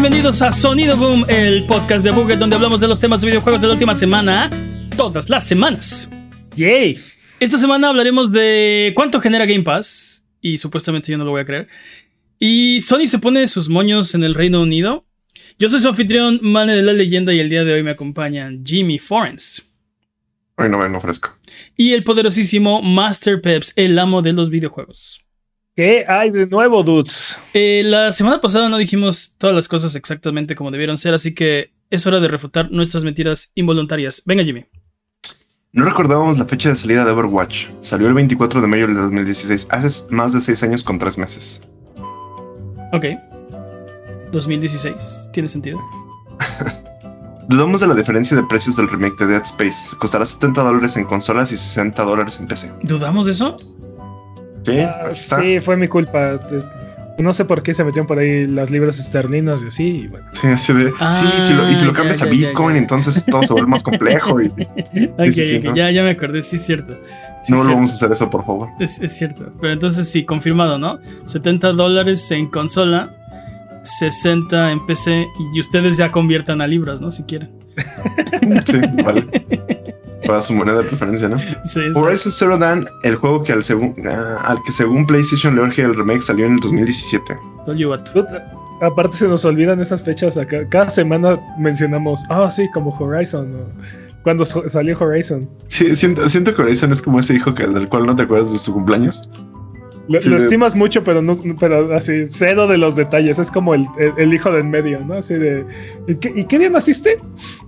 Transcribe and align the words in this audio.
Bienvenidos 0.00 0.42
a 0.42 0.52
Sonido 0.52 0.96
Boom, 0.96 1.24
el 1.28 1.66
podcast 1.66 2.04
de 2.04 2.12
Buget 2.12 2.38
donde 2.38 2.54
hablamos 2.54 2.78
de 2.78 2.86
los 2.86 3.00
temas 3.00 3.20
de 3.20 3.26
videojuegos 3.26 3.60
de 3.60 3.66
la 3.66 3.72
última 3.72 3.96
semana, 3.96 4.48
todas 4.96 5.28
las 5.28 5.42
semanas. 5.42 6.08
¡Yay! 6.54 7.00
Esta 7.40 7.58
semana 7.58 7.88
hablaremos 7.88 8.30
de 8.30 8.92
cuánto 8.94 9.20
genera 9.20 9.44
Game 9.44 9.64
Pass, 9.64 10.24
y 10.40 10.58
supuestamente 10.58 11.10
yo 11.10 11.18
no 11.18 11.24
lo 11.24 11.32
voy 11.32 11.40
a 11.40 11.44
creer. 11.44 11.66
Y 12.38 12.80
Sony 12.80 13.08
se 13.08 13.18
pone 13.18 13.44
sus 13.48 13.68
moños 13.68 14.14
en 14.14 14.22
el 14.22 14.36
Reino 14.36 14.62
Unido. 14.62 15.04
Yo 15.58 15.68
soy 15.68 15.80
su 15.80 15.88
anfitrión, 15.88 16.38
Mane 16.42 16.76
de 16.76 16.82
la 16.82 16.92
Leyenda, 16.92 17.34
y 17.34 17.40
el 17.40 17.50
día 17.50 17.64
de 17.64 17.72
hoy 17.72 17.82
me 17.82 17.90
acompañan 17.90 18.64
Jimmy 18.64 19.00
Forens. 19.00 19.64
Hoy 20.58 20.68
no 20.68 20.78
me 20.78 20.96
ofrezco. 20.96 21.36
Y 21.76 21.94
el 21.94 22.04
poderosísimo 22.04 22.82
Master 22.82 23.42
Peps, 23.42 23.72
el 23.74 23.98
amo 23.98 24.22
de 24.22 24.32
los 24.32 24.48
videojuegos. 24.48 25.24
¿Qué 25.78 26.04
hay 26.08 26.32
de 26.32 26.48
nuevo, 26.48 26.82
dudes? 26.82 27.38
Eh, 27.54 27.82
la 27.84 28.10
semana 28.10 28.40
pasada 28.40 28.68
no 28.68 28.78
dijimos 28.78 29.36
todas 29.38 29.54
las 29.54 29.68
cosas 29.68 29.94
exactamente 29.94 30.56
como 30.56 30.72
debieron 30.72 30.98
ser, 30.98 31.14
así 31.14 31.34
que 31.34 31.72
es 31.88 32.04
hora 32.04 32.18
de 32.18 32.26
refutar 32.26 32.68
nuestras 32.72 33.04
mentiras 33.04 33.52
involuntarias. 33.54 34.24
Venga, 34.26 34.42
Jimmy. 34.42 34.66
No 35.70 35.84
recordábamos 35.84 36.36
la 36.36 36.46
fecha 36.46 36.70
de 36.70 36.74
salida 36.74 37.04
de 37.04 37.12
Overwatch. 37.12 37.68
Salió 37.78 38.08
el 38.08 38.14
24 38.14 38.60
de 38.60 38.66
mayo 38.66 38.88
del 38.88 38.96
2016, 38.96 39.68
hace 39.70 40.12
más 40.12 40.32
de 40.32 40.40
6 40.40 40.64
años 40.64 40.82
con 40.82 40.98
3 40.98 41.16
meses. 41.16 41.62
Ok. 42.92 43.04
2016. 44.32 45.30
¿Tiene 45.32 45.48
sentido? 45.48 45.78
Dudamos 47.48 47.82
de 47.82 47.86
la 47.86 47.94
diferencia 47.94 48.36
de 48.36 48.42
precios 48.42 48.74
del 48.74 48.88
remake 48.88 49.16
de 49.20 49.26
Dead 49.28 49.42
Space. 49.42 49.96
Costará 49.96 50.26
70 50.26 50.60
dólares 50.60 50.96
en 50.96 51.04
consolas 51.04 51.52
y 51.52 51.56
60 51.56 52.02
dólares 52.02 52.40
en 52.40 52.48
PC. 52.48 52.72
¿Dudamos 52.82 53.26
de 53.26 53.30
eso? 53.30 53.56
Sí, 54.72 54.78
Ah, 54.80 54.98
aquí 55.06 55.18
está. 55.18 55.36
sí, 55.40 55.60
fue 55.60 55.76
mi 55.76 55.88
culpa. 55.88 56.34
No 57.18 57.32
sé 57.32 57.44
por 57.44 57.62
qué 57.64 57.74
se 57.74 57.82
metieron 57.82 58.06
por 58.06 58.18
ahí 58.20 58.46
las 58.46 58.70
libras 58.70 58.96
esterlinas 59.00 59.64
y 59.64 59.66
así. 59.66 59.84
y 59.84 60.06
bueno. 60.06 60.26
Sí, 60.32 60.46
así 60.46 60.72
de. 60.72 60.92
Ah, 61.00 61.12
sí, 61.12 61.26
si 61.40 61.52
lo- 61.54 61.68
y 61.68 61.74
si 61.74 61.84
lo 61.84 61.90
ya, 61.90 61.96
cambias 61.96 62.18
ya, 62.20 62.26
a 62.26 62.28
Bitcoin, 62.28 62.74
ya. 62.76 62.78
entonces 62.82 63.24
todo 63.26 63.42
se 63.42 63.52
vuelve 63.54 63.68
más 63.68 63.82
complejo. 63.82 64.40
Y 64.40 64.46
Ok, 65.18 65.30
sí, 65.30 65.32
sí, 65.32 65.56
ok, 65.58 65.64
¿no? 65.64 65.74
ya, 65.74 65.90
ya 65.90 66.04
me 66.04 66.10
acordé, 66.10 66.42
sí 66.44 66.56
es 66.56 66.64
cierto. 66.64 66.96
Sí, 67.42 67.52
no 67.52 67.58
volvamos 67.58 67.90
a 67.90 67.94
hacer 67.94 68.12
eso, 68.12 68.30
por 68.30 68.44
favor. 68.46 68.68
Es, 68.78 69.00
es 69.00 69.12
cierto. 69.16 69.52
Pero 69.60 69.72
entonces 69.72 70.08
sí, 70.08 70.24
confirmado, 70.24 70.78
¿no? 70.78 71.00
70 71.26 71.72
dólares 71.72 72.30
en 72.30 72.48
consola, 72.48 73.14
60 73.82 74.70
en 74.72 74.86
PC 74.86 75.26
y 75.54 75.60
ustedes 75.60 75.96
ya 75.96 76.12
conviertan 76.12 76.60
a 76.60 76.66
libras, 76.68 77.00
¿no? 77.00 77.10
Si 77.10 77.24
quieren. 77.24 77.50
Sí, 78.66 78.80
vale. 79.04 79.26
Para 80.26 80.40
su 80.40 80.52
moneda 80.54 80.78
de 80.78 80.84
preferencia, 80.84 81.28
¿no? 81.28 81.38
Sí, 81.38 81.54
sí. 81.64 81.80
Horizon 81.94 82.32
Zero 82.32 82.58
Dawn, 82.58 82.88
el 83.04 83.14
juego 83.16 83.42
que 83.42 83.52
al, 83.52 83.60
ah, 84.10 84.42
al 84.44 84.58
que 84.64 84.72
según 84.72 85.06
PlayStation 85.06 85.54
le 85.54 85.62
urge 85.62 85.82
el 85.82 85.94
remake 85.94 86.22
salió 86.22 86.46
en 86.46 86.54
el 86.54 86.60
2017. 86.60 87.36
Told 87.64 87.78
you 87.78 87.90
what. 87.90 88.04
Puta, 88.12 88.50
Aparte 88.80 89.16
se 89.16 89.26
nos 89.26 89.44
olvidan 89.44 89.80
esas 89.80 90.02
fechas 90.02 90.36
acá. 90.36 90.68
Cada 90.68 90.88
semana 90.88 91.38
mencionamos, 91.58 92.24
ah, 92.30 92.50
sí, 92.50 92.68
como 92.72 92.90
Horizon. 92.96 93.54
o 93.54 94.22
Cuando 94.22 94.44
salió 94.44 94.96
Horizon. 94.98 95.48
Sí, 95.66 95.94
siento, 95.94 96.28
siento 96.28 96.54
que 96.54 96.62
Horizon 96.62 96.92
es 96.92 97.02
como 97.02 97.18
ese 97.18 97.34
hijo 97.34 97.54
que, 97.54 97.66
del 97.66 97.88
cual 97.88 98.06
no 98.06 98.14
te 98.14 98.22
acuerdas 98.22 98.52
de 98.52 98.58
su 98.58 98.72
cumpleaños. 98.72 99.30
Lo, 100.08 100.20
Sí, 100.22 100.30
lo 100.30 100.36
de- 100.36 100.42
estimas 100.44 100.74
mucho, 100.74 101.04
pero 101.04 101.20
no, 101.22 101.38
pero 101.60 101.94
así, 101.94 102.24
cero 102.26 102.66
de 102.66 102.78
los 102.78 102.96
detalles. 102.96 103.38
Es 103.38 103.50
como 103.50 103.74
el, 103.74 103.86
el- 103.98 104.12
el 104.16 104.34
hijo 104.34 104.50
del 104.50 104.64
medio, 104.64 105.00
¿no? 105.00 105.14
Así 105.14 105.34
de. 105.34 105.64
¿Y 106.06 106.14
qué, 106.16 106.32
y 106.34 106.44
qué 106.44 106.58
día 106.58 106.70
naciste? 106.70 107.18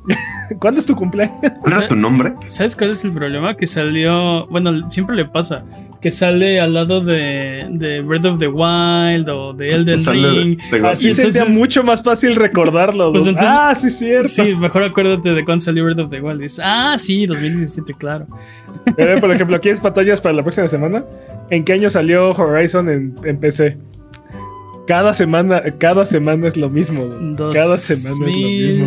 ¿Cuándo 0.59 0.81
es 0.81 0.87
tu 0.87 0.95
cumpleaños? 0.97 1.37
¿Cuál 1.61 1.75
era 1.75 1.89
tu 1.89 1.97
nombre? 1.97 2.35
¿Sabes 2.49 2.75
cuál 2.77 2.91
es 2.91 3.05
el 3.05 3.13
problema? 3.13 3.57
Que 3.57 3.67
salió. 3.67 4.47
Bueno, 4.47 4.89
siempre 4.89 5.17
le 5.17 5.25
pasa. 5.27 5.65
Que 6.01 6.11
sale 6.11 6.59
al 6.61 6.73
lado 6.73 7.03
de, 7.03 7.67
de 7.73 8.01
Breath 8.01 8.25
of 8.25 8.39
the 8.39 8.49
Wild 8.49 9.29
o 9.29 9.53
de 9.53 9.75
Elden 9.75 9.99
Sale 9.99 10.23
de- 10.23 10.31
Ring. 10.31 10.59
de- 10.73 10.89
Así 10.89 11.11
sería 11.11 11.45
mucho 11.45 11.83
más 11.83 12.03
fácil 12.03 12.37
recordarlo. 12.37 13.13
Pues 13.13 13.27
entonces- 13.27 13.53
ah, 13.55 13.75
sí, 13.79 13.91
cierto. 13.91 14.29
Sí, 14.29 14.55
mejor 14.57 14.83
acuérdate 14.85 15.35
de 15.35 15.45
cuándo 15.45 15.63
salió 15.63 15.85
Breath 15.85 15.99
of 15.99 16.11
the 16.11 16.23
Wild. 16.23 16.41
Dices, 16.41 16.61
ah, 16.65 16.97
sí, 16.99 17.27
2017, 17.27 17.93
claro. 17.99 18.27
Eh, 18.97 19.19
por 19.21 19.31
ejemplo, 19.31 19.61
¿quieres 19.61 19.83
batallas 19.83 20.23
para 20.23 20.33
la 20.35 20.43
próxima 20.43 20.67
semana? 20.69 21.05
¿En 21.51 21.65
qué 21.65 21.73
año 21.75 21.91
salió 21.91 22.31
Horizon 22.31 22.89
en, 22.89 23.15
en 23.25 23.39
PC? 23.41 23.77
Cada 24.87 25.15
semana, 25.15 25.63
cada 25.79 26.05
semana 26.05 26.49
es 26.49 26.57
lo 26.57 26.69
mismo. 26.69 27.09
Cada 27.53 27.77
semana 27.77 28.15
es 28.15 28.75
lo 28.77 28.87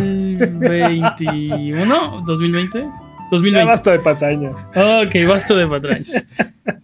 2021, 0.60 2.22
2020, 2.26 2.78
Ya 2.78 3.28
2020. 3.30 3.64
basta 3.64 3.92
de 3.92 3.98
patañas. 4.00 4.66
Ok, 4.76 5.14
basta 5.28 5.54
de 5.54 5.66
patrañas. 5.66 6.28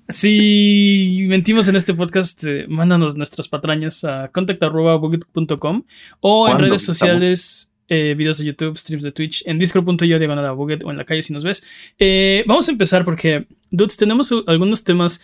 Si 0.08 1.24
mentimos 1.28 1.68
en 1.68 1.76
este 1.76 1.94
podcast, 1.94 2.42
eh, 2.44 2.66
mándanos 2.68 3.16
nuestras 3.16 3.48
patrañas 3.48 4.04
a 4.04 4.28
contact.buget.com 4.32 5.84
o 6.20 6.46
en 6.46 6.52
¿Cuándo 6.52 6.66
redes 6.68 6.82
sociales, 6.82 7.72
eh, 7.88 8.14
videos 8.16 8.38
de 8.38 8.46
YouTube, 8.46 8.76
streams 8.76 9.04
de 9.04 9.12
Twitch, 9.12 9.42
en 9.46 9.58
discord.io 9.58 10.18
diagonal 10.18 10.44
o 10.56 10.90
en 10.90 10.96
la 10.96 11.04
calle 11.04 11.22
si 11.22 11.32
nos 11.32 11.44
ves. 11.44 11.62
Eh, 11.98 12.42
vamos 12.46 12.68
a 12.68 12.72
empezar 12.72 13.04
porque, 13.04 13.46
dudes, 13.70 13.96
tenemos 13.96 14.32
algunos 14.46 14.82
temas 14.82 15.20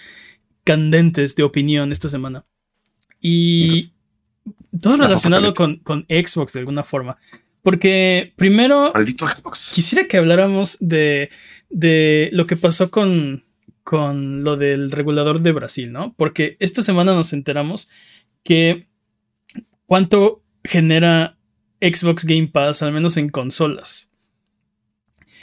candentes 0.67 1.37
de 1.37 1.45
opinión 1.45 1.93
esta 1.93 2.09
semana. 2.09 2.45
Y 3.21 3.93
todo 4.79 4.97
La 4.97 5.05
relacionado 5.05 5.55
con, 5.55 5.77
con 5.77 6.05
Xbox 6.09 6.53
de 6.53 6.59
alguna 6.59 6.83
forma. 6.83 7.17
Porque 7.63 8.35
primero 8.37 8.93
Maldito 8.93 9.29
Xbox. 9.29 9.71
quisiera 9.73 10.07
que 10.07 10.19
habláramos 10.19 10.77
de, 10.81 11.31
de 11.71 12.29
lo 12.33 12.47
que 12.47 12.57
pasó 12.57 12.91
con, 12.91 13.45
con 13.85 14.45
lo 14.45 14.57
del 14.57 14.91
regulador 14.91 15.41
de 15.41 15.53
Brasil, 15.53 15.93
¿no? 15.93 16.15
Porque 16.17 16.57
esta 16.59 16.83
semana 16.83 17.15
nos 17.15 17.33
enteramos 17.33 17.89
que 18.43 18.89
cuánto 19.87 20.43
genera 20.65 21.39
Xbox 21.81 22.25
Game 22.25 22.49
Pass, 22.49 22.83
al 22.83 22.93
menos 22.93 23.17
en 23.17 23.29
consolas. 23.29 24.13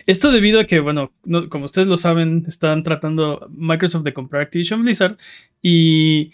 Esto 0.06 0.32
debido 0.32 0.60
a 0.60 0.66
que, 0.66 0.80
bueno, 0.80 1.12
no- 1.26 1.50
como 1.50 1.66
ustedes 1.66 1.88
lo 1.88 1.98
saben, 1.98 2.46
están 2.48 2.84
tratando 2.84 3.48
Microsoft 3.54 4.04
de 4.04 4.14
comprar 4.14 4.42
Activision 4.44 4.82
Blizzard 4.84 5.18
y 5.62 6.32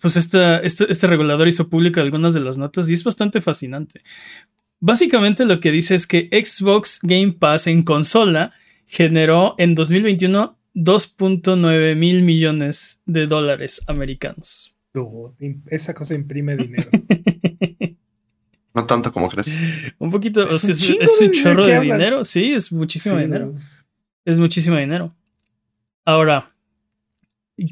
pues 0.00 0.16
esta- 0.16 0.58
este, 0.60 0.90
este 0.90 1.06
regulador 1.06 1.48
hizo 1.48 1.68
público 1.70 2.00
algunas 2.00 2.34
de 2.34 2.40
las 2.40 2.58
notas 2.58 2.88
y 2.90 2.92
es 2.92 3.02
bastante 3.04 3.40
fascinante. 3.40 4.02
Básicamente 4.80 5.46
lo 5.46 5.58
que 5.60 5.72
dice 5.72 5.94
es 5.94 6.06
que 6.06 6.28
Xbox 6.30 7.00
Game 7.02 7.32
Pass 7.32 7.66
en 7.66 7.82
consola 7.82 8.52
generó 8.86 9.54
en 9.58 9.74
2021 9.74 10.58
2.9 10.74 11.94
mil 11.96 12.22
millones 12.22 13.00
de 13.06 13.26
dólares 13.26 13.82
americanos. 13.86 14.76
Esa 15.70 15.94
cosa 15.94 16.14
imprime 16.14 16.56
dinero. 16.58 16.90
No 18.76 18.86
tanto 18.86 19.10
como 19.12 19.28
crees. 19.28 19.58
Un 19.98 20.10
poquito, 20.10 20.44
o 20.44 20.48
Es 20.50 20.60
sea, 20.60 20.68
un 20.68 20.72
es, 20.72 20.80
chingo 20.80 21.00
es 21.02 21.20
un 21.20 21.26
de 21.28 21.32
chorro 21.32 21.62
dinero 21.62 21.66
de 21.66 21.76
hablan. 21.76 21.98
dinero, 21.98 22.24
sí, 22.24 22.52
es 22.52 22.70
muchísimo 22.72 23.16
Sí, 23.16 23.22
dinero. 23.22 23.54
Es 24.24 24.38
muchísimo 24.38 24.76
dinero. 24.76 25.14
Ahora, 26.04 26.54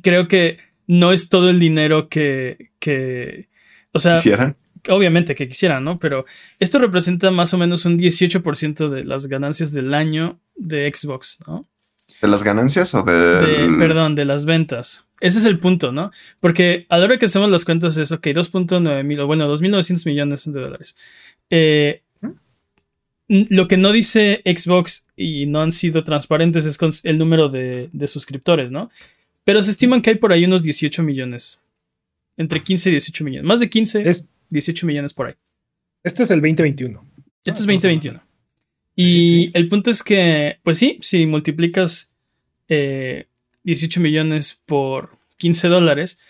creo 0.02 0.26
que 0.28 0.58
no 0.86 1.12
es 1.12 1.28
todo 1.28 1.50
el 1.50 1.60
dinero 1.60 2.08
que, 2.08 2.70
que 2.78 3.48
o 3.92 3.98
sea, 3.98 4.14
Quisieran. 4.14 4.56
obviamente 4.88 5.34
que 5.34 5.46
quisieran, 5.48 5.84
¿no? 5.84 5.98
Pero 5.98 6.24
esto 6.58 6.78
representa 6.78 7.30
más 7.30 7.54
o 7.54 7.58
menos 7.58 7.84
un 7.84 7.98
18% 7.98 8.88
de 8.88 9.04
las 9.04 9.26
ganancias 9.26 9.72
del 9.72 9.94
año 9.94 10.40
de 10.56 10.90
Xbox, 10.92 11.38
¿no? 11.46 11.66
¿De 12.20 12.28
las 12.28 12.42
ganancias 12.42 12.94
o 12.94 13.02
de.? 13.02 13.12
De, 13.12 13.78
perdón, 13.78 14.14
de 14.14 14.24
las 14.24 14.44
ventas. 14.44 15.04
Ese 15.20 15.38
es 15.38 15.44
el 15.44 15.58
punto, 15.58 15.92
¿no? 15.92 16.10
Porque 16.40 16.86
a 16.88 16.98
la 16.98 17.04
hora 17.04 17.18
que 17.18 17.26
hacemos 17.26 17.50
las 17.50 17.64
cuentas 17.64 17.96
es, 17.96 18.12
ok, 18.12 18.26
2.9 18.28 19.04
mil, 19.04 19.20
o 19.20 19.26
bueno, 19.26 19.52
2.900 19.54 20.06
millones 20.06 20.44
de 20.52 20.60
dólares. 20.60 20.96
Eh, 21.50 22.02
lo 23.28 23.68
que 23.68 23.76
no 23.78 23.92
dice 23.92 24.42
Xbox 24.44 25.06
y 25.16 25.46
no 25.46 25.62
han 25.62 25.72
sido 25.72 26.04
transparentes 26.04 26.66
es 26.66 26.76
con 26.76 26.90
el 27.04 27.16
número 27.18 27.48
de, 27.48 27.88
de 27.92 28.06
suscriptores, 28.08 28.70
¿no? 28.70 28.90
Pero 29.44 29.62
se 29.62 29.70
estiman 29.70 30.02
que 30.02 30.10
hay 30.10 30.16
por 30.16 30.32
ahí 30.32 30.44
unos 30.44 30.62
18 30.62 31.02
millones. 31.02 31.60
Entre 32.36 32.62
15 32.62 32.88
y 32.88 32.92
18 32.92 33.24
millones. 33.24 33.46
Más 33.46 33.60
de 33.60 33.70
15, 33.70 34.08
Es- 34.08 34.26
18 34.50 34.86
millones 34.86 35.14
por 35.14 35.28
ahí. 35.28 35.34
esto 36.02 36.22
es 36.22 36.30
el 36.30 36.40
2021. 36.40 37.00
Esto 37.44 37.50
es 37.50 37.60
Ah, 37.60 37.72
2021. 37.72 38.20
Y 38.96 39.46
sí. 39.46 39.50
el 39.54 39.68
punto 39.68 39.90
es 39.90 40.02
que, 40.02 40.58
pues 40.62 40.78
sí, 40.78 40.98
si 41.00 41.26
multiplicas 41.26 42.12
eh, 42.68 43.26
18 43.64 44.00
millones 44.00 44.62
por 44.66 45.10
15 45.38 45.68
dólares, 45.68 46.20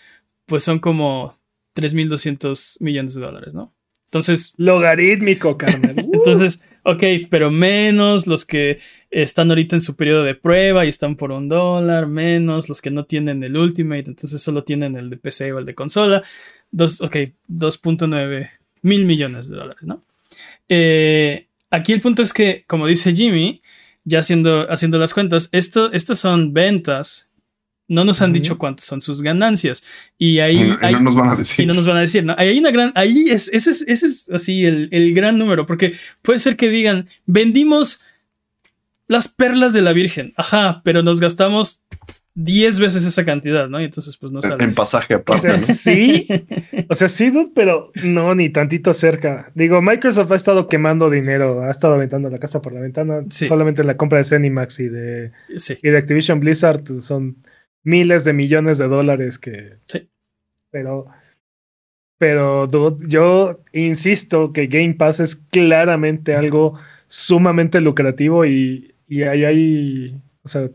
pues 0.45 0.63
son 0.63 0.79
como 0.79 1.37
3.200 1.75 2.77
millones 2.79 3.15
de 3.15 3.21
dólares, 3.21 3.53
¿no? 3.53 3.73
Entonces, 4.05 4.53
Logarítmico, 4.57 5.57
carnal. 5.57 5.95
Uh, 6.05 6.19
entonces, 6.19 6.61
ok, 6.83 7.03
pero 7.29 7.51
menos 7.51 8.27
los 8.27 8.45
que 8.45 8.79
están 9.09 9.49
ahorita 9.49 9.75
en 9.75 9.81
su 9.81 9.95
periodo 9.95 10.23
de 10.23 10.35
prueba 10.35 10.85
y 10.85 10.89
están 10.89 11.15
por 11.15 11.31
un 11.31 11.49
dólar, 11.49 12.07
menos 12.07 12.69
los 12.69 12.81
que 12.81 12.91
no 12.91 13.05
tienen 13.05 13.43
el 13.43 13.57
Ultimate, 13.57 14.05
entonces 14.07 14.41
solo 14.41 14.63
tienen 14.63 14.95
el 14.95 15.09
de 15.09 15.17
PC 15.17 15.51
o 15.51 15.59
el 15.59 15.65
de 15.65 15.75
consola. 15.75 16.23
Dos, 16.71 17.01
ok, 17.01 17.15
2.9 17.49 18.49
mil 18.81 19.05
millones 19.05 19.49
de 19.49 19.57
dólares, 19.57 19.83
¿no? 19.83 20.03
Eh, 20.69 21.47
aquí 21.75 21.93
el 21.93 22.01
punto 22.01 22.21
es 22.21 22.33
que, 22.33 22.63
como 22.67 22.87
dice 22.87 23.13
Jimmy, 23.13 23.61
ya 24.03 24.19
haciendo, 24.19 24.71
haciendo 24.71 24.97
las 24.97 25.13
cuentas, 25.13 25.49
esto, 25.51 25.91
estas 25.91 26.19
son 26.19 26.53
ventas 26.53 27.29
No 27.87 28.03
nos 28.03 28.21
han 28.21 28.33
dicho 28.33 28.57
cuántas 28.57 28.85
son 28.85 29.01
sus 29.01 29.21
ganancias. 29.21 29.83
Y 30.17 30.39
ahí. 30.39 30.75
no 30.91 30.99
nos 31.01 31.15
van 31.15 31.29
a 31.29 31.35
decir. 31.35 31.63
Y 31.63 31.67
no 31.67 31.73
nos 31.73 31.85
van 31.85 31.97
a 31.97 32.01
decir, 32.01 32.23
¿no? 32.23 32.35
Ahí 32.37 32.49
hay 32.49 32.59
una 32.59 32.71
gran. 32.71 32.91
Ahí 32.95 33.29
es, 33.29 33.47
ese 33.49 33.69
es, 33.69 33.81
ese 33.87 34.07
es 34.07 34.29
así 34.31 34.65
el, 34.65 34.89
el 34.91 35.13
gran 35.13 35.37
número. 35.37 35.65
Porque 35.65 35.93
puede 36.23 36.39
ser 36.39 36.55
que 36.55 36.69
digan, 36.69 37.07
vendimos 37.27 38.01
las 39.07 39.27
perlas 39.27 39.73
de 39.73 39.81
la 39.81 39.93
Virgen. 39.93 40.33
Ajá, 40.35 40.81
pero 40.83 41.03
nos 41.03 41.19
gastamos 41.19 41.81
10 42.35 42.79
veces 42.79 43.05
esa 43.05 43.25
cantidad, 43.25 43.69
¿no? 43.69 43.79
Y 43.81 43.85
entonces, 43.85 44.17
pues 44.17 44.31
no 44.31 44.41
sale. 44.41 44.63
En 44.63 44.75
pasaje 44.75 45.13
aparte. 45.13 45.49
O 45.49 45.55
sea, 45.55 45.75
sí. 45.75 46.27
O 46.89 46.93
sea, 46.93 47.07
sí, 47.07 47.31
pero 47.55 47.91
no, 48.03 48.35
ni 48.35 48.49
tantito 48.49 48.93
cerca. 48.93 49.51
Digo, 49.55 49.81
Microsoft 49.81 50.31
ha 50.31 50.35
estado 50.35 50.67
quemando 50.67 51.09
dinero, 51.09 51.63
ha 51.63 51.71
estado 51.71 51.95
aventando 51.95 52.29
la 52.29 52.37
casa 52.37 52.61
por 52.61 52.73
la 52.73 52.81
ventana. 52.81 53.23
Solamente 53.29 53.83
la 53.83 53.97
compra 53.97 54.19
de 54.19 54.25
Cenimax 54.25 54.79
y 54.81 54.89
de, 54.89 55.31
y 55.81 55.89
de 55.89 55.97
Activision 55.97 56.39
Blizzard 56.39 56.85
son 57.01 57.37
miles 57.83 58.23
de 58.23 58.33
millones 58.33 58.77
de 58.77 58.87
dólares 58.87 59.39
que. 59.39 59.77
Sí. 59.87 60.09
Pero. 60.71 61.07
Pero, 62.17 62.67
dude, 62.67 63.05
yo 63.09 63.61
insisto 63.73 64.53
que 64.53 64.67
Game 64.67 64.93
Pass 64.93 65.19
es 65.19 65.35
claramente 65.35 66.33
algo 66.33 66.79
sumamente 67.07 67.81
lucrativo 67.81 68.45
y 68.45 68.95
y 69.07 69.23
ahí 69.23 69.45
hay, 69.45 70.21
o 70.43 70.47
sea, 70.47 70.67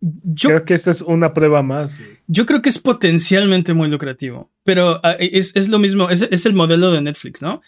yo 0.00 0.50
creo 0.50 0.64
que 0.64 0.74
esta 0.74 0.90
es 0.90 1.02
una 1.02 1.32
prueba 1.32 1.62
más. 1.62 2.02
Yo 2.26 2.46
creo 2.46 2.62
que 2.62 2.68
es 2.68 2.78
potencialmente 2.78 3.74
muy 3.74 3.88
lucrativo, 3.88 4.50
pero 4.64 5.00
ah, 5.02 5.16
es, 5.18 5.68
lo 5.68 5.78
mismo, 5.78 6.08
es, 6.10 6.46
el 6.46 6.54
modelo 6.54 6.92
de 6.92 7.00
Netflix, 7.00 7.42
¿no? 7.42 7.62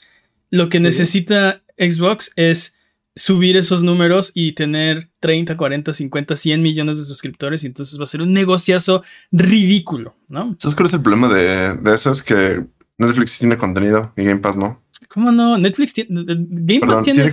Lo 0.50 0.68
que 0.68 0.80
necesita 0.80 1.62
Xbox 1.78 2.32
es 2.36 2.76
subir 3.16 3.56
esos 3.56 3.82
números 3.82 4.30
y 4.34 4.52
tener 4.52 5.10
30, 5.20 5.56
40, 5.56 5.92
50, 5.92 6.36
100 6.36 6.62
millones 6.62 6.98
de 6.98 7.04
suscriptores 7.04 7.64
y 7.64 7.66
entonces 7.66 7.98
va 7.98 8.04
a 8.04 8.06
ser 8.06 8.22
un 8.22 8.32
negociazo 8.32 9.02
ridículo, 9.32 10.16
¿no? 10.28 10.56
¿Sabes 10.58 10.76
cuál 10.76 10.86
es 10.86 10.94
el 10.94 11.02
problema 11.02 11.32
de, 11.32 11.78
eso? 11.92 12.10
Es 12.10 12.22
que 12.22 12.64
Netflix 12.98 13.38
tiene 13.38 13.56
contenido 13.58 14.12
y 14.16 14.24
Game 14.24 14.40
Pass 14.40 14.56
no. 14.56 14.82
¿Cómo 15.08 15.32
no? 15.32 15.58
Netflix 15.58 15.92
tiene... 15.92 16.24
Game 16.24 16.80
Pass 16.80 17.02
tiene 17.02 17.32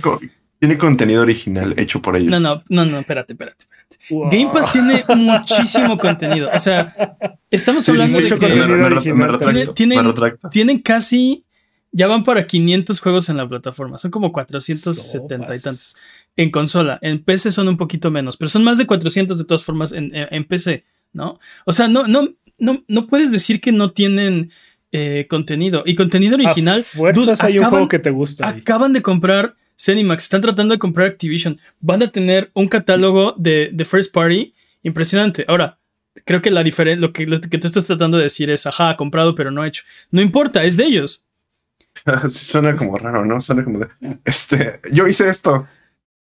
contenido 0.78 1.22
original 1.22 1.74
hecho 1.76 2.02
por 2.02 2.16
ellos. 2.16 2.30
No, 2.30 2.40
no, 2.40 2.62
no, 2.68 2.84
no, 2.84 2.98
espérate, 2.98 3.32
espérate, 3.32 3.64
espérate. 3.64 4.36
Game 4.36 4.50
Pass 4.52 4.72
tiene 4.72 5.04
muchísimo 5.16 5.98
contenido. 5.98 6.50
O 6.52 6.58
sea, 6.58 7.16
estamos 7.50 7.88
hablando 7.88 8.18
de 8.18 8.26
que 8.26 9.72
tienen, 9.74 10.14
tienen 10.50 10.78
casi, 10.80 11.44
ya 11.92 12.06
van 12.06 12.24
para 12.24 12.46
500 12.46 13.00
juegos 13.00 13.28
en 13.28 13.36
la 13.36 13.48
plataforma. 13.48 13.98
Son 13.98 14.10
como 14.10 14.32
470 14.32 15.56
y 15.56 15.60
tantos. 15.60 15.96
En 16.36 16.50
consola, 16.50 16.98
en 17.02 17.22
PC 17.24 17.50
son 17.50 17.66
un 17.66 17.76
poquito 17.76 18.12
menos, 18.12 18.36
pero 18.36 18.48
son 18.48 18.62
más 18.62 18.78
de 18.78 18.86
400 18.86 19.38
de 19.38 19.44
todas 19.44 19.64
formas 19.64 19.90
en, 19.90 20.12
en, 20.14 20.44
PC, 20.44 20.84
¿no? 21.12 21.40
O 21.64 21.72
sea, 21.72 21.88
no, 21.88 22.06
no, 22.06 22.28
no, 22.58 22.84
no 22.86 23.06
puedes 23.08 23.32
decir 23.32 23.60
que 23.60 23.72
no 23.72 23.90
tienen 23.90 24.52
eh, 24.92 25.26
contenido. 25.28 25.82
Y 25.84 25.96
contenido 25.96 26.36
original. 26.36 26.84
fuerzas 26.84 27.42
hay 27.42 27.58
un 27.58 27.64
juego 27.64 27.88
que 27.88 27.98
te 27.98 28.10
gusta. 28.10 28.48
Acaban 28.48 28.92
de 28.92 29.02
comprar 29.02 29.56
Cenimax 29.78 30.24
están 30.24 30.40
tratando 30.40 30.74
de 30.74 30.78
comprar 30.78 31.06
Activision. 31.06 31.60
Van 31.80 32.02
a 32.02 32.10
tener 32.10 32.50
un 32.54 32.68
catálogo 32.68 33.34
de, 33.38 33.72
First 33.88 34.12
Party 34.12 34.54
impresionante. 34.82 35.44
Ahora, 35.48 35.78
creo 36.24 36.42
que 36.42 36.50
la 36.50 36.62
diferencia, 36.62 37.00
lo 37.00 37.12
que, 37.12 37.26
lo 37.26 37.40
que 37.40 37.58
tú 37.58 37.66
estás 37.66 37.86
tratando 37.86 38.18
de 38.18 38.24
decir 38.24 38.50
es, 38.50 38.66
ajá, 38.66 38.96
comprado 38.96 39.34
pero 39.34 39.50
no 39.50 39.64
hecho. 39.64 39.84
No 40.10 40.20
importa, 40.20 40.64
es 40.64 40.76
de 40.76 40.84
ellos. 40.84 41.24
Sí, 42.28 42.46
suena 42.46 42.76
como 42.76 42.96
raro, 42.96 43.24
¿no? 43.24 43.40
Suena 43.40 43.64
como 43.64 43.80
de, 43.80 43.88
este, 44.24 44.80
yo 44.92 45.08
hice 45.08 45.28
esto. 45.28 45.66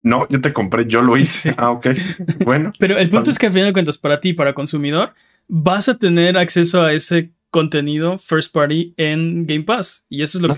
No, 0.02 0.28
yo 0.30 0.42
te 0.42 0.52
compré, 0.52 0.86
yo 0.88 1.02
lo 1.02 1.18
hice. 1.18 1.54
Ah, 1.58 1.72
ok. 1.72 1.88
Bueno. 2.46 2.74
pero 2.80 2.98
el 2.98 3.10
punto 3.10 3.30
es 3.30 3.38
que 3.38 3.48
al 3.48 3.52
final 3.52 3.68
de 3.68 3.74
cuentas, 3.74 3.98
para 3.98 4.20
ti, 4.20 4.34
para 4.34 4.54
consumidor, 4.54 5.14
vas 5.48 5.88
a 5.88 5.98
tener 5.98 6.38
acceso 6.38 6.82
a 6.82 6.94
ese 6.94 7.32
contenido 7.50 8.18
first 8.18 8.54
party 8.54 8.94
en 8.98 9.46
Game 9.46 9.64
Pass. 9.64 10.06
Y 10.10 10.22
eso 10.22 10.38
es 10.38 10.42
lo, 10.42 10.50
que, 10.50 10.56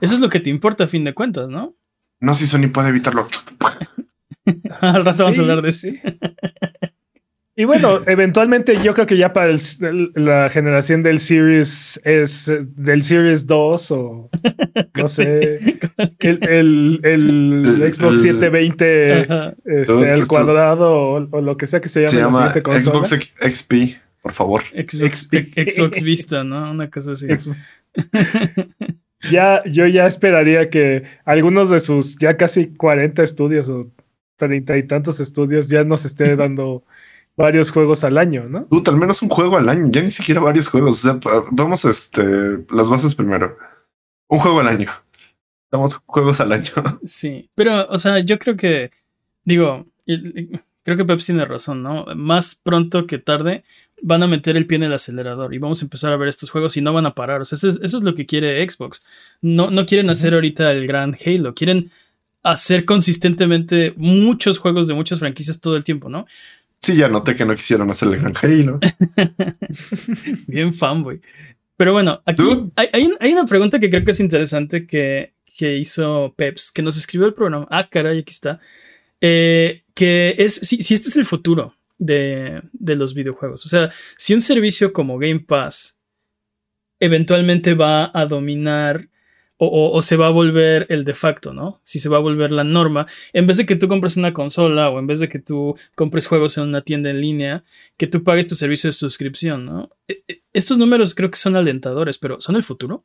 eso 0.00 0.14
es 0.14 0.20
lo 0.20 0.28
que 0.28 0.40
te 0.40 0.50
importa 0.50 0.84
a 0.84 0.88
fin 0.88 1.04
de 1.04 1.14
cuentas, 1.14 1.48
¿no? 1.48 1.76
No 2.20 2.34
sé 2.34 2.46
si 2.46 2.50
Sony 2.50 2.70
puede 2.72 2.90
evitarlo. 2.90 3.26
Al 4.80 5.04
rato 5.04 5.24
vamos 5.24 5.38
a 5.38 5.42
hablar 5.42 5.62
de 5.62 5.70
eso. 5.70 5.88
Y 7.56 7.64
bueno, 7.64 8.00
eventualmente 8.06 8.82
yo 8.82 8.94
creo 8.94 9.06
que 9.06 9.18
ya 9.18 9.34
para 9.34 9.54
la 10.14 10.48
generación 10.48 11.02
del 11.02 11.18
Series 11.20 12.00
es 12.04 12.50
del 12.76 13.02
Series 13.02 13.46
2 13.46 13.90
o 13.90 14.30
no 14.94 15.08
sé, 15.08 15.78
el, 16.20 17.00
el, 17.02 17.92
Xbox 17.92 18.22
720 18.22 19.20
este, 19.64 20.14
el 20.14 20.26
cuadrado 20.26 21.28
o, 21.30 21.40
lo 21.42 21.56
que 21.58 21.66
sea 21.66 21.82
que 21.82 21.90
se 21.90 22.00
llame. 22.00 22.10
Se 22.10 22.18
llama 22.18 22.54
Xbox 22.54 23.10
XP, 23.10 23.72
por 24.22 24.32
favor. 24.32 24.62
Xbox 24.74 26.02
Vista, 26.02 26.42
¿no? 26.44 26.70
Una 26.70 26.88
cosa 26.88 27.12
así 27.12 27.26
ya, 29.30 29.62
yo 29.64 29.86
ya 29.86 30.06
esperaría 30.06 30.70
que 30.70 31.04
algunos 31.24 31.70
de 31.70 31.80
sus 31.80 32.16
ya 32.18 32.36
casi 32.36 32.68
40 32.74 33.22
estudios 33.22 33.68
o 33.68 33.82
treinta 34.36 34.76
y 34.78 34.82
tantos 34.82 35.20
estudios 35.20 35.68
ya 35.68 35.84
nos 35.84 36.04
esté 36.04 36.36
dando 36.36 36.84
varios 37.36 37.70
juegos 37.70 38.04
al 38.04 38.18
año, 38.18 38.48
¿no? 38.48 38.64
Tú, 38.66 38.82
al 38.86 38.96
menos 38.96 39.22
un 39.22 39.28
juego 39.28 39.56
al 39.56 39.68
año, 39.68 39.88
ya 39.90 40.02
ni 40.02 40.10
siquiera 40.10 40.40
varios 40.40 40.68
juegos. 40.68 41.04
O 41.04 41.20
sea, 41.20 41.44
vamos 41.50 41.84
este, 41.84 42.22
las 42.70 42.90
bases 42.90 43.14
primero. 43.14 43.56
Un 44.28 44.38
juego 44.38 44.60
al 44.60 44.68
año. 44.68 44.88
Damos 45.70 45.96
juegos 46.06 46.40
al 46.40 46.52
año. 46.52 46.72
Sí, 47.04 47.50
pero, 47.54 47.86
o 47.88 47.98
sea, 47.98 48.18
yo 48.20 48.38
creo 48.38 48.56
que, 48.56 48.90
digo, 49.44 49.86
creo 50.82 50.96
que 50.96 51.04
Pepsi 51.04 51.26
tiene 51.26 51.44
razón, 51.44 51.82
¿no? 51.82 52.06
Más 52.16 52.54
pronto 52.54 53.06
que 53.06 53.18
tarde 53.18 53.64
van 54.02 54.22
a 54.22 54.26
meter 54.26 54.56
el 54.56 54.66
pie 54.66 54.76
en 54.76 54.84
el 54.84 54.92
acelerador 54.92 55.52
y 55.54 55.58
vamos 55.58 55.82
a 55.82 55.84
empezar 55.84 56.12
a 56.12 56.16
ver 56.16 56.28
estos 56.28 56.50
juegos 56.50 56.76
y 56.76 56.80
no 56.80 56.92
van 56.92 57.06
a 57.06 57.14
parar. 57.14 57.40
O 57.40 57.44
sea, 57.44 57.56
eso 57.56 57.68
es, 57.82 58.02
lo 58.02 58.14
que 58.14 58.26
quiere 58.26 58.66
Xbox. 58.68 59.02
No, 59.42 59.70
no 59.70 59.86
quieren 59.86 60.10
hacer 60.10 60.34
ahorita 60.34 60.72
el 60.72 60.86
gran 60.86 61.16
Halo, 61.24 61.54
quieren 61.54 61.90
hacer 62.42 62.84
consistentemente 62.84 63.92
muchos 63.96 64.58
juegos 64.58 64.88
de 64.88 64.94
muchas 64.94 65.18
franquicias 65.18 65.60
todo 65.60 65.76
el 65.76 65.84
tiempo, 65.84 66.08
¿no? 66.08 66.26
Sí, 66.78 66.96
ya 66.96 67.08
noté 67.08 67.36
que 67.36 67.44
no 67.44 67.54
quisieron 67.54 67.90
hacer 67.90 68.08
el 68.08 68.20
gran 68.20 68.34
Halo. 68.40 68.80
Bien 70.46 70.72
fanboy. 70.72 71.20
Pero 71.76 71.92
bueno, 71.92 72.22
aquí 72.24 72.42
hay, 72.76 73.32
una 73.32 73.44
pregunta 73.44 73.78
que 73.78 73.90
creo 73.90 74.04
que 74.04 74.10
es 74.10 74.20
interesante 74.20 74.86
que, 74.86 75.34
que 75.58 75.76
hizo 75.78 76.34
Peps, 76.36 76.70
que 76.72 76.82
nos 76.82 76.96
escribió 76.96 77.26
el 77.26 77.34
programa. 77.34 77.66
Ah, 77.70 77.88
caray, 77.90 78.18
aquí 78.18 78.32
está. 78.32 78.60
Eh, 79.20 79.82
que 80.00 80.34
es 80.38 80.54
si, 80.54 80.82
si 80.82 80.94
este 80.94 81.10
es 81.10 81.16
el 81.16 81.26
futuro 81.26 81.76
de, 81.98 82.62
los 82.72 83.12
videojuegos. 83.12 83.66
O 83.66 83.68
sea, 83.68 83.92
si 84.16 84.32
un 84.32 84.40
servicio 84.40 84.94
como 84.94 85.18
Game 85.18 85.40
Pass 85.40 86.00
eventualmente 87.00 87.74
va 87.74 88.10
a 88.14 88.24
dominar 88.24 89.10
o, 89.58 90.00
se 90.00 90.16
va 90.16 90.28
a 90.28 90.30
volver 90.30 90.86
el 90.88 91.04
de 91.04 91.12
facto, 91.12 91.52
¿no? 91.52 91.82
Si 91.84 91.98
se 91.98 92.08
va 92.08 92.16
a 92.16 92.20
volver 92.20 92.50
la 92.50 92.64
norma, 92.64 93.06
en 93.34 93.46
vez 93.46 93.58
de 93.58 93.66
que 93.66 93.76
tú 93.76 93.88
compres 93.88 94.16
una 94.16 94.32
consola 94.32 94.88
o 94.88 94.98
en 94.98 95.06
vez 95.06 95.20
de 95.20 95.28
que 95.28 95.38
tú 95.38 95.76
compres 95.94 96.26
juegos 96.26 96.56
en 96.56 96.64
una 96.64 96.80
tienda 96.80 97.10
en 97.10 97.20
línea, 97.20 97.62
que 97.98 98.06
tú 98.06 98.24
pagues 98.24 98.46
tu 98.46 98.54
servicio 98.54 98.88
de 98.88 98.92
suscripción, 98.92 99.66
¿no? 99.66 99.90
E, 100.08 100.24
e, 100.28 100.42
estos 100.54 100.78
números 100.78 101.14
creo 101.14 101.30
que 101.30 101.36
son 101.36 101.56
alentadores, 101.56 102.16
pero 102.16 102.40
¿son 102.40 102.56
el 102.56 102.62
futuro? 102.62 103.04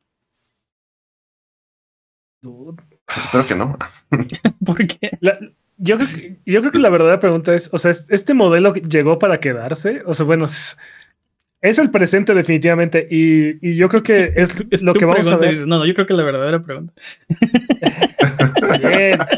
Espero 3.18 3.46
que 3.46 3.56
no. 3.56 3.78
¿Por 4.66 4.88
qué? 4.88 5.12
Yo 5.78 5.98
creo, 5.98 6.08
que, 6.08 6.38
yo 6.46 6.62
creo 6.62 6.72
que 6.72 6.80
la 6.80 6.90
verdadera 6.90 7.20
pregunta 7.20 7.54
es, 7.54 7.70
o 7.74 7.78
sea, 7.78 7.92
¿este 7.92 8.34
modelo 8.34 8.74
llegó 8.74 9.20
para 9.20 9.40
quedarse? 9.40 10.04
O 10.06 10.14
sea, 10.14 10.26
bueno, 10.26 10.46
es, 10.46 10.78
el 11.62 11.92
presente 11.92 12.34
definitivamente 12.34 13.08
y, 13.10 13.76
yo 13.76 13.90
creo 13.90 14.04
que 14.04 14.34
es, 14.36 14.56
lo 14.84 14.94
que 14.94 15.06
vamos 15.06 15.32
a 15.32 15.38
ver. 15.38 15.68
no, 15.68 15.80
no, 15.80 15.86
yo 15.86 15.94
creo 15.94 16.08
que 16.08 16.14
la 16.14 16.24
verdadera 16.24 16.62
pregunta. 16.62 16.94
Bien. 18.80 19.20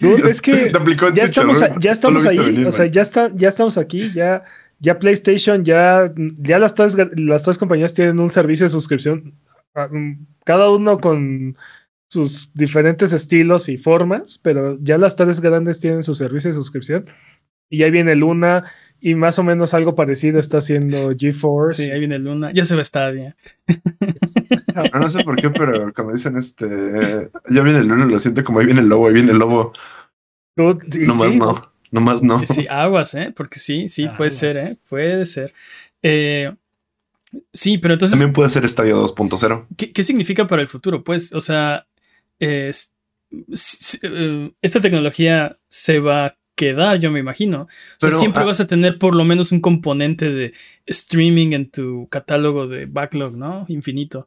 es 0.00 0.40
que 0.40 0.72
ya 1.14 1.24
estamos, 1.24 1.64
ya 1.78 1.92
estamos 1.92 2.26
ahí, 2.26 2.64
o 2.64 2.70
sea, 2.70 2.86
ya, 2.86 3.02
está, 3.02 3.30
ya 3.34 3.48
estamos 3.48 3.78
aquí, 3.78 4.12
ya, 4.14 4.44
ya 4.78 4.98
PlayStation, 4.98 5.64
ya, 5.64 6.12
ya 6.38 6.58
las, 6.58 6.74
tres, 6.74 6.96
las 7.16 7.42
tres 7.42 7.58
compañías 7.58 7.94
tienen 7.94 8.20
un 8.20 8.30
servicio 8.30 8.66
de 8.66 8.70
suscripción, 8.70 9.34
ah, 9.74 9.88
mm, 9.90 10.26
cada 10.44 10.70
uno 10.70 10.98
con 10.98 11.56
sus 12.08 12.52
diferentes 12.54 13.12
estilos 13.12 13.68
y 13.68 13.78
formas, 13.78 14.38
pero 14.42 14.78
ya 14.80 14.98
las 14.98 15.16
tres 15.16 15.40
grandes 15.40 15.80
tienen 15.80 16.02
su 16.02 16.14
servicio 16.14 16.50
de 16.50 16.54
suscripción. 16.54 17.06
Y 17.68 17.82
ahí 17.82 17.90
viene 17.90 18.14
Luna 18.14 18.64
y 19.00 19.14
más 19.14 19.38
o 19.38 19.42
menos 19.42 19.74
algo 19.74 19.94
parecido 19.94 20.38
está 20.38 20.58
haciendo 20.58 21.12
GeForce. 21.18 21.84
Sí, 21.84 21.90
ahí 21.90 21.98
viene 21.98 22.18
Luna. 22.18 22.52
Ya 22.52 22.64
se 22.64 22.76
ve 22.76 22.84
Stadia. 22.84 23.36
no, 24.92 25.00
no 25.00 25.08
sé 25.08 25.24
por 25.24 25.36
qué, 25.36 25.50
pero 25.50 25.92
como 25.92 26.12
dicen, 26.12 26.36
este, 26.36 27.28
ya 27.50 27.62
viene 27.62 27.82
Luna, 27.82 28.06
lo 28.06 28.18
siento 28.18 28.44
como 28.44 28.60
ahí 28.60 28.66
viene 28.66 28.80
el 28.80 28.88
lobo, 28.88 29.08
ahí 29.08 29.14
viene 29.14 29.32
el 29.32 29.38
lobo. 29.38 29.72
no 30.56 31.14
más 31.14 31.34
no, 31.34 31.54
no 31.90 32.00
más 32.00 32.22
no. 32.22 32.38
Sí, 32.38 32.66
aguas, 32.70 33.14
¿eh? 33.14 33.32
Porque 33.36 33.58
sí, 33.58 33.88
sí, 33.88 34.08
puede 34.16 34.30
ser, 34.30 34.56
¿eh? 34.56 34.76
Puede 34.88 35.26
ser. 35.26 35.52
Eh, 36.02 36.54
sí, 37.52 37.78
pero 37.78 37.94
entonces... 37.94 38.16
También 38.16 38.32
puede 38.32 38.48
ser 38.48 38.66
Stadia 38.68 38.94
2.0. 38.94 39.66
¿Qué, 39.76 39.92
¿Qué 39.92 40.04
significa 40.04 40.46
para 40.46 40.62
el 40.62 40.68
futuro? 40.68 41.02
Pues, 41.02 41.32
o 41.32 41.40
sea, 41.40 41.86
es, 42.38 42.94
eh, 44.02 44.52
esta 44.62 44.80
tecnología 44.80 45.58
se 45.68 46.00
va 46.00 46.26
a 46.26 46.38
quedar, 46.56 46.98
yo 46.98 47.10
me 47.10 47.20
imagino. 47.20 47.68
Pero, 48.00 48.18
siempre 48.18 48.42
ah 48.42 48.46
vas 48.46 48.60
a 48.60 48.66
tener 48.66 48.98
por 48.98 49.14
lo 49.14 49.24
menos 49.24 49.52
un 49.52 49.60
componente 49.60 50.30
de 50.30 50.54
streaming 50.86 51.52
en 51.52 51.70
tu 51.70 52.08
catálogo 52.08 52.66
de 52.66 52.86
backlog, 52.86 53.36
¿no? 53.36 53.66
Infinito. 53.68 54.26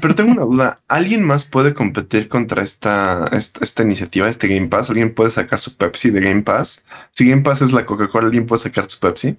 Pero 0.00 0.14
tengo 0.14 0.30
una 0.30 0.44
duda. 0.44 0.80
¿Alguien 0.86 1.24
más 1.24 1.44
puede 1.44 1.74
competir 1.74 2.28
contra 2.28 2.62
esta, 2.62 3.28
esta, 3.32 3.82
iniciativa, 3.82 4.28
este 4.28 4.46
Game 4.46 4.68
Pass? 4.68 4.90
¿Alguien 4.90 5.12
puede 5.12 5.30
sacar 5.30 5.58
su 5.58 5.76
Pepsi 5.76 6.10
de 6.10 6.20
Game 6.20 6.42
Pass? 6.42 6.86
Si 7.10 7.28
Game 7.28 7.42
Pass 7.42 7.62
es 7.62 7.72
la 7.72 7.84
Coca-Cola, 7.84 8.26
¿alguien 8.26 8.46
puede 8.46 8.60
sacar 8.60 8.88
su 8.88 9.00
Pepsi? 9.00 9.36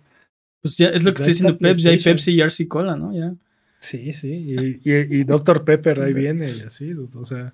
Pues 0.62 0.76
ya 0.76 0.90
es 0.90 1.04
lo 1.04 1.12
que 1.12 1.20
pues 1.20 1.30
estoy 1.30 1.34
diciendo 1.34 1.58
Pepsi. 1.58 1.82
Ya 1.84 1.92
hay 1.92 2.00
Pepsi 2.00 2.32
y 2.34 2.42
RC 2.42 2.68
Cola, 2.68 2.98
¿no? 2.98 3.14
Ya. 3.14 3.34
Sí, 3.80 4.12
sí. 4.12 4.56
Y, 4.84 4.92
y, 4.92 5.24
Dr. 5.24 5.64
Pepper 5.64 6.02
ahí 6.02 6.14
viene 6.14 6.52
y 6.52 6.62
así, 6.62 6.94
o 6.94 7.24
sea. 7.24 7.54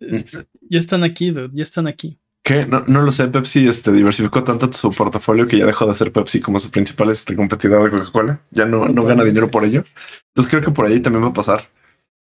Ya 0.00 0.78
están 0.78 1.04
aquí, 1.04 1.30
dude. 1.30 1.50
Ya 1.52 1.62
están 1.62 1.86
aquí. 1.86 2.18
¿Qué? 2.42 2.66
No, 2.66 2.84
no, 2.86 3.02
lo 3.02 3.12
sé. 3.12 3.28
Pepsi 3.28 3.66
este, 3.66 3.92
diversificó 3.92 4.42
tanto 4.44 4.72
su 4.72 4.90
portafolio 4.90 5.46
que 5.46 5.58
ya 5.58 5.66
dejó 5.66 5.86
de 5.86 5.94
ser 5.94 6.12
Pepsi 6.12 6.40
como 6.40 6.58
su 6.58 6.70
principal 6.70 7.10
este, 7.10 7.36
competidor 7.36 7.84
de 7.84 7.98
Coca-Cola. 7.98 8.40
Ya 8.50 8.64
no, 8.64 8.88
no 8.88 9.04
gana 9.04 9.24
dinero 9.24 9.50
por 9.50 9.64
ello. 9.64 9.84
Entonces 10.28 10.50
creo 10.50 10.62
que 10.62 10.70
por 10.70 10.86
ahí 10.86 11.00
también 11.00 11.24
va 11.24 11.28
a 11.28 11.34
pasar. 11.34 11.68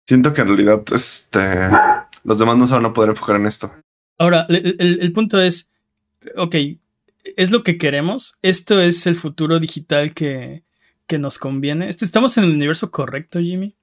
Siento 0.05 0.33
que 0.33 0.41
en 0.41 0.47
realidad 0.47 0.83
este, 0.93 1.69
los 2.23 2.37
demás 2.37 2.57
no 2.57 2.65
se 2.65 2.73
van 2.73 2.85
a 2.85 2.93
poder 2.93 3.11
enfocar 3.11 3.35
en 3.37 3.45
esto. 3.45 3.71
Ahora, 4.17 4.45
el, 4.49 5.11
punto 5.13 5.41
es, 5.41 5.69
ok, 6.37 6.55
es 7.35 7.51
lo 7.51 7.63
que 7.63 7.77
queremos. 7.77 8.37
Esto 8.41 8.79
es 8.81 9.07
el 9.07 9.15
futuro 9.15 9.59
digital 9.59 10.13
que, 10.13 10.63
que 11.07 11.19
nos 11.19 11.39
conviene. 11.39 11.89
Este, 11.89 12.05
¿Estamos 12.05 12.37
en 12.37 12.45
el 12.45 12.51
universo 12.51 12.91
correcto, 12.91 13.39
Jimmy? 13.39 13.75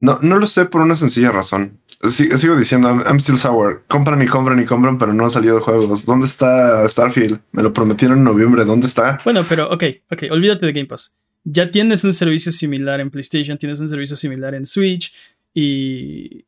No, 0.00 0.18
no 0.20 0.38
lo 0.38 0.46
sé 0.46 0.66
por 0.66 0.82
una 0.82 0.94
sencilla 0.94 1.32
razón. 1.32 1.80
Sigo 2.04 2.56
diciendo, 2.56 2.88
I'm, 2.88 3.18
still 3.18 3.36
sour. 3.36 3.84
Compran 3.88 4.22
y 4.22 4.26
compran 4.26 4.60
y 4.60 4.64
compran, 4.64 4.98
pero 4.98 5.12
no 5.12 5.24
han 5.24 5.30
salido 5.30 5.60
juegos. 5.60 6.04
¿Dónde 6.04 6.26
está 6.26 6.88
Starfield? 6.88 7.40
Me 7.52 7.62
lo 7.62 7.72
prometieron 7.72 8.18
en 8.18 8.24
noviembre. 8.24 8.64
¿Dónde 8.64 8.86
está? 8.86 9.20
Bueno, 9.24 9.44
pero 9.48 9.70
ok, 9.70 9.84
ok, 10.10 10.24
olvídate 10.30 10.66
de 10.66 10.72
Game 10.72 10.86
Pass 10.86 11.14
ya 11.48 11.70
tienes 11.70 12.02
un 12.02 12.12
servicio 12.12 12.50
similar 12.50 13.00
en 13.00 13.10
PlayStation, 13.10 13.56
tienes 13.56 13.78
un 13.78 13.88
servicio 13.88 14.16
similar 14.16 14.54
en 14.54 14.66
Switch 14.66 15.14
y... 15.54 16.44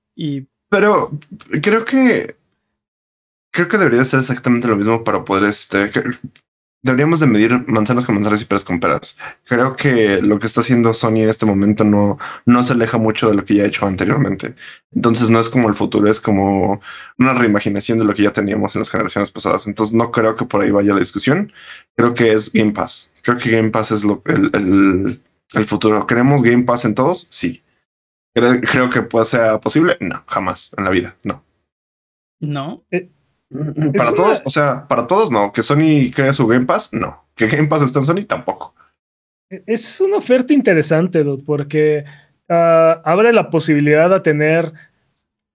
Pero 0.68 1.12
creo 1.62 1.84
que... 1.84 2.36
Creo 3.50 3.68
que 3.68 3.78
debería 3.78 4.04
ser 4.04 4.18
exactamente 4.18 4.68
lo 4.68 4.76
mismo 4.76 5.04
para 5.04 5.24
poder 5.24 5.44
este... 5.44 5.90
Deberíamos 6.80 7.18
de 7.18 7.26
medir 7.26 7.64
manzanas 7.66 8.06
con 8.06 8.14
manzanas 8.14 8.40
y 8.40 8.44
peras 8.44 8.62
con 8.62 8.78
peras. 8.78 9.18
Creo 9.44 9.74
que 9.74 10.22
lo 10.22 10.38
que 10.38 10.46
está 10.46 10.60
haciendo 10.60 10.94
Sony 10.94 11.22
en 11.22 11.28
este 11.28 11.44
momento 11.44 11.82
no, 11.82 12.18
no 12.46 12.62
se 12.62 12.74
aleja 12.74 12.98
mucho 12.98 13.28
de 13.28 13.34
lo 13.34 13.44
que 13.44 13.54
ya 13.54 13.64
ha 13.64 13.66
hecho 13.66 13.84
anteriormente. 13.84 14.54
Entonces 14.92 15.28
no 15.28 15.40
es 15.40 15.48
como 15.48 15.68
el 15.68 15.74
futuro, 15.74 16.08
es 16.08 16.20
como 16.20 16.80
una 17.18 17.32
reimaginación 17.32 17.98
de 17.98 18.04
lo 18.04 18.14
que 18.14 18.22
ya 18.22 18.32
teníamos 18.32 18.76
en 18.76 18.80
las 18.80 18.90
generaciones 18.90 19.32
pasadas. 19.32 19.66
Entonces 19.66 19.92
no 19.92 20.12
creo 20.12 20.36
que 20.36 20.44
por 20.44 20.62
ahí 20.62 20.70
vaya 20.70 20.92
la 20.94 21.00
discusión. 21.00 21.52
Creo 21.96 22.14
que 22.14 22.32
es 22.32 22.52
Game 22.52 22.72
Pass. 22.72 23.12
Creo 23.22 23.38
que 23.38 23.50
Game 23.50 23.70
Pass 23.70 23.90
es 23.90 24.04
lo, 24.04 24.22
el, 24.26 25.20
el, 25.54 25.64
futuro. 25.64 26.06
¿Queremos 26.06 26.44
Game 26.44 26.62
Pass 26.62 26.84
en 26.84 26.94
todos? 26.94 27.26
Sí. 27.30 27.60
¿Creo, 28.34 28.88
que 28.88 29.02
pueda 29.02 29.24
ser 29.24 29.58
posible? 29.58 29.96
No, 29.98 30.22
jamás 30.28 30.72
en 30.78 30.84
la 30.84 30.90
vida. 30.90 31.16
No. 31.24 31.42
No. 32.38 32.84
Eh, 32.92 33.10
para 33.96 34.12
todos, 34.14 34.42
o 34.44 34.50
sea, 34.50 34.86
para 34.86 35.06
todos 35.06 35.30
no. 35.30 35.52
Que 35.52 35.62
Sony 35.62 36.10
crea 36.14 36.32
su 36.32 36.46
Game 36.46 36.66
Pass, 36.66 36.92
no. 36.92 37.24
Que 37.34 37.46
Game 37.46 37.68
Pass 37.68 37.82
está 37.82 38.00
en 38.00 38.04
Sony, 38.04 38.24
tampoco. 38.26 38.74
Es 39.48 40.00
una 40.00 40.16
oferta 40.16 40.52
interesante, 40.52 41.24
Dude, 41.24 41.42
porque 41.44 42.04
ah, 42.48 43.00
abre 43.04 43.32
la 43.32 43.50
posibilidad 43.50 44.10
de 44.10 44.20
tener 44.20 44.72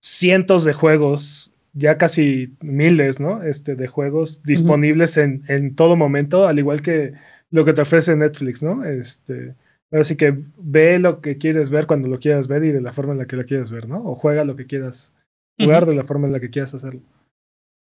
cientos 0.01 0.65
de 0.65 0.73
juegos, 0.73 1.53
ya 1.73 1.97
casi 1.97 2.53
miles, 2.61 3.19
¿no? 3.19 3.43
Este, 3.43 3.75
de 3.75 3.87
juegos 3.87 4.41
disponibles 4.43 5.17
en, 5.17 5.43
en, 5.47 5.75
todo 5.75 5.95
momento, 5.95 6.47
al 6.47 6.57
igual 6.57 6.81
que 6.81 7.13
lo 7.51 7.63
que 7.65 7.73
te 7.73 7.81
ofrece 7.81 8.15
Netflix, 8.15 8.63
¿no? 8.63 8.83
Este, 8.83 9.53
así 9.91 10.15
que 10.15 10.35
ve 10.57 10.97
lo 10.97 11.21
que 11.21 11.37
quieres 11.37 11.69
ver 11.69 11.85
cuando 11.85 12.07
lo 12.07 12.19
quieras 12.19 12.47
ver 12.47 12.63
y 12.63 12.71
de 12.71 12.81
la 12.81 12.93
forma 12.93 13.13
en 13.13 13.19
la 13.19 13.27
que 13.27 13.35
lo 13.35 13.45
quieres 13.45 13.69
ver, 13.69 13.87
¿no? 13.87 14.03
O 14.03 14.15
juega 14.15 14.43
lo 14.43 14.55
que 14.55 14.65
quieras 14.65 15.13
jugar 15.59 15.85
de 15.85 15.93
la 15.93 16.03
forma 16.03 16.25
en 16.25 16.33
la 16.33 16.39
que 16.39 16.49
quieras 16.49 16.73
hacerlo 16.73 17.01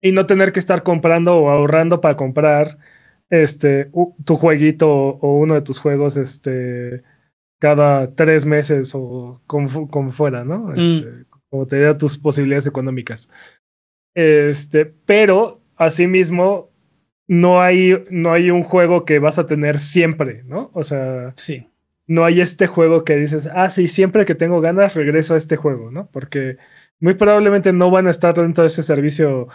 y 0.02 0.12
no 0.12 0.26
tener 0.26 0.52
que 0.52 0.60
estar 0.60 0.84
comprando 0.84 1.38
o 1.38 1.50
ahorrando 1.50 2.02
para 2.02 2.16
comprar 2.16 2.78
este 3.30 3.92
tu 4.26 4.36
jueguito 4.36 4.90
o 4.90 5.38
uno 5.38 5.54
de 5.56 5.62
tus 5.62 5.80
juegos 5.80 6.18
este 6.18 7.04
cada 7.60 8.16
tres 8.16 8.46
meses 8.46 8.94
o 8.96 9.42
como, 9.46 10.12
fuera, 10.12 10.44
¿no? 10.44 10.60
Mm. 10.60 10.80
Este, 10.80 11.26
como 11.50 11.68
te 11.68 11.82
da 11.82 11.98
tus 11.98 12.18
posibilidades 12.18 12.68
económicas. 12.68 13.30
Este, 14.16 14.86
pero 14.86 15.62
asimismo 15.76 16.72
no 17.28 17.62
hay, 17.62 18.06
no 18.10 18.34
hay 18.34 18.50
un 18.50 18.64
juego 18.64 19.06
que 19.06 19.20
vas 19.20 19.38
a 19.40 19.46
tener 19.46 19.80
siempre, 19.80 20.44
¿no? 20.46 20.72
O 20.74 20.84
sea, 20.84 21.34
sí. 21.36 21.68
no 22.08 22.26
hay 22.26 22.42
este 22.42 22.66
juego 22.66 23.04
que 23.04 23.18
dices, 23.18 23.50
ah, 23.54 23.70
sí, 23.70 23.88
siempre 23.88 24.26
que 24.26 24.36
tengo 24.36 24.62
ganas 24.62 24.96
regreso 24.96 25.34
a 25.34 25.38
este 25.38 25.58
juego, 25.58 25.92
¿no? 25.92 26.10
Porque 26.12 26.58
muy 27.00 27.14
probablemente 27.14 27.74
no 27.74 27.92
van 27.92 28.08
a 28.08 28.12
estar 28.12 28.34
dentro 28.34 28.64
de 28.64 28.68
ese 28.68 28.84
servicio 28.84 29.48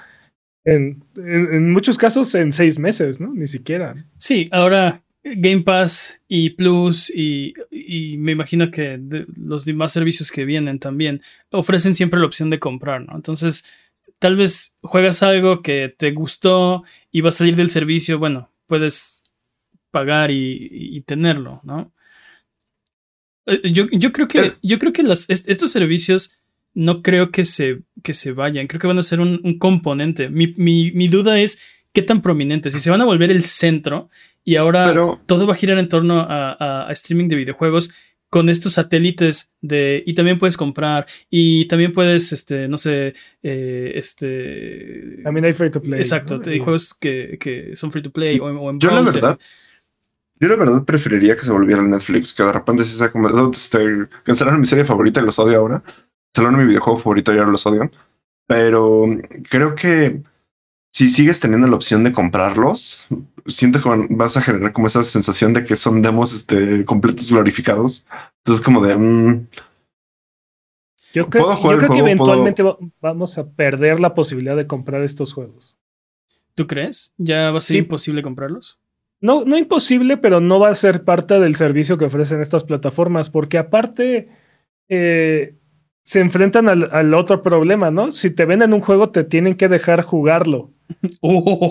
en, 0.64 1.04
en, 1.16 1.73
muchos 1.73 1.99
casos 1.99 2.35
en 2.35 2.52
seis 2.52 2.78
meses, 2.78 3.21
¿no? 3.21 3.33
Ni 3.35 3.47
siquiera. 3.47 3.94
Sí, 4.16 4.49
ahora 4.50 5.02
Game 5.23 5.62
Pass 5.62 6.21
y 6.28 6.50
Plus 6.50 7.11
y, 7.11 7.54
y 7.71 8.16
me 8.18 8.33
imagino 8.33 8.71
que 8.71 9.00
los 9.37 9.64
demás 9.64 9.92
servicios 9.92 10.30
que 10.30 10.44
vienen 10.44 10.78
también 10.78 11.23
ofrecen 11.50 11.94
siempre 11.94 12.21
la 12.21 12.26
opción 12.26 12.50
de 12.50 12.59
comprar, 12.59 13.06
¿no? 13.06 13.14
Entonces, 13.14 13.64
tal 14.18 14.37
vez 14.37 14.76
juegas 14.83 15.23
algo 15.23 15.62
que 15.62 15.94
te 15.97 16.12
gustó 16.12 16.85
y 17.11 17.21
va 17.21 17.28
a 17.28 17.33
salir 17.33 17.56
del 17.56 17.71
servicio, 17.71 18.18
bueno, 18.18 18.50
puedes 18.66 19.25
pagar 19.90 20.30
y, 20.30 21.00
tenerlo, 21.02 21.61
¿no? 21.62 21.92
Eh, 23.47 23.71
yo, 23.71 23.87
yo 23.92 24.12
creo 24.12 24.26
que, 24.26 24.38
eh. 24.40 24.52
yo 24.62 24.78
creo 24.78 24.92
que 24.92 25.02
estos 25.28 25.71
servicios 25.71 26.38
no 26.74 27.02
creo 27.02 27.30
que 27.30 27.44
se, 27.44 27.82
que 28.02 28.14
se 28.14 28.32
vayan. 28.32 28.66
Creo 28.66 28.80
que 28.80 28.86
van 28.86 28.98
a 28.98 29.02
ser 29.02 29.20
un, 29.20 29.58
componente. 29.58 30.28
Mi, 30.28 31.08
duda 31.08 31.40
es 31.40 31.60
qué 31.92 32.02
tan 32.02 32.20
prominente. 32.20 32.70
Si 32.70 32.80
se 32.80 32.90
van 32.90 33.00
a 33.00 33.06
volver 33.06 33.30
el 33.30 33.44
centro 33.44 34.10
y 34.44 34.56
ahora 34.56 34.92
todo 35.26 35.46
va 35.46 35.54
a 35.54 35.56
girar 35.56 35.78
en 35.78 35.88
torno 35.88 36.26
a, 36.28 36.86
streaming 36.90 37.28
de 37.28 37.36
videojuegos 37.36 37.94
con 38.28 38.48
estos 38.48 38.72
satélites 38.72 39.54
de 39.60 40.02
y 40.04 40.14
también 40.14 40.40
puedes 40.40 40.56
comprar 40.56 41.06
y 41.30 41.68
también 41.68 41.92
puedes 41.92 42.32
este 42.32 42.66
no 42.66 42.78
sé 42.78 43.14
eh, 43.44 43.92
este 43.94 45.20
también 45.22 45.44
hay 45.44 45.52
free 45.52 45.70
to 45.70 45.80
play 45.80 46.00
exacto 46.00 46.42
hay 46.44 46.58
juegos 46.58 46.94
que, 46.94 47.70
son 47.74 47.92
free 47.92 48.02
to 48.02 48.10
play 48.10 48.40
o, 48.40 48.70
en 48.70 48.80
yo 48.80 48.90
la 48.90 49.02
verdad 49.02 49.38
yo 50.40 50.48
la 50.48 50.56
verdad 50.56 50.84
preferiría 50.84 51.36
que 51.36 51.44
se 51.44 51.52
volviera 51.52 51.80
Netflix 51.82 52.32
que 52.32 52.42
de 52.42 52.52
repente 52.52 52.82
se 52.82 52.98
sea 52.98 53.12
como 53.12 53.28
este, 53.52 54.08
cancelaron 54.24 54.58
mi 54.58 54.66
serie 54.66 54.84
favorita 54.84 55.20
y 55.20 55.24
los 55.24 55.38
odio 55.38 55.58
ahora 55.60 55.84
Salón 56.34 56.56
mi 56.56 56.66
videojuego 56.66 56.98
favorito 56.98 57.32
y 57.32 57.38
ahora 57.38 57.50
los 57.50 57.66
odio. 57.66 57.90
Pero 58.46 59.06
creo 59.48 59.74
que 59.74 60.22
si 60.90 61.08
sigues 61.08 61.40
teniendo 61.40 61.66
la 61.66 61.76
opción 61.76 62.04
de 62.04 62.12
comprarlos, 62.12 63.06
siento 63.46 63.80
que 63.80 64.06
vas 64.10 64.36
a 64.36 64.42
generar 64.42 64.72
como 64.72 64.86
esa 64.86 65.02
sensación 65.02 65.52
de 65.52 65.64
que 65.64 65.76
son 65.76 66.02
demos 66.02 66.34
este, 66.34 66.84
completos 66.84 67.30
glorificados. 67.30 68.06
Entonces, 68.38 68.64
como 68.64 68.84
de. 68.84 68.96
Mm, 68.96 69.46
yo 71.14 71.30
creo, 71.30 71.46
que 71.92 71.98
eventualmente 71.98 72.64
vamos 73.00 73.38
a 73.38 73.48
perder 73.48 74.00
la 74.00 74.14
posibilidad 74.14 74.56
de 74.56 74.66
comprar 74.66 75.02
estos 75.02 75.32
juegos. 75.32 75.78
¿Tú 76.54 76.66
crees? 76.66 77.14
¿Ya 77.18 77.50
va 77.50 77.58
a 77.58 77.60
ser 77.60 77.76
imposible 77.76 78.22
comprarlos? 78.22 78.80
No, 79.20 79.44
no 79.44 79.56
imposible, 79.56 80.16
pero 80.16 80.40
no 80.40 80.58
va 80.58 80.68
a 80.68 80.74
ser 80.74 81.04
parte 81.04 81.38
del 81.38 81.54
servicio 81.54 81.98
que 81.98 82.04
ofrecen 82.04 82.40
estas 82.40 82.64
plataformas, 82.64 83.30
porque 83.30 83.58
aparte, 83.58 84.28
eh, 84.88 85.56
se 86.04 86.20
enfrentan 86.20 86.68
al, 86.68 87.14
otro 87.14 87.42
problema, 87.42 87.90
¿no? 87.90 88.12
Si 88.12 88.30
te 88.30 88.44
venden 88.44 88.75
un 88.75 88.82
juego, 88.82 89.08
te 89.08 89.25
tienen 89.25 89.54
que 89.54 89.68
dejar 89.68 90.02
jugarlo. 90.02 90.70
Oh. 91.23 91.70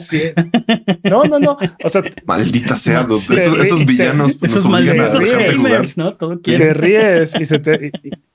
No, 1.04 1.26
no, 1.26 1.38
no. 1.38 1.58
O 1.84 1.90
sea, 1.90 2.02
maldita 2.26 2.76
sea, 2.76 3.08
esos, 3.10 3.86
villanos. 3.86 4.40
esos 4.42 4.68
malditos 4.68 5.30
gamers, 5.30 5.98
¿no? 5.98 6.16
Todo 6.16 6.40
te 6.40 6.74
ríes 6.74 7.36
y 7.40 7.46
se 7.46 7.60
te, 7.60 7.92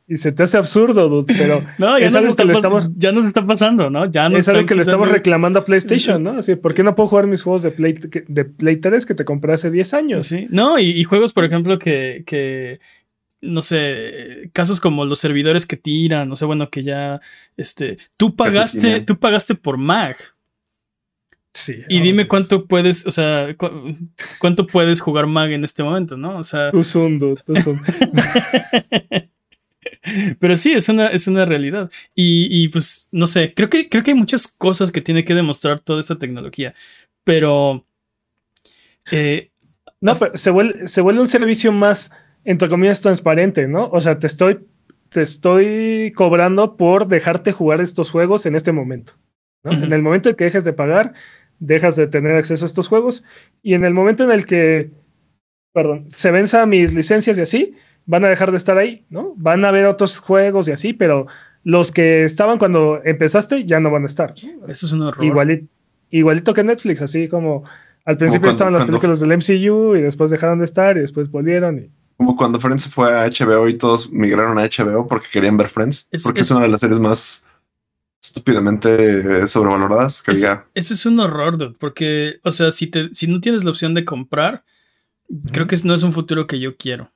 y, 0.06 0.16
se 0.16 0.30
te 0.30 0.44
hace 0.44 0.56
absurdo, 0.56 1.08
dude, 1.08 1.34
pero 1.36 1.64
no, 1.78 1.98
ya 1.98 2.06
es 2.06 2.14
algo 2.14 2.34
que 2.34 2.44
le 2.44 2.52
estamos, 2.52 2.90
ya 2.96 3.10
nos 3.10 3.24
está 3.24 3.44
pasando, 3.44 3.90
¿no? 3.90 4.06
Ya 4.06 4.28
es 4.28 4.48
algo 4.48 4.66
que 4.66 4.76
le 4.76 4.82
estamos 4.82 5.10
reclamando 5.10 5.58
a 5.58 5.64
PlayStation, 5.64 6.22
¿no? 6.22 6.38
Así, 6.38 6.54
¿por 6.54 6.74
qué 6.74 6.84
no 6.84 6.94
puedo 6.94 7.08
jugar 7.08 7.26
mis 7.26 7.42
juegos 7.42 7.64
de 7.64 7.72
Play, 7.72 7.98
de 8.28 8.44
Play 8.44 8.76
3 8.76 9.04
que 9.04 9.14
te 9.14 9.24
compré 9.24 9.54
hace 9.54 9.72
10 9.72 9.94
años? 9.94 10.24
Sí, 10.24 10.46
no, 10.48 10.78
y, 10.78 10.90
y 10.90 11.02
juegos, 11.02 11.32
por 11.32 11.44
ejemplo, 11.44 11.80
que, 11.80 12.22
que 12.24 12.78
no 13.40 13.62
sé, 13.62 14.50
casos 14.52 14.80
como 14.80 15.04
los 15.04 15.18
servidores 15.18 15.66
que 15.66 15.76
tiran, 15.76 16.28
no 16.28 16.36
sé, 16.36 16.44
bueno, 16.44 16.70
que 16.70 16.82
ya, 16.82 17.20
este, 17.56 17.98
tú 18.16 18.34
pagaste, 18.34 19.00
tú 19.00 19.18
pagaste 19.18 19.54
por 19.54 19.78
Mag. 19.78 20.16
Sí. 21.52 21.82
Y 21.88 22.00
dime 22.00 22.28
cuánto 22.28 22.66
puedes, 22.66 23.06
o 23.06 23.10
sea, 23.10 23.56
cuánto 24.38 24.66
puedes 24.66 25.00
jugar 25.00 25.26
Mag 25.26 25.52
en 25.52 25.64
este 25.64 25.82
momento, 25.82 26.16
¿no? 26.16 26.38
O 26.38 26.42
sea. 26.42 26.70
Tú 26.70 26.82
tú 27.44 27.54
Pero 30.38 30.56
sí, 30.56 30.72
es 30.72 30.88
una, 30.88 31.08
es 31.08 31.26
una 31.26 31.44
realidad. 31.44 31.90
Y, 32.14 32.48
y, 32.50 32.68
pues, 32.68 33.08
no 33.10 33.26
sé, 33.26 33.52
creo 33.54 33.68
que, 33.68 33.88
creo 33.88 34.02
que 34.02 34.12
hay 34.12 34.16
muchas 34.16 34.46
cosas 34.46 34.92
que 34.92 35.00
tiene 35.00 35.24
que 35.24 35.34
demostrar 35.34 35.80
toda 35.80 36.00
esta 36.00 36.18
tecnología. 36.18 36.74
Pero. 37.24 37.84
Eh, 39.10 39.50
no, 40.00 40.16
pero 40.16 40.36
se 40.36 40.50
vuelve, 40.50 40.86
se 40.86 41.00
vuelve 41.00 41.20
un 41.20 41.26
servicio 41.26 41.72
más, 41.72 42.12
entre 42.44 42.68
comillas, 42.68 43.00
transparente, 43.00 43.68
¿no? 43.68 43.88
O 43.88 44.00
sea, 44.00 44.18
te 44.18 44.26
estoy, 44.26 44.60
te 45.10 45.22
estoy 45.22 46.12
cobrando 46.14 46.76
por 46.76 47.08
dejarte 47.08 47.52
jugar 47.52 47.80
estos 47.80 48.10
juegos 48.10 48.46
en 48.46 48.54
este 48.54 48.72
momento. 48.72 49.14
En 49.64 49.92
el 49.92 50.02
momento 50.02 50.30
en 50.30 50.36
que 50.36 50.44
dejes 50.44 50.64
de 50.64 50.72
pagar, 50.72 51.12
dejas 51.58 51.96
de 51.96 52.06
tener 52.06 52.36
acceso 52.36 52.64
a 52.64 52.68
estos 52.68 52.88
juegos. 52.88 53.24
Y 53.62 53.74
en 53.74 53.84
el 53.84 53.92
momento 53.92 54.24
en 54.24 54.30
el 54.30 54.46
que, 54.46 54.90
perdón, 55.72 56.04
se 56.08 56.30
venza 56.30 56.64
mis 56.66 56.94
licencias 56.94 57.36
y 57.38 57.42
así, 57.42 57.74
van 58.06 58.24
a 58.24 58.28
dejar 58.28 58.50
de 58.50 58.56
estar 58.56 58.78
ahí, 58.78 59.04
¿no? 59.10 59.34
Van 59.36 59.64
a 59.64 59.68
haber 59.68 59.86
otros 59.86 60.18
juegos 60.18 60.68
y 60.68 60.72
así, 60.72 60.94
pero 60.94 61.26
los 61.64 61.92
que 61.92 62.24
estaban 62.24 62.58
cuando 62.58 63.02
empezaste 63.04 63.64
ya 63.66 63.80
no 63.80 63.90
van 63.90 64.04
a 64.04 64.06
estar. 64.06 64.34
Eso 64.68 64.86
es 64.86 64.92
un 64.92 65.02
horror. 65.02 65.24
Igualito, 66.10 66.54
que 66.54 66.64
Netflix, 66.64 67.02
así 67.02 67.28
como 67.28 67.64
al 68.06 68.16
principio 68.16 68.50
estaban 68.50 68.72
las 68.72 68.86
películas 68.86 69.20
del 69.20 69.36
MCU 69.36 69.96
y 69.96 70.00
después 70.00 70.30
dejaron 70.30 70.60
de 70.60 70.64
estar 70.64 70.96
y 70.96 71.00
después 71.00 71.30
volvieron. 71.30 71.78
Y... 71.78 71.90
Como 72.18 72.36
cuando 72.36 72.60
Friends 72.60 72.86
fue 72.88 73.10
a 73.10 73.26
HBO 73.26 73.66
y 73.68 73.78
todos 73.78 74.10
migraron 74.10 74.58
a 74.58 74.64
HBO 74.64 75.06
porque 75.06 75.28
querían 75.32 75.56
ver 75.56 75.68
Friends, 75.68 76.10
porque 76.22 76.42
es 76.42 76.50
una 76.50 76.62
de 76.62 76.68
las 76.68 76.80
series 76.80 77.00
más 77.00 77.46
estúpidamente 78.20 79.46
sobrevaloradas 79.46 80.20
que 80.22 80.32
eso, 80.32 80.62
Eso 80.74 80.94
es 80.94 81.06
un 81.06 81.20
horror, 81.20 81.56
dude, 81.56 81.76
porque, 81.78 82.40
o 82.42 82.52
sea, 82.52 82.70
si, 82.70 82.88
te, 82.88 83.14
si 83.14 83.26
no 83.26 83.40
tienes 83.40 83.64
la 83.64 83.70
opción 83.70 83.94
de 83.94 84.04
comprar, 84.04 84.64
creo 85.52 85.66
que 85.66 85.76
no 85.84 85.94
es 85.94 86.02
un 86.02 86.12
futuro 86.12 86.46
que 86.46 86.58
yo 86.60 86.76
quiero. 86.76 87.10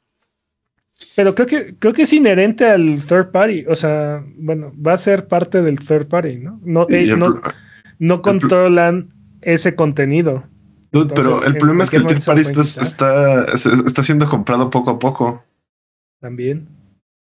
Pero 1.16 1.35
creo 1.35 1.47
que, 1.47 1.76
creo 1.78 1.92
que 1.92 2.02
es 2.02 2.12
inherente 2.12 2.64
al 2.64 3.02
third 3.02 3.30
party. 3.30 3.64
O 3.68 3.75
sea, 3.75 4.25
bueno, 4.37 4.73
va 4.75 4.94
a 4.94 4.99
ser 4.99 5.26
parte 5.26 5.62
del 5.62 5.78
third 5.80 6.09
party, 6.09 6.37
¿no? 6.37 6.61
No, 6.64 6.87
eh, 6.88 7.14
no, 7.99 8.23
controlan 8.23 9.12
ese 9.40 9.75
contenido. 9.75 10.44
Pero 11.15 11.45
el 11.45 11.57
problema 11.57 11.85
es 11.85 11.91
que 11.91 11.97
el 11.97 12.07
third 12.07 12.25
party 12.25 12.41
está, 12.43 13.45
está, 13.45 14.03
siendo 14.03 14.29
comprado 14.29 14.71
poco 14.71 14.91
a 14.91 14.99
poco. 14.99 15.45
También. 16.21 16.69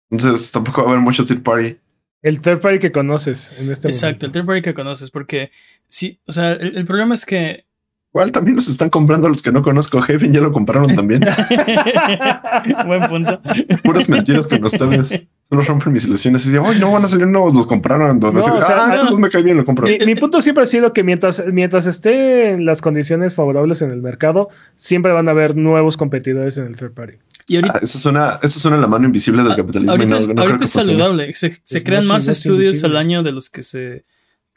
Entonces 0.10 0.52
tampoco 0.52 0.82
va 0.82 0.90
a 0.90 0.92
haber 0.92 1.04
mucho 1.04 1.24
third 1.24 1.42
party. 1.42 1.78
El 2.22 2.42
third 2.42 2.60
party 2.60 2.80
que 2.80 2.92
conoces 2.92 3.54
en 3.58 3.72
este 3.72 3.88
Exacto, 3.88 4.26
el 4.26 4.32
third 4.32 4.46
party 4.46 4.62
que 4.62 4.74
conoces, 4.74 5.10
porque 5.10 5.52
sí, 5.88 6.20
o 6.28 6.32
sea, 6.32 6.54
el 6.54 6.86
problema 6.86 7.14
es 7.14 7.26
que 7.26 7.66
Igual 8.14 8.34
también 8.34 8.58
los 8.58 8.68
están 8.68 8.90
comprando 8.90 9.30
los 9.30 9.42
que 9.42 9.54
no 9.54 9.62
conozco. 9.62 10.02
Heaven 10.02 10.34
ya 10.34 10.42
lo 10.42 10.52
compraron 10.52 10.94
también. 10.96 11.22
Buen 12.86 13.08
punto. 13.08 13.42
Puras 13.86 14.10
mentiras 14.10 14.50
con 14.50 14.62
ustedes. 14.66 15.26
Solo 15.48 15.62
rompen 15.62 15.94
mis 15.94 16.04
ilusiones. 16.06 16.46
Y 16.46 16.50
dicen, 16.50 16.66
ay, 16.66 16.78
no 16.78 16.92
van 16.92 17.06
a 17.06 17.08
salir 17.08 17.28
nuevos, 17.28 17.54
los 17.54 17.68
compraron. 17.68 18.12
Entonces, 18.12 18.46
no, 18.46 18.60
ah, 18.62 18.92
estos 18.94 19.18
me 19.18 19.30
caen 19.30 19.46
bien, 19.46 19.56
lo 19.56 19.64
compro. 19.64 19.88
Mi, 19.88 20.16
punto 20.16 20.42
siempre 20.42 20.64
ha 20.64 20.68
sido 20.68 20.92
que 20.92 21.06
mientras, 21.06 21.42
mientras 21.54 21.88
esté 21.88 22.50
en 22.50 22.66
las 22.66 22.82
condiciones 22.82 23.34
favorables 23.34 23.82
en 23.82 23.92
el 23.92 24.02
mercado, 24.02 24.50
siempre 24.76 25.14
van 25.14 25.30
a 25.30 25.32
haber 25.32 25.56
nuevos 25.56 25.96
competidores 25.96 26.58
en 26.58 26.66
el 26.66 26.76
third 26.76 26.94
party. 26.94 27.14
Y 27.48 27.56
ahorita, 27.56 27.76
ah, 27.78 27.80
eso, 27.82 27.98
suena, 27.98 28.40
eso 28.44 28.60
suena 28.60 28.76
la 28.76 28.88
mano 28.88 29.06
invisible 29.06 29.42
del 29.42 29.56
capitalismo. 29.56 29.92
Ahorita, 29.94 30.18
es, 30.18 30.28
ahorita 30.28 30.64
es 30.66 30.70
saludable. 30.70 31.34
Se, 31.34 31.84
crean 31.84 32.06
más 32.08 32.28
estudios 32.28 32.84
al 32.84 32.98
año 32.98 33.24
de 33.24 33.32
los 33.32 33.50
que 33.50 33.64
se, 33.64 34.04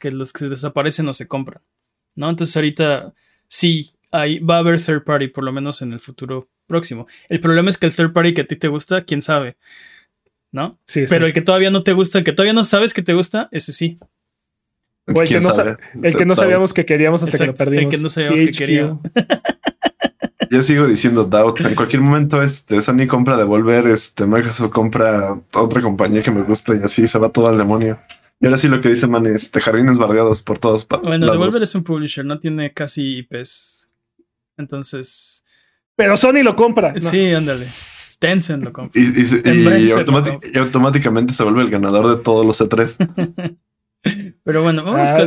que 0.00 0.10
los 0.10 0.32
que 0.32 0.40
se 0.40 0.48
desaparecen 0.48 1.08
o 1.08 1.14
se 1.14 1.28
compran. 1.28 1.62
¿no? 2.16 2.30
Entonces 2.30 2.56
ahorita 2.56 3.14
sí, 3.48 3.90
ahí 4.10 4.38
va 4.38 4.56
a 4.56 4.58
haber 4.58 4.80
third 4.80 5.04
party, 5.04 5.28
por 5.28 5.44
lo 5.44 5.52
menos 5.52 5.82
en 5.82 5.92
el 5.92 6.00
futuro 6.00 6.48
próximo. 6.66 7.06
El 7.28 7.40
problema 7.40 7.70
es 7.70 7.78
que 7.78 7.86
el 7.86 7.94
third 7.94 8.12
party 8.12 8.34
que 8.34 8.42
a 8.42 8.46
ti 8.46 8.56
te 8.56 8.68
gusta, 8.68 9.02
quién 9.02 9.22
sabe. 9.22 9.56
¿No? 10.52 10.78
Sí, 10.84 11.06
Pero 11.08 11.26
el 11.26 11.32
que 11.32 11.40
todavía 11.40 11.70
no 11.70 11.82
te 11.82 11.92
gusta, 11.92 12.18
el 12.18 12.24
que 12.24 12.32
todavía 12.32 12.52
no 12.52 12.62
sabes 12.62 12.94
que 12.94 13.02
te 13.02 13.12
gusta, 13.12 13.48
ese 13.50 13.72
sí. 13.72 13.96
O 15.06 15.20
el, 15.20 15.28
que 15.28 15.40
no, 15.40 15.50
el 16.02 16.16
que 16.16 16.24
no, 16.24 16.36
sabíamos 16.36 16.72
que 16.72 16.86
queríamos 16.86 17.22
hasta 17.22 17.36
que 17.36 17.46
lo 17.46 17.54
perdimos. 17.54 17.84
El 17.84 17.90
que 17.90 17.98
no 17.98 18.08
sabíamos 18.08 18.40
que 18.40 18.52
queríamos. 18.52 19.00
Yo 20.50 20.62
sigo 20.62 20.86
diciendo 20.86 21.24
Doubt. 21.24 21.60
En 21.60 21.74
cualquier 21.74 22.00
momento, 22.00 22.42
este 22.42 22.80
Sony 22.80 23.06
compra 23.08 23.36
Devolver, 23.36 23.86
este 23.88 24.24
Microsoft 24.26 24.70
compra 24.70 25.38
otra 25.54 25.82
compañía 25.82 26.22
que 26.22 26.30
me 26.30 26.42
gusta 26.42 26.74
y 26.74 26.82
así 26.82 27.06
se 27.06 27.18
va 27.18 27.30
todo 27.30 27.48
al 27.48 27.58
demonio. 27.58 27.98
Y 28.40 28.46
ahora 28.46 28.56
sí 28.56 28.68
lo 28.68 28.80
que 28.80 28.90
dice 28.90 29.06
Man, 29.06 29.26
este 29.26 29.60
jardines 29.60 29.98
bardeados 29.98 30.42
por 30.42 30.58
todos. 30.58 30.86
Bueno, 31.02 31.30
Devolver 31.30 31.62
es 31.62 31.74
un 31.74 31.84
publisher, 31.84 32.24
no 32.24 32.38
tiene 32.38 32.72
casi 32.72 33.18
IPs. 33.18 33.88
Entonces. 34.56 35.44
Pero 35.96 36.16
Sony 36.16 36.42
lo 36.42 36.56
compra. 36.56 36.98
Sí, 36.98 37.32
ándale. 37.32 37.66
Tencent 38.18 38.64
lo 38.64 38.72
compra. 38.72 39.00
Y, 39.00 40.58
automáticamente 40.58 41.34
se 41.34 41.42
vuelve 41.42 41.62
el 41.62 41.70
ganador 41.70 42.16
de 42.16 42.22
todos 42.22 42.46
los 42.46 42.60
E3. 42.60 43.58
Pero 44.44 44.62
bueno, 44.62 44.84
vamos 44.84 45.10
ah, 45.10 45.26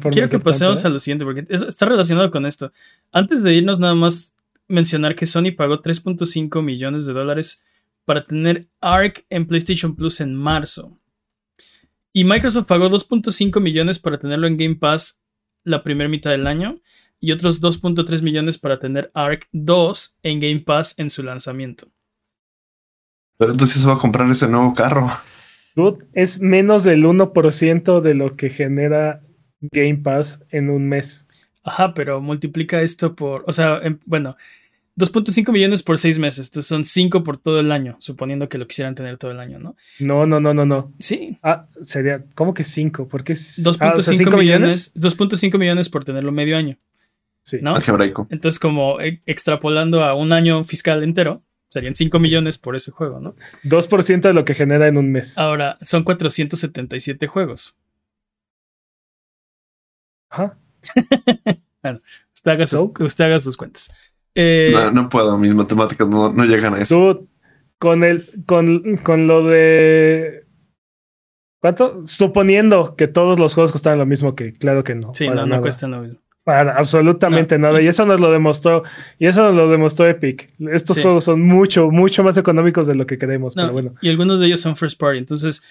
con, 0.00 0.10
Quiero 0.12 0.28
que 0.28 0.38
pasemos 0.38 0.84
¿eh? 0.84 0.86
a 0.86 0.90
lo 0.90 0.98
siguiente, 0.98 1.24
porque 1.24 1.46
está 1.48 1.86
relacionado 1.86 2.30
con 2.30 2.44
esto. 2.44 2.72
Antes 3.10 3.42
de 3.42 3.54
irnos, 3.54 3.80
nada 3.80 3.94
más 3.94 4.36
mencionar 4.68 5.14
que 5.14 5.26
Sony 5.26 5.52
pagó 5.56 5.80
3.5 5.80 6.62
millones 6.62 7.06
de 7.06 7.12
dólares 7.12 7.62
para 8.04 8.24
tener 8.24 8.68
ARC 8.80 9.24
en 9.30 9.46
PlayStation 9.46 9.96
Plus 9.96 10.20
en 10.20 10.34
marzo. 10.34 10.98
Y 12.12 12.24
Microsoft 12.24 12.66
pagó 12.66 12.90
2.5 12.90 13.60
millones 13.60 13.98
para 13.98 14.18
tenerlo 14.18 14.46
en 14.46 14.56
Game 14.56 14.76
Pass 14.76 15.22
la 15.64 15.82
primera 15.82 16.10
mitad 16.10 16.30
del 16.30 16.46
año 16.46 16.80
y 17.20 17.32
otros 17.32 17.62
2.3 17.62 18.22
millones 18.22 18.58
para 18.58 18.78
tener 18.78 19.10
Arc 19.14 19.48
2 19.52 20.18
en 20.22 20.40
Game 20.40 20.60
Pass 20.60 20.94
en 20.98 21.08
su 21.08 21.22
lanzamiento. 21.22 21.88
Pero 23.38 23.52
entonces 23.52 23.80
se 23.80 23.88
va 23.88 23.94
a 23.94 23.98
comprar 23.98 24.30
ese 24.30 24.48
nuevo 24.48 24.74
carro. 24.74 25.08
es 26.12 26.40
menos 26.40 26.84
del 26.84 27.04
1% 27.04 28.00
de 28.00 28.14
lo 28.14 28.36
que 28.36 28.50
genera 28.50 29.22
Game 29.60 29.98
Pass 29.98 30.44
en 30.50 30.68
un 30.68 30.88
mes. 30.88 31.26
Ajá, 31.64 31.94
pero 31.94 32.20
multiplica 32.20 32.82
esto 32.82 33.14
por, 33.14 33.44
o 33.46 33.52
sea, 33.52 33.78
em, 33.82 34.00
bueno, 34.04 34.36
2.5 34.96 35.52
millones 35.52 35.82
por 35.82 35.98
seis 35.98 36.18
meses, 36.18 36.48
entonces 36.48 36.68
son 36.68 36.84
5 36.84 37.24
por 37.24 37.38
todo 37.38 37.60
el 37.60 37.72
año, 37.72 37.96
suponiendo 37.98 38.48
que 38.48 38.58
lo 38.58 38.66
quisieran 38.66 38.94
tener 38.94 39.16
todo 39.16 39.30
el 39.30 39.40
año, 39.40 39.58
¿no? 39.58 39.76
No, 39.98 40.26
no, 40.26 40.40
no, 40.40 40.52
no, 40.52 40.66
no. 40.66 40.92
Sí. 40.98 41.38
Ah, 41.42 41.66
sería, 41.80 42.24
¿cómo 42.34 42.52
que 42.52 42.64
5? 42.64 43.08
¿Por 43.08 43.24
qué? 43.24 43.32
2.5 43.32 44.38
millones, 44.38 44.94
2.5 44.94 45.58
millones 45.58 45.88
por 45.88 46.04
tenerlo 46.04 46.30
medio 46.30 46.56
año. 46.56 46.78
Sí. 47.42 47.58
¿no? 47.60 47.74
Entonces, 48.30 48.60
como 48.60 49.00
e, 49.00 49.22
extrapolando 49.26 50.04
a 50.04 50.14
un 50.14 50.32
año 50.32 50.62
fiscal 50.62 51.02
entero, 51.02 51.42
serían 51.70 51.94
5 51.94 52.18
millones 52.18 52.58
por 52.58 52.76
ese 52.76 52.90
juego, 52.90 53.18
¿no? 53.18 53.34
2% 53.64 54.20
de 54.20 54.34
lo 54.34 54.44
que 54.44 54.54
genera 54.54 54.88
en 54.88 54.98
un 54.98 55.10
mes. 55.10 55.38
Ahora, 55.38 55.78
son 55.80 56.04
477 56.04 57.26
juegos. 57.26 57.76
Ajá. 60.28 60.58
bueno, 61.82 62.00
usted 62.32 62.50
haga, 62.50 62.64
usted 62.64 63.24
haga 63.24 63.38
sus 63.38 63.56
cuentas. 63.56 63.90
Eh, 64.34 64.74
no, 64.92 65.08
puedo, 65.08 65.36
mis 65.38 65.54
matemáticas 65.54 66.08
no, 66.08 66.32
llegan 66.44 66.74
a 66.74 66.80
eso. 66.80 67.16
Tú, 67.16 67.28
con, 67.78 68.04
el, 68.04 68.24
con, 68.46 68.96
con 68.98 69.26
lo 69.26 69.44
de. 69.44 70.46
¿Cuánto? 71.60 72.06
Suponiendo 72.06 72.96
que 72.96 73.08
todos 73.08 73.38
los 73.38 73.54
juegos 73.54 73.72
costaran 73.72 73.98
lo 73.98 74.06
mismo, 74.06 74.34
que 74.34 74.52
claro 74.52 74.82
que 74.84 74.94
no. 74.94 75.14
Sí, 75.14 75.28
no, 75.28 75.46
no 75.46 75.60
cuestan 75.60 75.92
lo 75.92 76.00
mismo. 76.00 76.18
Para 76.44 76.72
absolutamente 76.72 77.56
nada. 77.56 77.80
Y 77.80 77.86
eso 77.86 78.04
nos 78.04 78.20
lo 78.20 78.32
demostró. 78.32 78.82
Y 79.18 79.26
eso 79.26 79.44
nos 79.44 79.54
lo 79.54 79.68
demostró 79.68 80.08
Epic. 80.08 80.50
Estos 80.72 81.00
juegos 81.00 81.22
son 81.24 81.40
mucho, 81.40 81.90
mucho 81.90 82.24
más 82.24 82.36
económicos 82.36 82.88
de 82.88 82.96
lo 82.96 83.06
que 83.06 83.16
pero 83.16 83.72
bueno. 83.72 83.94
Y 84.00 84.08
algunos 84.08 84.40
de 84.40 84.46
ellos 84.46 84.60
son 84.60 84.76
first 84.76 84.98
party. 84.98 85.18
Entonces, 85.18 85.62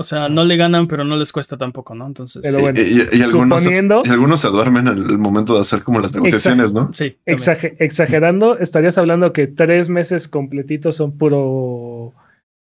o 0.00 0.02
sea, 0.02 0.30
no 0.30 0.44
le 0.46 0.56
ganan, 0.56 0.88
pero 0.88 1.04
no 1.04 1.16
les 1.16 1.30
cuesta 1.30 1.58
tampoco, 1.58 1.94
¿no? 1.94 2.06
Entonces. 2.06 2.42
y, 2.42 3.22
algunos, 3.22 3.66
algunos, 3.66 4.40
se 4.40 4.48
duermen 4.48 4.88
en 4.88 4.96
el 4.96 5.18
momento 5.18 5.54
de 5.54 5.60
hacer 5.60 5.82
como 5.82 6.00
las 6.00 6.14
negociaciones, 6.14 6.72
¿no? 6.72 6.90
Sí. 6.94 7.18
exagerando, 7.26 8.58
estarías 8.58 8.96
hablando 8.96 9.34
que 9.34 9.46
tres 9.46 9.90
meses 9.90 10.26
completitos 10.26 10.96
son 10.96 11.18
puro. 11.18 12.14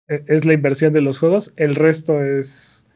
E, 0.09 0.23
es 0.27 0.45
la 0.45 0.53
inversión 0.53 0.93
de 0.93 1.01
los 1.01 1.19
juegos. 1.19 1.55
El 1.57 1.75
resto 1.75 2.23
es. 2.23 2.87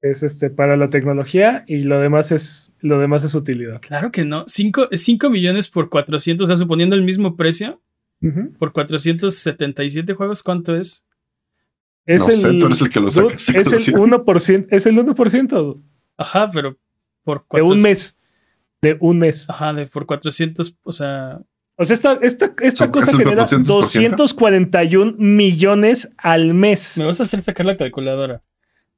Es 0.00 0.22
este 0.22 0.50
para 0.50 0.76
la 0.76 0.90
tecnología 0.90 1.64
y 1.66 1.82
lo 1.82 1.98
demás 1.98 2.30
es 2.30 2.72
lo 2.80 3.00
demás 3.00 3.24
es 3.24 3.34
utilidad. 3.34 3.80
Claro 3.80 4.12
que 4.12 4.24
no. 4.24 4.44
5 4.46 4.88
millones 5.30 5.68
por 5.68 5.88
400, 5.88 6.44
o 6.44 6.46
sea, 6.46 6.56
suponiendo 6.56 6.94
el 6.94 7.02
mismo 7.02 7.36
precio. 7.36 7.80
Por 8.58 8.72
477 8.72 10.14
juegos, 10.14 10.42
¿cuánto 10.42 10.76
es? 10.76 11.07
Es 12.08 12.42
el, 12.42 12.58
tú 12.58 12.66
eres 12.66 12.80
el 12.80 12.88
que 12.88 13.00
lo 13.00 13.08
Es 13.08 13.20
el 13.20 13.24
1%, 13.24 14.66
es 14.70 14.86
el 14.86 14.96
1%. 14.96 15.82
Ajá, 16.16 16.50
pero 16.50 16.78
por 17.22 17.44
De 17.52 17.60
un 17.60 17.82
mes. 17.82 18.16
De 18.80 18.96
un 18.98 19.18
mes. 19.18 19.48
Ajá, 19.50 19.74
de 19.74 19.86
por 19.86 20.06
400, 20.06 20.74
o 20.82 20.92
sea... 20.92 21.42
O 21.76 21.84
sea, 21.84 21.94
esta, 21.94 22.14
esta, 22.22 22.54
esta 22.60 22.90
cosa 22.90 23.14
genera 23.14 23.44
241 23.44 25.16
millones 25.18 26.08
al 26.16 26.54
mes. 26.54 26.96
Me 26.96 27.04
vas 27.04 27.20
a 27.20 27.24
hacer 27.24 27.42
sacar 27.42 27.66
la 27.66 27.76
calculadora. 27.76 28.42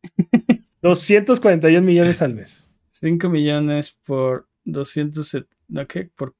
241 0.82 1.84
millones 1.84 2.22
al 2.22 2.34
mes. 2.34 2.70
5 2.90 3.28
millones 3.28 3.98
por 4.04 4.48
200, 4.64 5.46
¿qué? 5.88 6.10
Por 6.14 6.36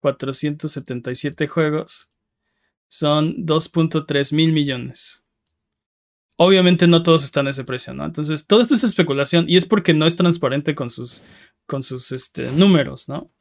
477 0.00 1.48
juegos. 1.48 2.10
Son 2.88 3.46
2.3 3.46 4.34
mil 4.34 4.52
millones. 4.52 5.24
Obviamente 6.40 6.86
no 6.86 7.02
todos 7.02 7.24
están 7.24 7.48
a 7.48 7.50
ese 7.50 7.64
precio, 7.64 7.94
¿no? 7.94 8.04
Entonces, 8.04 8.46
todo 8.46 8.60
esto 8.60 8.74
es 8.74 8.84
especulación 8.84 9.46
y 9.48 9.56
es 9.56 9.64
porque 9.64 9.92
no 9.92 10.06
es 10.06 10.14
transparente 10.14 10.76
con 10.76 10.88
sus, 10.88 11.24
con 11.66 11.82
sus 11.82 12.12
este, 12.12 12.52
números, 12.52 13.08
¿no? 13.08 13.32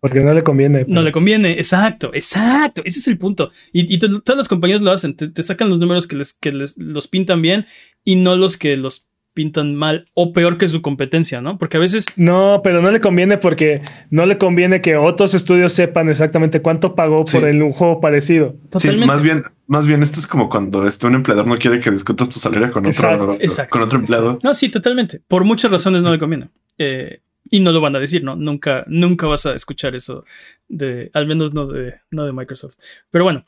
Porque 0.00 0.20
no 0.20 0.34
le 0.34 0.42
conviene. 0.42 0.84
No 0.86 1.00
le 1.00 1.12
conviene, 1.12 1.52
exacto, 1.52 2.10
exacto. 2.12 2.82
Ese 2.84 2.98
es 2.98 3.08
el 3.08 3.16
punto. 3.18 3.50
Y, 3.72 3.98
todas 3.98 4.36
las 4.36 4.48
compañías 4.48 4.82
lo 4.82 4.90
hacen. 4.90 5.16
Te, 5.16 5.42
sacan 5.42 5.70
los 5.70 5.78
números 5.78 6.06
que 6.06 6.16
les, 6.16 6.34
que 6.34 6.52
les 6.52 6.76
los 6.76 7.08
pintan 7.08 7.40
bien 7.40 7.66
y 8.04 8.16
no 8.16 8.36
los 8.36 8.56
que 8.56 8.76
los 8.76 9.08
pintan 9.34 9.74
mal 9.74 10.06
o 10.14 10.32
peor 10.32 10.58
que 10.58 10.68
su 10.68 10.82
competencia, 10.82 11.40
¿no? 11.40 11.58
Porque 11.58 11.76
a 11.76 11.80
veces... 11.80 12.06
No, 12.16 12.60
pero 12.62 12.82
no 12.82 12.90
le 12.90 13.00
conviene 13.00 13.38
porque 13.38 13.82
no 14.10 14.26
le 14.26 14.38
conviene 14.38 14.80
que 14.80 14.96
otros 14.96 15.34
estudios 15.34 15.72
sepan 15.72 16.08
exactamente 16.08 16.60
cuánto 16.60 16.94
pagó 16.94 17.24
por 17.24 17.44
el, 17.44 17.62
un 17.62 17.72
juego 17.72 18.00
parecido. 18.00 18.56
Sí, 18.78 18.90
más 19.06 19.22
bien, 19.22 19.44
más 19.66 19.86
bien 19.86 20.02
esto 20.02 20.20
es 20.20 20.26
como 20.26 20.48
cuando 20.48 20.86
este, 20.86 21.06
un 21.06 21.14
empleador 21.14 21.46
no 21.46 21.58
quiere 21.58 21.80
que 21.80 21.90
discutas 21.90 22.28
tu 22.28 22.38
salario 22.38 22.72
con 22.72 22.86
otro, 22.86 23.36
con 23.70 23.82
otro 23.82 23.98
empleado. 23.98 24.38
No, 24.42 24.54
sí, 24.54 24.68
totalmente. 24.68 25.20
Por 25.26 25.44
muchas 25.44 25.70
razones 25.70 26.02
no 26.02 26.12
le 26.12 26.18
conviene. 26.18 26.50
Eh, 26.78 27.20
y 27.50 27.60
no 27.60 27.72
lo 27.72 27.80
van 27.80 27.94
a 27.96 28.00
decir, 28.00 28.24
¿no? 28.24 28.34
Nunca, 28.34 28.84
nunca 28.86 29.26
vas 29.26 29.46
a 29.46 29.54
escuchar 29.54 29.94
eso 29.94 30.24
de, 30.68 31.10
al 31.12 31.26
menos 31.26 31.52
no 31.52 31.66
de, 31.66 31.96
no 32.10 32.24
de 32.24 32.32
Microsoft. 32.32 32.76
Pero 33.10 33.24
bueno, 33.24 33.44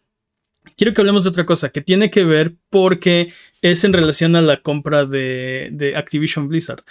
quiero 0.76 0.92
que 0.92 1.00
hablemos 1.00 1.24
de 1.24 1.30
otra 1.30 1.46
cosa 1.46 1.70
que 1.70 1.80
tiene 1.80 2.10
que 2.10 2.24
ver 2.24 2.54
porque 2.70 3.32
es 3.62 3.84
en 3.84 3.92
relación 3.92 4.36
a 4.36 4.40
la 4.40 4.60
compra 4.60 5.06
de, 5.06 5.94
Activision 5.96 6.48
Blizzard. 6.48 6.82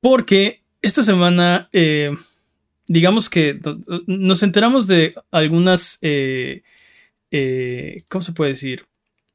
Porque 0.00 0.62
esta 0.80 1.02
semana, 1.02 1.68
eh, 1.72 2.10
digamos 2.88 3.28
que 3.28 3.60
nos 4.06 4.42
enteramos 4.42 4.86
de 4.86 5.14
algunas, 5.30 5.98
eh, 6.02 6.62
eh, 7.30 8.04
¿cómo 8.08 8.22
se 8.22 8.32
puede 8.32 8.52
decir? 8.52 8.84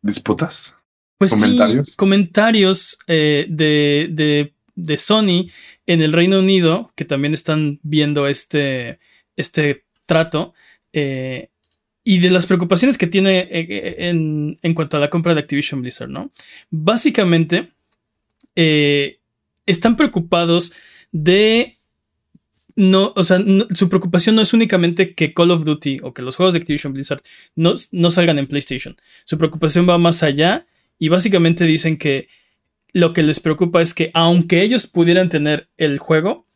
Disputas. 0.01 0.75
Pues 1.17 1.31
comentarios. 1.31 1.87
sí, 1.87 1.95
comentarios 1.97 2.97
de, 3.07 4.51
de, 4.75 4.97
Sony 4.97 5.49
en 5.87 6.01
el 6.01 6.13
Reino 6.13 6.39
Unido, 6.39 6.91
que 6.95 7.05
también 7.05 7.33
están 7.33 7.79
viendo 7.81 8.27
este, 8.27 8.99
este 9.35 9.85
trato. 10.05 10.53
Eh, 10.93 11.49
y 12.07 12.19
de 12.19 12.29
las 12.29 12.45
preocupaciones 12.45 12.97
que 12.97 13.05
tiene 13.05 13.39
eh, 13.39 13.49
eh, 13.51 13.95
en, 14.07 14.73
cuanto 14.73 14.95
a 14.95 14.99
la 15.01 15.09
compra 15.09 15.33
de 15.33 15.41
Activision 15.41 15.81
Blizzard, 15.81 16.07
¿no? 16.07 16.31
Básicamente, 16.69 17.73
eh, 18.55 19.19
están 19.65 19.97
preocupados 19.97 20.71
de... 21.11 21.79
No, 22.77 23.11
o 23.13 23.25
sea, 23.25 23.43
su 23.75 23.89
preocupación 23.89 24.37
no 24.37 24.41
es 24.41 24.53
únicamente 24.53 25.15
que 25.15 25.33
Call 25.33 25.51
of 25.51 25.65
Duty 25.65 25.99
o 26.01 26.13
que 26.13 26.21
los 26.21 26.37
juegos 26.37 26.53
de 26.53 26.59
Activision 26.59 26.93
Blizzard 26.93 27.21
no, 27.55 27.75
no 27.91 28.09
salgan 28.09 28.39
en 28.39 28.47
PlayStation. 28.47 28.95
Su 29.25 29.37
preocupación 29.37 29.89
va 29.89 29.97
más 29.97 30.23
allá 30.23 30.65
y 30.97 31.09
básicamente 31.09 31.65
dicen 31.65 31.97
que 31.97 32.29
lo 32.93 33.11
que 33.11 33.21
les 33.21 33.41
preocupa 33.41 33.81
es 33.81 33.93
que 33.93 34.11
aunque 34.13 34.61
ellos 34.61 34.87
pudieran 34.87 35.27
tener 35.27 35.67
el 35.75 35.97
juego, 35.97 36.46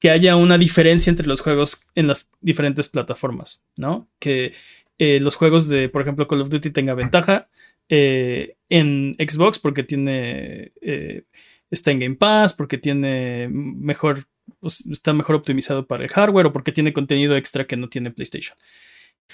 que 0.00 0.10
haya 0.10 0.34
una 0.34 0.58
diferencia 0.58 1.10
entre 1.10 1.26
los 1.26 1.42
juegos 1.42 1.86
en 1.94 2.08
las 2.08 2.30
diferentes 2.40 2.88
plataformas, 2.88 3.62
¿no? 3.76 4.08
Que 4.18 4.54
eh, 4.98 5.20
los 5.20 5.36
juegos 5.36 5.68
de, 5.68 5.88
por 5.88 6.02
ejemplo, 6.02 6.26
Call 6.26 6.40
of 6.40 6.48
Duty 6.48 6.70
tenga 6.70 6.94
ventaja 6.94 7.48
eh, 7.88 8.56
en 8.70 9.14
Xbox 9.18 9.58
porque 9.58 9.82
tiene, 9.82 10.72
eh, 10.80 11.24
está 11.70 11.90
en 11.90 12.00
Game 12.00 12.16
Pass, 12.16 12.54
porque 12.54 12.78
tiene 12.78 13.48
mejor, 13.50 14.24
pues, 14.58 14.86
está 14.86 15.12
mejor 15.12 15.36
optimizado 15.36 15.86
para 15.86 16.02
el 16.02 16.10
hardware 16.10 16.46
o 16.46 16.52
porque 16.52 16.72
tiene 16.72 16.94
contenido 16.94 17.36
extra 17.36 17.66
que 17.66 17.76
no 17.76 17.88
tiene 17.90 18.10
PlayStation. 18.10 18.56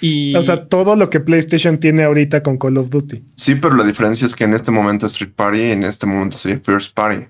Y... 0.01 0.35
O 0.35 0.43
sea, 0.43 0.69
todo 0.69 0.97
lo 0.97 1.11
que 1.11 1.21
PlayStation 1.21 1.79
tiene 1.79 2.03
ahorita 2.03 2.43
con 2.43 2.59
Call 2.59 2.79
of 2.79 2.91
Duty. 2.91 3.23
Sí, 3.37 3.55
pero 3.55 3.77
la 3.77 3.85
diferencia 3.85 4.27
es 4.27 4.35
que 4.35 4.45
en 4.45 4.53
este 4.53 4.73
momento 4.73 5.07
es 5.07 5.13
Street 5.13 5.33
Party 5.35 5.59
y 5.59 5.71
en 5.71 5.85
este 5.85 6.07
momento 6.07 6.37
sería 6.37 6.59
First 6.59 6.93
Party. 6.93 7.25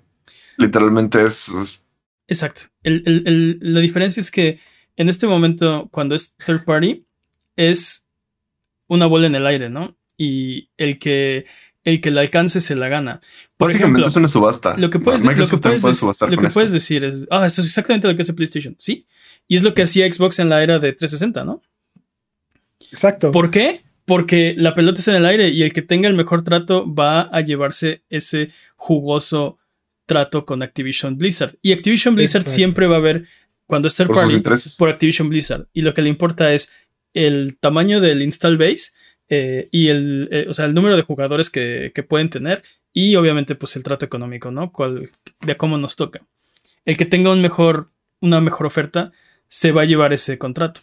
Literalmente 0.57 1.22
es 1.22 1.85
Exacto. 2.29 2.62
la 2.83 3.81
diferencia 3.81 4.21
es 4.21 4.31
que 4.31 4.59
en 4.97 5.09
este 5.09 5.27
momento, 5.27 5.89
cuando 5.91 6.15
es 6.15 6.35
third 6.37 6.65
party, 6.65 7.05
es 7.57 8.07
una 8.89 9.07
bola 9.07 9.27
en 9.27 9.35
el 9.35 9.47
aire, 9.47 9.71
¿no? 9.71 9.97
Y 10.17 10.71
el 10.77 10.99
que 10.99 11.47
el 11.85 12.01
que 12.01 12.11
la 12.11 12.21
alcance 12.21 12.61
se 12.61 12.75
la 12.75 12.89
gana. 12.89 13.21
Por 13.57 13.69
Básicamente 13.69 14.01
ejemplo, 14.01 14.07
es 14.09 14.17
una 14.17 14.29
subasta. 14.29 14.77
Lo 14.77 14.91
que 14.91 14.99
puedes, 14.99 15.25
lo 15.25 15.33
que 15.33 16.49
puedes, 16.49 16.73
decir 16.73 17.05
es, 17.05 17.29
ah, 17.31 17.47
esto 17.47 17.61
es 17.61 17.69
exactamente 17.69 18.09
lo 18.09 18.17
que 18.17 18.23
hace 18.23 18.33
PlayStation. 18.33 18.75
Sí. 18.77 19.07
Y 19.47 19.55
es 19.55 19.62
lo 19.62 19.73
que 19.73 19.83
hacía 19.83 20.12
Xbox 20.12 20.41
en 20.41 20.49
la 20.49 20.65
era 20.65 20.81
de 20.81 20.93
360, 20.93 21.45
¿no? 21.45 21.62
Exacto. 22.91 23.31
¿Por 23.31 23.53
qué? 23.53 23.85
Porque 24.05 24.55
la 24.59 24.75
pelota 24.75 24.99
está 24.99 25.12
en 25.12 25.19
el 25.19 25.27
aire 25.27 25.49
y 25.51 25.62
el 25.62 25.73
que 25.73 25.83
tenga 25.83 26.09
el 26.09 26.17
mejor 26.17 26.43
trato 26.43 26.93
va 26.93 27.21
a 27.21 27.41
llevarse 27.41 28.03
ese 28.11 28.51
jugoso 28.75 29.59
trato 30.07 30.47
con 30.47 30.62
Activision 30.62 31.19
Blizzard. 31.19 31.57
Y 31.61 31.73
Activision 31.73 32.14
Blizzard 32.14 32.47
siempre 32.47 32.87
va 32.87 32.97
a 32.97 33.01
ver, 33.01 33.27
cuando 33.66 33.88
es 33.88 33.95
third 33.95 34.09
party, 34.09 34.40
por 34.79 34.88
Activision 34.88 35.29
Blizzard. 35.29 35.66
Y 35.73 35.83
lo 35.83 35.92
que 35.92 36.03
le 36.03 36.09
importa 36.09 36.53
es 36.53 36.73
el 37.12 37.59
tamaño 37.59 38.01
del 38.01 38.23
install 38.23 38.57
base 38.57 38.92
eh, 39.29 39.69
y 39.73 39.88
el, 39.88 40.29
eh, 40.31 40.47
o 40.49 40.55
sea, 40.55 40.66
el 40.66 40.75
número 40.75 40.97
de 40.97 41.03
jugadores 41.03 41.51
que, 41.51 41.92
pueden 42.09 42.31
tener 42.31 42.62
y 42.92 43.16
obviamente 43.16 43.55
pues 43.57 43.77
el 43.77 43.83
trato 43.83 44.05
económico, 44.05 44.51
¿no? 44.51 44.73
Cuál, 44.73 45.11
de 45.42 45.57
cómo 45.57 45.77
nos 45.77 45.97
toca. 45.97 46.21
El 46.85 46.97
que 46.97 47.05
tenga 47.05 47.33
un 47.33 47.42
mejor, 47.42 47.90
una 48.21 48.40
mejor 48.40 48.66
oferta 48.66 49.12
se 49.49 49.73
va 49.73 49.83
a 49.83 49.87
llevar 49.87 50.12
ese 50.12 50.38
contrato. 50.38 50.81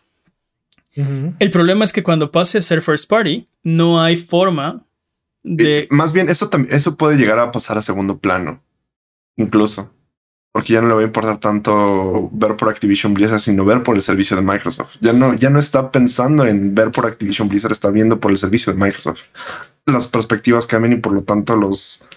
El 0.96 1.50
problema 1.50 1.84
es 1.84 1.92
que 1.92 2.04
cuando 2.04 2.32
pase 2.32 2.60
a 2.60 2.62
ser 2.62 2.84
first 2.84 3.10
party, 3.10 3.48
no 3.64 4.04
hay 4.04 4.16
forma 4.16 4.86
de... 5.42 5.80
Eh, 5.80 5.88
más 5.90 6.14
bien, 6.14 6.30
eso, 6.30 6.52
eso 6.70 6.98
puede 6.98 7.18
llegar 7.18 7.40
a 7.40 7.52
pasar 7.52 7.80
a 7.80 7.82
segundo 7.82 8.20
plano 8.20 8.62
incluso. 9.38 9.94
Porque 10.52 10.74
ya 10.74 10.82
no 10.82 10.88
le 10.88 10.94
va 10.94 11.02
a 11.02 11.06
importar 11.06 11.40
tanto 11.40 12.30
ver 12.32 12.56
por 12.56 12.70
Activision 12.70 13.16
Blizzard, 13.16 13.40
sino 13.40 13.66
ver 13.66 13.82
por 13.82 13.96
el 13.96 14.04
servicio 14.04 14.36
de 14.36 14.44
Microsoft. 14.44 14.98
Ya 15.02 15.12
no, 15.12 15.34
ya 15.34 15.50
no 15.50 15.58
está 15.58 15.92
pensando 15.92 16.46
en 16.46 16.76
ver 16.76 16.92
por 16.92 17.08
Activision 17.08 17.50
Blizzard, 17.50 17.72
está 17.72 17.90
viendo 17.90 18.20
por 18.20 18.30
el 18.30 18.38
servicio 18.38 18.72
de 18.72 18.80
Microsoft. 18.80 19.22
Las 19.88 20.08
perspectivas 20.08 20.68
cambian 20.68 20.94
y 20.94 20.98
por 20.98 21.14
lo 21.14 21.24
tanto 21.24 21.56
los, 21.56 22.08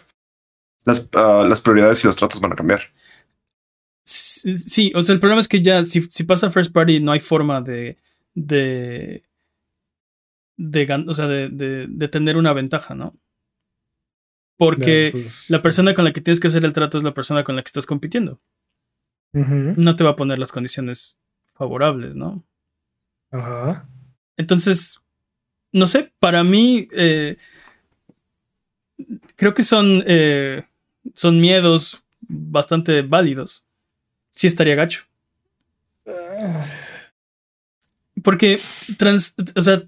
las, 0.84 1.08
ah, 1.14 1.46
las 1.48 1.62
prioridades 1.62 2.04
y 2.04 2.08
los 2.08 2.16
tratos 2.16 2.40
van 2.40 2.52
a 2.52 2.56
cambiar. 2.56 2.82
Sí, 4.04 4.92
o 4.94 5.02
sea, 5.02 5.14
el 5.14 5.20
problema 5.20 5.40
es 5.40 5.48
que 5.48 5.62
ya 5.62 5.84
si, 5.86 6.02
si 6.02 6.24
pasa 6.24 6.50
First 6.50 6.72
Party 6.72 7.00
no 7.00 7.12
hay 7.12 7.20
forma 7.20 7.62
de, 7.62 7.96
de, 8.34 9.24
de, 10.58 11.04
o 11.08 11.14
sea, 11.14 11.26
de, 11.26 11.86
de 11.88 12.08
tener 12.08 12.36
una 12.36 12.52
ventaja, 12.52 12.94
¿no? 12.94 13.16
Porque 14.56 15.10
pues, 15.12 15.50
la 15.50 15.60
persona 15.60 15.94
con 15.94 16.04
la 16.04 16.12
que 16.12 16.20
tienes 16.20 16.40
que 16.40 16.48
hacer 16.48 16.64
el 16.64 16.72
trato 16.72 16.96
es 16.96 17.04
la 17.04 17.14
persona 17.14 17.44
con 17.44 17.56
la 17.56 17.62
que 17.62 17.68
estás 17.68 17.86
compitiendo. 17.86 18.40
No 19.32 19.96
te 19.96 20.04
va 20.04 20.10
a 20.10 20.16
poner 20.16 20.38
las 20.38 20.50
condiciones 20.50 21.18
favorables, 21.54 22.16
¿no? 22.16 22.42
Ajá. 23.30 23.86
Entonces, 24.38 25.00
no 25.72 25.86
sé, 25.86 26.10
para 26.18 26.42
mí 26.42 26.88
eh, 26.92 27.36
creo 29.36 29.52
que 29.52 29.62
son, 29.62 30.02
eh, 30.06 30.64
son 31.14 31.40
miedos 31.40 32.02
bastante 32.20 33.02
válidos. 33.02 33.66
Sí 34.34 34.46
estaría 34.46 34.74
gacho. 34.74 35.04
Porque, 38.22 38.58
trans, 38.96 39.34
o 39.54 39.62
sea, 39.62 39.82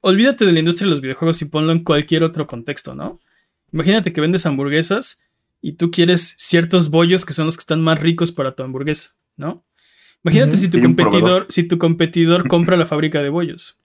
olvídate 0.00 0.46
de 0.46 0.52
la 0.52 0.60
industria 0.60 0.86
de 0.86 0.90
los 0.90 1.00
videojuegos 1.00 1.42
y 1.42 1.46
ponlo 1.46 1.72
en 1.72 1.82
cualquier 1.82 2.22
otro 2.22 2.46
contexto, 2.46 2.94
¿no? 2.94 3.18
Imagínate 3.72 4.12
que 4.12 4.20
vendes 4.20 4.46
hamburguesas 4.46 5.22
y 5.60 5.72
tú 5.72 5.90
quieres 5.90 6.34
ciertos 6.38 6.90
bollos 6.90 7.24
que 7.24 7.32
son 7.32 7.46
los 7.46 7.56
que 7.56 7.62
están 7.62 7.80
más 7.80 8.00
ricos 8.00 8.32
para 8.32 8.54
tu 8.54 8.62
hamburguesa, 8.62 9.14
¿no? 9.36 9.64
Imagínate 10.24 10.56
si 10.56 10.68
tu 10.68 10.80
competidor, 10.80 11.46
si 11.48 11.62
tu 11.64 11.78
competidor 11.78 12.48
compra 12.48 12.76
la 12.76 12.86
fábrica 12.86 13.22
de 13.22 13.28
bollos. 13.28 13.78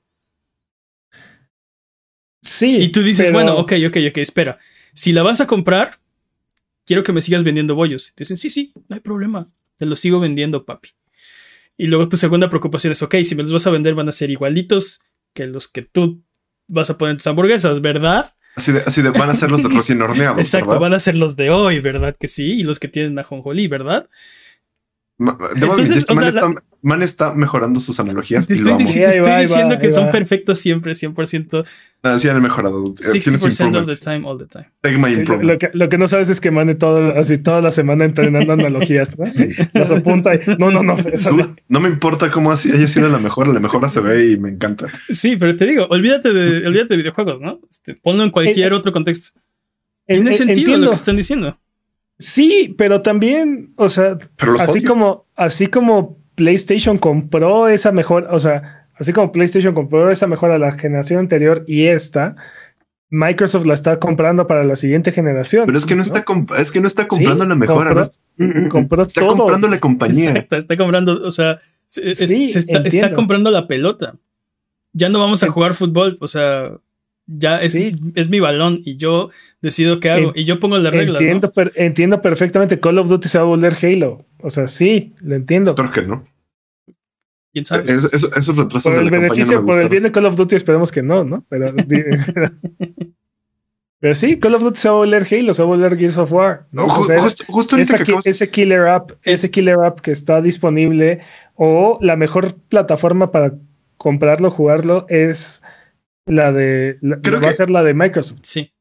Sí. 2.42 2.78
Y 2.78 2.92
tú 2.92 3.04
dices, 3.04 3.32
bueno, 3.32 3.56
ok, 3.58 3.74
ok, 3.88 3.98
ok, 4.10 4.18
espera. 4.18 4.60
Si 4.94 5.12
la 5.12 5.24
vas 5.24 5.42
a 5.42 5.48
comprar, 5.48 6.00
quiero 6.86 7.04
que 7.04 7.14
me 7.14 7.22
sigas 7.22 7.44
vendiendo 7.44 7.76
bollos. 7.76 8.14
te 8.16 8.24
dicen, 8.24 8.38
sí, 8.38 8.50
sí, 8.50 8.74
no 8.88 8.96
hay 8.96 9.00
problema. 9.00 9.52
Te 9.78 9.86
los 9.86 10.00
sigo 10.00 10.20
vendiendo, 10.20 10.66
papi. 10.66 10.90
Y 11.78 11.88
luego 11.88 12.10
tu 12.10 12.18
segunda 12.18 12.50
preocupación 12.50 12.92
es, 12.92 13.02
ok, 13.02 13.16
si 13.24 13.36
me 13.36 13.44
los 13.44 13.54
vas 13.54 13.68
a 13.68 13.72
vender 13.72 13.96
van 13.96 14.10
a 14.10 14.12
ser 14.12 14.30
igualitos 14.30 15.02
que 15.34 15.48
los 15.48 15.68
que 15.68 15.82
tú 15.82 16.24
vas 16.68 16.90
a 16.90 16.98
poner 16.98 17.12
en 17.12 17.18
tus 17.18 17.28
hamburguesas, 17.28 17.82
¿verdad? 17.82 18.36
Así 18.56 18.72
de, 18.72 18.84
así 18.86 19.02
de 19.02 19.10
van 19.12 19.30
a 19.30 19.34
ser 19.34 19.50
los 19.50 19.64
recién 19.74 20.02
horneados. 20.02 20.40
Exacto, 20.40 20.80
van 20.80 20.94
a 20.94 21.00
ser 21.00 21.16
los 21.16 21.36
de 21.36 21.50
hoy, 21.50 21.80
¿verdad? 21.80 22.16
Que 22.20 22.28
sí, 22.28 22.60
y 22.60 22.64
los 22.64 22.80
que 22.80 22.88
tienen 22.88 23.18
ajonjolí, 23.18 23.68
¿verdad? 23.68 24.10
Debo 25.18 25.74
admitir 25.74 26.06
Man, 26.84 27.04
está, 27.04 27.34
mejorando 27.34 27.80
sus 27.80 28.00
analogías. 28.00 28.48
Te, 28.48 28.56
y 28.56 28.60
lo 28.60 28.78
estoy, 28.78 28.94
te 28.94 29.18
estoy 29.18 29.42
diciendo 29.42 29.78
que 29.78 29.92
son 29.92 30.10
perfectos 30.12 30.58
siempre, 30.58 30.94
100%. 30.94 31.66
No, 32.04 32.18
sí 32.18 32.28
han 32.28 32.42
mejorado. 32.42 32.84
60% 32.84 33.78
of 33.78 33.86
the 33.86 33.96
time, 33.96 34.28
all 34.28 34.38
the 34.38 34.48
time. 34.48 34.68
lo, 35.44 35.58
que, 35.60 35.70
lo, 35.74 35.90
que, 35.90 35.98
no 36.00 36.08
sabes 36.08 36.32
es 36.32 36.42
que 36.42 36.50
Mane 36.50 36.74
todo, 36.74 37.16
así 37.16 37.38
toda 37.38 37.62
la 37.62 37.70
semana 37.70 38.06
entrenando 38.06 38.54
analogías, 38.54 39.18
¿no? 39.20 39.32
Sí, 39.32 39.50
las 39.74 39.92
apunta 39.92 40.34
y 40.34 40.40
no, 40.58 40.72
no, 40.72 40.82
no. 40.82 40.98
No, 41.70 41.80
me 41.80 41.90
importa 41.90 42.32
cómo 42.32 42.52
así 42.52 42.72
haya 42.72 42.88
sido 42.88 43.10
la 43.10 43.20
mejor, 43.20 43.48
la 43.48 43.60
mejor 43.60 43.88
se 43.88 44.02
ve 44.02 44.32
y 44.32 44.38
me 44.38 44.50
encanta. 44.50 44.88
Sí, 45.10 45.36
pero 45.36 45.56
te 45.56 45.68
digo, 45.68 45.86
olvídate 45.92 46.34
de, 46.34 46.66
olvídate 46.66 46.96
de 46.96 46.98
videojuegos, 46.98 47.40
¿no? 47.40 47.60
Este, 47.70 47.94
ponlo 47.94 48.24
en 48.24 48.32
cualquier 48.32 48.74
otro 48.74 48.92
contexto. 48.92 49.40
Tiene 50.08 50.34
sentido 50.34 50.78
lo 50.78 50.90
que 50.90 50.96
están 50.96 51.16
diciendo. 51.16 51.60
Sí, 52.18 52.76
pero 52.78 53.02
también, 53.02 53.74
o 53.76 53.90
sea, 53.90 54.18
así 54.60 54.84
como, 54.84 55.28
así 55.36 55.68
como 55.68 56.21
PlayStation 56.36 56.98
compró 56.98 57.68
esa 57.68 57.92
mejor, 57.92 58.28
o 58.32 58.40
sea, 58.40 58.88
así 58.96 59.14
como 59.14 59.32
PlayStation 59.32 59.74
compró 59.74 60.12
esa 60.12 60.28
mejora 60.28 60.56
a 60.56 60.60
la 60.60 60.72
generación 60.72 61.20
anterior 61.20 61.64
y 61.68 61.86
esta, 61.86 62.36
Microsoft 63.10 63.66
la 63.66 63.74
está 63.74 64.00
comprando 64.00 64.48
para 64.48 64.64
la 64.64 64.78
siguiente 64.78 65.12
generación. 65.12 65.66
Pero 65.66 65.78
es 65.78 65.86
que 65.86 65.96
no, 65.96 66.02
está 66.02 66.24
es 66.58 66.72
que 66.72 66.80
no 66.80 66.88
está 66.88 67.08
comprando 67.08 67.46
la 67.46 67.56
mejora, 67.56 67.94
compró, 68.70 69.04
está 69.04 69.28
comprando 69.28 69.68
la 69.68 69.80
compañía. 69.80 70.30
Exacto, 70.30 70.56
está 70.56 70.78
comprando, 70.78 71.22
o 71.22 71.32
sea, 71.32 71.60
está, 71.90 73.14
comprando 73.14 73.52
la 73.52 73.68
pelota. 73.68 74.16
Ya 74.94 75.10
no 75.10 75.20
vamos 75.20 75.44
a 75.44 75.50
jugar 75.50 75.74
fútbol, 75.74 76.18
o 76.22 76.28
sea, 76.28 76.72
ya 77.34 77.62
es, 77.62 77.76
es 77.76 78.30
mi 78.30 78.40
balón 78.40 78.82
y 78.84 78.98
yo 78.98 79.30
decido 79.62 80.00
qué 80.00 80.12
hago 80.12 80.32
y 80.36 80.44
yo 80.44 80.60
pongo 80.60 80.78
la 80.78 80.92
regla. 80.92 81.20
Entiendo, 81.20 81.52
entiendo 81.76 82.22
perfectamente, 82.22 82.80
Call 82.80 82.98
of 82.98 83.10
Duty 83.10 83.30
se 83.30 83.38
va 83.38 83.44
a 83.44 83.48
volver 83.48 83.78
Halo. 83.82 84.26
O 84.40 84.50
sea, 84.50 84.68
sí, 84.68 85.14
lo 85.22 85.36
entiendo. 85.36 85.72
Espero 85.72 85.92
que 85.92 86.02
no. 86.02 86.24
¿Quién 87.54 87.66
sabe? 87.66 87.92
Eso, 87.92 88.10
eso, 88.14 88.68
por 88.68 89.00
el 89.00 89.10
beneficio, 89.10 89.66
por 89.66 89.80
el 89.80 89.90
bien 89.90 90.04
de 90.04 90.12
Call 90.12 90.26
of 90.26 90.38
Duty 90.38 90.56
esperemos 90.56 90.92
que 90.92 91.02
no, 91.02 91.24
¿no? 91.24 91.46
Pero, 91.50 91.74
pero 94.00 94.16
sí, 94.16 94.40
Call 94.40 94.56
of 94.56 94.64
Duty 94.64 94.80
se 94.80 94.90
va 94.90 94.96
a 94.96 95.00
volver 95.00 95.28
Halo, 95.30 95.54
se 95.54 95.62
va 95.62 95.68
a 95.68 95.76
volver 95.76 95.98
Gears 95.98 96.18
of 96.18 96.32
War. 96.32 96.66
¿no? 96.72 96.88
justo, 96.88 97.78
ese 97.78 98.50
killer 98.50 98.88
app, 98.88 99.12
ese 99.24 99.52
killer 99.52 99.78
app 99.84 100.00
que 100.00 100.12
está 100.12 100.42
disponible 100.42 101.20
o 101.56 101.98
la 102.02 102.16
mejor 102.16 102.56
plataforma 102.70 103.32
para 103.32 103.54
comprarlo, 103.98 104.50
jugarlo 104.50 105.06
es 105.10 105.62
la 106.32 106.52
de 106.52 106.98
Creo 107.22 107.42
va 107.42 107.50
a 107.50 107.54
ser 107.54 107.70
la 107.70 107.84
de 107.84 107.94
Microsoft. 107.94 108.40
Sí 108.44 108.72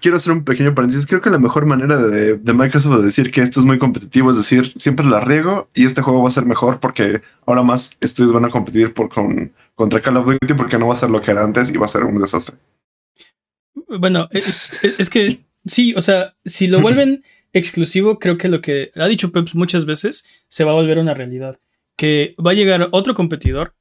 quiero 0.00 0.16
hacer 0.16 0.32
un 0.32 0.44
pequeño 0.44 0.74
paréntesis. 0.74 1.06
Creo 1.06 1.20
que 1.20 1.30
la 1.30 1.38
mejor 1.38 1.66
manera 1.66 1.96
de, 1.96 2.36
Microsoft 2.36 2.98
de 2.98 3.04
decir 3.04 3.30
que 3.30 3.42
esto 3.42 3.60
es 3.60 3.66
muy 3.66 3.78
competitivo 3.78 4.30
es 4.30 4.36
decir, 4.36 4.72
siempre 4.76 5.06
la 5.06 5.20
riego 5.20 5.68
y 5.74 5.84
este 5.84 6.02
juego 6.02 6.22
va 6.22 6.28
a 6.28 6.32
ser 6.32 6.46
mejor 6.46 6.80
porque 6.80 7.22
ahora 7.46 7.62
más 7.62 7.96
estudios 8.00 8.32
van 8.32 8.44
a 8.44 8.50
competir 8.50 8.94
por, 8.94 9.08
con, 9.08 9.52
contra 9.74 10.00
Call 10.00 10.16
of 10.16 10.26
Duty 10.26 10.54
porque 10.54 10.78
no 10.78 10.88
va 10.88 10.94
a 10.94 10.96
ser 10.96 11.10
lo 11.10 11.20
que 11.20 11.30
era 11.30 11.44
antes 11.44 11.70
y 11.70 11.76
va 11.76 11.84
a 11.84 11.88
ser 11.88 12.04
un 12.04 12.18
desastre. 12.18 12.56
Bueno, 13.98 14.28
es, 14.30 15.10
que 15.10 15.40
sí, 15.66 15.94
o 15.94 16.00
sea, 16.00 16.34
si 16.44 16.66
lo 16.66 16.80
vuelven 16.80 17.24
exclusivo, 17.52 18.18
creo 18.18 18.38
que 18.38 18.48
lo 18.48 18.60
que 18.60 18.90
ha 18.94 19.06
dicho 19.06 19.32
Peps 19.32 19.54
muchas 19.54 19.84
veces 19.84 20.24
se 20.48 20.64
va 20.64 20.72
a 20.72 20.74
volver 20.74 20.98
una 20.98 21.14
realidad. 21.14 21.58
Que 21.96 22.34
va 22.44 22.52
a 22.52 22.54
llegar 22.54 22.88
otro 22.92 23.14
competidor 23.14 23.74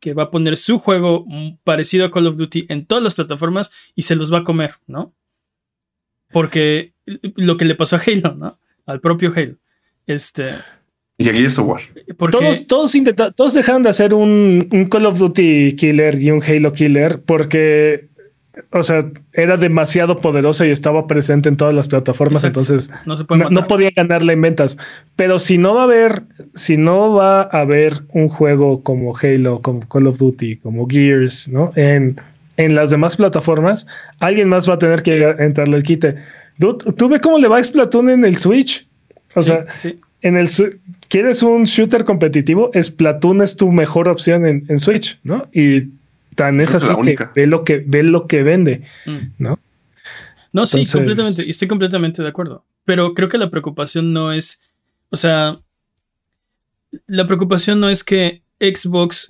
que 0.00 0.14
va 0.14 0.24
a 0.24 0.30
poner 0.30 0.56
su 0.56 0.78
juego 0.78 1.26
parecido 1.62 2.06
a 2.06 2.10
Call 2.10 2.26
of 2.26 2.36
Duty 2.36 2.66
en 2.68 2.86
todas 2.86 3.04
las 3.04 3.14
plataformas 3.14 3.70
y 3.94 4.02
se 4.02 4.16
los 4.16 4.32
va 4.32 4.38
a 4.38 4.44
comer, 4.44 4.74
¿no? 4.86 5.14
Porque 6.32 6.94
lo 7.36 7.56
que 7.56 7.64
le 7.64 7.74
pasó 7.74 7.96
a 7.96 8.00
Halo, 8.04 8.34
¿no? 8.34 8.58
Al 8.86 9.00
propio 9.00 9.32
Halo. 9.34 9.56
Este. 10.06 10.50
Y 11.18 11.28
aquí 11.28 11.44
es 11.44 11.58
War. 11.58 11.82
Todos, 12.30 12.66
todos, 12.66 12.92
todos 13.36 13.54
dejaron 13.54 13.82
de 13.82 13.90
hacer 13.90 14.14
un, 14.14 14.68
un, 14.72 14.86
Call 14.86 15.06
of 15.06 15.18
Duty 15.18 15.76
killer 15.76 16.20
y 16.20 16.30
un 16.30 16.42
Halo 16.42 16.72
killer 16.72 17.22
porque 17.22 18.09
o 18.70 18.82
sea, 18.82 19.10
era 19.34 19.56
demasiado 19.56 20.20
poderosa 20.20 20.66
y 20.66 20.70
estaba 20.70 21.06
presente 21.06 21.48
en 21.48 21.56
todas 21.56 21.74
las 21.74 21.88
plataformas, 21.88 22.44
entonces 22.44 22.90
no, 23.06 23.16
se 23.16 23.24
no, 23.28 23.66
podía 23.66 23.90
ganarle 23.94 24.34
en 24.34 24.40
ventas. 24.40 24.78
Pero 25.16 25.38
si 25.38 25.58
no 25.58 25.74
va 25.74 25.82
a 25.82 25.84
haber, 25.84 26.22
si 26.54 26.76
no 26.76 27.14
va 27.14 27.42
a 27.42 27.60
haber 27.60 27.94
un 28.12 28.28
juego 28.28 28.82
como 28.82 29.16
Halo, 29.16 29.60
como 29.62 29.80
Call 29.88 30.06
of 30.06 30.18
Duty, 30.18 30.56
como 30.56 30.86
Gears, 30.88 31.48
¿no? 31.48 31.72
En, 31.76 32.20
en 32.56 32.74
las 32.74 32.90
demás 32.90 33.16
plataformas, 33.16 33.86
alguien 34.18 34.48
más 34.48 34.68
va 34.68 34.74
a 34.74 34.78
tener 34.78 35.02
que 35.02 35.34
entrarle 35.38 35.76
el 35.76 35.82
quite. 35.82 36.16
¿Tú 36.58 37.08
ves 37.08 37.20
cómo 37.20 37.38
le 37.38 37.48
va 37.48 37.58
a 37.58 37.64
Splatoon 37.64 38.10
en 38.10 38.24
el 38.24 38.36
Switch? 38.36 38.86
O 39.34 39.40
sea, 39.40 39.64
en 40.22 40.36
el 40.36 40.48
¿quieres 41.08 41.42
un 41.42 41.64
shooter 41.64 42.04
competitivo? 42.04 42.70
Splatoon 42.80 43.42
es 43.42 43.56
tu 43.56 43.70
mejor 43.72 44.08
opción 44.08 44.46
en, 44.46 44.64
en 44.68 44.78
Switch, 44.78 45.18
¿no? 45.22 45.46
Y 45.52 45.88
Tan 46.34 46.60
es 46.60 46.74
así 46.74 46.92
que 47.02 47.28
ve 47.34 47.46
lo 47.46 47.64
que 47.64 47.82
ve 47.86 48.02
lo 48.02 48.26
que 48.26 48.42
vende, 48.42 48.86
mm. 49.06 49.18
¿no? 49.38 49.58
No, 50.52 50.66
sí, 50.66 50.84
completamente, 50.90 51.48
estoy 51.48 51.68
completamente 51.68 52.22
de 52.22 52.28
acuerdo. 52.28 52.64
Pero 52.84 53.14
creo 53.14 53.28
que 53.28 53.38
la 53.38 53.50
preocupación 53.50 54.12
no 54.12 54.32
es, 54.32 54.62
o 55.10 55.16
sea, 55.16 55.60
la 57.06 57.26
preocupación 57.26 57.80
no 57.80 57.88
es 57.88 58.02
que 58.02 58.42
Xbox 58.58 59.28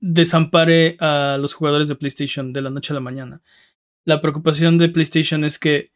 desampare 0.00 0.96
a 1.00 1.36
los 1.40 1.54
jugadores 1.54 1.88
de 1.88 1.96
PlayStation 1.96 2.52
de 2.52 2.62
la 2.62 2.70
noche 2.70 2.92
a 2.92 2.94
la 2.94 3.00
mañana. 3.00 3.42
La 4.04 4.20
preocupación 4.20 4.78
de 4.78 4.88
PlayStation 4.88 5.44
es 5.44 5.58
que 5.58 5.92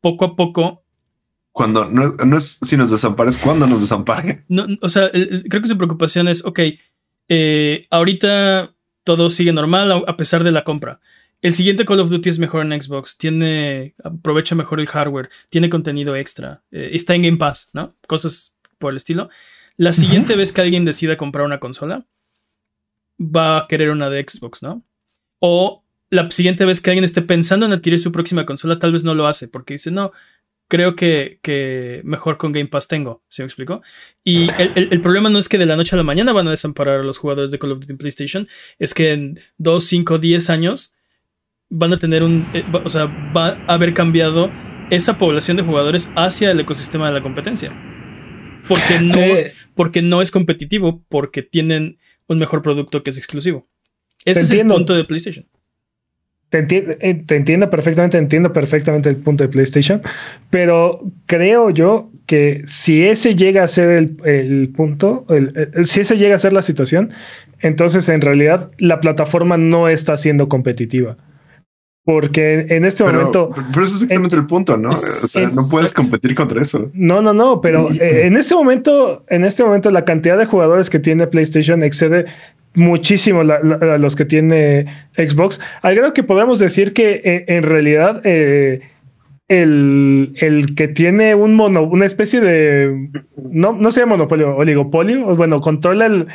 poco 0.00 0.24
a 0.24 0.36
poco. 0.36 0.84
Cuando 1.52 1.88
no, 1.90 2.36
es 2.36 2.58
si 2.62 2.76
nos 2.76 2.90
desampares, 2.90 3.36
cuando 3.36 3.66
nos 3.66 3.80
desampare. 3.80 4.44
No, 4.48 4.66
o 4.80 4.88
sea, 4.88 5.10
creo 5.10 5.62
que 5.62 5.68
su 5.68 5.76
preocupación 5.76 6.28
es, 6.28 6.44
ok, 6.44 6.60
eh, 7.28 7.86
ahorita 7.90 8.74
todo 9.08 9.30
sigue 9.30 9.54
normal 9.54 10.04
a 10.06 10.16
pesar 10.18 10.44
de 10.44 10.50
la 10.50 10.64
compra. 10.64 11.00
El 11.40 11.54
siguiente 11.54 11.86
Call 11.86 12.00
of 12.00 12.10
Duty 12.10 12.28
es 12.28 12.38
mejor 12.38 12.60
en 12.60 12.78
Xbox, 12.78 13.16
tiene, 13.16 13.94
aprovecha 14.04 14.54
mejor 14.54 14.80
el 14.80 14.86
hardware, 14.86 15.30
tiene 15.48 15.70
contenido 15.70 16.14
extra, 16.14 16.62
eh, 16.70 16.90
está 16.92 17.14
en 17.14 17.22
Game 17.22 17.38
Pass, 17.38 17.70
¿no? 17.72 17.94
Cosas 18.06 18.54
por 18.76 18.92
el 18.92 18.98
estilo. 18.98 19.30
La 19.78 19.94
siguiente 19.94 20.36
vez 20.36 20.52
que 20.52 20.60
alguien 20.60 20.84
decida 20.84 21.16
comprar 21.16 21.46
una 21.46 21.58
consola, 21.58 22.04
va 23.18 23.60
a 23.60 23.66
querer 23.66 23.88
una 23.88 24.10
de 24.10 24.22
Xbox, 24.28 24.62
¿no? 24.62 24.84
O 25.38 25.84
la 26.10 26.30
siguiente 26.30 26.66
vez 26.66 26.82
que 26.82 26.90
alguien 26.90 27.04
esté 27.04 27.22
pensando 27.22 27.64
en 27.64 27.72
adquirir 27.72 27.98
su 27.98 28.12
próxima 28.12 28.44
consola, 28.44 28.78
tal 28.78 28.92
vez 28.92 29.04
no 29.04 29.14
lo 29.14 29.26
hace, 29.26 29.48
porque 29.48 29.72
dice, 29.72 29.90
no, 29.90 30.12
creo 30.68 30.94
que, 30.94 32.02
mejor 32.04 32.36
con 32.36 32.52
Game 32.52 32.68
Pass 32.68 32.88
tengo, 32.88 33.22
¿se 33.28 33.42
me 33.42 33.46
explicó? 33.46 33.82
Y 34.22 34.48
el, 34.58 35.00
problema 35.00 35.30
no 35.30 35.38
es 35.38 35.48
que 35.48 35.58
de 35.58 35.66
la 35.66 35.76
noche 35.76 35.96
a 35.96 35.98
la 35.98 36.02
mañana 36.02 36.32
van 36.32 36.46
a 36.46 36.50
desamparar 36.50 37.00
a 37.00 37.02
los 37.02 37.18
jugadores 37.18 37.50
de 37.50 37.58
Call 37.58 37.72
of 37.72 37.80
Duty 37.80 37.94
PlayStation, 37.94 38.46
es 38.78 38.94
que 38.94 39.12
en 39.12 39.40
2, 39.56 39.84
5, 39.84 40.18
10 40.18 40.50
años 40.50 40.94
van 41.70 41.92
a 41.92 41.98
tener 41.98 42.22
un, 42.22 42.46
eh, 42.54 42.62
o 42.84 42.90
sea, 42.90 43.06
va 43.06 43.58
a 43.66 43.74
haber 43.74 43.94
cambiado 43.94 44.50
esa 44.90 45.18
población 45.18 45.56
de 45.56 45.62
jugadores 45.62 46.10
hacia 46.14 46.50
el 46.50 46.60
ecosistema 46.60 47.08
de 47.08 47.14
la 47.14 47.22
competencia. 47.22 47.72
Porque 48.66 49.00
no, 49.00 49.20
porque 49.74 50.02
no 50.02 50.20
es 50.20 50.30
competitivo, 50.30 51.02
porque 51.08 51.42
tienen 51.42 51.98
un 52.26 52.38
mejor 52.38 52.62
producto 52.62 53.02
que 53.02 53.10
es 53.10 53.16
exclusivo. 53.16 53.66
Ese 54.24 54.40
es 54.42 54.50
el 54.50 54.66
punto 54.66 54.94
de 54.94 55.04
PlayStation. 55.04 55.46
Eh, 56.50 57.22
te, 57.26 57.36
entiendo 57.36 57.68
perfectamente, 57.68 58.16
entiendo 58.16 58.52
perfectamente 58.54 59.10
el 59.10 59.16
punto 59.16 59.44
de 59.44 59.48
PlayStation, 59.48 60.00
pero 60.48 61.02
creo 61.26 61.68
yo 61.68 62.10
que 62.24 62.62
si 62.66 63.04
ese 63.04 63.36
llega 63.36 63.62
a 63.62 63.68
ser 63.68 64.10
el, 64.24 64.68
punto, 64.74 65.26
si 65.82 66.00
ese 66.00 66.16
llega 66.16 66.34
a 66.34 66.38
ser 66.38 66.54
la 66.54 66.62
situación, 66.62 67.10
entonces 67.60 68.08
en 68.08 68.22
realidad 68.22 68.70
la 68.78 69.00
plataforma 69.00 69.58
no 69.58 69.88
está 69.88 70.16
siendo 70.16 70.48
competitiva. 70.48 71.18
Porque 72.08 72.64
en 72.70 72.86
este 72.86 73.04
momento. 73.04 73.50
Pero 73.70 73.84
eso 73.84 73.96
es 73.96 74.02
exactamente 74.04 74.36
el 74.36 74.46
punto, 74.46 74.78
¿no? 74.78 74.92
o 74.92 74.96
sea, 74.96 75.46
no 75.50 75.68
puedes 75.68 75.92
competir 75.92 76.34
contra 76.34 76.62
eso. 76.62 76.90
No, 76.94 77.20
no, 77.20 77.34
no, 77.34 77.60
pero 77.60 77.84
eh, 78.00 78.26
en 78.26 78.38
este 78.38 78.54
momento, 78.54 79.26
en 79.28 79.44
este 79.44 79.62
momento, 79.62 79.90
la 79.90 80.06
cantidad 80.06 80.38
de 80.38 80.46
jugadores 80.46 80.88
que 80.88 80.98
tiene 80.98 81.26
PlayStation 81.26 81.82
excede 81.82 82.24
muchísimo 82.74 83.40
a 83.40 83.98
los 83.98 84.16
que 84.16 84.24
tiene 84.24 84.86
Xbox. 85.16 85.60
Al 85.82 85.94
grado 85.94 86.14
que 86.14 86.22
podemos 86.22 86.58
decir 86.58 86.92
que 86.92 87.20
eh, 87.24 87.44
en, 87.48 87.62
realidad 87.62 88.20
eh, 88.24 88.80
el, 89.48 90.34
el, 90.36 90.74
que 90.74 90.88
tiene 90.88 91.34
un 91.34 91.54
mono, 91.54 91.82
una 91.82 92.06
especie 92.06 92.40
de. 92.40 93.08
No, 93.36 93.72
no 93.72 93.90
sea 93.92 94.06
monopolio, 94.06 94.56
oligopolio, 94.56 95.34
bueno, 95.34 95.60
controla 95.60 96.06
el 96.06 96.26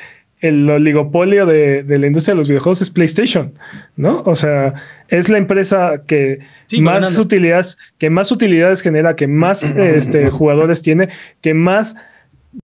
el 0.43 0.69
oligopolio 0.69 1.45
de, 1.45 1.85
la 1.87 2.05
industria 2.05 2.33
de 2.33 2.37
los 2.37 2.49
videojuegos 2.49 2.81
es 2.81 2.91
PlayStation, 2.91 3.53
¿no? 3.95 4.23
O 4.25 4.35
sea, 4.35 4.73
es 5.07 5.29
la 5.29 5.37
empresa 5.37 6.03
que 6.05 6.39
más 6.79 7.17
utilidades, 7.17 7.77
que 7.97 8.09
más 8.09 8.29
utilidades 8.29 8.81
genera, 8.81 9.15
que 9.15 9.25
más 9.25 9.63
este, 9.63 10.29
jugadores 10.29 10.81
tiene, 10.81 11.07
que 11.39 11.53
más, 11.53 11.95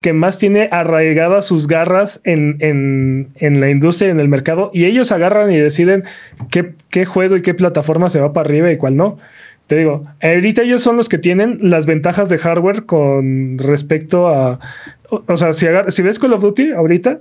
que 0.02 0.14
más 0.14 0.38
tiene 0.38 0.70
arraigadas 0.72 1.46
sus 1.46 1.68
garras 1.68 2.22
en, 2.24 2.58
en, 2.60 3.60
la 3.60 3.70
industria 3.70 4.10
y 4.10 4.12
en 4.12 4.20
el 4.20 4.30
mercado, 4.30 4.72
y 4.74 4.86
ellos 4.86 5.12
agarran 5.12 5.52
y 5.52 5.58
deciden 5.58 6.04
qué, 6.52 6.74
qué 6.90 7.06
juego 7.06 7.36
y 7.36 7.42
qué 7.42 7.54
plataforma 7.54 8.10
se 8.10 8.20
va 8.20 8.34
para 8.34 8.48
arriba 8.48 8.72
y 8.72 8.78
cuál 8.78 8.96
no. 8.96 9.18
Te 9.68 9.76
digo, 9.76 10.04
ahorita 10.22 10.64
ellos 10.64 10.82
son 10.82 10.98
los 10.98 11.10
que 11.10 11.20
tienen 11.20 11.60
las 11.62 11.86
ventajas 11.86 12.30
de 12.30 12.40
hardware 12.40 12.86
con 12.86 13.58
respecto 13.60 14.28
a. 14.28 14.60
O, 15.10 15.38
sea, 15.38 15.54
si, 15.54 15.68
si 15.90 16.02
ves 16.02 16.18
Call 16.18 16.34
of 16.34 16.42
Duty 16.42 16.72
ahorita, 16.72 17.20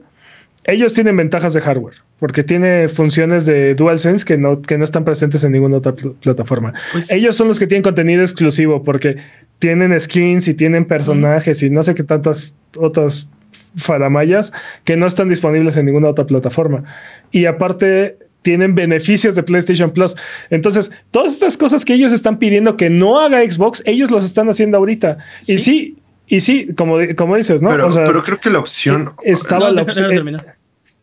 ellos 0.64 0.94
tienen 0.94 1.16
ventajas 1.16 1.54
de 1.54 1.60
hardware, 1.60 1.94
porque 2.18 2.42
tiene 2.42 2.88
funciones 2.88 3.46
de 3.46 3.74
DualSense 3.74 4.24
que 4.24 4.36
no, 4.36 4.60
que 4.60 4.76
no 4.76 4.84
están 4.84 5.04
presentes 5.04 5.42
en 5.44 5.52
ninguna 5.52 5.78
otra 5.78 5.94
plataforma. 5.94 6.74
Pues 6.92 7.10
ellos 7.10 7.36
son 7.36 7.48
los 7.48 7.58
que 7.58 7.66
tienen 7.66 7.82
contenido 7.82 8.22
exclusivo, 8.22 8.82
porque 8.82 9.16
tienen 9.58 9.98
skins 10.00 10.48
y 10.48 10.54
tienen 10.54 10.84
personajes 10.84 11.62
y 11.62 11.70
no 11.70 11.82
sé 11.82 11.94
qué 11.94 12.04
tantas 12.04 12.56
otras 12.76 13.28
faramayas 13.76 14.52
que 14.84 14.96
no 14.96 15.06
están 15.06 15.28
disponibles 15.28 15.76
en 15.76 15.86
ninguna 15.86 16.08
otra 16.08 16.26
plataforma. 16.26 16.84
Y 17.30 17.46
aparte 17.46 18.16
tienen 18.42 18.74
beneficios 18.74 19.34
de 19.34 19.42
PlayStation 19.42 19.90
Plus. 19.90 20.16
Entonces, 20.50 20.90
todas 21.10 21.32
estas 21.32 21.56
cosas 21.56 21.84
que 21.84 21.94
ellos 21.94 22.12
están 22.12 22.38
pidiendo 22.38 22.76
que 22.76 22.88
no 22.88 23.20
haga 23.20 23.42
Xbox, 23.42 23.82
ellos 23.84 24.10
las 24.10 24.24
están 24.24 24.48
haciendo 24.48 24.78
ahorita. 24.78 25.18
Y 25.46 25.58
sí, 25.58 25.96
y 26.26 26.40
sí, 26.40 26.68
como, 26.74 26.98
como 27.16 27.36
dices, 27.36 27.62
¿no? 27.62 27.70
Pero, 27.70 27.88
pero 27.92 28.22
creo 28.22 28.40
que 28.40 28.50
la 28.50 28.58
opción 28.60 29.12
estaba 29.22 29.70
la 29.70 29.82
opción. 29.82 30.40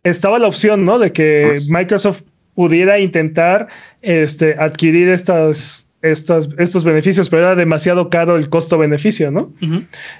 estaba 0.03 0.39
la 0.39 0.47
opción, 0.47 0.85
¿no? 0.85 0.97
De 0.97 1.11
que 1.11 1.57
Microsoft 1.69 2.21
pudiera 2.53 2.99
intentar 2.99 3.67
este, 4.01 4.55
adquirir 4.57 5.09
estas 5.09 5.87
estas, 6.01 6.49
estos 6.57 6.83
beneficios, 6.83 7.29
pero 7.29 7.43
era 7.43 7.55
demasiado 7.55 8.09
caro 8.09 8.35
el 8.35 8.49
costo-beneficio, 8.49 9.31
¿no? 9.31 9.51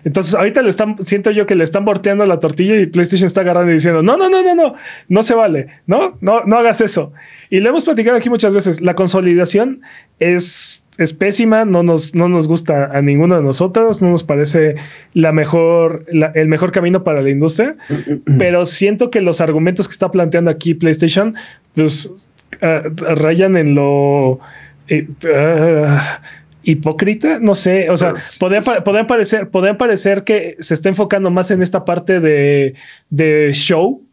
Entonces, 0.03 0.33
ahorita 0.33 0.61
le 0.61 0.69
están, 0.69 0.95
siento 1.01 1.31
yo 1.31 1.45
que 1.45 1.53
le 1.53 1.63
están 1.63 1.85
volteando 1.85 2.25
la 2.25 2.39
tortilla 2.39 2.75
y 2.75 2.87
PlayStation 2.87 3.27
está 3.27 3.41
agarrando 3.41 3.71
y 3.71 3.75
diciendo, 3.75 4.01
no, 4.01 4.17
no, 4.17 4.29
no, 4.29 4.41
no, 4.41 4.55
no, 4.55 4.73
no 5.09 5.23
se 5.23 5.35
vale, 5.35 5.67
no, 5.85 6.17
no, 6.21 6.43
no 6.43 6.57
hagas 6.57 6.81
eso. 6.81 7.13
Y 7.49 7.59
lo 7.59 7.69
hemos 7.69 7.85
platicado 7.85 8.17
aquí 8.17 8.29
muchas 8.29 8.53
veces, 8.53 8.81
la 8.81 8.95
consolidación 8.95 9.81
es, 10.19 10.83
es 10.97 11.13
pésima, 11.13 11.65
no 11.65 11.83
nos, 11.83 12.15
no 12.15 12.29
nos 12.29 12.47
gusta 12.47 12.85
a 12.85 13.01
ninguno 13.01 13.35
de 13.35 13.43
nosotros, 13.43 14.01
no 14.01 14.09
nos 14.09 14.23
parece 14.23 14.75
la 15.13 15.31
mejor, 15.33 16.05
el 16.07 16.47
mejor 16.47 16.71
camino 16.71 17.03
para 17.03 17.21
la 17.21 17.29
industria, 17.29 17.75
pero 18.39 18.65
siento 18.65 19.11
que 19.11 19.21
los 19.21 19.39
argumentos 19.39 19.87
que 19.87 19.93
está 19.93 20.09
planteando 20.09 20.49
aquí 20.49 20.73
PlayStation, 20.73 21.35
pues 21.75 22.29
ah, 22.61 22.81
rayan 22.97 23.55
en 23.55 23.75
lo 23.75 24.39
eh, 24.87 25.07
ah, 25.33 26.21
hipócrita, 26.63 27.39
no 27.39 27.55
sé, 27.55 27.89
o 27.89 27.97
sea, 27.97 28.11
pues, 28.11 28.37
podría, 28.39 29.07
parecer, 29.07 29.49
parecer 29.49 30.23
que 30.23 30.57
se 30.59 30.73
está 30.73 30.89
enfocando 30.89 31.29
más 31.31 31.51
en 31.51 31.61
esta 31.61 31.85
parte 31.85 32.19
de, 32.19 32.75
de 33.09 33.51
show, 33.53 34.03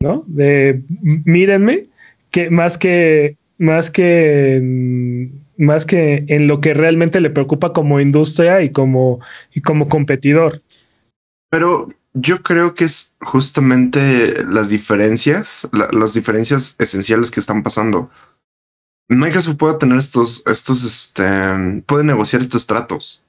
¿no? 0.00 0.24
De 0.26 0.82
mírenme, 1.24 1.84
que 2.30 2.50
más 2.50 2.76
que 2.76 3.36
más 3.58 3.90
que 3.90 4.60
más 5.56 5.86
que 5.86 6.24
en 6.26 6.48
lo 6.48 6.60
que 6.60 6.74
realmente 6.74 7.20
le 7.20 7.30
preocupa 7.30 7.72
como 7.72 8.00
industria 8.00 8.62
y 8.62 8.70
como 8.70 9.20
y 9.54 9.60
como 9.60 9.88
competidor. 9.88 10.62
Pero 11.50 11.86
yo 12.14 12.42
creo 12.42 12.74
que 12.74 12.84
es 12.84 13.16
justamente 13.20 14.44
las 14.44 14.68
diferencias, 14.68 15.68
las 15.72 16.14
diferencias 16.14 16.76
esenciales 16.78 17.30
que 17.30 17.40
están 17.40 17.62
pasando. 17.62 18.10
Microsoft 19.16 19.56
puede 19.56 19.78
tener 19.78 19.98
estos, 19.98 20.46
estos, 20.46 20.84
este, 20.84 21.82
puede 21.86 22.04
negociar 22.04 22.42
estos 22.42 22.66
tratos. 22.66 23.22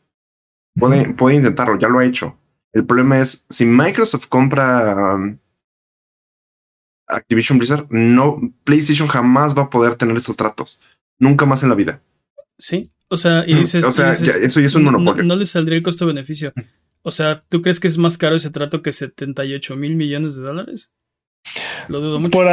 Puede, 0.76 1.14
puede 1.14 1.36
intentarlo, 1.36 1.78
ya 1.78 1.88
lo 1.88 2.00
ha 2.00 2.06
hecho. 2.06 2.38
El 2.74 2.86
problema 2.86 3.20
es 3.20 3.46
si 3.50 3.66
Microsoft 3.66 4.28
compra 4.28 5.16
um, 5.16 5.38
Activision 7.08 7.60
Blizzard, 7.60 7.88
no, 7.90 8.40
PlayStation 8.64 9.08
jamás 9.08 9.56
va 9.58 9.64
a 9.64 9.70
poder 9.70 9.96
tener 9.96 10.16
estos 10.18 10.36
tratos. 10.36 10.82
Nunca 11.20 11.46
más 11.46 11.64
en 11.64 11.70
la 11.70 11.76
vida. 11.76 12.02
Sí. 12.58 12.92
O 13.08 13.18
sea, 13.18 13.44
y 13.46 13.54
dices. 13.56 13.86
O 13.86 13.92
sea, 13.92 14.10
eso 14.10 14.60
ya 14.60 14.66
es 14.66 14.76
un 14.76 14.86
monopolio. 14.86 15.24
No, 15.24 15.36
le 15.36 15.46
saldría 15.46 15.78
el 15.78 15.84
costo-beneficio. 15.84 16.54
O 17.04 17.12
sea, 17.12 17.44
¿tú 17.50 17.62
crees 17.62 17.80
que 17.80 17.88
es 17.88 17.98
más 17.98 18.18
caro 18.18 18.36
ese 18.36 18.50
trato 18.50 18.82
que 18.82 18.92
78 18.92 19.76
mil 19.76 19.96
millones 19.96 20.36
de 20.36 20.42
dólares? 20.42 20.92
Lo 21.88 22.00
dudo 22.00 22.20
mucho. 22.20 22.32
Por, 22.32 22.48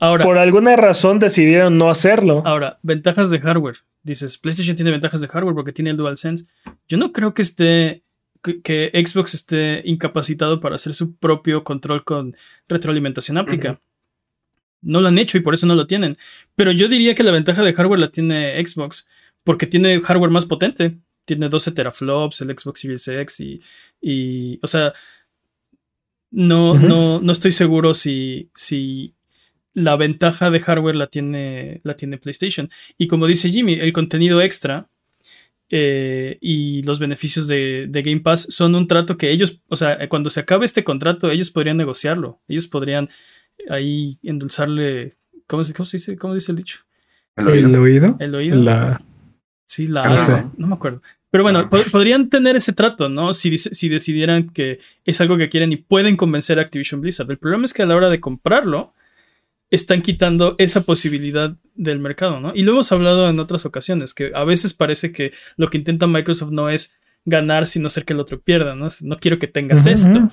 ahora, 0.00 0.24
por 0.24 0.38
alguna 0.38 0.76
razón 0.76 1.18
decidieron 1.18 1.78
no 1.78 1.90
hacerlo. 1.90 2.42
Ahora, 2.46 2.78
ventajas 2.82 3.30
de 3.30 3.38
hardware. 3.38 3.78
Dices, 4.02 4.38
PlayStation 4.38 4.76
tiene 4.76 4.90
ventajas 4.90 5.20
de 5.20 5.28
hardware 5.28 5.54
porque 5.54 5.72
tiene 5.72 5.90
el 5.90 5.96
DualSense. 5.96 6.46
Yo 6.88 6.96
no 6.98 7.12
creo 7.12 7.34
que 7.34 7.42
esté. 7.42 8.02
Que, 8.42 8.90
Xbox 9.06 9.34
esté 9.34 9.82
incapacitado 9.84 10.60
para 10.60 10.76
hacer 10.76 10.94
su 10.94 11.14
propio 11.14 11.62
control 11.62 12.04
con 12.04 12.36
retroalimentación 12.68 13.36
áptica. 13.36 13.80
No 14.80 15.02
lo 15.02 15.08
han 15.08 15.18
hecho 15.18 15.36
y 15.36 15.42
por 15.42 15.52
eso 15.52 15.66
no 15.66 15.74
lo 15.74 15.86
tienen. 15.86 16.16
Pero 16.56 16.72
yo 16.72 16.88
diría 16.88 17.14
que 17.14 17.22
la 17.22 17.32
ventaja 17.32 17.62
de 17.62 17.74
hardware 17.74 17.98
la 17.98 18.10
tiene 18.10 18.66
Xbox 18.66 19.08
porque 19.44 19.66
tiene 19.66 20.00
hardware 20.00 20.30
más 20.30 20.46
potente. 20.46 20.96
Tiene 21.26 21.50
12 21.50 21.72
teraflops, 21.72 22.40
el 22.40 22.58
Xbox 22.58 22.80
Series 22.80 23.06
X 23.06 23.40
y, 23.40 23.60
y 24.00 24.58
o 24.62 24.66
sea, 24.66 24.94
no, 26.30 26.74
no, 26.74 27.20
no 27.20 27.32
estoy 27.32 27.52
seguro 27.52 27.94
si, 27.94 28.50
si 28.54 29.14
la 29.74 29.96
ventaja 29.96 30.50
de 30.50 30.60
hardware 30.60 30.96
la 30.96 31.06
tiene, 31.06 31.80
la 31.84 31.96
tiene 31.96 32.18
PlayStation. 32.18 32.70
Y 32.98 33.08
como 33.08 33.26
dice 33.26 33.50
Jimmy, 33.50 33.74
el 33.74 33.92
contenido 33.92 34.40
extra 34.40 34.88
eh, 35.68 36.38
y 36.40 36.82
los 36.82 36.98
beneficios 36.98 37.46
de, 37.46 37.88
Game 37.92 38.20
Pass 38.20 38.46
son 38.50 38.74
un 38.74 38.88
trato 38.88 39.16
que 39.16 39.30
ellos, 39.30 39.60
o 39.68 39.76
sea, 39.76 40.08
cuando 40.08 40.30
se 40.30 40.40
acabe 40.40 40.66
este 40.66 40.84
contrato, 40.84 41.30
ellos 41.30 41.50
podrían 41.50 41.76
negociarlo. 41.76 42.40
Ellos 42.48 42.66
podrían 42.66 43.08
ahí 43.68 44.18
endulzarle. 44.22 45.16
¿Cómo 45.46 45.64
se, 45.64 45.74
dice, 45.92 46.16
cómo 46.16 46.34
dice 46.34 46.52
el 46.52 46.56
dicho? 46.56 46.80
¿El 47.36 47.48
oído? 47.48 48.16
¿El 48.18 48.34
oído? 48.34 48.56
La... 48.56 49.00
Sí, 49.64 49.86
la. 49.86 50.50
no 50.56 50.66
me 50.66 50.74
acuerdo. 50.74 51.02
Pero 51.30 51.44
bueno, 51.44 51.68
podrían 51.68 52.28
tener 52.28 52.56
ese 52.56 52.72
trato, 52.72 53.08
¿no? 53.08 53.32
Si, 53.34 53.56
si 53.56 53.88
decidieran 53.88 54.48
que 54.50 54.80
es 55.04 55.20
algo 55.20 55.36
que 55.36 55.48
quieren 55.48 55.72
y 55.72 55.76
pueden 55.76 56.16
convencer 56.16 56.58
a 56.58 56.62
Activision 56.62 57.00
Blizzard. 57.00 57.30
El 57.30 57.38
problema 57.38 57.64
es 57.64 57.72
que 57.72 57.82
a 57.82 57.86
la 57.86 57.94
hora 57.94 58.10
de 58.10 58.20
comprarlo, 58.20 58.92
están 59.70 60.02
quitando 60.02 60.56
esa 60.58 60.82
posibilidad 60.82 61.56
del 61.74 62.00
mercado, 62.00 62.40
¿no? 62.40 62.52
Y 62.54 62.62
lo 62.64 62.72
hemos 62.72 62.90
hablado 62.92 63.28
en 63.28 63.38
otras 63.38 63.64
ocasiones, 63.64 64.14
que 64.14 64.32
a 64.34 64.44
veces 64.44 64.74
parece 64.74 65.12
que 65.12 65.32
lo 65.56 65.68
que 65.68 65.78
intenta 65.78 66.06
Microsoft 66.06 66.50
no 66.50 66.68
es 66.68 66.96
ganar, 67.24 67.66
sino 67.66 67.86
hacer 67.86 68.04
que 68.04 68.12
el 68.12 68.20
otro 68.20 68.40
pierda, 68.40 68.74
¿no? 68.74 68.88
No 69.02 69.16
quiero 69.16 69.38
que 69.38 69.46
tengas 69.46 69.86
esto, 69.86 70.28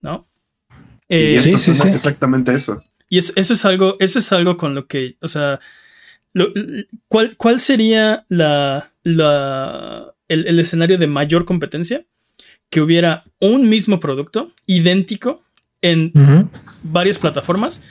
¿no? 0.00 0.26
Eh, 1.08 1.38
sí, 1.38 1.58
sí, 1.58 1.74
sí. 1.74 1.88
Exactamente 1.88 2.54
eso. 2.54 2.82
Y 3.10 3.18
eso, 3.18 3.34
eso, 3.36 3.52
es 3.52 3.64
algo, 3.66 3.96
eso 4.00 4.18
es 4.18 4.32
algo 4.32 4.56
con 4.56 4.74
lo 4.74 4.86
que, 4.86 5.18
o 5.20 5.28
sea, 5.28 5.60
¿cuál, 7.08 7.36
¿cuál 7.36 7.60
sería 7.60 8.24
la, 8.28 8.90
la, 9.02 10.13
el, 10.28 10.58
escenario 10.58 10.98
de 10.98 11.06
mayor 11.06 11.44
competencia, 11.44 12.04
que 12.70 12.80
hubiera 12.80 13.24
un 13.40 13.68
mismo 13.68 14.00
producto 14.00 14.52
idéntico 14.66 15.42
en 15.82 16.12
varias 16.82 17.18
plataformas 17.18 17.82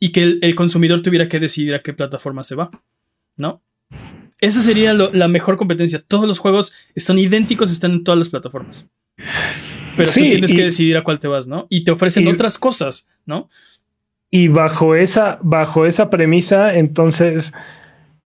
y 0.00 0.10
que 0.10 0.38
el, 0.40 0.54
consumidor 0.54 1.02
tuviera 1.02 1.28
que 1.28 1.38
decidir 1.38 1.74
a 1.74 1.82
qué 1.82 1.92
plataforma 1.92 2.42
se 2.44 2.54
va, 2.54 2.70
¿no? 3.36 3.62
Esa 4.40 4.60
sería 4.60 4.92
la 4.94 5.28
mejor 5.28 5.56
competencia. 5.56 6.02
Todos 6.06 6.26
los 6.26 6.40
juegos 6.40 6.72
están 6.96 7.18
idénticos, 7.18 7.70
están 7.70 7.92
en 7.92 8.02
todas 8.02 8.18
las 8.18 8.28
plataformas. 8.28 8.88
Pero 9.96 10.08
tú 10.08 10.20
tienes 10.20 10.52
que 10.52 10.64
decidir 10.64 10.96
a 10.96 11.04
cuál 11.04 11.20
te 11.20 11.28
vas, 11.28 11.46
¿no? 11.46 11.66
Y 11.70 11.84
te 11.84 11.92
ofrecen 11.92 12.26
otras 12.26 12.58
cosas, 12.58 13.08
¿no? 13.26 13.48
Y 14.30 14.48
bajo 14.48 14.96
esa, 14.96 15.38
bajo 15.42 15.86
esa 15.86 16.10
premisa, 16.10 16.76
entonces 16.76 17.52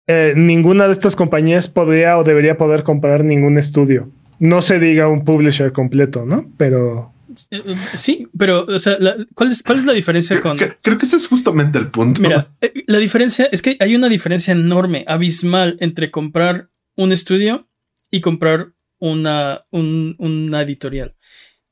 eh, 0.07 0.33
ninguna 0.37 0.87
de 0.87 0.93
estas 0.93 1.15
compañías 1.15 1.69
podría 1.69 2.19
o 2.19 2.25
debería 2.25 2.57
poder 2.57 2.83
comprar 2.83 3.25
ningún 3.25 3.59
estudio. 3.59 4.11
No 4.39 4.63
se 4.63 4.81
diga 4.81 5.09
un 5.09 5.25
publisher 5.25 5.73
completo, 5.73 6.25
¿no? 6.27 6.51
Pero. 6.57 7.13
Eh, 7.51 7.63
eh, 7.65 7.77
sí, 7.95 8.29
pero, 8.37 8.65
o 8.65 8.79
sea, 8.79 8.99
¿cuál, 9.35 9.53
es, 9.53 9.65
la 9.85 9.93
diferencia 9.93 10.41
con.? 10.41 10.59
Creo 10.59 10.99
que 10.99 11.07
ese 11.07 11.17
es 11.17 11.29
justamente 11.29 11.79
el 11.79 11.89
punto. 11.89 12.21
Mira, 12.21 12.49
la 12.87 12.99
diferencia 12.99 13.49
es 13.53 13.63
que 13.63 13.77
hay 13.81 13.95
una 13.95 14.09
diferencia 14.09 14.53
enorme, 14.53 15.05
abismal, 15.07 15.77
entre 15.81 16.11
comprar 16.11 16.69
un 16.97 17.13
estudio 17.13 17.69
y 18.11 18.21
comprar 18.21 18.73
una, 18.99 19.65
una 19.71 20.63
editorial. 20.63 21.15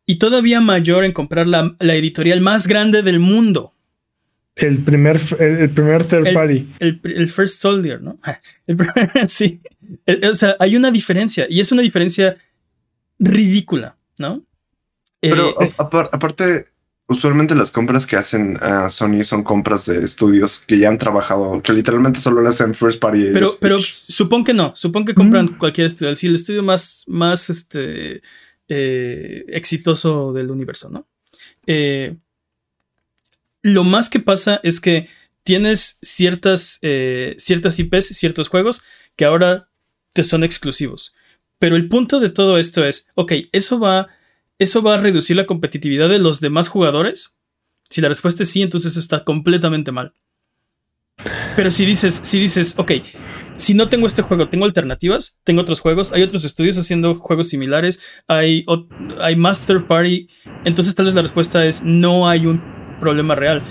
Y 0.06 0.16
todavía 0.16 0.60
mayor 0.60 1.04
en 1.04 1.12
comprar 1.12 1.46
la 1.46 1.94
editorial 1.94 2.40
más 2.40 2.66
grande 2.66 3.02
del 3.02 3.20
mundo. 3.20 3.74
El 4.56 4.82
primer, 4.82 5.20
el, 5.38 5.70
primer 5.70 6.04
third 6.04 6.34
party. 6.34 6.74
El, 6.80 7.28
first 7.28 7.60
soldier, 7.60 8.02
¿no? 8.02 8.18
El 8.66 9.28
sí. 9.28 9.60
O 10.30 10.34
sea, 10.34 10.56
hay 10.58 10.76
una 10.76 10.90
diferencia 10.90 11.46
y 11.48 11.60
es 11.60 11.72
una 11.72 11.82
diferencia 11.82 12.36
ridícula, 13.18 13.96
¿no? 14.18 14.44
Pero 15.20 15.60
eh, 15.62 15.72
aparte, 15.78 16.66
usualmente 17.06 17.54
las 17.54 17.70
compras 17.70 18.06
que 18.06 18.16
hacen 18.16 18.56
a 18.62 18.88
Sony 18.88 19.22
son 19.22 19.42
compras 19.42 19.86
de 19.86 20.02
estudios 20.02 20.60
que 20.60 20.78
ya 20.78 20.88
han 20.88 20.98
trabajado, 20.98 21.60
que 21.62 21.72
literalmente 21.72 22.20
solo 22.20 22.40
le 22.42 22.48
hacen 22.48 22.74
first 22.74 23.00
party. 23.00 23.30
Pero, 23.32 23.50
pero 23.60 23.78
supón 23.80 24.44
que 24.44 24.54
no, 24.54 24.72
supón 24.76 25.04
que 25.04 25.14
compran 25.14 25.46
mm. 25.46 25.58
cualquier 25.58 25.88
estudio. 25.88 26.14
Sí, 26.16 26.28
el 26.28 26.36
estudio 26.36 26.62
más, 26.62 27.04
más 27.06 27.50
este, 27.50 28.22
eh, 28.68 29.44
exitoso 29.48 30.32
del 30.32 30.50
universo, 30.50 30.88
¿no? 30.88 31.08
Eh, 31.66 32.16
lo 33.62 33.84
más 33.84 34.08
que 34.08 34.20
pasa 34.20 34.60
es 34.62 34.80
que 34.80 35.08
tienes 35.42 35.98
ciertas, 36.02 36.78
eh, 36.82 37.34
ciertas 37.38 37.78
IPs, 37.78 38.08
ciertos 38.08 38.48
juegos 38.48 38.82
que 39.16 39.24
ahora 39.24 39.68
te 40.12 40.22
son 40.22 40.44
exclusivos. 40.44 41.14
Pero 41.58 41.76
el 41.76 41.88
punto 41.88 42.20
de 42.20 42.30
todo 42.30 42.58
esto 42.58 42.84
es, 42.84 43.08
ok, 43.14 43.32
¿eso 43.52 43.78
va, 43.78 44.08
¿eso 44.58 44.82
va 44.82 44.94
a 44.94 44.98
reducir 44.98 45.36
la 45.36 45.46
competitividad 45.46 46.08
de 46.08 46.18
los 46.18 46.40
demás 46.40 46.68
jugadores? 46.68 47.36
Si 47.88 48.00
la 48.00 48.08
respuesta 48.08 48.42
es 48.42 48.50
sí, 48.50 48.62
entonces 48.62 48.92
eso 48.92 49.00
está 49.00 49.24
completamente 49.24 49.92
mal. 49.92 50.14
Pero 51.56 51.70
si 51.70 51.84
dices, 51.84 52.20
si 52.24 52.38
dices, 52.40 52.74
ok, 52.78 52.92
si 53.56 53.74
no 53.74 53.90
tengo 53.90 54.06
este 54.06 54.22
juego, 54.22 54.48
tengo 54.48 54.64
alternativas, 54.64 55.38
tengo 55.44 55.60
otros 55.60 55.80
juegos, 55.80 56.12
hay 56.12 56.22
otros 56.22 56.44
estudios 56.46 56.78
haciendo 56.78 57.16
juegos 57.16 57.48
similares, 57.48 58.00
hay, 58.26 58.64
hay 59.18 59.36
más 59.36 59.66
third 59.66 59.86
party, 59.86 60.28
entonces 60.64 60.94
tal 60.94 61.06
vez 61.06 61.14
la 61.14 61.22
respuesta 61.22 61.66
es 61.66 61.82
no 61.82 62.26
hay 62.26 62.46
un 62.46 62.79
problema 63.00 63.34
real. 63.34 63.62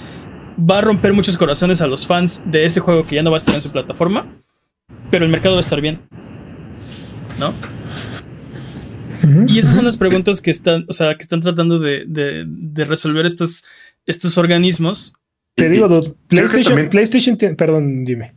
Va 0.59 0.79
a 0.79 0.81
romper 0.81 1.13
muchos 1.13 1.37
corazones 1.37 1.81
a 1.81 1.87
los 1.87 2.05
fans 2.05 2.41
de 2.45 2.65
ese 2.65 2.79
juego 2.79 3.05
que 3.05 3.15
ya 3.15 3.23
no 3.23 3.31
va 3.31 3.37
a 3.37 3.39
estar 3.39 3.55
en 3.55 3.61
su 3.61 3.71
plataforma, 3.71 4.27
pero 5.09 5.23
el 5.23 5.31
mercado 5.31 5.55
va 5.55 5.59
a 5.59 5.61
estar 5.61 5.79
bien. 5.79 6.01
¿No? 7.39 7.53
Y 9.47 9.59
esas 9.59 9.75
son 9.75 9.85
las 9.85 9.97
preguntas 9.97 10.41
que 10.41 10.51
están, 10.51 10.85
o 10.87 10.93
sea, 10.93 11.15
que 11.15 11.21
están 11.21 11.41
tratando 11.41 11.79
de, 11.79 12.05
de, 12.07 12.85
resolver 12.85 13.25
estos, 13.25 13.65
estos 14.05 14.37
organismos. 14.37 15.13
Te 15.55 15.69
digo, 15.69 16.01
PlayStation, 16.27 16.89
PlayStation 16.89 17.37
perdón, 17.37 18.05
dime. 18.05 18.33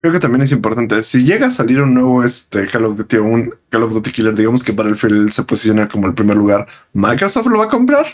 Creo 0.00 0.14
que 0.14 0.20
también 0.20 0.42
es 0.42 0.52
importante. 0.52 1.02
Si 1.02 1.24
llega 1.24 1.48
a 1.48 1.50
salir 1.50 1.82
un 1.82 1.92
nuevo 1.92 2.24
este, 2.24 2.66
Call 2.66 2.86
of 2.86 2.96
Duty 2.96 3.16
o 3.18 3.24
un 3.24 3.54
Call 3.68 3.82
of 3.82 3.92
Duty 3.92 4.10
Killer, 4.12 4.34
digamos 4.34 4.64
que 4.64 4.72
Battlefield 4.72 5.30
se 5.30 5.42
posiciona 5.42 5.88
como 5.88 6.06
el 6.06 6.14
primer 6.14 6.36
lugar, 6.36 6.66
¿Microsoft 6.94 7.48
lo 7.48 7.58
va 7.58 7.64
a 7.64 7.68
comprar? 7.68 8.06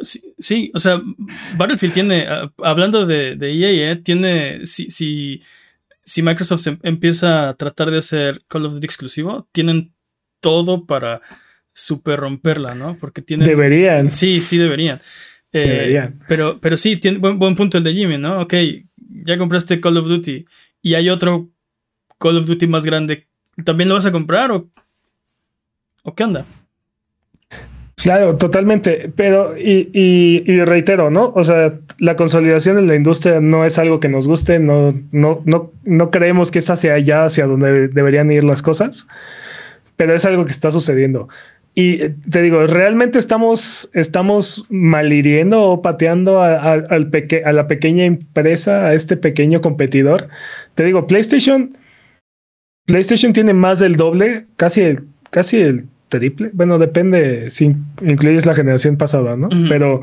Sí, 0.00 0.70
o 0.74 0.78
sea, 0.78 1.02
Battlefield 1.56 1.94
tiene, 1.94 2.26
ah, 2.28 2.52
hablando 2.58 3.04
de, 3.06 3.36
de 3.36 3.52
EA, 3.52 3.92
eh, 3.92 3.96
tiene, 3.96 4.64
si, 4.64 4.90
si, 4.90 5.42
si 6.04 6.22
Microsoft 6.22 6.66
empieza 6.82 7.48
a 7.48 7.54
tratar 7.54 7.90
de 7.90 7.98
hacer 7.98 8.42
Call 8.46 8.66
of 8.66 8.74
Duty 8.74 8.84
exclusivo, 8.84 9.48
tienen 9.52 9.92
todo 10.40 10.86
para 10.86 11.20
super 11.72 12.20
romperla, 12.20 12.74
¿no? 12.74 12.96
Porque 12.96 13.22
tienen... 13.22 13.48
Deberían. 13.48 14.10
Sí, 14.10 14.40
sí, 14.40 14.56
deberían. 14.56 15.00
Eh, 15.52 15.60
deberían. 15.60 16.20
Pero, 16.28 16.60
pero 16.60 16.76
sí, 16.76 16.96
tiene 16.96 17.18
buen, 17.18 17.38
buen 17.38 17.56
punto 17.56 17.78
el 17.78 17.84
de 17.84 17.94
Jimmy, 17.94 18.18
¿no? 18.18 18.40
Ok, 18.40 18.54
ya 18.96 19.38
compraste 19.38 19.80
Call 19.80 19.96
of 19.96 20.08
Duty 20.08 20.44
y 20.82 20.94
hay 20.94 21.08
otro 21.08 21.50
Call 22.18 22.38
of 22.38 22.46
Duty 22.46 22.66
más 22.66 22.84
grande. 22.84 23.26
¿También 23.64 23.88
lo 23.88 23.94
vas 23.94 24.06
a 24.06 24.12
comprar 24.12 24.52
o, 24.52 24.70
o 26.02 26.14
qué 26.14 26.24
onda? 26.24 26.46
Claro, 28.02 28.36
totalmente. 28.36 29.10
Pero, 29.16 29.56
y, 29.58 29.90
y, 29.92 30.64
reitero, 30.64 31.10
¿no? 31.10 31.32
O 31.34 31.42
sea, 31.42 31.72
la 31.98 32.14
consolidación 32.14 32.78
en 32.78 32.86
la 32.86 32.94
industria 32.94 33.40
no 33.40 33.64
es 33.64 33.78
algo 33.78 33.98
que 33.98 34.08
nos 34.08 34.28
guste, 34.28 34.60
no, 34.60 34.94
no, 35.10 35.42
no, 35.44 35.72
no 35.84 36.10
creemos 36.10 36.50
que 36.50 36.60
es 36.60 36.70
hacia 36.70 36.94
allá, 36.94 37.24
hacia 37.24 37.46
donde 37.46 37.88
deberían 37.88 38.30
ir 38.30 38.44
las 38.44 38.62
cosas, 38.62 39.08
pero 39.96 40.14
es 40.14 40.24
algo 40.24 40.44
que 40.44 40.52
está 40.52 40.70
sucediendo. 40.70 41.28
Y 41.74 41.98
te 42.30 42.40
digo, 42.42 42.66
realmente 42.66 43.18
estamos, 43.18 43.90
estamos 43.94 44.66
malhiriendo 44.68 45.60
o 45.62 45.82
pateando 45.82 46.40
a, 46.40 46.72
al 46.72 47.10
a 47.44 47.52
la 47.52 47.68
pequeña 47.68 48.04
empresa, 48.04 48.86
a 48.86 48.94
este 48.94 49.16
pequeño 49.16 49.60
competidor. 49.60 50.28
Te 50.76 50.84
digo, 50.84 51.06
PlayStation, 51.06 51.76
PlayStation 52.86 53.32
tiene 53.32 53.54
más 53.54 53.80
del 53.80 53.96
doble, 53.96 54.46
casi 54.56 54.82
el, 54.82 55.04
casi 55.30 55.58
el 55.58 55.86
triple. 56.08 56.50
Bueno, 56.52 56.78
depende 56.78 57.50
si 57.50 57.76
incluyes 58.02 58.46
la 58.46 58.54
generación 58.54 58.96
pasada, 58.96 59.36
¿no? 59.36 59.48
Pero 59.68 60.02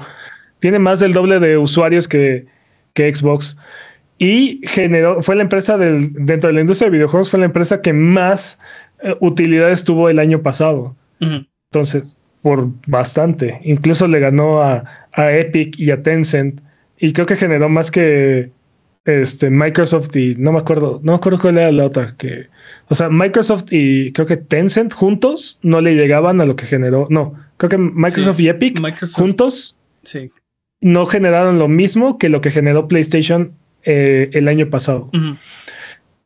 tiene 0.59 0.79
más 0.79 0.99
del 0.99 1.13
doble 1.13 1.39
de 1.39 1.57
usuarios 1.57 2.07
que, 2.07 2.45
que 2.93 3.13
Xbox. 3.13 3.57
Y 4.17 4.61
generó, 4.63 5.21
fue 5.21 5.35
la 5.35 5.41
empresa 5.41 5.77
del, 5.77 6.13
dentro 6.13 6.47
de 6.47 6.53
la 6.53 6.61
industria 6.61 6.89
de 6.89 6.97
videojuegos, 6.97 7.29
fue 7.29 7.39
la 7.39 7.45
empresa 7.45 7.81
que 7.81 7.91
más 7.91 8.59
eh, 9.03 9.15
utilidades 9.19 9.83
tuvo 9.83 10.09
el 10.09 10.19
año 10.19 10.41
pasado. 10.41 10.95
Entonces, 11.19 12.17
por 12.41 12.69
bastante. 12.87 13.59
Incluso 13.63 14.07
le 14.07 14.19
ganó 14.19 14.61
a, 14.61 14.83
a, 15.13 15.33
Epic 15.33 15.77
y 15.79 15.91
a 15.91 16.03
Tencent. 16.03 16.61
Y 16.97 17.11
creo 17.11 17.25
que 17.25 17.35
generó 17.35 17.67
más 17.67 17.91
que 17.91 18.51
este, 19.05 19.49
Microsoft 19.49 20.15
y 20.15 20.35
no 20.35 20.51
me 20.51 20.59
acuerdo, 20.59 20.99
no 21.03 21.13
me 21.13 21.17
acuerdo 21.17 21.39
cuál 21.39 21.59
era 21.59 21.71
la 21.71 21.85
otra. 21.85 22.15
Que, 22.17 22.47
o 22.89 22.95
sea, 22.95 23.09
Microsoft 23.09 23.65
y 23.71 24.11
creo 24.11 24.27
que 24.27 24.37
Tencent 24.37 24.93
juntos 24.93 25.59
no 25.61 25.79
le 25.79 25.95
llegaban 25.95 26.41
a 26.41 26.45
lo 26.45 26.55
que 26.55 26.65
generó. 26.65 27.07
No, 27.09 27.35
creo 27.57 27.69
que 27.69 27.77
Microsoft 27.77 28.39
y 28.39 28.49
Epic 28.49 28.79
juntos 29.13 29.77
sí. 30.03 30.31
no 30.81 31.05
generaron 31.05 31.59
lo 31.59 31.67
mismo 31.67 32.17
que 32.17 32.29
lo 32.29 32.41
que 32.41 32.51
generó 32.51 32.87
PlayStation 32.87 33.53
eh, 33.83 34.29
el 34.33 34.47
año 34.47 34.69
pasado. 34.69 35.11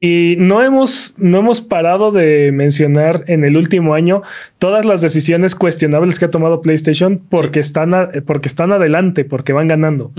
Y 0.02 0.38
no 0.40 0.64
hemos, 0.64 1.14
no 1.18 1.40
hemos 1.40 1.60
parado 1.60 2.14
de 2.14 2.54
mencionar 2.54 3.26
en 3.28 3.44
el 3.44 3.58
último 3.58 3.94
año 3.94 4.22
todas 4.58 4.86
las 4.86 5.02
decisiones 5.02 5.56
cuestionables 5.56 6.18
que 6.18 6.26
ha 6.26 6.32
tomado 6.32 6.62
PlayStation 6.62 7.22
porque, 7.30 7.60
están, 7.60 7.92
porque 8.26 8.48
están 8.48 8.72
adelante, 8.72 9.26
porque 9.26 9.52
van 9.52 9.68
ganando, 9.68 10.14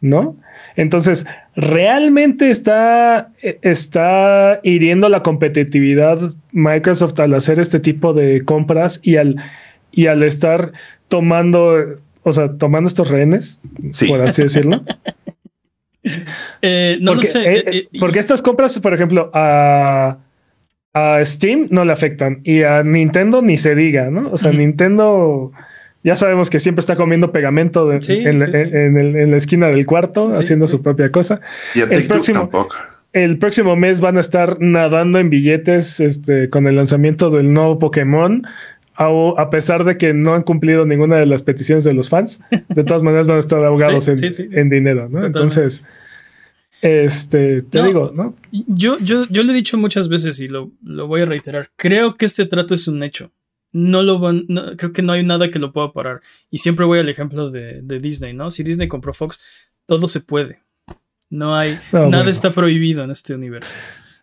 ¿no? 0.00 0.36
Entonces, 0.78 1.26
realmente 1.56 2.50
está, 2.50 3.32
está 3.62 4.60
hiriendo 4.62 5.08
la 5.08 5.24
competitividad 5.24 6.20
Microsoft 6.52 7.18
al 7.18 7.34
hacer 7.34 7.58
este 7.58 7.80
tipo 7.80 8.14
de 8.14 8.44
compras 8.44 9.00
y 9.02 9.16
al, 9.16 9.42
y 9.90 10.06
al 10.06 10.22
estar 10.22 10.72
tomando, 11.08 11.98
o 12.22 12.30
sea, 12.32 12.56
tomando 12.58 12.86
estos 12.86 13.10
rehenes, 13.10 13.60
por 14.06 14.22
así 14.22 14.42
decirlo. 14.42 14.82
Eh, 16.62 16.96
no 17.02 17.12
porque, 17.12 17.26
lo 17.26 17.32
sé. 17.32 17.54
Eh, 17.54 17.64
eh, 17.66 17.88
porque 18.00 18.18
estas 18.18 18.40
compras, 18.40 18.78
por 18.78 18.94
ejemplo, 18.94 19.30
a, 19.34 20.16
a, 20.94 21.22
Steam 21.22 21.66
no 21.70 21.84
le 21.84 21.92
afectan 21.92 22.40
y 22.44 22.62
a 22.62 22.82
Nintendo 22.82 23.42
ni 23.42 23.58
se 23.58 23.74
diga, 23.74 24.08
¿no? 24.08 24.30
O 24.30 24.38
sea, 24.38 24.52
Nintendo 24.52 25.52
ya 26.08 26.16
sabemos 26.16 26.48
que 26.48 26.58
siempre 26.58 26.80
está 26.80 26.96
comiendo 26.96 27.32
pegamento 27.32 27.92
en, 27.92 29.30
la 29.30 29.36
esquina 29.36 29.66
del 29.66 29.84
cuarto, 29.84 30.30
haciendo 30.30 30.66
su 30.66 30.80
propia 30.80 31.12
cosa. 31.12 31.42
Y 31.74 31.80
el 31.80 32.06
próximo, 32.06 32.48
El 33.12 33.38
próximo 33.38 33.76
mes 33.76 34.00
van 34.00 34.16
a 34.16 34.20
estar 34.20 34.56
nadando 34.58 35.18
en 35.18 35.28
billetes 35.28 36.00
este, 36.00 36.48
con 36.48 36.66
el 36.66 36.76
lanzamiento 36.76 37.28
del 37.28 37.52
nuevo 37.52 37.78
Pokémon 37.78 38.42
a, 38.94 39.50
pesar 39.50 39.84
de 39.84 39.98
que 39.98 40.14
no 40.14 40.34
han 40.34 40.42
cumplido 40.42 40.86
ninguna 40.86 41.16
de 41.16 41.26
las 41.26 41.42
peticiones 41.42 41.84
de 41.84 41.92
los 41.92 42.08
fans, 42.08 42.40
de 42.50 42.84
todas 42.84 43.02
maneras 43.02 43.26
van 43.28 43.36
a 43.36 43.40
estar 43.40 43.62
ahogados 43.62 44.08
en, 44.08 44.70
dinero, 44.70 45.10
¿no? 45.10 45.26
Entonces, 45.26 45.84
este, 46.80 47.62
te 47.62 47.82
digo, 47.82 48.12
¿no? 48.14 48.34
Yo, 48.50 48.98
yo, 48.98 49.26
yo 49.28 49.42
lo 49.42 49.52
he 49.52 49.54
dicho 49.54 49.76
muchas 49.76 50.08
veces 50.08 50.40
y 50.40 50.48
lo, 50.48 50.72
voy 50.80 51.20
a 51.20 51.26
reiterar. 51.26 51.70
Creo 51.76 52.14
que 52.14 52.24
este 52.24 52.46
trato 52.46 52.74
es 52.74 52.88
un 52.88 53.02
hecho. 53.02 53.30
No 53.72 54.02
lo 54.02 54.18
van, 54.18 54.46
creo 54.76 54.92
que 54.92 55.02
no 55.02 55.12
hay 55.12 55.24
nada 55.24 55.50
que 55.50 55.58
lo 55.58 55.72
pueda 55.72 55.92
parar. 55.92 56.22
Y 56.50 56.58
siempre 56.58 56.86
voy 56.86 56.98
al 56.98 57.08
ejemplo 57.08 57.50
de, 57.50 57.82
Disney, 58.00 58.32
¿no? 58.32 58.50
Si 58.50 58.62
Disney 58.62 58.88
compró 58.88 59.12
Fox, 59.12 59.40
todo 59.86 60.08
se 60.08 60.20
puede. 60.20 60.62
No 61.30 61.54
hay, 61.54 61.78
nada 61.92 62.30
está 62.30 62.50
prohibido 62.50 63.04
en 63.04 63.10
este 63.10 63.34
universo. 63.34 63.74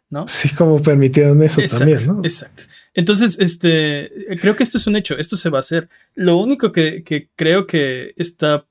¿no? 0.10 0.28
Sí, 0.28 0.50
como 0.56 0.82
permitieron 0.82 1.42
eso 1.44 1.62
también, 1.78 2.08
¿no? 2.08 2.22
Exacto. 2.24 2.64
Entonces, 2.94 3.38
este, 3.40 4.12
creo 4.40 4.56
que 4.56 4.64
esto 4.64 4.78
es 4.78 4.88
un 4.88 4.96
hecho, 4.96 5.18
esto 5.18 5.36
se 5.36 5.50
va 5.50 5.60
a 5.60 5.62
hacer. 5.62 5.90
Lo 6.14 6.38
único 6.38 6.72
que, 6.72 7.30
creo 7.36 7.68
que 7.68 8.14
está 8.18 8.66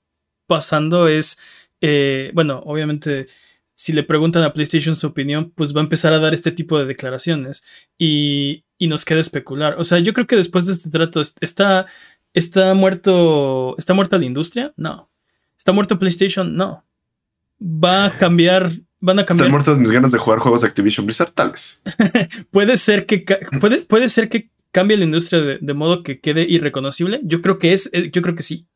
pasando 0.46 1.08
es, 1.08 1.38
eh, 1.80 2.30
bueno, 2.34 2.62
obviamente, 2.64 3.26
si 3.74 3.92
le 3.92 4.02
preguntan 4.02 4.44
a 4.44 4.52
PlayStation 4.52 4.96
su 4.96 5.06
opinión, 5.06 5.52
pues 5.54 5.74
va 5.74 5.80
a 5.80 5.84
empezar 5.84 6.12
a 6.12 6.18
dar 6.18 6.32
este 6.32 6.52
tipo 6.52 6.78
de 6.78 6.86
declaraciones 6.86 7.64
y, 7.98 8.64
y 8.78 8.88
nos 8.88 9.04
queda 9.04 9.20
especular. 9.20 9.76
O 9.78 9.84
sea, 9.84 9.98
yo 9.98 10.12
creo 10.12 10.26
que 10.26 10.36
después 10.36 10.66
de 10.66 10.72
este 10.72 10.90
trato, 10.90 11.20
¿está, 11.40 11.86
está 12.32 12.74
muerto, 12.74 13.74
está 13.78 13.94
muerta 13.94 14.18
la 14.18 14.26
industria? 14.26 14.72
No. 14.76 15.10
¿Está 15.56 15.72
muerto 15.72 15.98
PlayStation? 15.98 16.56
No. 16.56 16.84
¿Va 17.60 18.06
a 18.06 18.18
cambiar 18.18 18.70
van 19.04 19.18
a 19.18 19.24
cambiar. 19.26 19.46
Están 19.46 19.50
muertas 19.50 19.78
mis 19.78 19.90
ganas 19.90 20.12
de 20.12 20.18
jugar 20.18 20.38
juegos 20.38 20.62
de 20.62 20.68
Activision 20.68 21.04
Blizzard, 21.04 21.30
tal 21.32 21.50
vez. 21.50 21.82
puede 22.50 22.78
ser 22.78 23.04
que 23.04 23.24
puede, 23.60 23.82
puede 23.82 24.08
ser 24.08 24.28
que 24.28 24.50
cambie 24.70 24.96
la 24.96 25.04
industria 25.04 25.40
de, 25.40 25.74
modo 25.74 26.02
que 26.02 26.20
quede 26.20 26.46
irreconocible. 26.48 27.20
Yo 27.22 27.42
creo 27.42 27.58
que 27.58 27.74
es, 27.74 27.90
eh, 27.92 28.10
yo 28.10 28.22
creo 28.22 28.34
que 28.34 28.42
sí. 28.42 28.66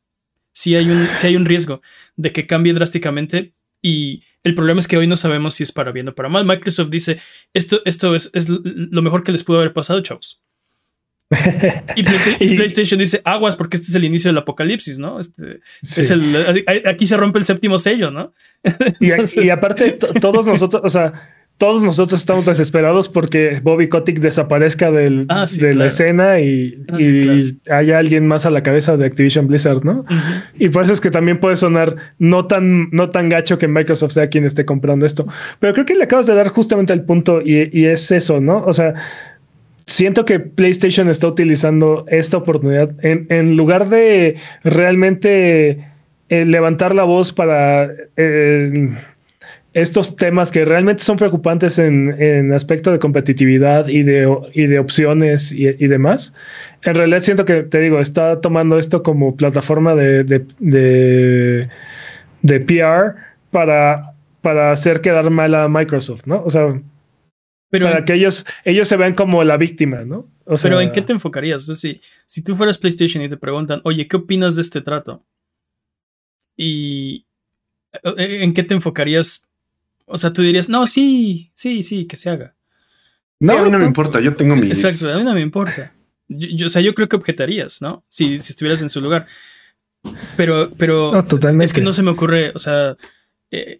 Sí 0.53 0.75
hay 0.75 0.91
un, 0.91 1.07
sí 1.17 1.29
hay 1.29 1.37
un 1.37 1.47
riesgo 1.47 1.81
de 2.17 2.33
que 2.33 2.47
cambie 2.47 2.75
drásticamente. 2.75 3.55
Y 3.81 4.23
el 4.45 4.55
problema 4.55 4.81
es 4.81 4.89
que 4.89 4.97
hoy 4.97 5.07
no 5.07 5.17
sabemos 5.17 5.55
si 5.55 5.63
es 5.63 5.73
para 5.73 5.93
bien 5.93 6.09
o 6.09 6.15
para 6.15 6.29
mal. 6.29 6.45
Microsoft 6.45 6.91
dice, 6.91 7.19
esto, 7.55 7.81
esto 7.85 8.15
es, 8.15 8.31
es 8.35 8.49
lo 8.49 9.03
mejor 9.03 9.25
que 9.25 9.33
les 9.33 9.45
pudo 9.45 9.59
haber 9.59 9.73
pasado, 9.73 10.01
chavos. 10.01 10.41
y, 11.95 12.03
PlayStation, 12.03 12.99
dice 12.99 13.21
aguas 13.23 13.55
porque 13.55 13.77
este 13.77 13.91
es 13.91 13.95
el 13.95 14.05
inicio 14.05 14.31
del 14.31 14.39
apocalipsis, 14.39 14.99
¿no? 14.99 15.21
Este, 15.21 15.61
es 15.83 16.11
el, 16.11 16.65
aquí 16.87 17.05
se 17.05 17.19
rompe 17.19 17.39
el 17.39 17.45
séptimo 17.45 17.79
sello, 17.79 18.11
¿no? 18.11 18.33
y, 19.01 19.51
aparte, 19.51 19.93
todos 19.93 20.47
nosotros, 20.47 20.83
o 20.83 20.89
sea, 20.89 21.13
todos 21.59 21.83
nosotros 21.83 22.21
estamos 22.21 22.47
desesperados 22.47 23.09
porque 23.09 23.61
Bobby 23.63 23.89
Kotick 23.89 24.21
desaparezca 24.21 24.91
del, 24.91 25.27
ah, 25.29 25.47
de 25.61 25.75
la 25.75 25.87
escena 25.87 26.41
y, 26.41 26.85
ah, 27.69 27.77
haya 27.77 27.99
alguien 27.99 28.27
más 28.27 28.47
a 28.47 28.51
la 28.51 28.63
cabeza 28.63 28.97
de 28.97 29.05
Activision 29.07 29.49
Blizzard, 29.49 29.85
¿no? 29.85 30.05
Y 30.59 30.69
por 30.69 30.85
eso 30.85 30.93
es 30.93 31.01
que 31.01 31.11
también 31.11 31.41
puede 31.41 31.57
sonar 31.57 31.97
no 32.19 32.47
tan, 32.47 32.89
no 32.91 33.11
tan 33.11 33.29
gacho 33.29 33.59
que 33.59 33.67
Microsoft 33.69 34.13
sea 34.13 34.29
quien 34.29 34.45
esté 34.45 34.65
comprando 34.65 35.05
esto. 35.05 35.27
Pero 35.59 35.75
creo 35.75 35.85
que 35.85 35.97
le 35.97 36.05
acabas 36.05 36.27
de 36.27 36.35
dar 36.35 36.49
justamente 36.49 36.93
el 36.93 37.03
punto 37.03 37.43
y, 37.45 37.69
y 37.77 37.87
es 37.87 38.11
eso, 38.13 38.41
¿no? 38.41 38.59
O 38.59 38.73
sea, 38.73 38.95
siento 39.89 40.25
que 40.27 40.39
PlayStation 40.39 41.09
está 41.09 41.27
utilizando 41.27 42.05
esta 42.09 42.37
oportunidad 42.37 42.95
en, 43.03 43.57
lugar 43.57 43.89
de 43.89 44.37
realmente 44.63 45.89
eh, 46.29 46.45
levantar 46.45 46.95
la 46.95 47.05
voz 47.05 47.33
para 47.33 47.91
eh, 48.17 48.95
estos 49.81 50.17
temas 50.17 50.51
que 50.51 50.65
realmente 50.65 51.03
son 51.03 51.17
preocupantes 51.17 51.79
en, 51.79 52.53
aspecto 52.53 52.93
de 52.93 52.99
competitividad 52.99 53.89
y 53.89 54.03
de, 54.03 54.27
de 54.55 54.79
opciones 54.79 55.53
y, 55.53 55.87
demás. 55.87 56.35
En 56.83 56.95
realidad 56.95 57.21
siento 57.21 57.45
que, 57.45 57.63
te 57.63 57.81
digo, 57.81 58.01
está 58.01 58.41
tomando 58.41 58.79
esto 58.79 59.03
como 59.03 59.37
plataforma 59.37 59.95
de, 59.95 60.25
de, 60.25 61.69
de 62.43 62.61
PR 62.61 63.17
para, 63.51 64.15
para 64.41 64.73
hacer 64.73 65.01
quedar 65.01 65.31
mal 65.31 65.55
a 65.55 65.69
Microsoft, 65.69 66.27
¿no? 66.27 66.43
O 66.45 66.51
sea, 66.51 66.81
Pero 67.71 67.87
para 67.87 68.05
que 68.05 68.15
ellos, 68.15 68.47
ellos 68.65 68.89
se 68.89 68.97
vean 68.97 69.15
como 69.15 69.45
la 69.45 69.57
víctima, 69.57 70.05
¿no? 70.05 70.31
O 70.45 70.57
sea, 70.57 70.71
pero 70.71 70.81
¿en 70.81 70.93
qué 70.93 71.03
te 71.03 71.13
enfocarías? 71.13 71.67
si, 71.67 72.01
si 72.27 72.43
tú 72.43 72.57
fueras 72.57 72.79
PlayStation 72.79 73.23
y 73.23 73.29
te 73.29 73.37
preguntan, 73.37 73.81
oye, 73.85 74.07
¿qué 74.07 74.17
opinas 74.17 74.57
de 74.57 74.63
este 74.63 74.81
trato? 74.81 75.25
Y 76.57 77.27
eh, 77.93 78.43
¿en 78.43 78.55
qué 78.55 78.63
te 78.63 78.75
enfocarías? 78.75 79.48
O 80.09 80.19
sea, 80.19 80.33
tú 80.33 80.43
dirías, 80.43 80.69
no, 80.69 80.87
sí, 80.87 81.51
sí, 81.55 81.83
sí, 81.83 82.07
que 82.07 82.17
se 82.17 82.31
haga. 82.31 82.55
No, 83.41 83.59
a 83.59 83.63
mí 83.63 83.71
no 83.71 83.79
me 83.79 83.85
importa, 83.85 84.21
yo 84.21 84.35
tengo 84.35 84.57
mis. 84.57 84.83
Exacto, 84.83 85.13
a 85.15 85.19
mí 85.19 85.25
no 85.25 85.35
me 85.35 85.41
importa. 85.41 85.93
Yo, 86.29 86.67
o 86.67 86.71
sea, 86.71 86.83
yo 86.83 86.95
creo 86.95 87.09
que 87.09 87.17
objetarías, 87.17 87.81
¿no? 87.81 88.05
Si, 88.09 88.41
si 88.41 88.53
estuvieras 88.53 88.83
en 88.83 88.91
su 88.91 89.01
lugar. 89.01 89.27
Pero, 90.37 90.71
pero 90.77 91.19
es 91.61 91.73
que 91.73 91.81
no 91.81 91.93
se 91.93 92.03
me 92.03 92.11
ocurre, 92.11 92.53
o 92.55 92.59
sea. 92.59 92.97
Eh, 93.51 93.79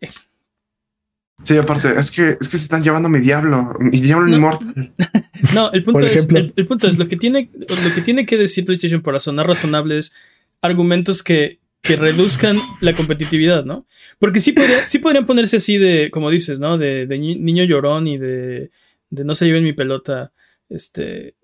sí, 1.43 1.57
aparte, 1.57 1.99
es 1.99 2.11
que, 2.11 2.37
es 2.41 2.49
que 2.49 2.57
se 2.57 2.65
están 2.65 2.83
llevando 2.83 3.09
a 3.09 3.11
mi 3.11 3.21
diablo, 3.21 3.75
mi 3.81 4.01
diablo 4.01 4.29
no, 4.29 4.37
inmortal. 4.37 4.93
No, 5.55 5.71
el 5.71 5.85
punto, 5.85 6.05
es, 6.05 6.27
el, 6.31 6.67
punto 6.67 6.89
es 6.89 6.99
lo 6.99 7.07
que 7.07 7.17
tiene, 7.17 7.49
lo 7.55 7.95
que 7.95 8.01
tiene 8.01 8.27
que 8.27 8.37
decir 8.37 8.65
PlayStation 8.65 9.03
para 9.03 9.21
sonar 9.21 9.47
razonables, 9.47 10.13
argumentos 10.61 11.23
que, 11.23 11.61
que 11.83 11.97
reduzcan 11.97 12.59
la 12.81 12.95
competitividad, 12.95 13.65
¿no? 13.65 13.87
Porque 14.19 14.41
sí, 14.41 14.53
podría, 14.53 14.89
sí 14.89 14.99
podrían 14.99 15.27
ponerse 15.27 15.59
así 15.59 15.79
de, 15.79 16.11
como 16.11 16.31
dices, 16.31 16.59
¿no? 16.59 16.79
De, 16.79 17.07
de 17.07 17.19
niño 17.19 17.65
llorón 17.65 18.07
y 18.07 18.19
de, 18.19 18.71
de 19.11 19.25
no 19.25 19.35
se 19.35 19.47
lleven 19.47 19.65
mi 19.65 19.73
pelota, 19.73 20.33
este, 20.69 21.35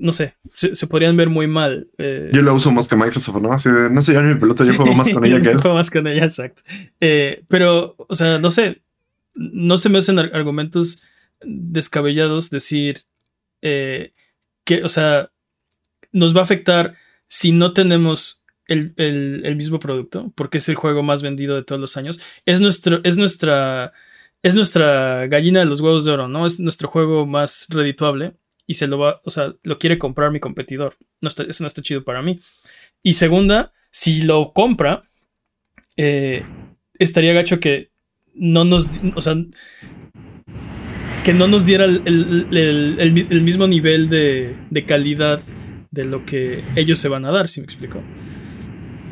no 0.00 0.12
sé, 0.12 0.36
se, 0.54 0.86
podrían 0.86 1.16
ver 1.16 1.28
muy 1.28 1.46
mal. 1.46 1.88
Eh. 1.98 2.30
Yo 2.32 2.40
lo 2.40 2.54
uso 2.54 2.70
más 2.70 2.88
que 2.88 2.96
Microsoft, 2.96 3.42
¿no? 3.42 3.52
Así 3.52 3.70
de, 3.70 3.90
no 3.90 4.00
sé, 4.00 4.14
yo 4.14 4.22
mi 4.22 4.34
pelota, 4.34 4.64
yo 4.64 4.74
juego 4.74 4.94
más 4.94 5.10
con 5.10 5.24
ella 5.26 5.40
que 5.42 5.50
él. 5.50 5.60
juego 5.60 5.76
más 5.76 5.90
con 5.90 6.06
ella, 6.06 6.24
exacto. 6.24 6.62
Eh, 7.00 7.44
pero, 7.48 7.96
o 7.98 8.14
sea, 8.14 8.38
no 8.38 8.50
sé, 8.50 8.80
no 9.34 9.76
se 9.76 9.90
me 9.90 9.98
hacen 9.98 10.18
argumentos 10.18 11.02
descabellados 11.42 12.50
decir 12.50 13.02
eh, 13.60 14.14
que, 14.64 14.84
o 14.84 14.88
sea, 14.88 15.30
nos 16.12 16.34
va 16.34 16.40
a 16.40 16.44
afectar 16.44 16.94
si 17.28 17.52
no 17.52 17.72
tenemos 17.72 18.39
el, 18.70 18.94
el, 18.96 19.56
mismo 19.56 19.78
producto, 19.78 20.32
porque 20.34 20.58
es 20.58 20.68
el 20.68 20.74
juego 20.74 21.02
más 21.02 21.22
vendido 21.22 21.56
de 21.56 21.64
todos 21.64 21.80
los 21.80 21.96
años. 21.96 22.20
Es, 22.46 22.60
nuestro, 22.60 23.00
es 23.04 23.16
nuestra... 23.16 23.92
Es 24.42 24.54
nuestra 24.54 25.26
gallina 25.26 25.60
de 25.60 25.66
los 25.66 25.82
huevos 25.82 26.06
de 26.06 26.12
oro, 26.12 26.26
¿no? 26.26 26.46
Es 26.46 26.58
nuestro 26.58 26.88
juego 26.88 27.26
más 27.26 27.66
redituable 27.68 28.36
y 28.66 28.74
se 28.74 28.86
lo 28.86 28.98
va, 28.98 29.20
o 29.24 29.28
sea, 29.28 29.54
lo 29.64 29.78
quiere 29.78 29.98
comprar 29.98 30.30
mi 30.30 30.40
competidor. 30.40 30.96
Eso 31.20 31.62
no 31.62 31.66
está 31.66 31.82
chido 31.82 32.04
para 32.04 32.22
mí. 32.22 32.40
Y 33.02 33.14
segunda, 33.14 33.74
si 33.90 34.22
lo 34.22 34.54
compra, 34.54 35.10
eh, 35.96 36.44
estaría 36.98 37.32
gacho 37.32 37.60
que 37.60 37.90
no 38.34 38.64
nos, 38.64 38.88
o 39.14 39.20
sea, 39.20 39.34
que 41.24 41.34
no 41.34 41.48
nos 41.48 41.66
diera 41.66 41.84
el, 41.84 43.42
mismo 43.42 43.66
nivel 43.66 44.08
de, 44.08 44.84
calidad 44.86 45.42
de 45.90 46.04
lo 46.04 46.24
que 46.24 46.62
ellos 46.76 46.98
se 46.98 47.08
van 47.08 47.24
a 47.24 47.32
dar, 47.32 47.48
si 47.48 47.60
me 47.60 47.64
explico. 47.64 48.02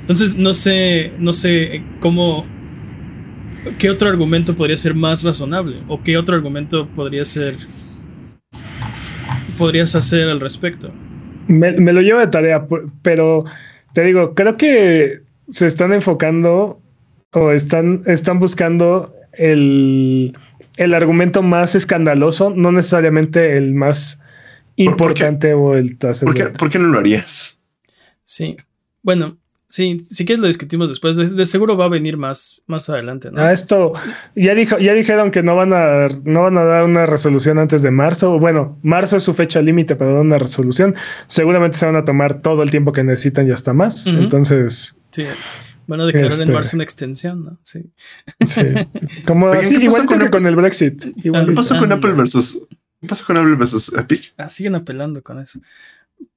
Entonces, 0.09 0.37
no 0.37 0.55
sé, 0.55 1.13
no 1.19 1.35
sé 1.35 1.83
cómo, 2.01 2.47
qué 3.79 3.91
otro 3.91 4.09
argumento 4.09 4.57
podría 4.57 4.79
ser 4.79 4.95
más 4.95 5.23
razonable 5.23 5.77
o 5.87 6.03
qué 6.03 6.17
otro 6.17 6.35
argumento 6.35 6.89
podría 6.89 7.27
ser 7.27 7.55
podrías 9.59 9.95
hacer 9.95 10.31
al 10.31 10.41
respecto? 10.41 10.91
Me, 11.49 11.73
lo 11.73 12.01
llevo 12.01 12.21
de 12.21 12.29
tarea, 12.29 12.67
pero 13.03 13.45
te 13.93 14.03
digo, 14.03 14.35
creo 14.35 14.57
que 14.57 15.21
se 15.51 15.67
están 15.67 15.93
enfocando 15.93 16.81
o 17.33 17.51
están, 17.51 18.03
están 18.07 18.39
buscando 18.39 19.15
el, 19.33 20.35
el 20.77 20.95
argumento 20.95 21.43
más 21.43 21.75
escandaloso, 21.75 22.51
no 22.51 22.73
necesariamente 22.73 23.57
el 23.57 23.75
más 23.75 24.21
importante 24.77 25.53
o 25.55 25.75
el 25.75 25.97
¿Por 25.99 26.35
qué, 26.35 26.45
¿Por 26.47 26.71
qué 26.71 26.79
no 26.79 26.89
lo 26.89 26.99
harías? 26.99 27.63
Sí, 28.25 28.57
bueno, 29.03 29.39
Sí, 29.69 29.99
sí 30.01 30.25
que 30.25 30.39
lo 30.39 30.47
discutimos 30.47 30.89
después. 30.89 31.17
De, 31.17 31.45
seguro 31.45 31.77
va 31.77 31.85
a 31.85 31.89
venir 31.89 32.17
más, 32.17 32.63
más 32.67 32.89
adelante, 32.89 33.31
¿no? 33.31 33.43
Ah, 33.43 33.53
esto 33.53 33.93
ya 34.35 34.55
dijo, 34.55 34.79
ya 34.79 34.95
dijeron 34.95 35.31
que 35.31 35.43
no 35.43 35.57
van 35.57 35.75
a 35.75 36.09
no 36.25 36.45
van 36.45 36.57
a 36.57 36.65
dar 36.65 36.85
una 36.85 37.05
resolución 37.05 37.59
antes 37.59 37.83
de 37.83 37.91
marzo. 37.91 38.39
Bueno, 38.39 38.79
marzo 38.83 39.19
es 39.19 39.25
su 39.25 39.35
fecha 39.35 39.61
límite 39.61 39.95
para 39.95 40.13
dar 40.13 40.21
una 40.23 40.39
resolución. 40.39 40.95
Seguramente 41.27 41.77
se 41.77 41.85
van 41.85 41.97
a 41.97 42.07
tomar 42.07 42.41
todo 42.41 42.63
el 42.63 42.71
tiempo 42.71 42.93
que 42.93 43.05
necesitan 43.05 43.47
y 43.47 43.53
hasta 43.53 43.75
más. 43.75 44.07
Entonces. 44.07 44.99
Sí. 45.11 45.27
Van 45.87 46.01
a 46.01 46.07
declarar 46.07 46.33
en 46.33 46.41
este, 46.41 46.53
marzo 46.53 46.77
una 46.77 46.85
extensión, 46.85 47.45
¿no? 47.45 47.59
Sí. 47.63 47.93
Sí. 48.47 48.63
Como 49.27 49.55
igual 49.55 50.07
con, 50.07 50.29
con, 50.29 50.47
el 50.47 50.57
Brexit. 50.57 51.15
¿Qué 51.23 51.31
pasó 51.55 51.79
con 51.79 51.93
Apple 51.93 52.13
versus? 52.13 52.67
¿Qué 53.03 53.07
pasó 53.07 53.27
con 53.27 53.37
Apple 53.37 53.57
versus 53.57 53.93
Epic? 53.93 54.33
Ah, 54.39 54.49
siguen 54.49 54.77
apelando 54.77 55.23
con 55.23 55.39
eso. 55.39 55.61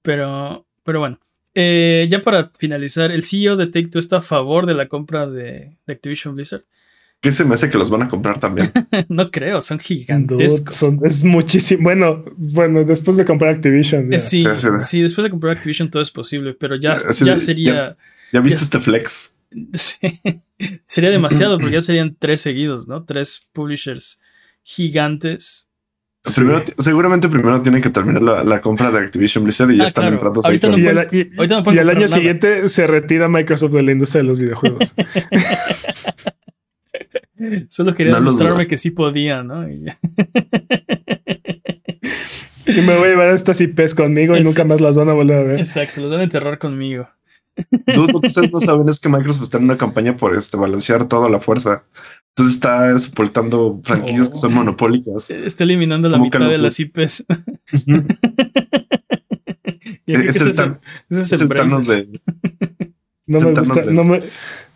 Pero, 0.02 0.66
pero 0.84 1.00
bueno. 1.00 1.18
Eh, 1.54 2.08
ya 2.10 2.22
para 2.22 2.52
finalizar, 2.58 3.12
el 3.12 3.24
CEO 3.24 3.58
de 3.58 3.68
Take 3.68 3.88
Two 3.88 3.99
está 3.99 4.18
a 4.18 4.22
favor 4.22 4.66
de 4.66 4.74
la 4.74 4.88
compra 4.88 5.28
de, 5.28 5.78
Activision 5.88 6.36
Blizzard. 6.36 6.64
¿Qué 7.20 7.32
se 7.32 7.45
me 7.45 7.54
hace 7.54 7.70
que 7.70 7.78
los 7.78 7.89
van 7.89 8.04
a 8.04 8.10
comprar 8.10 8.39
también? 8.39 8.72
no 9.10 9.30
creo, 9.30 9.62
son 9.62 9.80
gigantescos. 9.80 10.82
es 11.04 11.24
muchísimo. 11.24 11.84
Bueno, 11.84 12.26
bueno, 12.38 12.84
después 12.84 13.18
de 13.18 13.26
comprar 13.26 13.56
Activision. 13.56 14.12
Eh, 14.12 14.20
sí, 14.20 14.43
sí, 14.80 15.02
después 15.02 15.24
de 15.24 15.30
comprar 15.30 15.58
Activision 15.58 15.91
todo 15.91 16.02
es 16.02 16.10
posible, 16.10 16.54
pero 16.54 16.76
ya, 16.78 16.97
ya 16.97 17.38
sería. 17.38 17.97
¿Ya, 18.34 18.39
viste 18.39 18.64
este 18.64 18.80
flex? 18.80 19.36
sería 20.86 21.12
demasiado, 21.12 21.60
porque 21.60 21.76
ya 21.76 21.82
serían 21.84 22.16
tres 22.18 22.41
seguidos, 22.41 22.88
¿no? 22.88 23.04
Tres 23.04 23.49
publishers 23.52 24.22
gigantes 24.64 25.70
seguramente 26.24 27.30
primero 27.30 27.61
tiene 27.61 27.82
que 27.82 27.89
terminar 27.89 28.22
la, 28.22 28.61
compra 28.61 28.91
de 28.91 28.99
Activision 28.99 29.43
Blizzard 29.43 29.72
y 29.72 29.78
ya 29.78 29.84
ah, 29.84 29.88
están 29.88 30.13
entrando 30.13 30.39
ahí. 30.45 30.61
y, 31.11 31.30
al 31.78 31.89
año 31.89 32.07
siguiente 32.07 32.69
se 32.69 32.88
retira 32.88 33.28
Microsoft 33.28 33.74
de 33.74 33.84
la 33.84 33.91
industria 33.91 34.22
de 34.22 34.28
los 34.28 34.39
videojuegos. 34.39 34.95
Solo 37.69 37.95
quería 37.95 38.15
demostrarme 38.15 38.67
que 38.67 38.78
sí 38.78 38.91
podía, 38.91 39.43
¿no? 39.43 39.67
Y, 39.67 39.86
me 42.67 42.95
voy 42.95 43.07
a 43.07 43.09
llevar 43.09 43.34
estas 43.34 43.59
IPs 43.59 43.95
conmigo 43.95 44.38
y 44.38 44.43
nunca 44.43 44.63
más 44.63 44.80
las 44.80 44.95
van 44.97 45.09
a 45.09 45.13
volver 45.13 45.38
a 45.38 45.43
ver. 45.43 45.59
Exacto, 45.59 46.01
los 46.01 46.11
van 46.11 46.19
a 46.19 46.24
enterrar 46.24 46.59
conmigo. 46.59 47.09
lo 47.88 48.22
que 48.22 48.28
ustedes 48.28 48.51
no 48.51 48.59
saben 48.59 48.88
es 48.89 48.99
que 48.99 49.09
Microsoft 49.09 49.43
está 49.43 49.57
en 49.57 49.65
una 49.65 49.78
campaña 49.78 50.15
por 50.15 50.36
este 50.36 50.57
balancear 50.57 51.07
toda 51.07 51.30
la 51.30 51.39
fuerza. 51.39 51.84
Entonces 52.36 52.56
está 52.56 52.98
soportando 52.98 53.80
franquicias 53.84 54.30
que 54.30 54.38
son 54.38 54.54
oh. 54.54 54.56
monopólicas. 54.56 55.30
Está 55.30 55.66
eliminando 55.66 56.10
la 56.10 56.18
mitad 56.18 56.40
de 56.40 56.58
las 56.58 56.80
IPs. 56.80 57.26
es, 60.08 60.42
el, 60.42 60.50
es, 61.10 61.42
el, 61.42 61.50
Thanos 61.50 61.88
de. 61.88 62.22
No 63.26 63.40
me, 63.40 63.52
gusta, 63.52 63.92
no, 63.92 64.04
me, 64.04 64.22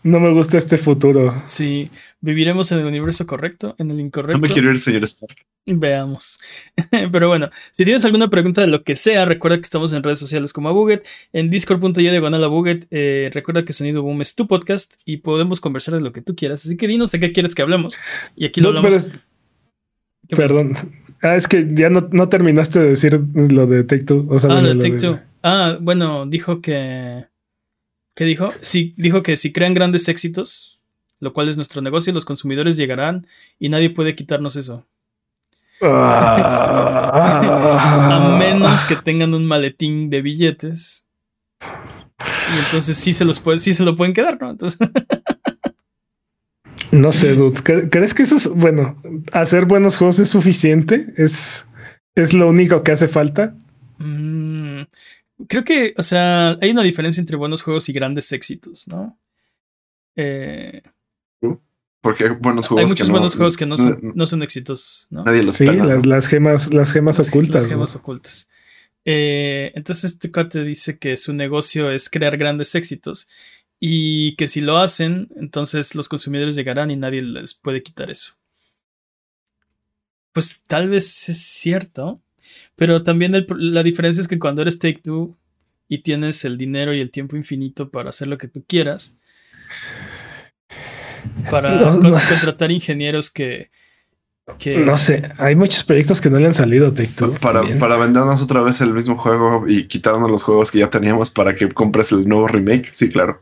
no 0.05 0.19
me, 0.19 0.31
gusta, 0.31 0.57
este 0.57 0.77
futuro. 0.77 1.33
Sí, 1.47 1.87
viviremos 2.21 2.71
en 2.71 2.79
el 2.79 2.85
universo 2.85 3.25
correcto, 3.25 3.75
en 3.79 3.89
el 3.89 3.99
incorrecto. 3.99 4.37
No 4.37 4.47
me 4.47 4.53
quiero 4.53 4.69
ir, 4.69 4.77
señor 4.77 5.03
Stark. 5.03 5.35
Veamos. 5.65 6.39
Pero 7.11 7.27
bueno, 7.27 7.49
si 7.71 7.85
tienes 7.85 8.05
alguna 8.05 8.29
pregunta 8.29 8.61
de 8.61 8.67
lo 8.67 8.83
que 8.83 8.95
sea, 8.95 9.25
recuerda 9.25 9.57
que 9.57 9.63
estamos 9.63 9.93
en 9.93 10.03
redes 10.03 10.19
sociales 10.19 10.53
como 10.53 10.69
Abuget, 10.69 11.07
en 11.33 11.49
discord.io 11.49 12.11
diagonal 12.11 12.43
Abuget. 12.43 12.85
Eh, 12.91 13.31
recuerda 13.33 13.65
que 13.65 13.73
Sonido 13.73 14.03
Boom 14.03 14.21
es 14.21 14.35
tu 14.35 14.47
podcast 14.47 14.93
y 15.05 15.17
podemos 15.17 15.59
conversar 15.59 15.95
de 15.95 16.01
lo 16.01 16.13
que 16.13 16.21
tú 16.21 16.35
quieras. 16.35 16.63
Así 16.65 16.77
que 16.77 16.87
dinos 16.87 17.11
de 17.11 17.19
qué 17.19 17.31
quieres 17.31 17.55
que 17.55 17.63
hablemos. 17.63 17.97
Y 18.35 18.45
aquí 18.45 18.61
lo 18.61 18.69
hablamos. 18.69 19.11
Perdón. 20.29 20.75
Ah, 21.21 21.35
es 21.35 21.47
que 21.47 21.67
ya 21.73 21.89
no, 21.89 22.07
no, 22.11 22.29
terminaste 22.29 22.79
de 22.79 22.89
decir 22.89 23.19
lo 23.33 23.65
de 23.65 23.83
Take 23.83 24.03
Two. 24.03 24.27
ah, 24.29 24.61
lo 24.61 24.75
de 24.75 24.75
Take 24.75 24.97
Two. 24.99 25.19
Ah, 25.41 25.77
bueno, 25.81 26.27
dijo 26.27 26.61
que. 26.61 27.25
¿Qué 28.15 28.23
dijo? 28.23 28.49
Sí, 28.61 28.95
dijo 28.97 29.21
que 29.21 29.35
si 29.35 29.51
crean 29.51 29.73
grandes 29.73 30.07
éxitos, 30.07 30.79
lo 31.19 31.33
cual 31.33 31.49
es 31.49 31.57
nuestro 31.57 31.81
negocio, 31.81 32.13
los 32.13 32.23
consumidores 32.23 32.77
llegarán 32.77 33.27
y 33.59 33.67
nadie 33.67 33.89
puede 33.89 34.15
quitarnos 34.15 34.55
eso. 34.55 34.85
a 35.81 36.77
menos 38.39 38.85
que 38.85 38.95
tengan 38.95 39.33
un 39.33 39.45
maletín 39.45 40.09
de 40.09 40.21
billetes. 40.21 41.07
Y 41.61 42.59
entonces 42.59 42.95
sí 42.95 43.11
se 43.11 43.25
los 43.25 43.41
puede, 43.41 43.57
sí 43.57 43.73
se 43.73 43.83
lo 43.83 43.97
pueden 43.97 44.13
quedar, 44.13 44.39
¿no? 44.39 44.51
Entonces. 44.51 44.79
no 46.91 47.11
sé, 47.11 47.35
dude. 47.35 47.89
¿Crees 47.89 48.13
que 48.13 48.23
eso 48.23 48.37
es 48.37 48.47
bueno? 48.47 48.97
¿Hacer 49.33 49.65
buenos 49.65 49.97
juegos 49.97 50.19
es 50.19 50.29
suficiente? 50.29 51.13
¿Es, 51.17 51.65
es 52.15 52.33
lo 52.33 52.47
único 52.47 52.81
que 52.83 52.93
hace 52.93 53.09
falta? 53.09 53.53
Mm, 53.97 54.83
creo 55.47 55.63
que, 55.63 55.93
o 55.97 56.03
sea, 56.03 56.57
hay 56.61 56.71
una 56.71 56.83
diferencia 56.83 57.21
entre 57.21 57.35
buenos 57.35 57.61
juegos 57.61 57.89
y 57.89 57.93
grandes 57.93 58.31
éxitos, 58.31 58.87
¿no? 58.87 59.17
Eh, 60.15 60.81
porque 62.01 62.25
hay 62.25 62.29
buenos 62.29 62.67
juegos. 62.67 62.83
Hay 62.83 62.89
muchos 62.89 63.09
buenos 63.09 63.35
juegos 63.35 63.57
que 63.57 63.65
no 63.65 63.77
son, 63.77 64.13
no 64.13 64.25
son 64.27 64.43
exitosos, 64.43 65.07
¿no? 65.09 65.23
Nadie 65.23 65.41
los 65.41 65.55
Sí, 65.55 65.65
las, 65.65 66.27
gemas, 66.27 66.71
las 66.71 66.91
gemas 66.91 67.19
ocultas. 67.19 67.63
Las 67.63 67.71
gemas 67.71 67.95
ocultas. 67.95 68.49
Eh, 69.05 69.71
entonces 69.75 70.13
este 70.13 70.31
cuate 70.31 70.63
dice 70.63 70.99
que 70.99 71.17
su 71.17 71.33
negocio 71.33 71.91
es 71.91 72.09
crear 72.09 72.37
grandes 72.37 72.75
éxitos 72.75 73.27
y 73.79 74.35
que 74.35 74.47
si 74.47 74.61
lo 74.61 74.77
hacen, 74.77 75.29
entonces 75.35 75.95
los 75.95 76.07
consumidores 76.07 76.55
llegarán 76.55 76.91
y 76.91 76.95
nadie 76.95 77.21
les 77.21 77.53
puede 77.53 77.83
quitar 77.83 78.09
eso. 78.09 78.33
pues 80.31 80.61
tal 80.67 80.89
vez 80.89 81.29
es 81.29 81.41
cierto, 81.41 82.21
pero 82.75 83.03
también 83.03 83.45
la 83.49 83.83
diferencia 83.83 84.21
es 84.21 84.27
que 84.27 84.39
cuando 84.39 84.61
eres 84.61 84.79
Take 84.79 85.01
Two 85.03 85.37
y 85.87 85.99
tienes 85.99 86.45
el 86.45 86.57
dinero 86.57 86.93
y 86.93 86.99
el 86.99 87.11
tiempo 87.11 87.35
infinito 87.35 87.89
para 87.89 88.09
hacer 88.09 88.27
lo 88.27 88.37
que 88.37 88.47
tú 88.47 88.63
quieras, 88.67 89.17
para 91.49 91.91
contratar 91.91 92.71
ingenieros 92.71 93.29
que, 93.29 93.69
No 94.85 94.97
sé, 94.97 95.31
hay 95.37 95.55
muchos 95.55 95.83
proyectos 95.83 96.21
que 96.21 96.29
no 96.29 96.39
le 96.39 96.45
han 96.45 96.53
salido 96.53 96.93
Take 96.93 97.11
Two. 97.15 97.33
Para, 97.41 97.61
para 97.79 97.97
vendernos 97.97 98.41
otra 98.43 98.61
vez 98.63 98.81
el 98.81 98.93
mismo 98.93 99.17
juego 99.17 99.65
y 99.67 99.85
quitarnos 99.85 100.29
los 100.29 100.43
juegos 100.43 100.71
que 100.71 100.79
ya 100.79 100.89
teníamos 100.89 101.31
para 101.31 101.55
que 101.55 101.69
compres 101.69 102.11
el 102.11 102.27
nuevo 102.27 102.47
remake. 102.47 102.89
Sí, 102.91 103.09
claro. 103.09 103.41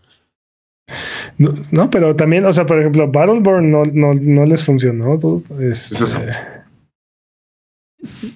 No, 1.38 1.90
pero 1.90 2.16
también, 2.16 2.46
o 2.46 2.54
sea, 2.54 2.66
por 2.66 2.80
ejemplo, 2.80 3.10
Battleborn 3.10 3.72
no, 3.72 3.84
no, 3.94 4.14
no 4.14 4.46
les 4.46 4.64
funcionó. 4.66 5.20
Es, 5.60 5.92
eso. 5.92 6.20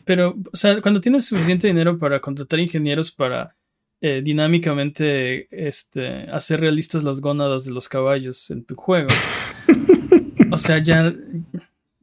Pero, 0.05 0.36
o 0.51 0.55
sea, 0.55 0.82
cuando 0.82 1.01
tienes 1.01 1.26
suficiente 1.26 1.68
dinero 1.68 1.97
para 1.97 2.22
contratar 2.22 2.59
ingenieros 2.59 3.11
para 3.11 3.55
eh, 3.99 4.22
dinámicamente 4.24 5.47
este, 5.49 6.30
hacer 6.32 6.59
realistas 6.59 7.03
las 7.03 7.20
gónadas 7.20 7.65
de 7.65 7.72
los 7.72 7.89
caballos 7.89 8.51
en 8.51 8.63
tu 8.63 8.76
juego. 8.76 9.09
o 10.51 10.57
sea, 10.57 10.78
ya 10.78 11.13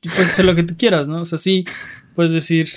puedes 0.03 0.33
hacer 0.33 0.45
lo 0.45 0.57
que 0.57 0.65
tú 0.65 0.75
quieras, 0.77 1.07
¿no? 1.07 1.21
O 1.21 1.25
sea, 1.25 1.39
sí, 1.39 1.65
puedes 2.17 2.33
decir. 2.33 2.69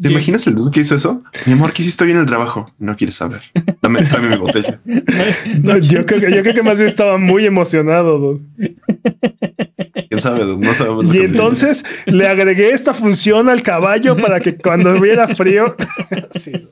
¿Te 0.00 0.10
imaginas 0.10 0.46
el 0.46 0.56
dude 0.56 0.70
que 0.70 0.80
hizo 0.80 0.96
eso? 0.96 1.22
Mi 1.46 1.52
amor, 1.52 1.72
¿qué 1.72 1.82
hiciste 1.82 2.04
hoy 2.04 2.10
en 2.10 2.18
el 2.18 2.26
trabajo? 2.26 2.74
No 2.78 2.96
quieres 2.96 3.14
saber. 3.14 3.40
Dame, 3.80 4.04
tráeme 4.04 4.30
mi 4.30 4.36
botella. 4.36 4.80
yo, 5.80 6.04
creo, 6.04 6.54
que 6.54 6.62
más 6.62 6.78
bien 6.78 6.88
estaba 6.88 7.18
muy 7.18 7.46
emocionado, 7.46 8.18
dude. 8.18 8.76
¿Quién 10.12 10.20
sabe? 10.20 10.44
No 10.44 10.74
sabemos. 10.74 11.14
Y 11.14 11.20
entonces 11.20 11.86
le 12.04 12.26
agregué 12.26 12.72
esta 12.72 12.92
función 12.92 13.48
al 13.48 13.62
caballo 13.62 14.14
para 14.14 14.40
que 14.40 14.58
cuando 14.58 14.92
hubiera 14.92 15.26
frío. 15.26 15.74
sí. 16.32 16.68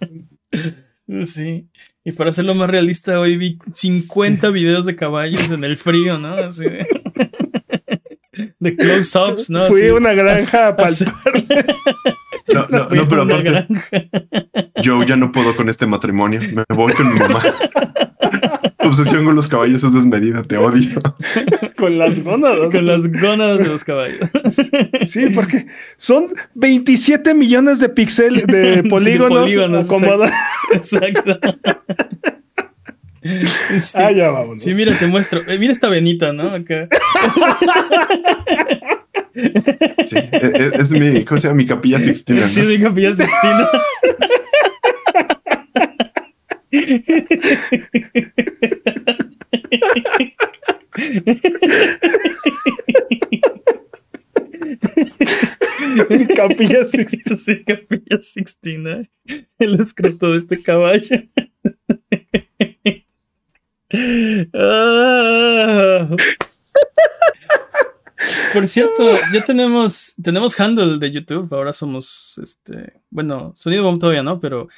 Sí. 1.24 1.66
Y 2.04 2.12
para 2.12 2.28
hacerlo 2.28 2.54
más 2.54 2.68
realista, 2.68 3.18
hoy 3.18 3.38
vi 3.38 3.58
50 3.72 4.50
videos 4.50 4.84
de 4.84 4.94
caballos 4.94 5.50
en 5.50 5.64
el 5.64 5.78
frío, 5.78 6.18
¿no? 6.18 6.34
Así 6.34 6.64
de, 6.64 6.86
de 8.58 8.76
close-ups, 8.76 9.48
¿no? 9.48 9.68
Fui 9.68 9.88
a 9.88 9.94
una 9.94 10.12
granja 10.12 10.68
a 10.68 10.76
palpar. 10.76 11.14
No, 12.52 12.66
no, 12.68 12.88
no, 12.90 13.08
pero 13.08 13.22
aparte, 13.22 13.68
yo 14.82 15.02
ya 15.04 15.16
no 15.16 15.32
puedo 15.32 15.56
con 15.56 15.70
este 15.70 15.86
matrimonio. 15.86 16.42
Me 16.42 16.64
voy 16.76 16.92
con 16.92 17.10
mi 17.10 17.18
mamá. 17.20 17.42
obsesión 18.90 19.24
con 19.24 19.34
los 19.34 19.48
caballos 19.48 19.82
es 19.82 19.92
desmedida, 19.92 20.42
te 20.42 20.56
odio. 20.56 21.00
con 21.76 21.98
las 21.98 22.22
gónadas. 22.22 22.70
Con 22.72 22.86
las 22.86 23.10
gónadas 23.10 23.60
de 23.60 23.68
los 23.68 23.84
caballos. 23.84 24.28
sí, 25.06 25.26
porque 25.34 25.66
son 25.96 26.28
27 26.54 27.34
millones 27.34 27.80
de 27.80 27.88
píxeles 27.88 28.46
de 28.46 28.82
polígonos. 28.90 29.50
Exacto. 30.72 31.38
Ah, 33.94 34.10
ya 34.10 34.30
vamos. 34.30 34.62
Sí, 34.62 34.74
mira, 34.74 34.98
te 34.98 35.06
muestro. 35.06 35.42
Eh, 35.46 35.58
mira 35.58 35.72
esta 35.72 35.90
venita, 35.90 36.32
¿no? 36.32 36.54
Acá. 36.54 36.88
Sí, 40.06 40.16
e, 40.16 40.30
e, 40.32 40.70
es, 40.74 40.92
mi, 40.92 41.22
¿cómo 41.24 41.38
se 41.38 41.48
llama? 41.48 41.58
Mi 41.58 41.66
capilla 41.66 41.98
sixtina. 41.98 42.46
Sí, 42.46 42.62
mi 42.62 42.78
capilla 42.78 43.12
sixtina. 43.12 43.68
Capilla 56.36 56.84
Sixtina. 56.84 57.36
Sí, 57.36 57.64
Capilla 57.64 58.22
Sixtina. 58.22 59.02
El 59.58 59.80
escrito 59.80 60.32
de 60.32 60.38
este 60.38 60.62
caballo. 60.62 61.22
Ah. 64.54 66.08
Por 68.52 68.66
cierto, 68.66 69.14
ya 69.32 69.44
tenemos, 69.44 70.14
tenemos 70.22 70.58
handle 70.58 70.98
de 70.98 71.10
YouTube. 71.10 71.52
Ahora 71.52 71.72
somos, 71.72 72.38
este, 72.42 73.00
bueno, 73.10 73.52
Sonido 73.54 73.84
Bomb 73.84 73.98
todavía 73.98 74.22
no, 74.22 74.40
pero 74.40 74.68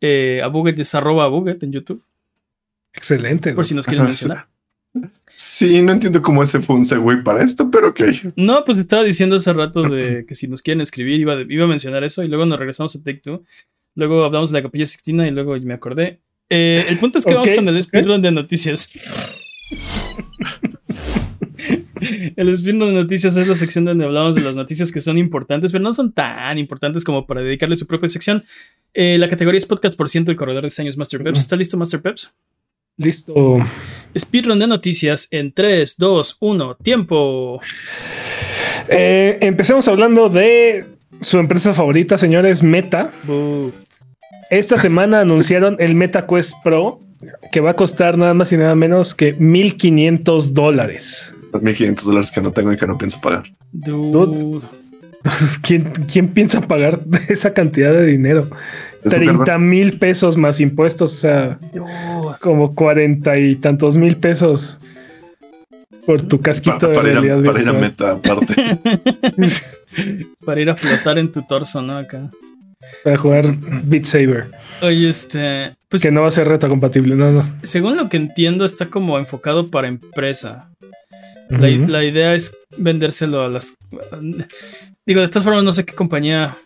eh, 0.00 0.40
Abuget 0.42 0.78
es 0.78 0.94
arroba 0.94 1.24
Abuget 1.24 1.62
en 1.62 1.72
YouTube. 1.72 2.02
Excelente. 2.98 3.54
Por 3.54 3.64
si 3.64 3.74
nos 3.76 3.86
quieren 3.86 4.06
mencionar. 4.06 4.48
Sí, 5.34 5.80
no 5.82 5.92
entiendo 5.92 6.20
cómo 6.20 6.42
ese 6.42 6.58
fue 6.60 6.74
un 6.74 6.84
segue 6.84 7.18
para 7.18 7.44
esto, 7.44 7.70
pero 7.70 7.90
ok. 7.90 8.00
No, 8.34 8.64
pues 8.64 8.78
estaba 8.78 9.04
diciendo 9.04 9.36
hace 9.36 9.52
rato 9.52 9.82
de 9.82 10.26
que 10.26 10.34
si 10.34 10.48
nos 10.48 10.62
quieren 10.62 10.80
escribir 10.80 11.20
iba, 11.20 11.36
iba 11.48 11.64
a 11.64 11.68
mencionar 11.68 12.02
eso 12.02 12.24
y 12.24 12.28
luego 12.28 12.44
nos 12.44 12.58
regresamos 12.58 12.96
a 12.96 12.98
Take 12.98 13.20
Two. 13.20 13.44
Luego 13.94 14.24
hablamos 14.24 14.50
de 14.50 14.58
la 14.58 14.62
Capilla 14.62 14.84
Sixtina 14.84 15.28
y 15.28 15.30
luego 15.30 15.56
me 15.60 15.74
acordé. 15.74 16.20
Eh, 16.50 16.84
el 16.88 16.98
punto 16.98 17.18
es 17.18 17.24
que 17.24 17.34
vamos 17.34 17.52
con 17.52 17.68
el 17.68 17.80
speedrun 17.80 18.20
de 18.20 18.32
noticias. 18.32 18.90
el 22.36 22.56
speedrun 22.56 22.88
de 22.88 22.92
noticias 22.94 23.36
es 23.36 23.46
la 23.46 23.54
sección 23.54 23.84
donde 23.84 24.06
hablamos 24.06 24.34
de 24.34 24.40
las 24.40 24.56
noticias 24.56 24.90
que 24.90 25.00
son 25.00 25.18
importantes, 25.18 25.70
pero 25.70 25.84
no 25.84 25.92
son 25.92 26.12
tan 26.12 26.58
importantes 26.58 27.04
como 27.04 27.28
para 27.28 27.42
dedicarle 27.42 27.76
su 27.76 27.86
propia 27.86 28.08
sección. 28.08 28.42
Eh, 28.92 29.18
la 29.18 29.28
categoría 29.28 29.58
es 29.58 29.66
podcast 29.66 29.96
por 29.96 30.08
ciento 30.08 30.32
del 30.32 30.36
corredor 30.36 30.62
de 30.62 30.66
diseños 30.66 30.96
Master 30.96 31.22
Peps. 31.22 31.38
¿Está 31.38 31.54
listo, 31.54 31.76
Master 31.76 32.02
Peps? 32.02 32.32
Listo. 32.98 33.58
Speedrun 34.18 34.58
de 34.58 34.66
noticias 34.66 35.28
en 35.30 35.52
3, 35.52 35.94
2, 35.96 36.36
1, 36.40 36.76
tiempo. 36.76 37.60
Eh, 38.88 39.38
empecemos 39.40 39.86
hablando 39.86 40.28
de 40.28 40.84
su 41.20 41.38
empresa 41.38 41.72
favorita, 41.74 42.18
señores, 42.18 42.62
Meta. 42.62 43.12
Esta 44.50 44.78
semana 44.78 45.20
anunciaron 45.22 45.76
el 45.78 45.94
Meta 45.94 46.26
Quest 46.26 46.54
Pro, 46.64 47.00
que 47.52 47.60
va 47.60 47.70
a 47.70 47.76
costar 47.76 48.18
nada 48.18 48.34
más 48.34 48.52
y 48.52 48.56
nada 48.56 48.74
menos 48.74 49.14
que 49.14 49.32
1500 49.34 50.52
dólares. 50.52 51.34
1500 51.52 52.04
dólares 52.04 52.30
que 52.32 52.40
no 52.40 52.52
tengo 52.52 52.72
y 52.72 52.76
que 52.76 52.86
no 52.86 52.98
pienso 52.98 53.20
pagar. 53.20 53.44
¿Quién, 55.62 55.92
¿Quién 56.12 56.28
piensa 56.28 56.60
pagar 56.60 57.00
esa 57.28 57.54
cantidad 57.54 57.92
de 57.92 58.06
dinero? 58.06 58.48
30 59.02 59.58
mil 59.58 59.98
pesos 59.98 60.36
más 60.36 60.60
impuestos, 60.60 61.14
o 61.14 61.16
sea, 61.16 61.58
como 62.40 62.74
cuarenta 62.74 63.38
y 63.38 63.56
tantos 63.56 63.96
mil 63.96 64.16
pesos 64.16 64.80
por 66.06 66.22
tu 66.26 66.40
casquito 66.40 66.88
de 66.88 67.00
realidad. 67.00 67.42
para 67.44 67.60
ir 67.60 67.68
a 67.68 67.72
meta, 67.72 68.12
aparte. 68.12 68.54
para 70.44 70.60
ir 70.60 70.70
a 70.70 70.74
flotar 70.74 71.18
en 71.18 71.30
tu 71.30 71.42
torso, 71.42 71.82
¿no? 71.82 71.98
Acá. 71.98 72.30
Para 73.04 73.16
jugar 73.16 73.44
Beat 73.84 74.04
Saber. 74.04 74.50
Oye, 74.80 75.08
este. 75.08 75.74
Pues 75.88 76.02
que 76.02 76.10
no 76.10 76.22
va 76.22 76.28
a 76.28 76.30
ser 76.30 76.48
reta 76.48 76.68
compatible, 76.68 77.14
no, 77.14 77.30
no. 77.30 77.40
Según 77.62 77.96
lo 77.96 78.08
que 78.08 78.16
entiendo, 78.16 78.64
está 78.64 78.86
como 78.86 79.18
enfocado 79.18 79.70
para 79.70 79.88
empresa. 79.88 80.70
la, 81.50 81.68
la, 81.68 82.04
idea 82.04 82.34
es 82.34 82.56
vendérselo 82.76 83.42
a 83.42 83.48
las. 83.48 83.74
Digo, 85.06 85.20
de 85.20 85.26
estas 85.26 85.44
formas, 85.44 85.64
no 85.64 85.72
sé 85.72 85.84
qué 85.84 85.94
compañía 85.94 86.56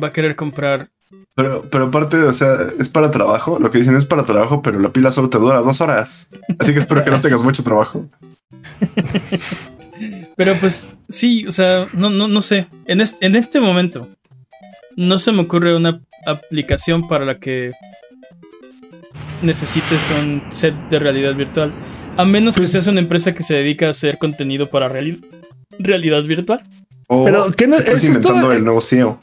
va 0.00 0.08
a 0.08 0.12
querer 0.12 0.36
comprar 0.36 0.88
pero, 1.34 1.62
pero 1.70 1.84
aparte, 1.84 2.16
o 2.18 2.32
sea, 2.32 2.68
es 2.78 2.88
para 2.88 3.10
trabajo. 3.10 3.58
Lo 3.58 3.70
que 3.70 3.78
dicen 3.78 3.96
es 3.96 4.06
para 4.06 4.24
trabajo, 4.24 4.62
pero 4.62 4.78
la 4.78 4.92
pila 4.92 5.10
solo 5.10 5.30
te 5.30 5.38
dura 5.38 5.60
dos 5.60 5.80
horas. 5.80 6.28
Así 6.58 6.72
que 6.72 6.78
espero 6.78 7.04
que 7.04 7.10
no 7.10 7.20
tengas 7.20 7.42
mucho 7.42 7.62
trabajo. 7.62 8.06
Pero 10.36 10.54
pues 10.60 10.88
sí, 11.08 11.44
o 11.46 11.50
sea, 11.50 11.86
no, 11.94 12.10
no, 12.10 12.28
no 12.28 12.40
sé. 12.40 12.68
En, 12.86 13.00
en 13.00 13.34
este 13.34 13.58
momento 13.58 14.08
no 14.96 15.18
se 15.18 15.32
me 15.32 15.42
ocurre 15.42 15.74
una 15.74 16.00
aplicación 16.26 17.08
para 17.08 17.24
la 17.24 17.40
que 17.40 17.72
necesites 19.42 20.10
un 20.10 20.42
set 20.50 20.74
de 20.90 20.98
realidad 21.00 21.34
virtual. 21.34 21.72
A 22.16 22.24
menos 22.24 22.56
que 22.56 22.66
seas 22.66 22.86
una 22.86 23.00
empresa 23.00 23.34
que 23.34 23.42
se 23.42 23.54
dedica 23.54 23.86
a 23.86 23.90
hacer 23.90 24.18
contenido 24.18 24.70
para 24.70 24.88
realidad 24.88 26.22
virtual. 26.22 26.62
pero 27.08 27.50
¿qué 27.52 27.66
no, 27.66 27.76
estás 27.76 28.04
inventando 28.04 28.52
el 28.52 28.64
nuevo 28.64 28.80
CEO. 28.80 29.20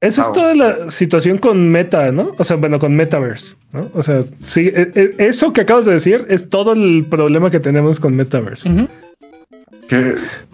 Esa 0.00 0.22
es 0.22 0.32
toda 0.32 0.54
la 0.54 0.90
situación 0.90 1.38
con 1.38 1.70
Meta, 1.70 2.12
¿no? 2.12 2.32
O 2.38 2.44
sea, 2.44 2.56
bueno, 2.56 2.78
con 2.78 2.94
Metaverse, 2.94 3.56
¿no? 3.72 3.90
O 3.94 4.02
sea, 4.02 4.24
sí, 4.40 4.70
e, 4.72 4.92
e, 4.94 5.14
eso 5.18 5.52
que 5.52 5.62
acabas 5.62 5.86
de 5.86 5.94
decir 5.94 6.24
es 6.28 6.48
todo 6.48 6.72
el 6.72 7.04
problema 7.10 7.50
que 7.50 7.58
tenemos 7.58 7.98
con 7.98 8.14
Metaverse. 8.14 8.88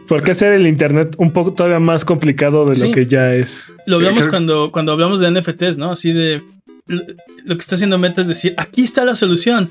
¿Por 0.08 0.22
qué 0.22 0.30
hacer 0.30 0.54
el 0.54 0.66
Internet 0.66 1.14
un 1.18 1.30
poco 1.30 1.52
todavía 1.52 1.78
más 1.78 2.06
complicado 2.06 2.68
de 2.70 2.86
lo 2.86 2.94
que 2.94 3.06
ya 3.06 3.34
es? 3.34 3.72
Lo 3.86 3.96
hablamos 3.96 4.28
cuando, 4.28 4.72
cuando 4.72 4.92
hablamos 4.92 5.20
de 5.20 5.30
NFTs, 5.30 5.76
¿no? 5.76 5.92
Así 5.92 6.12
de 6.12 6.42
lo 6.86 7.54
que 7.54 7.60
está 7.60 7.74
haciendo 7.74 7.98
Meta 7.98 8.22
es 8.22 8.28
decir, 8.28 8.54
aquí 8.56 8.82
está 8.82 9.04
la 9.04 9.14
solución. 9.14 9.70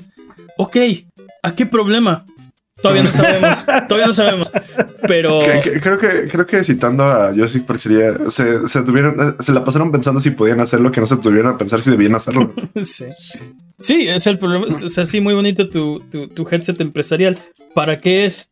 Ok, 0.56 0.76
¿a 1.42 1.54
qué 1.56 1.66
problema? 1.66 2.26
Todavía 2.82 3.04
no 3.04 3.12
sabemos, 3.12 3.64
todavía 3.88 4.06
no 4.06 4.12
sabemos. 4.12 4.52
Pero 5.06 5.40
creo 5.80 5.98
que 5.98 6.28
creo 6.28 6.46
que 6.46 6.64
citando 6.64 7.04
a 7.04 7.32
Jurassic 7.32 7.64
Park 7.64 7.78
sería 7.78 8.28
se, 8.28 8.66
se, 8.66 8.82
tuvieron 8.82 9.36
se 9.38 9.52
la 9.52 9.64
pasaron 9.64 9.92
pensando 9.92 10.20
si 10.20 10.30
podían 10.30 10.60
hacerlo 10.60 10.90
que 10.90 11.00
no 11.00 11.06
se 11.06 11.16
tuvieron 11.16 11.54
a 11.54 11.58
pensar 11.58 11.80
si 11.80 11.90
debían 11.90 12.14
hacerlo. 12.14 12.52
sí. 12.82 13.06
Sí, 13.80 14.08
es 14.08 14.26
el 14.26 14.38
problema. 14.38 14.66
O 14.66 14.88
sea, 14.88 15.06
sí, 15.06 15.20
muy 15.20 15.34
bonito 15.34 15.68
tu, 15.68 16.00
tu, 16.10 16.28
tu 16.28 16.46
headset 16.50 16.80
empresarial. 16.80 17.38
¿Para 17.74 18.00
qué 18.00 18.26
es? 18.26 18.50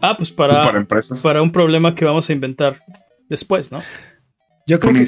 Ah, 0.00 0.16
pues 0.16 0.30
para, 0.30 0.52
pues 0.52 0.66
para 0.66 0.78
empresas. 0.78 1.22
Para 1.22 1.42
un 1.42 1.50
problema 1.50 1.94
que 1.94 2.04
vamos 2.04 2.28
a 2.28 2.32
inventar 2.32 2.82
después, 3.28 3.72
¿no? 3.72 3.82
Yo 4.66 4.78
creo, 4.78 4.94
que, 4.94 5.04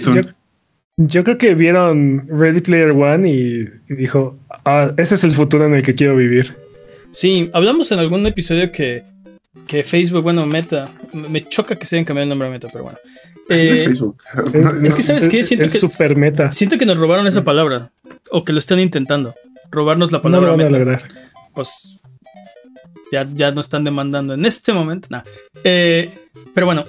yo, 0.97 1.25
creo 1.25 1.39
que 1.39 1.55
vieron 1.55 2.27
Ready 2.29 2.61
Player 2.61 2.91
One 2.91 3.31
y, 3.31 3.95
dijo, 3.95 4.39
ah, 4.65 4.91
ese 4.99 5.15
es 5.15 5.25
el 5.25 5.33
futuro 5.33 5.67
en 5.67 5.75
el 5.75 5.83
que 5.83 5.95
quiero 5.95 6.17
vivir. 6.17 6.55
Sí, 7.17 7.49
hablamos 7.55 7.91
en 7.93 7.99
algún 7.99 8.27
episodio 8.27 8.71
que, 8.71 9.03
que 9.67 9.85
Facebook, 9.85 10.23
bueno, 10.23 10.45
Meta, 10.45 10.91
me 11.15 11.49
choca 11.49 11.75
que 11.75 11.87
se 11.87 11.97
hayan 11.97 12.05
cambiado 12.05 12.25
el 12.25 12.29
nombre 12.29 12.49
a 12.49 12.51
Meta, 12.51 12.69
pero 12.71 12.85
bueno. 12.85 12.99
es 13.49 13.81
eh, 13.81 13.85
Facebook. 13.87 14.19
Es, 14.85 14.95
que, 14.95 15.03
¿sabes 15.03 15.27
qué? 15.27 15.43
Siento 15.43 15.65
que, 15.65 15.79
super 15.79 16.15
meta. 16.15 16.53
Siento 16.53 16.77
que 16.77 16.85
nos 16.85 16.99
robaron 16.99 17.27
esa 17.27 17.43
palabra, 17.43 17.91
o 18.31 18.45
que 18.45 18.53
lo 18.53 18.59
están 18.59 18.81
intentando, 18.81 19.35
robarnos 19.71 20.13
la 20.13 20.21
palabra 20.21 20.51
no 20.51 20.57
lo 20.59 20.63
van 20.63 20.75
a 20.75 20.79
lograr. 20.79 21.03
Pues 21.55 21.99
ya, 23.11 23.27
ya 23.33 23.51
no 23.51 23.63
están 23.63 23.83
demandando 23.85 24.35
en 24.35 24.45
este 24.45 24.75
momento. 24.75 25.09
nada 25.11 25.25
eh, 25.65 26.11
pero 26.53 26.67
bueno. 26.67 26.85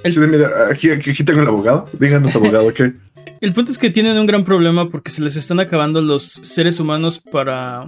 aquí, 0.69 0.91
aquí, 0.91 1.23
tengo 1.23 1.39
el 1.39 1.47
abogado. 1.47 1.85
Díganos, 1.97 2.35
abogado, 2.35 2.73
¿qué? 2.73 2.91
El 3.39 3.53
punto 3.53 3.71
es 3.71 3.77
que 3.77 3.91
tienen 3.91 4.17
un 4.17 4.25
gran 4.25 4.43
problema 4.43 4.89
porque 4.89 5.09
se 5.09 5.21
les 5.21 5.37
están 5.37 5.61
acabando 5.61 6.01
los 6.01 6.25
seres 6.25 6.81
humanos 6.81 7.17
para, 7.19 7.87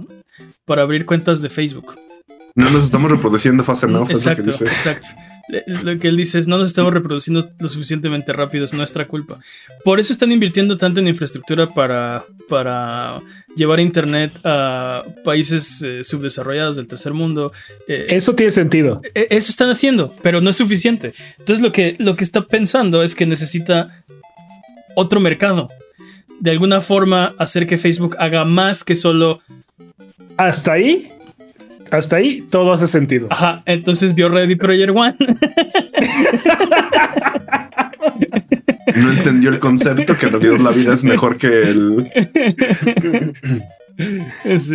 para 0.64 0.82
abrir 0.82 1.04
cuentas 1.04 1.42
de 1.42 1.50
Facebook. 1.50 1.96
No 2.54 2.70
nos 2.70 2.84
estamos 2.84 3.10
reproduciendo 3.10 3.64
fast 3.64 3.84
enough. 3.84 4.10
Exacto, 4.10 4.50
exacto. 4.50 5.06
Lo 5.66 5.98
que 5.98 6.08
él 6.08 6.16
dice 6.16 6.38
es, 6.38 6.46
no 6.46 6.58
nos 6.58 6.68
estamos 6.68 6.92
reproduciendo 6.92 7.50
lo 7.58 7.68
suficientemente 7.68 8.32
rápido, 8.32 8.64
es 8.64 8.72
nuestra 8.72 9.08
culpa. 9.08 9.40
Por 9.84 9.98
eso 9.98 10.12
están 10.12 10.30
invirtiendo 10.30 10.76
tanto 10.76 11.00
en 11.00 11.08
infraestructura 11.08 11.68
para, 11.68 12.24
para 12.48 13.20
llevar 13.56 13.80
Internet 13.80 14.32
a 14.44 15.02
países 15.24 15.82
eh, 15.82 16.04
subdesarrollados 16.04 16.76
del 16.76 16.86
tercer 16.86 17.14
mundo. 17.14 17.52
Eh, 17.88 18.06
eso 18.10 18.34
tiene 18.34 18.52
sentido. 18.52 19.00
E, 19.14 19.26
eso 19.30 19.50
están 19.50 19.70
haciendo, 19.70 20.14
pero 20.22 20.40
no 20.40 20.50
es 20.50 20.56
suficiente. 20.56 21.14
Entonces 21.38 21.62
lo 21.62 21.72
que, 21.72 21.96
lo 21.98 22.14
que 22.14 22.24
está 22.24 22.46
pensando 22.46 23.02
es 23.02 23.14
que 23.14 23.26
necesita 23.26 24.04
otro 24.94 25.18
mercado. 25.18 25.68
De 26.38 26.52
alguna 26.52 26.80
forma 26.80 27.34
hacer 27.38 27.66
que 27.66 27.78
Facebook 27.78 28.16
haga 28.18 28.44
más 28.44 28.84
que 28.84 28.94
solo... 28.94 29.40
Hasta 30.36 30.72
ahí 30.72 31.10
hasta 31.90 32.16
ahí 32.16 32.46
todo 32.50 32.72
hace 32.72 32.86
sentido. 32.86 33.28
Ajá, 33.30 33.62
entonces 33.66 34.14
vio 34.14 34.28
Ready 34.28 34.56
Player 34.56 34.90
One. 34.90 35.16
No 38.96 39.12
entendió 39.12 39.50
el 39.50 39.58
concepto 39.58 40.16
que 40.16 40.30
lo 40.30 40.38
la 40.38 40.70
vida 40.70 40.94
es 40.94 41.04
mejor 41.04 41.36
que 41.36 41.62
el. 41.62 42.10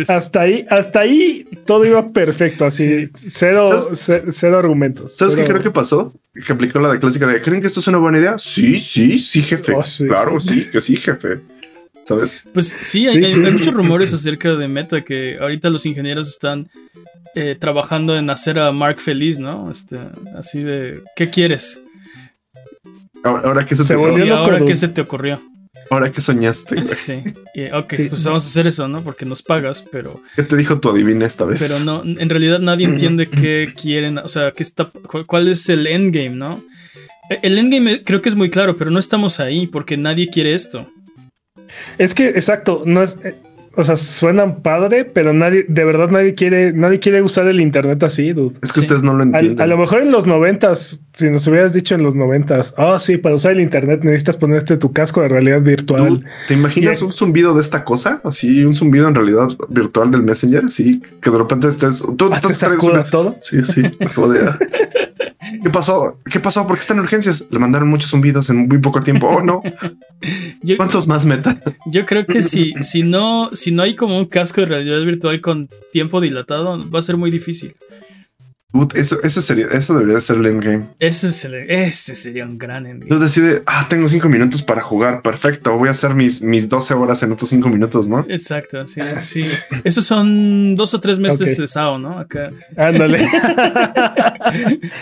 Hasta 0.08 0.42
ahí, 0.42 0.66
hasta 0.70 1.00
ahí 1.00 1.46
todo 1.64 1.84
iba 1.84 2.10
perfecto, 2.10 2.64
así 2.64 3.08
cero, 3.14 3.76
cero, 3.94 4.58
argumentos. 4.58 5.16
¿Sabes 5.16 5.34
qué 5.34 5.44
creo 5.44 5.60
que 5.60 5.70
pasó? 5.70 6.14
Que 6.46 6.52
aplicó 6.52 6.78
la 6.78 6.92
de 6.92 6.98
clásica 6.98 7.26
de 7.26 7.42
¿creen 7.42 7.60
que 7.60 7.66
esto 7.66 7.80
es 7.80 7.88
una 7.88 7.98
buena 7.98 8.18
idea? 8.18 8.38
Sí, 8.38 8.78
sí, 8.78 9.18
sí, 9.18 9.42
jefe. 9.42 9.72
Oh, 9.74 9.82
claro, 10.06 10.38
sí. 10.38 10.66
que 10.70 10.80
sí, 10.80 10.96
jefe. 10.96 11.40
¿Sabes? 12.06 12.42
Pues 12.52 12.76
sí, 12.82 13.08
hay, 13.08 13.18
muchos 13.36 13.74
rumores 13.74 14.12
acerca 14.14 14.54
de 14.54 14.68
Meta 14.68 15.02
que 15.02 15.38
ahorita 15.40 15.70
los 15.70 15.84
ingenieros 15.86 16.28
están 16.28 16.70
eh, 17.34 17.56
trabajando 17.58 18.16
en 18.16 18.30
hacer 18.30 18.60
a 18.60 18.70
Mark 18.70 19.00
feliz, 19.00 19.40
¿no? 19.40 19.70
Este, 19.70 19.98
así 20.38 20.62
de, 20.62 21.02
¿qué 21.16 21.30
quieres? 21.30 21.80
Ahora, 23.24 23.66
que 23.66 23.74
se, 23.74 23.84
te 23.84 23.94
ahora 24.32 24.64
que 24.64 24.76
se 24.76 24.86
te 24.86 25.00
ocurrió. 25.00 25.40
Ahora 25.90 26.10
que 26.10 26.20
soñaste, 26.20 26.82
Sí. 26.84 27.22
ok, 27.72 27.94
pues 28.08 28.24
vamos 28.24 28.44
a 28.44 28.48
hacer 28.48 28.66
eso, 28.66 28.88
¿no? 28.88 29.02
Porque 29.02 29.24
nos 29.24 29.42
pagas, 29.42 29.82
pero. 29.82 30.22
¿Qué 30.34 30.42
te 30.42 30.56
dijo 30.56 30.78
tu 30.80 30.90
adivina 30.90 31.26
esta 31.26 31.44
vez? 31.44 31.60
Pero 31.60 31.84
no, 31.84 32.02
en 32.04 32.28
realidad 32.28 32.60
nadie 32.60 32.86
entiende 32.88 33.28
qué 33.28 33.72
quieren, 33.80 34.18
o 34.18 34.28
sea, 34.28 34.52
qué 34.52 34.62
está, 34.62 34.90
cuál 35.26 35.48
es 35.48 35.68
el 35.68 35.86
endgame, 35.86 36.36
¿no? 36.36 36.62
E, 37.30 37.40
el 37.42 37.58
endgame 37.58 38.02
creo 38.04 38.22
que 38.22 38.28
es 38.28 38.36
muy 38.36 38.50
claro, 38.50 38.76
pero 38.76 38.90
no 38.90 38.98
estamos 38.98 39.40
ahí 39.40 39.66
porque 39.66 39.96
nadie 39.96 40.28
quiere 40.30 40.54
esto. 40.54 40.88
Es 41.98 42.14
que, 42.14 42.28
exacto, 42.28 42.82
no 42.84 43.02
es 43.02 43.18
o 43.76 43.84
sea, 43.84 43.96
suenan 43.96 44.62
padre, 44.62 45.04
pero 45.04 45.34
nadie, 45.34 45.66
de 45.68 45.84
verdad 45.84 46.08
nadie 46.08 46.34
quiere, 46.34 46.72
nadie 46.72 46.98
quiere 46.98 47.20
usar 47.20 47.46
el 47.46 47.60
internet 47.60 48.02
así, 48.02 48.32
dude. 48.32 48.56
Es 48.62 48.72
que 48.72 48.80
ustedes 48.80 49.02
no 49.02 49.12
lo 49.12 49.22
entienden. 49.22 49.60
A, 49.60 49.66
lo 49.66 49.76
mejor 49.76 50.02
en 50.02 50.10
los 50.10 50.26
noventas, 50.26 51.02
si 51.12 51.28
nos 51.28 51.46
hubieras 51.46 51.74
dicho 51.74 51.94
en 51.94 52.02
los 52.02 52.14
noventas, 52.14 52.72
ah, 52.78 52.98
sí, 52.98 53.18
para 53.18 53.34
usar 53.34 53.52
el 53.52 53.60
internet 53.60 54.00
necesitas 54.02 54.38
ponerte 54.38 54.78
tu 54.78 54.92
casco 54.92 55.20
de 55.20 55.28
realidad 55.28 55.60
virtual. 55.60 56.24
¿Te 56.48 56.54
imaginas 56.54 57.02
un 57.02 57.12
zumbido 57.12 57.52
de 57.54 57.60
esta 57.60 57.84
cosa? 57.84 58.22
Así, 58.24 58.64
un 58.64 58.72
zumbido 58.72 59.08
en 59.08 59.14
realidad 59.14 59.48
virtual 59.68 60.10
del 60.10 60.22
Messenger, 60.22 60.64
así 60.64 61.02
que 61.20 61.30
de 61.30 61.36
repente 61.36 61.68
estés, 61.68 62.02
tú 62.16 62.30
estás 62.32 62.58
todo. 63.10 63.36
Sí, 63.40 63.62
sí, 63.62 63.82
¿Qué 65.62 65.70
pasó? 65.70 66.20
¿Qué 66.30 66.40
pasó? 66.40 66.66
¿Por 66.66 66.76
qué 66.76 66.82
están 66.82 66.98
en 66.98 67.04
urgencias? 67.04 67.44
Le 67.50 67.58
mandaron 67.58 67.88
muchos 67.88 68.10
zumbidos 68.10 68.50
en 68.50 68.68
muy 68.68 68.78
poco 68.78 69.02
tiempo. 69.02 69.28
Oh, 69.28 69.42
no. 69.42 69.62
¿Cuántos 70.76 71.06
más 71.06 71.26
meta? 71.26 71.60
Yo 71.86 72.04
creo 72.06 72.26
que 72.26 72.42
si, 72.42 72.74
si, 72.82 73.02
no, 73.02 73.50
si 73.52 73.70
no 73.70 73.82
hay 73.82 73.94
como 73.94 74.18
un 74.18 74.26
casco 74.26 74.60
de 74.60 74.66
realidad 74.66 75.00
virtual 75.04 75.40
con 75.40 75.68
tiempo 75.92 76.20
dilatado, 76.20 76.88
va 76.90 76.98
a 76.98 77.02
ser 77.02 77.16
muy 77.16 77.30
difícil 77.30 77.74
eso, 78.94 79.18
eso, 79.22 79.40
sería, 79.40 79.66
eso 79.68 79.98
debería 79.98 80.20
ser 80.20 80.36
el 80.36 80.46
endgame. 80.46 80.84
Ese, 80.98 81.28
este 81.68 82.14
sería 82.14 82.44
un 82.44 82.58
gran 82.58 82.86
endgame. 82.86 83.10
Tú 83.10 83.18
decides, 83.18 83.62
ah, 83.66 83.86
tengo 83.88 84.08
cinco 84.08 84.28
minutos 84.28 84.62
para 84.62 84.80
jugar, 84.80 85.22
perfecto, 85.22 85.76
voy 85.76 85.88
a 85.88 85.92
hacer 85.92 86.14
mis, 86.14 86.42
mis 86.42 86.68
12 86.68 86.94
horas 86.94 87.22
en 87.22 87.32
estos 87.32 87.48
cinco 87.48 87.68
minutos, 87.68 88.08
¿no? 88.08 88.26
Exacto, 88.28 88.86
sí, 88.86 89.00
sí. 89.22 89.44
Esos 89.84 90.04
son 90.04 90.74
dos 90.74 90.94
o 90.94 91.00
tres 91.00 91.18
meses 91.18 91.56
de 91.56 91.66
SAO, 91.66 91.98
¿no? 91.98 92.18
Acá. 92.18 92.50
Ándale. 92.76 93.18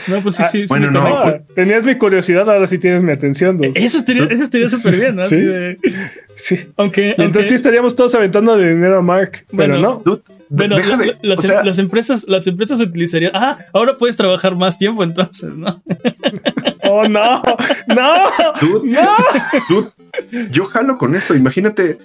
no, 0.09 0.23
pues 0.23 0.37
sí, 0.37 0.43
sí. 0.51 0.63
Ah, 0.63 0.67
bueno, 0.69 0.91
no. 0.91 1.35
Tenías 1.55 1.87
mi 1.87 1.97
curiosidad, 1.97 2.49
ahora 2.51 2.67
sí 2.67 2.79
tienes 2.79 3.03
mi 3.03 3.13
atención. 3.13 3.61
Eso 3.75 3.99
estaría, 3.99 4.25
eso 4.25 4.43
estaría 4.43 4.69
súper 4.69 4.97
bien, 4.99 5.17
¿no? 5.17 5.23
Así 5.23 5.41
de... 5.41 5.79
Sí. 6.37 6.69
Aunque, 6.77 7.15
Entonces 7.17 7.49
sí 7.49 7.55
estaríamos 7.55 7.95
todos 7.95 8.15
aventando 8.15 8.57
de 8.57 8.75
dinero 8.75 8.99
a 8.99 9.03
Mark, 9.03 9.45
pero 9.57 9.79
no. 9.79 10.03
bueno, 10.49 10.77
las, 11.23 11.79
empresas, 11.79 12.27
las 12.29 12.47
empresas 12.47 12.81
utilizarían. 12.81 13.33
Ah, 13.35 13.59
ahora 13.73 13.97
puedes 13.97 14.17
trabajar 14.17 14.57
más 14.57 14.79
tiempo 14.79 15.03
entonces, 15.05 15.55
¿no? 15.55 15.83
oh, 16.83 17.09
no, 17.09 17.43
no, 17.89 18.15
no. 18.85 19.93
yo 20.51 20.65
jalo 20.65 20.99
con 20.99 21.15
eso. 21.15 21.35
Imagínate, 21.35 21.99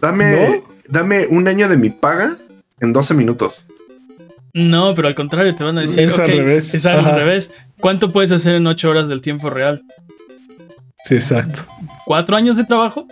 dame, 0.00 0.62
dame 0.88 1.26
un 1.28 1.48
año 1.48 1.68
de 1.68 1.76
mi 1.76 1.90
paga 1.90 2.36
en 2.80 2.92
12 2.92 3.14
minutos. 3.14 3.66
No, 4.52 4.94
pero 4.94 5.08
al 5.08 5.16
contrario, 5.16 5.54
te 5.56 5.64
van 5.64 5.78
a 5.78 5.80
decir. 5.80 6.08
Es 6.08 6.18
al 6.18 6.28
revés. 6.28 6.74
Es 6.74 6.86
al 6.86 7.04
revés. 7.04 7.50
¿Cuánto 7.80 8.12
puedes 8.12 8.30
hacer 8.30 8.54
en 8.54 8.66
8 8.66 8.88
horas 8.88 9.08
del 9.08 9.20
tiempo 9.20 9.50
real? 9.50 9.82
Sí, 11.04 11.16
exacto. 11.16 11.66
¿Cuatro 12.06 12.36
años 12.36 12.56
de 12.56 12.64
trabajo? 12.64 13.06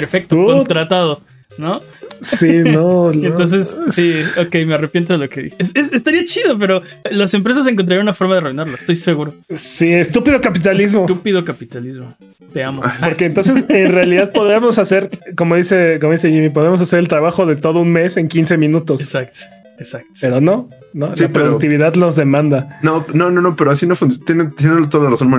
Perfecto, 0.00 0.44
contratado, 0.44 1.22
¿no? 1.56 1.80
Sí, 2.20 2.46
no, 2.64 3.10
Entonces, 3.12 3.76
sí, 3.88 4.12
ok, 4.38 4.54
me 4.66 4.74
arrepiento 4.74 5.14
de 5.14 5.18
lo 5.20 5.28
que 5.28 5.44
dije. 5.44 5.56
estaría 5.58 6.24
chido, 6.26 6.58
pero 6.58 6.82
las 7.10 7.32
empresas 7.32 7.66
encontrarían 7.66 8.02
una 8.02 8.12
forma 8.12 8.34
de 8.34 8.40
arruinarlo, 8.40 8.74
estoy 8.74 8.96
seguro. 8.96 9.34
Sí, 9.54 9.92
estúpido 9.92 10.38
capitalismo. 10.40 11.02
Estúpido 11.02 11.44
capitalismo. 11.44 12.14
Te 12.52 12.62
amo. 12.62 12.82
Porque 13.02 13.24
entonces, 13.24 13.64
en 13.68 13.92
realidad, 13.92 14.32
podemos 14.32 14.78
hacer, 14.78 15.10
como 15.34 15.56
dice, 15.56 15.98
como 15.98 16.12
dice 16.12 16.30
Jimmy, 16.30 16.50
podemos 16.50 16.80
hacer 16.82 16.98
el 16.98 17.08
trabajo 17.08 17.46
de 17.46 17.56
todo 17.56 17.80
un 17.80 17.90
mes 17.90 18.18
en 18.18 18.28
15 18.28 18.58
minutos. 18.58 19.00
Exacto. 19.00 19.40
Exacto. 19.78 20.08
Pero 20.20 20.40
no, 20.40 20.68
no, 20.92 21.12
la 21.14 21.28
productividad 21.28 21.94
los 21.94 22.16
demanda. 22.16 22.78
No, 22.82 23.04
no, 23.12 23.30
no, 23.30 23.40
no, 23.40 23.56
pero 23.56 23.70
así 23.70 23.86
no 23.86 23.96
funciona. 23.96 24.50
Tienen, 24.50 24.88
toda 24.88 25.04
la 25.04 25.10
razón, 25.10 25.30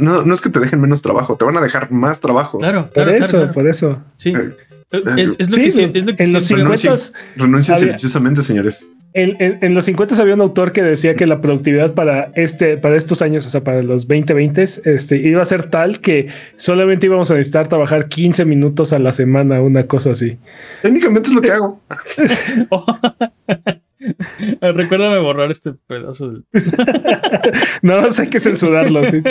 no, 0.00 0.22
no, 0.22 0.34
es 0.34 0.40
que 0.40 0.50
te 0.50 0.60
dejen 0.60 0.80
menos 0.80 1.02
trabajo, 1.02 1.36
te 1.36 1.44
van 1.44 1.56
a 1.56 1.60
dejar 1.60 1.90
más 1.92 2.20
trabajo. 2.20 2.58
Claro, 2.58 2.90
por 2.92 3.08
eso, 3.08 3.50
por 3.52 3.68
eso. 3.68 4.02
Sí. 4.16 4.30
Eh, 4.30 4.56
es, 4.90 5.02
lo 5.02 5.56
que, 5.56 5.66
es, 5.66 6.04
lo 6.04 6.16
que, 6.16 6.22
en 6.22 6.32
los 6.32 6.44
50 6.44 6.90
renuncia 7.36 7.74
silenciosamente, 7.74 8.42
señores. 8.42 8.88
En, 9.14 9.74
los 9.74 9.86
50 9.86 10.20
había 10.20 10.34
un 10.34 10.42
autor 10.42 10.72
que 10.72 10.82
decía 10.82 11.16
que 11.16 11.26
la 11.26 11.40
productividad 11.40 11.94
para 11.94 12.30
este, 12.34 12.76
para 12.76 12.96
estos 12.96 13.22
años, 13.22 13.46
o 13.46 13.50
sea, 13.50 13.64
para 13.64 13.82
los 13.82 14.06
2020, 14.06 14.62
este, 14.62 15.16
iba 15.16 15.40
a 15.40 15.44
ser 15.44 15.70
tal 15.70 16.00
que 16.00 16.28
solamente 16.56 17.06
íbamos 17.06 17.30
a 17.30 17.34
necesitar 17.34 17.66
trabajar 17.66 18.08
15 18.08 18.44
minutos 18.44 18.92
a 18.92 18.98
la 18.98 19.12
semana, 19.12 19.62
una 19.62 19.86
cosa 19.86 20.10
así. 20.10 20.38
Técnicamente 20.82 21.30
es 21.30 21.34
lo 21.34 21.40
que 21.40 21.52
hago. 21.52 21.80
Recuérdame 24.60 25.18
borrar 25.18 25.50
este 25.50 25.72
pedazo. 25.72 26.30
Del... 26.30 26.44
no, 27.82 27.94
hay 27.96 28.28
que 28.28 28.40
censurarlo. 28.40 29.04
¿sí? 29.06 29.22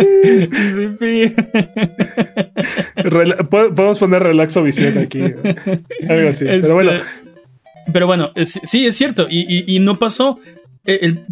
Podemos 3.49 3.99
poner 3.99 4.23
relaxo 4.23 4.63
visión 4.63 4.97
aquí. 4.97 5.21
Algo 6.09 6.29
así. 6.29 6.45
Pero 6.45 6.73
bueno. 6.73 6.91
Este, 6.91 7.05
pero 7.91 8.07
bueno, 8.07 8.31
sí, 8.45 8.85
es 8.85 8.95
cierto. 8.95 9.27
Y, 9.29 9.79
no 9.79 9.97
pasó. 9.97 10.39
E, 10.85 10.99
el, 11.01 11.23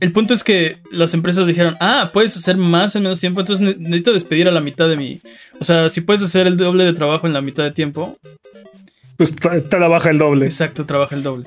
el, 0.00 0.12
punto 0.12 0.34
es 0.34 0.44
que 0.44 0.78
las 0.90 1.14
empresas 1.14 1.46
dijeron, 1.46 1.76
ah, 1.80 2.10
puedes 2.12 2.36
hacer 2.36 2.56
más 2.56 2.94
en 2.96 3.02
menos 3.02 3.20
tiempo, 3.20 3.40
entonces 3.40 3.78
necesito 3.78 4.12
despedir 4.12 4.48
a 4.48 4.52
la 4.52 4.60
mitad 4.60 4.88
de 4.88 4.96
mi... 4.96 5.20
O 5.60 5.64
sea, 5.64 5.88
si 5.88 6.00
puedes 6.00 6.22
hacer 6.22 6.46
el 6.46 6.56
doble 6.56 6.84
de 6.84 6.92
trabajo 6.92 7.26
en 7.26 7.32
la 7.32 7.40
mitad 7.40 7.64
de 7.64 7.70
tiempo... 7.70 8.18
Pues 9.16 9.34
trabaja 9.68 10.10
el 10.10 10.18
doble. 10.18 10.44
Exacto, 10.46 10.86
trabaja 10.86 11.14
el 11.14 11.22
doble. 11.22 11.46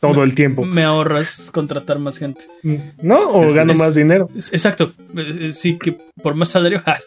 Todo 0.00 0.22
el 0.22 0.34
tiempo. 0.34 0.64
Me 0.64 0.84
ahorras 0.84 1.50
contratar 1.52 1.98
más 1.98 2.18
gente. 2.18 2.42
¿No? 3.02 3.30
O 3.32 3.52
gano 3.52 3.74
más 3.74 3.96
dinero. 3.96 4.30
exacto. 4.34 4.92
Sí, 5.52 5.76
que 5.76 5.96
por 6.22 6.34
más 6.34 6.50
salario, 6.50 6.82
¡ah, 6.86 6.98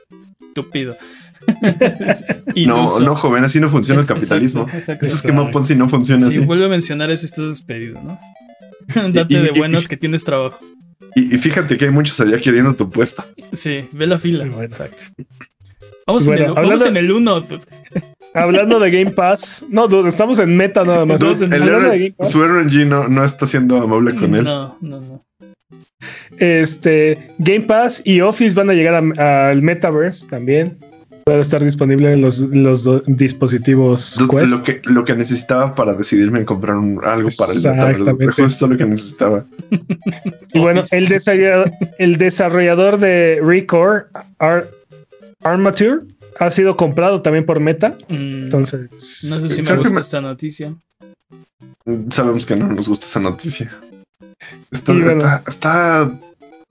estúpido. 0.49 0.97
no, 2.67 2.99
no, 2.99 3.15
joven, 3.15 3.43
así 3.43 3.59
no 3.59 3.69
funciona 3.69 4.01
el 4.01 4.07
capitalismo. 4.07 4.67
Exacto, 4.73 5.05
Ese 5.05 5.15
esquema 5.15 5.49
Ponzi 5.51 5.75
no 5.75 5.89
funciona 5.89 6.27
así. 6.27 6.39
Si 6.39 6.45
vuelve 6.45 6.65
a 6.65 6.69
mencionar 6.69 7.11
eso, 7.11 7.25
estás 7.25 7.49
despedido, 7.49 8.01
¿no? 8.01 8.19
Date 9.13 9.39
de 9.39 9.51
buenas 9.51 9.87
que 9.87 9.97
tienes 9.97 10.23
trabajo. 10.23 10.59
Y, 11.15 11.37
fíjate 11.37 11.77
que 11.77 11.85
hay 11.85 11.91
muchos 11.91 12.19
allá 12.21 12.39
queriendo 12.39 12.73
tu 12.73 12.89
puesto. 12.89 13.23
Sí, 13.51 13.87
ve 13.91 14.07
la 14.07 14.17
fila. 14.17 14.45
Exacto. 14.63 15.03
Vamos, 16.07 16.25
en, 16.27 16.33
el, 16.33 16.51
vamos 16.53 16.85
en 16.85 16.97
el 16.97 17.11
1. 17.11 17.47
Hablando 18.33 18.79
de 18.79 18.91
Game 18.91 19.11
Pass. 19.11 19.65
No, 19.69 20.07
estamos 20.07 20.39
en 20.39 20.55
meta 20.55 20.85
nada 20.85 21.05
más. 21.05 21.19
Su 21.19 22.45
RNG 22.45 22.87
no, 22.87 23.07
no 23.07 23.25
está 23.25 23.45
siendo 23.45 23.77
amable 23.77 24.15
con 24.15 24.35
él. 24.35 24.43
No, 24.43 24.77
no, 24.81 25.01
no. 25.01 25.25
Este, 26.37 27.31
Game 27.37 27.61
Pass 27.61 28.01
y 28.05 28.21
Office 28.21 28.55
van 28.55 28.69
a 28.69 28.73
llegar 28.73 28.95
al 28.95 29.61
Metaverse 29.61 30.27
también. 30.27 30.77
Puede 31.23 31.41
estar 31.41 31.63
disponible 31.63 32.13
en 32.13 32.21
los, 32.21 32.49
dispositivos 33.05 34.17
Quest. 34.29 34.49
Lo 34.49 34.63
que, 34.63 34.81
lo 34.83 35.05
que 35.05 35.15
necesitaba 35.15 35.75
para 35.75 35.93
decidirme 35.93 36.39
en 36.39 36.45
comprar 36.45 36.75
algo 36.75 37.29
para 37.37 37.53
el 37.53 37.99
Metaverse. 37.99 38.41
Justo 38.41 38.67
lo 38.67 38.77
que 38.77 38.85
necesitaba. 38.85 39.45
y 40.53 40.59
bueno, 40.59 40.81
el 40.91 41.07
desarrollador, 41.07 41.71
el 41.99 42.17
desarrollador 42.17 42.99
de 42.99 43.39
Recore, 43.43 44.05
Armature, 45.43 46.01
ha 46.39 46.49
sido 46.49 46.75
comprado 46.75 47.21
también 47.21 47.45
por 47.45 47.59
Meta. 47.59 47.97
Mm. 48.07 48.43
Entonces. 48.43 49.27
No 49.29 49.39
sé 49.39 49.49
si 49.49 49.61
me 49.61 49.75
gusta 49.75 49.99
esta 49.99 50.21
noticia. 50.21 50.75
Sabemos 52.09 52.45
que 52.45 52.55
no 52.55 52.67
nos 52.67 52.87
gusta 52.87 53.05
esa 53.05 53.19
noticia. 53.19 53.71
Está, 54.71 55.43
está, 55.47 56.19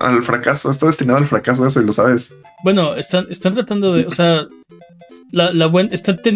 al 0.01 0.23
fracaso, 0.23 0.71
está 0.71 0.87
destinado 0.87 1.19
al 1.19 1.27
fracaso 1.27 1.67
eso 1.67 1.81
y 1.81 1.85
lo 1.85 1.93
sabes. 1.93 2.35
Bueno, 2.65 2.97
están, 2.97 3.27
están 3.31 3.55
tratando 3.55 3.95
de, 3.95 4.07
o 4.07 4.11
sea, 4.11 4.47
la, 5.31 5.53
la 5.53 5.71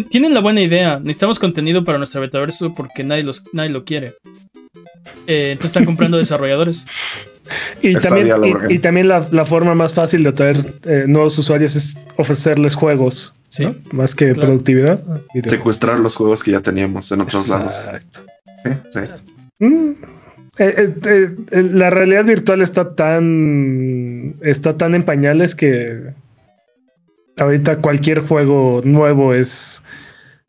tienen 0.09 0.33
la 0.33 0.39
buena 0.39 0.61
idea. 0.61 0.99
Necesitamos 0.99 1.39
contenido 1.39 1.83
para 1.83 1.97
nuestra 1.97 2.21
betaverso 2.21 2.73
porque 2.73 3.03
nadie, 3.03 3.23
los, 3.23 3.43
nadie 3.53 3.71
lo 3.71 3.83
quiere. 3.83 4.15
Eh, 5.27 5.51
entonces 5.51 5.69
están 5.69 5.85
comprando 5.85 6.17
desarrolladores. 6.19 6.85
Y 7.81 7.95
también, 7.95 8.27
y, 8.69 8.79
también 8.79 9.07
la, 9.07 9.45
forma 9.45 9.75
más 9.75 9.93
fácil 9.93 10.23
de 10.23 10.29
atraer 10.29 10.57
eh, 10.85 11.05
nuevos 11.07 11.37
usuarios 11.37 11.75
es 11.75 11.95
ofrecerles 12.17 12.73
juegos, 12.73 13.35
sí, 13.49 13.67
más 13.91 14.15
que 14.15 14.33
productividad. 14.33 15.03
Secuestrar 15.43 15.99
los 15.99 16.15
juegos 16.15 16.43
que 16.43 16.51
ya 16.51 16.61
teníamos 16.61 17.11
en 17.11 17.21
otros 17.21 17.47
lados. 17.49 17.85
Sí, 18.63 18.71
sí. 18.91 18.99
Mm. 19.59 19.93
Eh, 20.57 20.93
eh, 21.05 21.35
eh, 21.51 21.69
la 21.73 21.89
realidad 21.89 22.25
virtual 22.25 22.61
está 22.61 22.95
tan. 22.95 24.35
está 24.41 24.77
tan 24.77 24.95
en 24.95 25.03
pañales 25.03 25.53
que 25.55 26.13
ahorita 27.37 27.81
cualquier 27.81 28.21
juego 28.21 28.81
nuevo 28.83 29.33
es. 29.33 29.83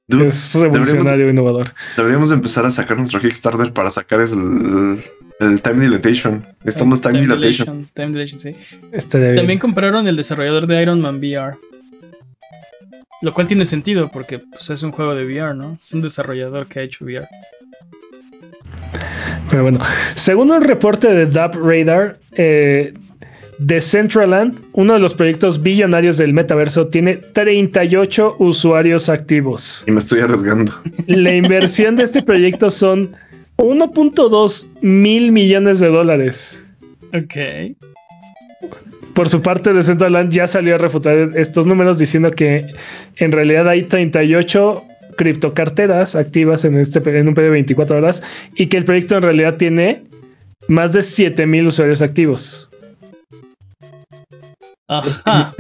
es 0.09 0.55
revolucionario 0.55 1.27
e 1.27 1.31
innovador. 1.31 1.75
Deberíamos 1.97 2.31
empezar 2.31 2.65
a 2.65 2.71
sacar 2.71 2.97
nuestro 2.97 3.21
Kickstarter 3.21 3.73
para 3.73 3.91
sacar 3.91 4.21
el, 4.21 5.01
el 5.41 5.61
Time 5.63 5.83
Dilatation. 5.83 6.47
Estamos 6.65 7.01
Time, 7.01 7.21
time 7.21 7.35
Dilatation. 7.35 7.89
Time 7.93 8.13
Dilation, 8.13 8.39
sí. 8.39 8.55
También 9.11 9.59
compraron 9.59 10.07
el 10.07 10.17
desarrollador 10.17 10.69
de 10.69 10.83
Iron 10.83 11.01
Man 11.01 11.17
VR. 11.19 11.57
Lo 13.23 13.33
cual 13.33 13.47
tiene 13.47 13.65
sentido 13.65 14.09
porque 14.13 14.39
pues, 14.39 14.71
es 14.71 14.83
un 14.83 14.93
juego 14.93 15.15
de 15.15 15.25
VR, 15.25 15.55
¿no? 15.55 15.79
Es 15.85 15.93
un 15.95 16.03
desarrollador 16.03 16.67
que 16.67 16.81
ha 16.81 16.83
hecho 16.83 17.05
VR. 17.05 17.27
Pero 19.57 19.63
bueno, 19.63 19.79
según 20.17 20.51
un 20.51 20.61
reporte 20.61 21.09
de 21.15 21.25
Dub 21.25 21.67
Radar, 21.67 22.19
eh, 22.33 22.93
Decentraland, 23.57 24.55
uno 24.75 24.93
de 24.93 24.99
los 24.99 25.15
proyectos 25.15 25.63
billonarios 25.63 26.19
del 26.19 26.35
metaverso, 26.35 26.89
tiene 26.89 27.17
38 27.17 28.37
usuarios 28.39 29.09
activos. 29.09 29.83
Y 29.87 29.93
me 29.93 29.99
estoy 30.01 30.21
arriesgando. 30.21 30.75
La 31.07 31.35
inversión 31.35 31.97
de 31.97 32.03
este 32.03 32.23
proyecto 32.23 32.71
son 32.71 33.17
1.2 33.57 34.69
mil 34.83 35.33
millones 35.33 35.81
de 35.81 35.89
dólares. 35.89 36.63
Ok. 37.15 37.79
Por 39.15 39.31
su 39.31 39.41
parte, 39.41 39.73
Decentraland 39.73 40.31
ya 40.31 40.47
salió 40.47 40.75
a 40.75 40.79
refutar 40.79 41.31
estos 41.35 41.67
números 41.67 41.99
diciendo 41.99 42.31
que 42.31 42.75
en 43.17 43.33
realidad 43.33 43.67
hay 43.71 43.85
38 43.85 44.85
criptocarteras 45.17 46.15
activas 46.15 46.65
en, 46.65 46.79
este, 46.79 46.99
en 46.99 47.29
un 47.29 47.35
periodo 47.35 47.53
de 47.53 47.59
24 47.59 47.97
horas 47.97 48.23
y 48.55 48.67
que 48.67 48.77
el 48.77 48.85
proyecto 48.85 49.17
en 49.17 49.23
realidad 49.23 49.57
tiene 49.57 50.05
más 50.69 50.93
de 50.93 51.03
7000 51.03 51.67
usuarios 51.67 52.03
activos. 52.03 52.69
Ajá. 54.89 55.55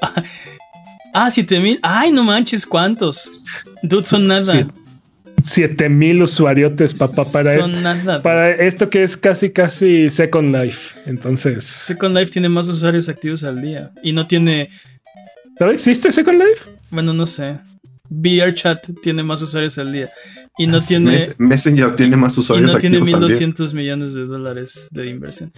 ah, 1.14 1.30
7000. 1.30 1.80
Ay, 1.82 2.12
no 2.12 2.24
manches, 2.24 2.64
¿cuántos? 2.66 3.44
Dude, 3.82 4.04
son 4.04 4.26
nada. 4.26 4.68
7000 5.42 6.22
usuariotes 6.22 6.92
papá 6.92 7.22
para, 7.32 7.54
esto, 7.54 8.22
para 8.22 8.50
esto 8.50 8.90
que 8.90 9.02
es 9.02 9.16
casi 9.16 9.50
casi 9.50 10.10
Second 10.10 10.54
Life. 10.54 11.00
Entonces, 11.06 11.64
Second 11.64 12.14
Life 12.16 12.30
tiene 12.30 12.50
más 12.50 12.68
usuarios 12.68 13.08
activos 13.08 13.42
al 13.42 13.62
día 13.62 13.90
y 14.02 14.12
no 14.12 14.26
tiene 14.26 14.70
¿Sabes? 15.60 15.86
¿Existe 15.86 16.10
Second 16.10 16.38
Life? 16.38 16.70
Bueno, 16.90 17.12
no 17.12 17.26
sé. 17.26 17.58
VRChat 18.10 19.00
tiene 19.02 19.22
más 19.22 19.40
usuarios 19.40 19.78
al 19.78 19.92
día. 19.92 20.10
Y 20.58 20.66
no 20.66 20.80
tiene. 20.80 21.16
Messenger 21.38 21.94
tiene 21.96 22.16
más 22.16 22.36
usuarios. 22.36 22.70
Y 22.70 22.74
no 22.74 22.78
tiene 22.78 23.00
1200 23.00 23.72
millones 23.72 24.14
de 24.14 24.26
dólares 24.26 24.88
de 24.90 25.06
inversión. 25.08 25.52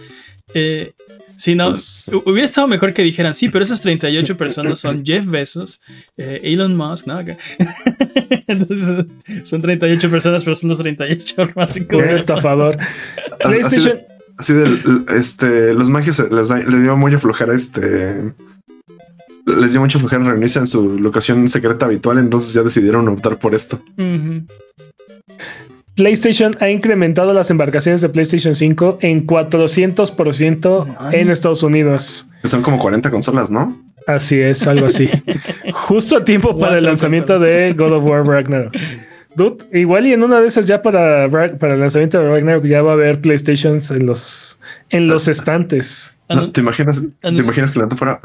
Eh, 0.53 0.93
si 1.35 1.55
no, 1.55 1.69
pues, 1.69 2.09
hubiera 2.25 2.45
estado 2.45 2.67
mejor 2.67 2.93
que 2.93 3.01
dijeran, 3.01 3.33
sí, 3.33 3.49
pero 3.49 3.63
esas 3.63 3.81
38 3.81 4.37
personas 4.37 4.79
son 4.79 5.03
Jeff 5.03 5.25
Bezos, 5.25 5.81
eh, 6.15 6.39
Elon 6.43 6.75
Musk, 6.75 7.07
¿no? 7.07 7.19
Entonces, 8.47 9.05
son 9.43 9.61
38 9.61 10.09
personas, 10.09 10.43
pero 10.43 10.55
son 10.55 10.69
los 10.69 10.77
38 10.77 11.49
más 11.55 11.73
ricos. 11.73 12.01
Un 12.01 12.09
estafador. 12.09 12.77
Así, 13.43 14.53
de, 14.53 14.77
este, 15.17 15.73
los 15.73 15.89
magios 15.89 16.19
les, 16.31 16.49
les 16.49 16.81
dio 16.81 16.97
muy 16.97 17.13
aflojar 17.13 17.49
este 17.51 18.33
les 19.45 19.71
dio 19.71 19.81
mucho 19.81 19.99
flojera 19.99 20.23
reunirse 20.23 20.59
en 20.59 20.67
su 20.67 20.99
locación 20.99 21.47
secreta 21.47 21.85
habitual, 21.85 22.17
entonces 22.17 22.53
ya 22.53 22.63
decidieron 22.63 23.07
optar 23.07 23.37
por 23.37 23.55
esto. 23.55 23.81
PlayStation 25.95 26.55
ha 26.59 26.69
incrementado 26.69 27.33
las 27.33 27.51
embarcaciones 27.51 28.01
de 28.01 28.09
PlayStation 28.09 28.55
5 28.55 28.99
en 29.01 29.27
400% 29.27 31.13
en 31.13 31.29
Estados 31.29 31.63
Unidos. 31.63 32.27
Son 32.43 32.63
como 32.63 32.79
40 32.79 33.11
consolas, 33.11 33.51
¿no? 33.51 33.79
Así 34.07 34.39
es, 34.39 34.65
algo 34.67 34.87
así. 34.87 35.09
Justo 35.71 36.17
a 36.17 36.23
tiempo 36.23 36.57
para 36.57 36.77
el 36.79 36.85
lanzamiento 36.85 37.39
de 37.39 37.73
God 37.73 37.93
of 37.93 38.05
War 38.05 38.25
Ragnarok. 38.25 38.73
Dude, 39.35 39.65
igual 39.71 40.05
y 40.05 40.13
en 40.13 40.23
una 40.23 40.41
de 40.41 40.47
esas 40.47 40.67
ya 40.67 40.81
para, 40.81 41.27
para 41.29 41.73
el 41.73 41.79
lanzamiento 41.79 42.19
de 42.19 42.29
Ragnarok 42.29 42.65
ya 42.65 42.81
va 42.81 42.91
a 42.91 42.93
haber 42.93 43.19
PlayStations 43.21 43.89
en 43.91 44.05
los, 44.05 44.59
en 44.89 45.07
los 45.07 45.27
estantes. 45.27 46.13
¿Te 46.51 46.61
imaginas, 46.61 47.03
¿te 47.21 47.29
imaginas 47.29 47.71
que 47.71 47.79
la 47.79 47.87
fuera? 47.89 48.19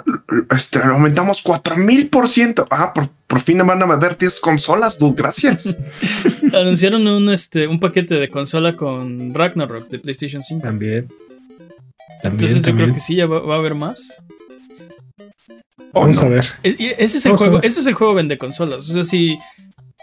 Este, 0.50 0.78
aumentamos 0.78 1.42
4000 1.42 2.09
por 2.09 2.28
ciento. 2.28 2.66
Ah, 2.70 2.92
por, 2.94 3.40
fin 3.40 3.59
van 3.66 3.82
a 3.82 3.84
haber 3.84 4.16
10 4.16 4.40
consolas, 4.40 4.98
dude, 4.98 5.14
gracias. 5.16 5.78
Anunciaron 6.52 7.06
un, 7.06 7.30
este, 7.30 7.66
un 7.66 7.80
paquete 7.80 8.14
de 8.14 8.28
consola 8.28 8.74
con 8.74 9.34
Ragnarok 9.34 9.88
de 9.88 9.98
PlayStation 9.98 10.42
5. 10.42 10.62
También. 10.62 11.09
Entonces 12.22 12.62
yo 12.62 12.74
creo 12.74 12.92
que 12.92 13.00
sí, 13.00 13.14
ya 13.14 13.26
va, 13.26 13.54
a 13.54 13.59
haber 13.59 13.74
más. 13.74 14.22
Vamos 15.92 16.20
a 16.22 16.28
ver. 16.28 16.46
E, 16.62 16.96
ese 16.98 17.18
es 17.18 17.26
el 17.26 17.36
juego, 17.36 17.62
ese 17.62 17.80
es 17.80 17.86
el 17.86 17.94
juego 17.94 18.14
vende 18.14 18.38
consolas. 18.38 18.88
O 18.90 18.92
sea, 18.92 19.04
si 19.04 19.38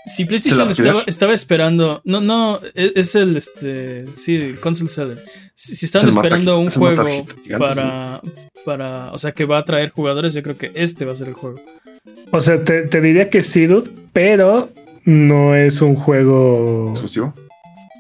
si 0.06 0.26
PlayStation 0.26 0.70
estaba, 1.08 1.34
esperando. 1.34 2.02
No, 2.06 2.22
no, 2.22 2.60
e, 2.76 2.94
es, 2.96 3.16
el 3.16 3.36
este. 3.38 4.06
Sí, 4.16 4.56
console 4.62 4.90
seller. 4.90 5.24
Si, 5.56 5.86
estaban 5.86 6.10
esperando 6.10 6.60
un 6.60 6.70
juego 6.70 7.04
para, 7.58 8.22
para. 8.66 9.12
O 9.12 9.18
sea, 9.18 9.32
que 9.32 9.46
va 9.46 9.58
a 9.58 9.66
traer 9.66 9.90
jugadores, 9.90 10.34
yo 10.34 10.44
creo 10.44 10.58
que 10.58 10.72
este 10.76 11.06
va 11.06 11.14
a 11.14 11.16
ser 11.16 11.30
el 11.30 11.34
juego. 11.34 11.60
O 12.32 12.42
sea, 12.42 12.64
te, 12.64 13.02
diría 13.02 13.30
que 13.30 13.42
sí, 13.42 13.66
dude, 13.66 13.90
pero 14.14 14.70
no 15.06 15.56
es 15.56 15.82
un 15.82 15.96
juego. 15.96 16.90
¿Exclusivo? 16.90 17.34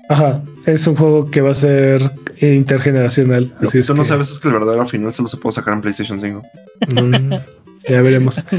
Ajá, 0.07 0.43
es 0.67 0.85
un 0.85 0.95
juego 0.95 1.31
que 1.31 1.41
va 1.41 1.51
a 1.51 1.55
ser 1.55 2.11
intergeneracional. 2.39 3.55
Lo 3.59 3.67
así 3.67 3.79
que 3.79 3.83
tú 3.83 3.95
no 3.95 4.05
sabes 4.05 4.29
es 4.29 4.39
que 4.39 4.49
el 4.49 4.53
verdadero 4.53 4.85
final 4.85 5.11
solo 5.11 5.27
se 5.27 5.37
puede 5.37 5.53
sacar 5.53 5.73
en 5.73 5.81
PlayStation 5.81 6.19
5. 6.19 6.43
Mm, 6.89 7.33
ya 7.89 8.01
veremos. 8.03 8.43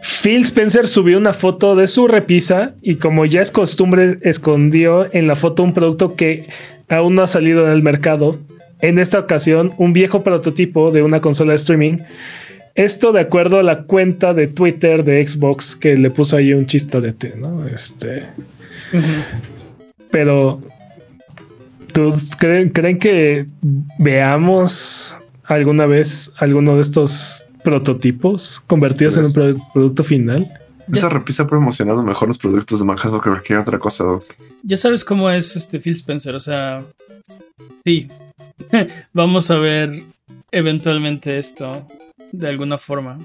Phil 0.00 0.42
Spencer 0.42 0.86
subió 0.86 1.18
una 1.18 1.32
foto 1.32 1.74
de 1.74 1.88
su 1.88 2.06
repisa 2.06 2.74
y 2.82 2.96
como 2.96 3.26
ya 3.26 3.40
es 3.40 3.50
costumbre 3.50 4.18
escondió 4.22 5.12
en 5.12 5.26
la 5.26 5.34
foto 5.34 5.64
un 5.64 5.74
producto 5.74 6.14
que 6.14 6.48
aún 6.88 7.16
no 7.16 7.22
ha 7.22 7.26
salido 7.26 7.66
en 7.66 7.72
el 7.72 7.82
mercado. 7.82 8.38
En 8.80 9.00
esta 9.00 9.18
ocasión, 9.18 9.72
un 9.76 9.92
viejo 9.92 10.22
prototipo 10.22 10.92
de 10.92 11.02
una 11.02 11.20
consola 11.20 11.52
de 11.52 11.56
streaming. 11.56 11.98
Esto 12.76 13.12
de 13.12 13.20
acuerdo 13.20 13.58
a 13.58 13.64
la 13.64 13.82
cuenta 13.82 14.34
de 14.34 14.46
Twitter 14.46 15.02
de 15.02 15.26
Xbox 15.26 15.74
que 15.74 15.96
le 15.96 16.10
puso 16.10 16.36
ahí 16.36 16.54
un 16.54 16.66
chistolete, 16.66 17.34
¿no? 17.36 17.66
Este. 17.66 18.22
Pero. 20.12 20.62
¿creen, 22.38 22.68
¿Creen 22.68 23.00
que 23.00 23.46
veamos 23.98 25.16
alguna 25.42 25.86
vez 25.86 26.30
alguno 26.38 26.76
de 26.76 26.82
estos 26.82 27.47
prototipos 27.62 28.62
convertidos 28.66 29.16
en 29.16 29.24
un 29.24 29.52
pues, 29.52 29.68
producto 29.72 30.04
final. 30.04 30.50
Esa 30.92 31.08
repisa 31.08 31.42
ha 31.42 31.46
promocionado 31.46 32.02
mejor 32.02 32.28
los 32.28 32.38
productos 32.38 32.78
de 32.78 32.86
Manhattan 32.86 33.20
que 33.20 33.28
cualquier 33.30 33.58
otra 33.58 33.78
cosa, 33.78 34.04
Ya 34.62 34.76
sabes 34.76 35.04
cómo 35.04 35.28
es 35.30 35.54
este 35.54 35.80
Phil 35.80 35.92
Spencer, 35.92 36.34
o 36.34 36.40
sea, 36.40 36.82
sí, 37.84 38.08
vamos 39.12 39.50
a 39.50 39.58
ver 39.58 40.04
eventualmente 40.50 41.38
esto 41.38 41.86
de 42.32 42.48
alguna 42.48 42.78
forma. 42.78 43.18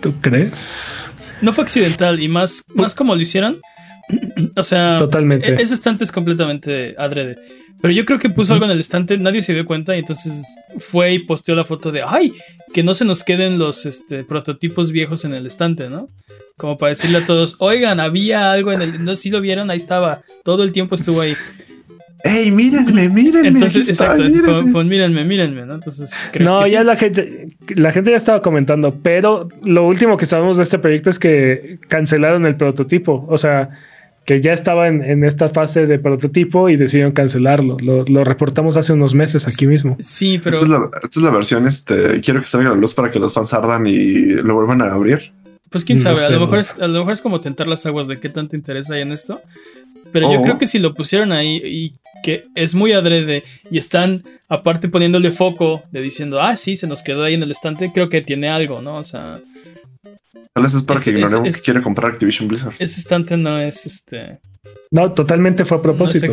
¿Tú 0.00 0.14
crees? 0.20 1.10
No 1.40 1.52
fue 1.52 1.64
accidental 1.64 2.20
y 2.20 2.28
más, 2.28 2.64
más 2.74 2.94
como 2.94 3.14
lo 3.14 3.20
hicieron. 3.20 3.60
o 4.56 4.62
sea, 4.62 4.98
totalmente. 4.98 5.50
E-, 5.50 5.62
ese 5.62 5.74
estante 5.74 6.04
es 6.04 6.12
completamente 6.12 6.94
adrede. 6.98 7.36
Pero 7.80 7.94
yo 7.94 8.04
creo 8.04 8.18
que 8.18 8.28
puso 8.28 8.54
algo 8.54 8.64
en 8.64 8.72
el 8.72 8.80
estante, 8.80 9.18
nadie 9.18 9.40
se 9.40 9.54
dio 9.54 9.64
cuenta 9.64 9.94
y 9.94 10.00
entonces 10.00 10.44
fue 10.78 11.12
y 11.14 11.18
posteó 11.20 11.54
la 11.54 11.64
foto 11.64 11.92
de, 11.92 12.02
ay, 12.04 12.32
que 12.74 12.82
no 12.82 12.92
se 12.92 13.04
nos 13.04 13.22
queden 13.22 13.58
los 13.58 13.86
este, 13.86 14.24
prototipos 14.24 14.90
viejos 14.90 15.24
en 15.24 15.32
el 15.32 15.46
estante, 15.46 15.88
¿no? 15.88 16.08
Como 16.56 16.76
para 16.76 16.90
decirle 16.90 17.18
a 17.18 17.26
todos, 17.26 17.54
oigan, 17.60 18.00
había 18.00 18.50
algo 18.50 18.72
en 18.72 18.82
el... 18.82 19.04
No, 19.04 19.14
si 19.14 19.30
lo 19.30 19.40
vieron, 19.40 19.70
ahí 19.70 19.76
estaba, 19.76 20.22
todo 20.42 20.64
el 20.64 20.72
tiempo 20.72 20.96
estuvo 20.96 21.20
ahí. 21.20 21.32
¡Ey, 22.24 22.50
mírenme, 22.50 23.08
mírenme! 23.10 23.48
Entonces, 23.48 23.88
exacto, 23.88 24.24
mírenme. 24.24 25.24
mírenme, 25.24 25.64
¿no? 25.64 25.74
Entonces, 25.74 26.12
no, 26.40 26.66
ya 26.66 26.82
la 26.82 26.96
gente, 26.96 27.50
la 27.76 27.92
gente 27.92 28.10
ya 28.10 28.16
estaba 28.16 28.42
comentando, 28.42 28.98
pero 29.02 29.48
lo 29.62 29.86
último 29.86 30.16
que 30.16 30.26
sabemos 30.26 30.56
de 30.56 30.64
este 30.64 30.80
proyecto 30.80 31.10
es 31.10 31.20
que 31.20 31.78
cancelaron 31.86 32.44
el 32.44 32.56
prototipo. 32.56 33.24
O 33.28 33.38
sea, 33.38 33.70
que 34.28 34.42
ya 34.42 34.52
estaba 34.52 34.88
en, 34.88 35.24
esta 35.24 35.48
fase 35.48 35.86
de 35.86 35.98
prototipo 35.98 36.68
y 36.68 36.76
decidieron 36.76 37.12
cancelarlo. 37.12 37.78
Lo, 37.80 38.24
reportamos 38.24 38.76
hace 38.76 38.92
unos 38.92 39.14
meses 39.14 39.48
aquí 39.48 39.66
mismo. 39.66 39.96
Sí, 40.00 40.38
pero. 40.38 40.56
Esta 40.56 40.66
es 41.00 41.22
la, 41.22 41.30
versión, 41.30 41.66
este, 41.66 42.20
quiero 42.20 42.38
que 42.40 42.46
salga 42.46 42.68
a 42.68 42.74
la 42.74 42.78
luz 42.78 42.92
para 42.92 43.10
que 43.10 43.18
los 43.18 43.32
fans 43.32 43.54
ardan 43.54 43.86
y 43.86 44.34
lo 44.34 44.54
vuelvan 44.54 44.82
a 44.82 44.92
abrir. 44.92 45.32
Pues 45.70 45.82
quién 45.82 45.98
sabe, 45.98 46.22
a, 46.22 46.28
lo 46.28 46.40
mejor 46.40 46.58
es, 46.58 46.74
a 46.78 46.86
lo 46.88 46.98
mejor 46.98 47.14
es 47.14 47.22
como 47.22 47.40
tentar 47.40 47.66
las 47.66 47.86
aguas 47.86 48.06
de 48.06 48.20
qué 48.20 48.28
tanto 48.28 48.54
interés 48.54 48.90
hay 48.90 49.00
en 49.00 49.12
esto. 49.12 49.40
Pero 50.12 50.30
yo 50.30 50.42
creo 50.42 50.58
que 50.58 50.66
si 50.66 50.78
lo 50.78 50.92
pusieron 50.92 51.32
ahí 51.32 51.62
y 51.64 51.94
que 52.22 52.48
es 52.54 52.74
muy 52.74 52.92
adrede 52.92 53.44
y 53.70 53.78
están 53.78 54.24
aparte 54.50 54.90
poniéndole 54.90 55.32
foco 55.32 55.84
de 55.90 56.02
diciendo, 56.02 56.42
ah, 56.42 56.54
sí, 56.56 56.76
se 56.76 56.86
nos 56.86 57.02
quedó 57.02 57.24
ahí 57.24 57.32
en 57.32 57.42
el 57.42 57.50
estante, 57.50 57.92
creo 57.94 58.10
que 58.10 58.20
tiene 58.20 58.50
algo, 58.50 58.82
¿no? 58.82 58.96
O 58.96 59.04
sea, 59.04 59.40
Tal 60.52 60.62
vez 60.62 60.74
es 60.74 60.82
para 60.82 61.00
que 61.00 61.10
ignoremos 61.10 61.56
que 61.56 61.62
quiere 61.62 61.82
comprar 61.82 62.12
Activision 62.12 62.48
Blizzard. 62.48 62.74
Ese 62.78 63.00
estante 63.00 63.36
no 63.36 63.58
es 63.58 63.86
este. 63.86 64.40
No, 64.90 65.12
totalmente 65.12 65.64
fue 65.64 65.78
a 65.78 65.82
propósito. 65.82 66.26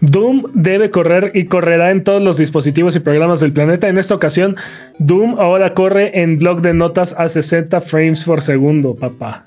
Doom 0.00 0.44
debe 0.54 0.90
correr 0.90 1.32
y 1.34 1.46
correrá 1.46 1.90
en 1.90 2.04
todos 2.04 2.22
los 2.22 2.38
dispositivos 2.38 2.96
y 2.96 3.00
programas 3.00 3.40
del 3.40 3.52
planeta. 3.52 3.88
En 3.88 3.98
esta 3.98 4.14
ocasión, 4.14 4.56
Doom 4.98 5.38
ahora 5.38 5.74
corre 5.74 6.22
en 6.22 6.38
blog 6.38 6.62
de 6.62 6.74
notas 6.74 7.14
a 7.18 7.28
60 7.28 7.80
frames 7.80 8.24
por 8.24 8.42
segundo, 8.42 8.94
papá. 8.94 9.44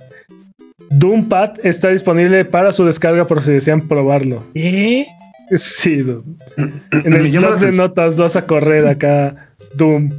Doompad 0.89 1.53
está 1.63 1.89
disponible 1.89 2.45
para 2.45 2.71
su 2.71 2.85
descarga 2.85 3.25
por 3.25 3.41
si 3.41 3.53
desean 3.53 3.87
probarlo. 3.87 4.43
¿Eh? 4.53 5.07
Sí, 5.55 5.99
En 6.57 7.13
el 7.13 7.31
blog 7.31 7.59
de 7.59 7.71
notas 7.71 8.17
vas 8.17 8.35
a 8.35 8.45
correr 8.45 8.87
acá 8.87 9.53
Doom. 9.75 10.11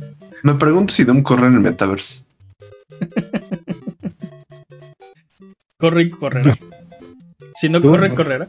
Me 0.42 0.54
pregunto 0.54 0.92
si 0.92 1.04
Doom 1.04 1.22
corre 1.22 1.46
en 1.46 1.54
el 1.54 1.60
metaverse. 1.60 2.24
corre 5.78 6.02
y 6.02 6.10
correrá. 6.10 6.56
Si 7.54 7.68
no 7.68 7.80
corre, 7.80 8.12
correrá. 8.14 8.48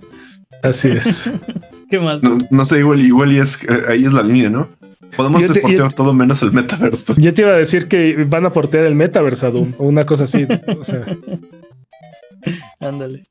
Así 0.63 0.89
es. 0.89 1.31
¿Qué 1.89 1.99
más? 1.99 2.23
No, 2.49 2.65
sé, 2.65 2.79
igual, 2.79 3.01
igual 3.01 3.31
y 3.31 3.37
es, 3.39 3.63
eh, 3.63 3.83
ahí 3.87 4.05
es 4.05 4.13
la 4.13 4.23
línea, 4.23 4.49
¿no? 4.49 4.67
Podemos 5.15 5.45
portear 5.45 5.93
todo 5.93 6.13
menos 6.13 6.41
el 6.41 6.51
metaverse. 6.51 7.13
Yo 7.17 7.33
te 7.33 7.43
iba 7.43 7.51
a 7.51 7.57
decir 7.57 7.87
que 7.87 8.25
van 8.27 8.45
a 8.45 8.51
portear 8.51 8.85
el 8.85 9.01
a 9.01 9.49
Doom 9.49 9.73
o 9.77 9.85
una 9.85 10.05
cosa 10.05 10.25
así. 10.25 10.45
Ándale. 12.79 13.23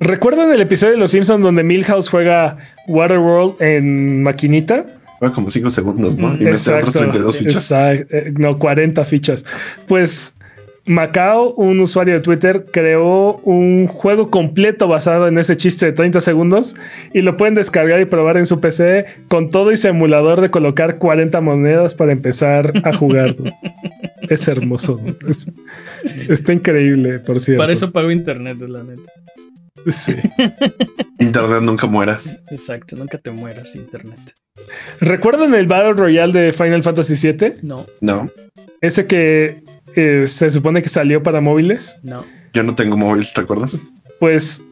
¿Recuerdan 0.00 0.52
el 0.52 0.60
episodio 0.60 0.94
de 0.94 0.98
Los 0.98 1.10
Simpsons 1.10 1.42
donde 1.42 1.62
Milhouse 1.62 2.08
juega 2.08 2.56
Waterworld 2.86 3.60
en 3.60 4.22
maquinita? 4.22 4.86
como 5.34 5.50
5 5.50 5.68
segundos, 5.68 6.16
¿no? 6.16 6.34
Y 6.40 6.48
exacto, 6.48 6.92
32 6.92 7.36
fichas. 7.36 7.72
Eh, 7.72 8.32
no, 8.38 8.58
40 8.58 9.04
fichas. 9.04 9.44
Pues 9.86 10.34
Macao, 10.90 11.54
un 11.54 11.78
usuario 11.78 12.14
de 12.14 12.20
Twitter, 12.20 12.66
creó 12.72 13.36
un 13.44 13.86
juego 13.86 14.28
completo 14.28 14.88
basado 14.88 15.28
en 15.28 15.38
ese 15.38 15.56
chiste 15.56 15.86
de 15.86 15.92
30 15.92 16.20
segundos 16.20 16.74
y 17.14 17.22
lo 17.22 17.36
pueden 17.36 17.54
descargar 17.54 18.00
y 18.00 18.06
probar 18.06 18.36
en 18.36 18.44
su 18.44 18.60
PC 18.60 19.06
con 19.28 19.50
todo 19.50 19.70
y 19.70 19.76
simulador 19.76 20.40
de 20.40 20.50
colocar 20.50 20.98
40 20.98 21.40
monedas 21.40 21.94
para 21.94 22.10
empezar 22.10 22.72
a 22.84 22.92
jugar. 22.92 23.36
es 24.28 24.48
hermoso. 24.48 25.00
está 26.28 26.52
increíble, 26.52 27.20
por 27.20 27.38
cierto. 27.38 27.62
Para 27.62 27.72
eso 27.72 27.92
pago 27.92 28.10
internet, 28.10 28.58
la 28.58 28.82
neta. 28.82 29.12
Sí. 29.86 30.16
internet 31.20 31.62
nunca 31.62 31.86
mueras. 31.86 32.42
Exacto, 32.50 32.96
nunca 32.96 33.16
te 33.18 33.30
mueras, 33.30 33.76
internet. 33.76 34.18
¿Recuerdan 35.00 35.54
el 35.54 35.68
Battle 35.68 35.92
Royale 35.92 36.32
de 36.32 36.52
Final 36.52 36.82
Fantasy 36.82 37.14
VII? 37.14 37.54
No. 37.62 37.86
No. 38.00 38.28
Ese 38.80 39.06
que 39.06 39.62
eh, 39.96 40.24
se 40.26 40.50
supone 40.50 40.82
que 40.82 40.88
salió 40.88 41.22
para 41.22 41.40
móviles. 41.40 41.98
No. 42.02 42.24
Yo 42.52 42.62
no 42.62 42.74
tengo 42.74 42.96
móvil, 42.96 43.26
¿recuerdas? 43.34 43.80
Pues 44.18 44.62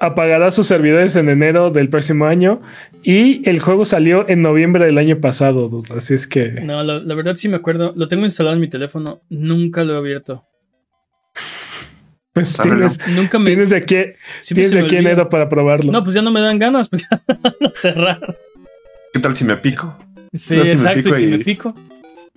apagará 0.00 0.50
sus 0.50 0.66
servidores 0.66 1.16
en 1.16 1.28
enero 1.28 1.70
del 1.70 1.88
próximo 1.88 2.26
año 2.26 2.60
y 3.02 3.48
el 3.48 3.60
juego 3.60 3.84
salió 3.84 4.28
en 4.28 4.42
noviembre 4.42 4.86
del 4.86 4.98
año 4.98 5.20
pasado, 5.20 5.82
así 5.96 6.14
es 6.14 6.26
que... 6.26 6.48
No, 6.50 6.82
la, 6.82 7.14
verdad 7.14 7.36
sí 7.36 7.48
me 7.48 7.56
acuerdo, 7.56 7.92
lo 7.96 8.08
tengo 8.08 8.24
instalado 8.24 8.54
en 8.54 8.60
mi 8.60 8.68
teléfono, 8.68 9.22
nunca 9.28 9.84
lo 9.84 9.94
he 9.94 9.98
abierto. 9.98 10.44
Pues 12.32 12.58
tienes, 12.60 12.98
nunca 13.08 13.38
me... 13.38 13.46
tienes 13.46 13.70
de 13.70 13.76
aquí, 13.76 13.96
tienes 14.46 14.72
de 14.72 14.80
aquí 14.80 14.96
enero 14.96 15.28
para 15.28 15.48
probarlo. 15.48 15.92
No, 15.92 16.02
pues 16.02 16.16
ya 16.16 16.22
no 16.22 16.30
me 16.30 16.40
dan 16.40 16.58
ganas, 16.58 16.88
porque 16.88 17.04
van 17.10 17.54
a 17.60 17.70
cerrar. 17.74 18.36
¿Qué 19.12 19.20
tal 19.20 19.34
si 19.34 19.44
me 19.44 19.56
pico? 19.56 19.96
Sí, 20.32 20.56
exacto, 20.56 21.10
y 21.10 21.12
si 21.12 21.26
me 21.28 21.38
pico. 21.38 21.74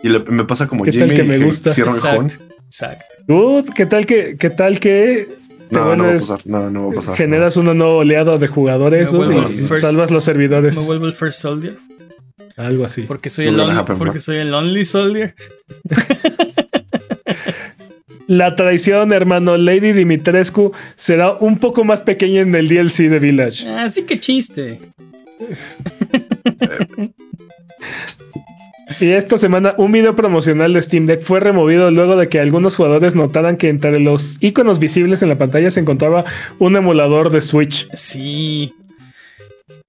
Y 0.03 0.09
me 0.09 0.43
pasa 0.43 0.67
como 0.67 0.83
¿Qué 0.83 0.91
tal 0.91 1.13
que 1.13 1.23
me 1.23 1.39
gusta? 1.39 1.71
Exacto, 1.71 2.45
exacto. 2.65 3.65
¿qué 3.75 3.85
tal 3.85 4.05
que, 4.05 4.37
qué 4.37 4.49
tal 4.49 4.79
que 4.79 5.27
no, 5.69 5.95
no 5.95 6.03
va 6.05 6.11
a 6.11 6.13
pasar. 6.15 6.39
No, 6.45 6.69
no 6.69 6.87
va 6.87 6.91
a 6.91 6.95
pasar. 6.95 7.15
Generas 7.15 7.57
una 7.57 7.73
nueva 7.73 7.95
oleada 7.95 8.37
de 8.37 8.47
jugadores 8.47 9.11
y 9.13 9.63
salvas 9.63 10.11
los 10.11 10.23
servidores. 10.23 10.77
Me 10.77 10.85
vuelvo 10.85 11.07
el 11.07 11.13
First 11.13 11.41
Soldier. 11.41 11.77
Algo 12.55 12.85
así. 12.85 13.03
Porque 13.03 13.29
soy, 13.29 13.47
el, 13.47 13.59
only, 13.59 13.83
porque 13.97 14.19
soy 14.19 14.37
el 14.37 14.53
Only 14.53 14.85
Soldier. 14.85 15.35
La 18.27 18.55
traición, 18.55 19.13
hermano 19.13 19.55
Lady 19.57 19.93
Dimitrescu, 19.93 20.73
será 20.95 21.31
un 21.33 21.59
poco 21.59 21.85
más 21.85 22.01
pequeña 22.01 22.41
en 22.41 22.53
el 22.55 22.67
DLC 22.67 23.09
de 23.09 23.19
Village. 23.19 23.69
Así 23.69 24.01
ah, 24.01 24.05
que 24.05 24.19
chiste. 24.19 24.81
Y 28.99 29.09
esta 29.09 29.38
semana 29.38 29.75
un 29.77 29.91
video 29.91 30.15
promocional 30.15 30.73
de 30.73 30.81
Steam 30.81 31.05
Deck 31.05 31.21
fue 31.21 31.39
removido 31.39 31.91
luego 31.91 32.15
de 32.15 32.29
que 32.29 32.39
algunos 32.39 32.75
jugadores 32.75 33.15
notaran 33.15 33.57
que 33.57 33.69
entre 33.69 33.99
los 33.99 34.38
iconos 34.39 34.79
visibles 34.79 35.21
en 35.21 35.29
la 35.29 35.38
pantalla 35.38 35.69
se 35.69 35.79
encontraba 35.79 36.25
un 36.59 36.75
emulador 36.75 37.29
de 37.29 37.41
Switch. 37.41 37.89
Sí. 37.93 38.73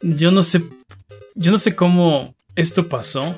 Yo 0.01 0.31
no 0.31 0.43
sé. 0.43 0.63
Yo 1.35 1.53
no 1.53 1.59
sé 1.59 1.75
cómo 1.75 2.35
esto 2.57 2.89
pasó. 2.89 3.35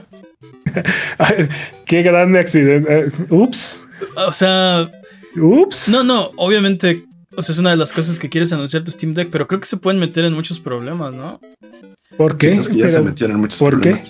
Qué 1.87 2.03
grande 2.03 2.39
accidente. 2.39 2.99
Eh, 2.99 3.09
ups. 3.29 3.87
O 4.17 4.33
sea. 4.33 4.91
Ups. 5.37 5.91
No, 5.91 6.03
no, 6.03 6.31
obviamente. 6.37 7.05
O 7.37 7.43
sea, 7.43 7.53
es 7.53 7.59
una 7.59 7.71
de 7.71 7.77
las 7.77 7.93
cosas 7.93 8.19
que 8.19 8.29
quieres 8.29 8.53
anunciar 8.53 8.83
tu 8.83 8.91
Steam 8.91 9.15
Deck, 9.15 9.29
pero 9.31 9.47
creo 9.47 9.61
que 9.61 9.67
se 9.67 9.77
pueden 9.77 10.01
meter 10.01 10.25
en 10.25 10.33
muchos 10.33 10.59
problemas, 10.59 11.15
¿no? 11.15 11.39
¿Por 12.17 12.37
qué? 12.37 12.55
es 12.55 12.69
que 12.69 12.79
ya 12.79 12.89
se 12.89 13.01
metieron 13.01 13.37
en 13.37 13.43
muchos 13.43 13.59
¿Por 13.59 13.81
qué? 13.81 14.01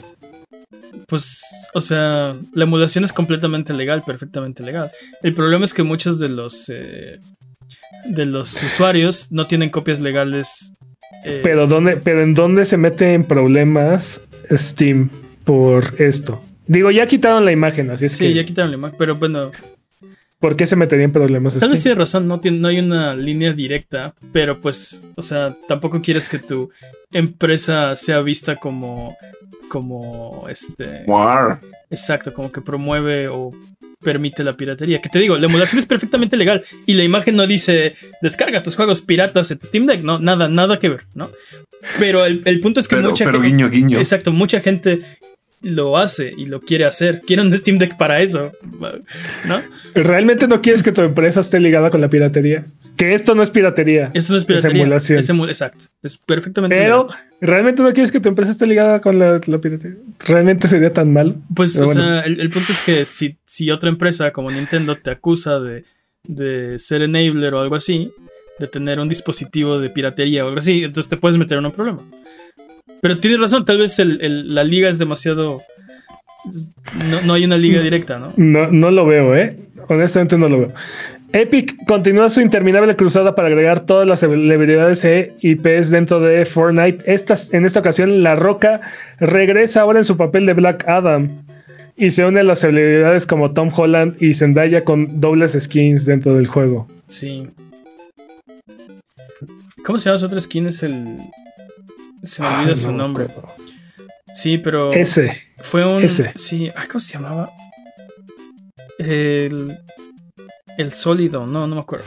Pues, 1.08 1.42
o 1.74 1.80
sea, 1.80 2.36
la 2.52 2.64
emulación 2.64 3.04
es 3.04 3.12
completamente 3.12 3.72
legal, 3.72 4.02
perfectamente 4.06 4.62
legal. 4.62 4.90
El 5.22 5.34
problema 5.34 5.64
es 5.64 5.74
que 5.74 5.82
muchos 5.82 6.18
de 6.18 6.28
los 6.28 6.68
eh, 6.68 7.18
de 8.04 8.26
los 8.26 8.62
usuarios 8.62 9.32
no 9.32 9.46
tienen 9.46 9.70
copias 9.70 10.00
legales. 10.00 10.74
Eh, 11.24 11.40
pero 11.42 11.66
dónde, 11.66 11.96
pero 11.96 12.22
en 12.22 12.34
dónde 12.34 12.64
se 12.64 12.76
mete 12.76 13.14
en 13.14 13.24
problemas 13.24 14.22
Steam 14.50 15.10
por 15.44 16.00
esto. 16.00 16.42
Digo, 16.66 16.90
ya 16.90 17.06
quitaron 17.06 17.44
la 17.44 17.52
imagen, 17.52 17.90
así 17.90 18.06
es 18.06 18.12
sí, 18.12 18.32
ya 18.32 18.44
quitaron 18.44 18.70
la 18.70 18.76
imagen, 18.76 18.96
pero 18.98 19.16
bueno. 19.16 19.50
¿Por 20.38 20.56
qué 20.56 20.66
se 20.66 20.76
metería 20.76 21.04
en 21.04 21.12
problemas? 21.12 21.58
Tal 21.58 21.68
vez 21.68 21.82
tiene 21.82 21.96
razón, 21.96 22.26
no, 22.26 22.40
tiene, 22.40 22.60
no 22.60 22.68
hay 22.68 22.78
una 22.78 23.14
línea 23.14 23.52
directa, 23.52 24.14
pero 24.32 24.58
pues, 24.58 25.02
o 25.16 25.20
sea, 25.20 25.54
tampoco 25.68 26.00
quieres 26.00 26.30
que 26.30 26.38
tu 26.38 26.70
empresa 27.12 27.94
sea 27.94 28.22
vista 28.22 28.56
como 28.56 29.16
como 29.70 30.46
este 30.50 31.06
exacto 31.90 32.34
como 32.34 32.50
que 32.50 32.60
promueve 32.60 33.28
o 33.28 33.52
permite 34.02 34.42
la 34.42 34.56
piratería. 34.56 35.00
Que 35.00 35.08
te 35.08 35.20
digo 35.20 35.38
la 35.38 35.46
emulación 35.46 35.78
es 35.78 35.86
perfectamente 35.86 36.36
legal 36.36 36.64
y 36.86 36.94
la 36.94 37.04
imagen 37.04 37.36
no 37.36 37.46
dice 37.46 37.94
descarga 38.20 38.62
tus 38.62 38.74
juegos 38.74 39.00
piratas 39.00 39.50
en 39.52 39.58
tu 39.58 39.66
Steam 39.66 39.86
Deck 39.86 40.02
no 40.02 40.18
nada 40.18 40.48
nada 40.48 40.80
que 40.80 40.88
ver 40.88 41.06
no 41.14 41.30
pero 41.98 42.26
el, 42.26 42.60
punto 42.60 42.80
es 42.80 42.88
que 42.88 42.96
mucha 42.96 43.24
pero 43.24 43.40
guiño 43.40 43.70
guiño. 43.70 43.98
Exacto 43.98 44.32
mucha 44.32 44.60
gente 44.60 45.02
lo 45.62 45.98
hace 45.98 46.32
y 46.36 46.46
lo 46.46 46.60
quiere 46.60 46.84
hacer. 46.84 47.20
Quiere 47.26 47.42
un 47.42 47.56
Steam 47.56 47.78
Deck 47.78 47.96
para 47.96 48.20
eso, 48.20 48.52
¿no? 49.46 49.62
¿Realmente 49.94 50.46
no 50.46 50.62
quieres 50.62 50.82
que 50.82 50.92
tu 50.92 51.02
empresa 51.02 51.40
esté 51.40 51.60
ligada 51.60 51.90
con 51.90 52.00
la 52.00 52.08
piratería? 52.08 52.64
Que 52.96 53.14
esto 53.14 53.34
no 53.34 53.42
es 53.42 53.50
piratería. 53.50 54.10
Esto 54.14 54.32
no 54.32 54.38
es 54.38 54.44
piratería. 54.44 54.96
Es 54.96 55.28
emulación. 55.28 55.48
exacto. 55.48 55.84
Es 56.02 56.16
perfectamente. 56.16 56.76
Pero, 56.76 57.08
¿realmente 57.40 57.82
no 57.82 57.92
quieres 57.92 58.12
que 58.12 58.20
tu 58.20 58.28
empresa 58.28 58.52
esté 58.52 58.66
ligada 58.66 59.00
con 59.00 59.18
la, 59.18 59.38
piratería? 59.38 59.98
¿Realmente 60.26 60.68
sería 60.68 60.92
tan 60.92 61.12
mal? 61.12 61.36
Pues, 61.54 61.78
o 61.78 61.86
sea, 61.86 62.20
el, 62.20 62.50
punto 62.50 62.72
es 62.72 62.80
que 62.82 63.04
si, 63.04 63.36
si 63.44 63.70
otra 63.70 63.90
empresa 63.90 64.32
como 64.32 64.50
Nintendo 64.50 64.96
te 64.96 65.10
acusa 65.10 65.60
de, 65.60 65.84
de 66.24 66.78
ser 66.78 67.02
enabler 67.02 67.54
o 67.54 67.60
algo 67.60 67.76
así, 67.76 68.12
de 68.58 68.68
tener 68.68 69.00
un 69.00 69.08
dispositivo 69.08 69.80
de 69.80 69.90
piratería 69.90 70.44
o 70.44 70.48
algo 70.48 70.58
así, 70.58 70.84
entonces 70.84 71.08
te 71.08 71.16
puedes 71.16 71.38
meter 71.38 71.58
en 71.58 71.66
un 71.66 71.72
problema. 71.72 72.02
Pero 73.02 73.18
tienes 73.18 73.40
razón, 73.40 73.64
tal 73.64 73.78
vez 73.78 73.98
la 73.98 74.64
liga 74.64 74.88
es 74.88 74.98
demasiado. 74.98 75.62
No, 77.24 77.34
hay 77.34 77.44
una 77.44 77.56
liga 77.56 77.80
directa, 77.80 78.18
¿no? 78.18 78.32
¿no? 78.36 78.70
No 78.70 78.90
lo 78.90 79.06
veo, 79.06 79.36
¿eh? 79.36 79.56
Honestamente 79.88 80.38
no 80.38 80.48
lo 80.48 80.58
veo. 80.60 80.74
Epic 81.32 81.76
continúa 81.86 82.28
su 82.28 82.40
interminable 82.40 82.96
cruzada 82.96 83.36
para 83.36 83.48
agregar 83.48 83.86
todas 83.86 84.06
las 84.06 84.20
celebridades 84.20 85.04
e 85.04 85.32
IPs 85.40 85.90
dentro 85.90 86.20
de 86.20 86.44
Fortnite. 86.44 87.04
en 87.06 87.66
esta 87.66 87.80
ocasión, 87.80 88.22
La 88.22 88.34
Roca 88.34 88.80
regresa 89.20 89.82
ahora 89.82 90.00
en 90.00 90.04
su 90.04 90.16
papel 90.16 90.46
de 90.46 90.54
Black 90.54 90.88
Adam 90.88 91.28
y 91.96 92.10
se 92.10 92.24
une 92.24 92.40
a 92.40 92.42
las 92.42 92.60
celebridades 92.60 93.26
como 93.26 93.52
Tom 93.52 93.70
Holland 93.74 94.16
y 94.20 94.34
Zendaya 94.34 94.84
con 94.84 95.20
dobles 95.20 95.56
skins 95.58 96.04
dentro 96.04 96.34
del 96.34 96.46
juego. 96.46 96.88
Sí. 97.06 97.46
¿Cómo 99.84 99.98
se 99.98 100.06
llama 100.06 100.18
su 100.18 100.26
otro 100.26 100.40
skin? 100.40 100.66
Es 100.66 100.82
el. 100.82 101.18
Se 102.22 102.42
me 102.42 102.48
olvida 102.48 102.76
su 102.76 102.92
nombre. 102.92 103.28
Sí, 104.34 104.58
pero. 104.58 104.92
Ese. 104.92 105.36
Fue 105.58 105.84
un. 105.84 106.02
Ese. 106.02 106.32
Sí. 106.36 106.70
¿Cómo 106.88 107.00
se 107.00 107.14
llamaba? 107.14 107.50
El. 108.98 109.78
El 110.76 110.92
sólido. 110.92 111.46
No, 111.46 111.66
no 111.66 111.74
me 111.76 111.80
acuerdo. 111.80 112.04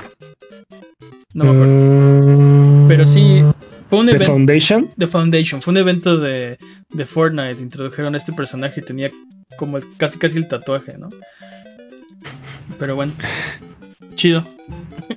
No 1.33 1.45
me 1.45 1.51
acuerdo. 1.51 1.73
Mm. 1.73 2.87
pero 2.87 3.05
sí. 3.05 3.43
Fue 3.89 3.99
un 3.99 4.07
¿The 4.07 4.19
Foundation? 4.19 4.89
The 4.97 5.07
Foundation. 5.07 5.61
Fue 5.61 5.71
un 5.71 5.77
evento 5.77 6.17
de, 6.17 6.57
de 6.89 7.05
Fortnite. 7.05 7.61
Introdujeron 7.61 8.15
a 8.15 8.17
este 8.17 8.33
personaje 8.33 8.81
y 8.81 8.83
tenía 8.83 9.11
como 9.57 9.79
casi 9.97 10.17
casi 10.17 10.37
el 10.37 10.47
tatuaje, 10.47 10.97
¿no? 10.97 11.09
Pero 12.79 12.95
bueno. 12.95 13.13
Chido. 14.15 14.45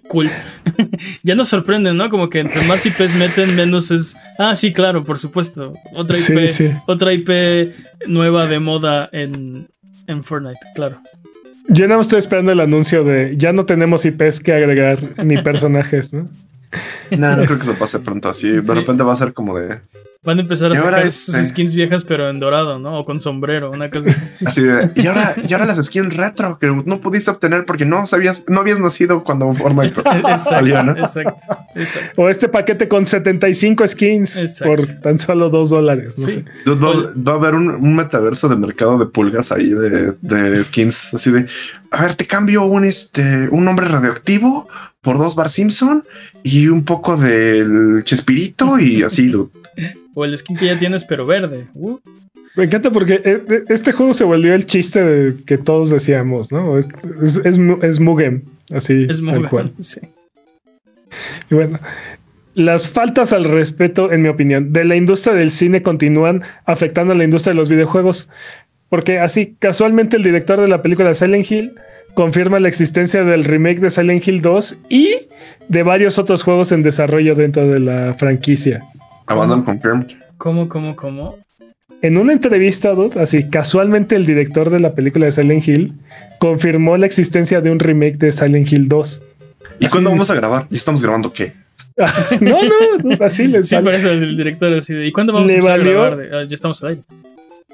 cool. 0.08 0.30
ya 1.22 1.34
nos 1.34 1.48
sorprende, 1.48 1.92
¿no? 1.94 2.10
Como 2.10 2.28
que 2.30 2.40
entre 2.40 2.62
más 2.66 2.84
IPs 2.84 3.14
meten, 3.16 3.54
menos 3.56 3.90
es. 3.90 4.16
Ah, 4.38 4.56
sí, 4.56 4.72
claro, 4.72 5.04
por 5.04 5.18
supuesto. 5.18 5.74
Otra 5.94 6.16
IP, 6.16 6.74
Otra 6.86 7.12
IP 7.12 7.74
nueva 8.06 8.46
de 8.46 8.60
moda 8.60 9.08
en, 9.12 9.68
en 10.06 10.24
Fortnite, 10.24 10.60
claro. 10.74 11.00
Yo 11.68 11.88
no 11.88 12.00
estoy 12.00 12.18
esperando 12.18 12.52
el 12.52 12.60
anuncio 12.60 13.02
de 13.02 13.34
ya 13.36 13.52
no 13.52 13.66
tenemos 13.66 14.04
IPs 14.04 14.40
que 14.40 14.52
agregar 14.52 14.98
ni 15.24 15.36
personajes, 15.42 16.12
¿no? 16.12 16.28
No, 17.10 17.36
no 17.36 17.44
creo 17.44 17.56
que 17.56 17.64
eso 17.64 17.74
pase 17.74 18.00
pronto 18.00 18.28
así. 18.28 18.50
De 18.50 18.74
repente 18.74 19.02
va 19.02 19.12
a 19.12 19.16
ser 19.16 19.32
como 19.32 19.58
de. 19.58 19.80
Van 20.26 20.38
a 20.38 20.40
empezar 20.40 20.72
a 20.72 20.76
sacar 20.76 21.12
sus 21.12 21.28
este 21.28 21.44
skins 21.44 21.76
viejas, 21.76 22.02
pero 22.02 22.28
en 22.28 22.40
dorado, 22.40 22.80
¿no? 22.80 22.98
O 22.98 23.04
con 23.04 23.20
sombrero, 23.20 23.70
una 23.70 23.88
cosa 23.90 24.10
así. 24.44 24.60
de. 24.60 24.90
Y 24.96 25.06
ahora, 25.06 25.36
y 25.36 25.52
ahora 25.52 25.66
las 25.66 25.86
skins 25.86 26.16
retro 26.16 26.58
que 26.58 26.66
no 26.66 27.00
pudiste 27.00 27.30
obtener 27.30 27.64
porque 27.64 27.84
no 27.84 28.08
sabías, 28.08 28.42
no 28.48 28.58
habías 28.58 28.80
nacido 28.80 29.22
cuando 29.22 29.52
Fortnite 29.54 30.02
salió, 30.40 30.82
¿no? 30.82 30.98
Exacto, 30.98 31.56
exacto, 31.76 32.22
O 32.22 32.28
este 32.28 32.48
paquete 32.48 32.88
con 32.88 33.06
75 33.06 33.86
skins 33.86 34.60
por 34.64 34.84
tan 35.00 35.16
solo 35.16 35.48
2 35.48 35.70
dólares. 35.70 36.16
No 36.18 36.26
sé. 36.26 36.44
Va, 36.66 37.32
a 37.32 37.34
haber 37.36 37.54
un, 37.54 37.94
metaverso 37.94 38.48
de 38.48 38.56
mercado 38.56 38.98
de 38.98 39.06
pulgas 39.06 39.52
ahí 39.52 39.68
de, 39.70 40.12
de 40.22 40.64
skins, 40.64 41.14
así 41.14 41.30
de. 41.30 41.46
A 41.92 42.02
ver, 42.02 42.14
te 42.14 42.26
cambio 42.26 42.64
un 42.64 42.84
este 42.84 43.48
un 43.52 43.64
nombre 43.64 43.86
radioactivo 43.86 44.68
por 45.02 45.18
dos 45.18 45.36
Bar 45.36 45.48
Simpson 45.48 46.02
y 46.42 46.66
un 46.66 46.84
poco 46.84 47.16
del 47.16 48.02
Chespirito 48.02 48.80
y 48.80 49.04
así. 49.04 49.30
o 50.14 50.24
el 50.24 50.36
skin 50.36 50.56
que 50.56 50.66
ya 50.66 50.78
tienes, 50.78 51.04
pero 51.04 51.26
verde. 51.26 51.66
Uh. 51.74 51.98
Me 52.56 52.64
encanta 52.64 52.90
porque 52.90 53.20
eh, 53.22 53.42
eh, 53.48 53.64
este 53.68 53.92
juego 53.92 54.14
se 54.14 54.24
volvió 54.24 54.54
el 54.54 54.64
chiste 54.64 55.34
que 55.46 55.58
todos 55.58 55.90
decíamos, 55.90 56.50
¿no? 56.52 56.78
Es, 56.78 56.88
es, 57.44 57.58
Mugen, 57.98 58.44
así. 58.72 59.06
Es 59.10 59.20
Mugen, 59.20 59.72
sí. 59.78 60.00
Y 61.50 61.54
bueno, 61.54 61.78
las 62.54 62.88
faltas 62.88 63.34
al 63.34 63.44
respeto, 63.44 64.10
en 64.10 64.22
mi 64.22 64.28
opinión, 64.28 64.72
de 64.72 64.86
la 64.86 64.96
industria 64.96 65.34
del 65.34 65.50
cine 65.50 65.82
continúan 65.82 66.42
afectando 66.64 67.12
a 67.12 67.16
la 67.16 67.24
industria 67.24 67.52
de 67.52 67.58
los 67.58 67.68
videojuegos. 67.68 68.30
Porque 68.88 69.18
así, 69.18 69.54
casualmente, 69.58 70.16
el 70.16 70.22
director 70.22 70.58
de 70.58 70.68
la 70.68 70.80
película 70.80 71.12
Silent 71.12 71.50
Hill 71.50 71.74
confirma 72.14 72.58
la 72.58 72.68
existencia 72.68 73.24
del 73.24 73.44
remake 73.44 73.80
de 73.80 73.90
Silent 73.90 74.26
Hill 74.26 74.40
2 74.40 74.78
y 74.88 75.26
de 75.68 75.82
varios 75.82 76.18
otros 76.18 76.42
juegos 76.42 76.72
en 76.72 76.82
desarrollo 76.82 77.34
dentro 77.34 77.68
de 77.68 77.80
la 77.80 78.14
franquicia. 78.14 78.82
Abandon 79.26 79.62
confirmed. 79.62 80.06
¿Cómo, 80.38 80.68
cómo, 80.68 80.96
cómo? 80.96 81.38
En 82.02 82.18
una 82.18 82.32
entrevista, 82.32 82.94
así 83.20 83.48
casualmente 83.48 84.16
el 84.16 84.26
director 84.26 84.70
de 84.70 84.80
la 84.80 84.94
película 84.94 85.26
de 85.26 85.32
Silent 85.32 85.66
Hill 85.66 85.94
confirmó 86.38 86.96
la 86.96 87.06
existencia 87.06 87.60
de 87.60 87.70
un 87.70 87.78
remake 87.78 88.18
de 88.18 88.32
Silent 88.32 88.70
Hill 88.70 88.88
2. 88.88 89.22
¿Y 89.80 89.88
cuándo 89.88 90.10
vamos 90.10 90.30
a 90.30 90.34
grabar? 90.34 90.66
¿Y 90.70 90.76
estamos 90.76 91.02
grabando 91.02 91.32
qué? 91.32 91.52
no, 92.40 92.58
no, 93.02 93.24
así 93.24 93.46
le 93.46 93.64
Sí, 93.64 93.76
por 93.76 93.94
eso 93.94 94.10
el 94.10 94.36
director 94.36 94.72
así 94.74 94.94
de, 94.94 95.06
¿y 95.06 95.12
cuándo 95.12 95.32
vamos 95.32 95.50
a 95.50 95.76
grabar? 95.78 96.20
Ah, 96.32 96.44
ya 96.46 96.54
estamos 96.54 96.84
ahí. 96.84 97.00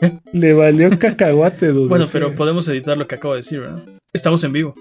Le 0.33 0.53
valió 0.53 0.97
cacahuate, 0.99 1.69
dude. 1.69 1.89
Bueno, 1.89 2.07
pero 2.11 2.35
podemos 2.35 2.67
editar 2.69 2.99
lo 2.99 3.07
que 3.07 3.17
acabo 3.17 3.35
de 3.35 3.39
decir, 3.39 3.61
¿verdad? 3.61 3.79
Estamos 4.13 4.43
en 4.45 4.53
vivo. 4.53 4.75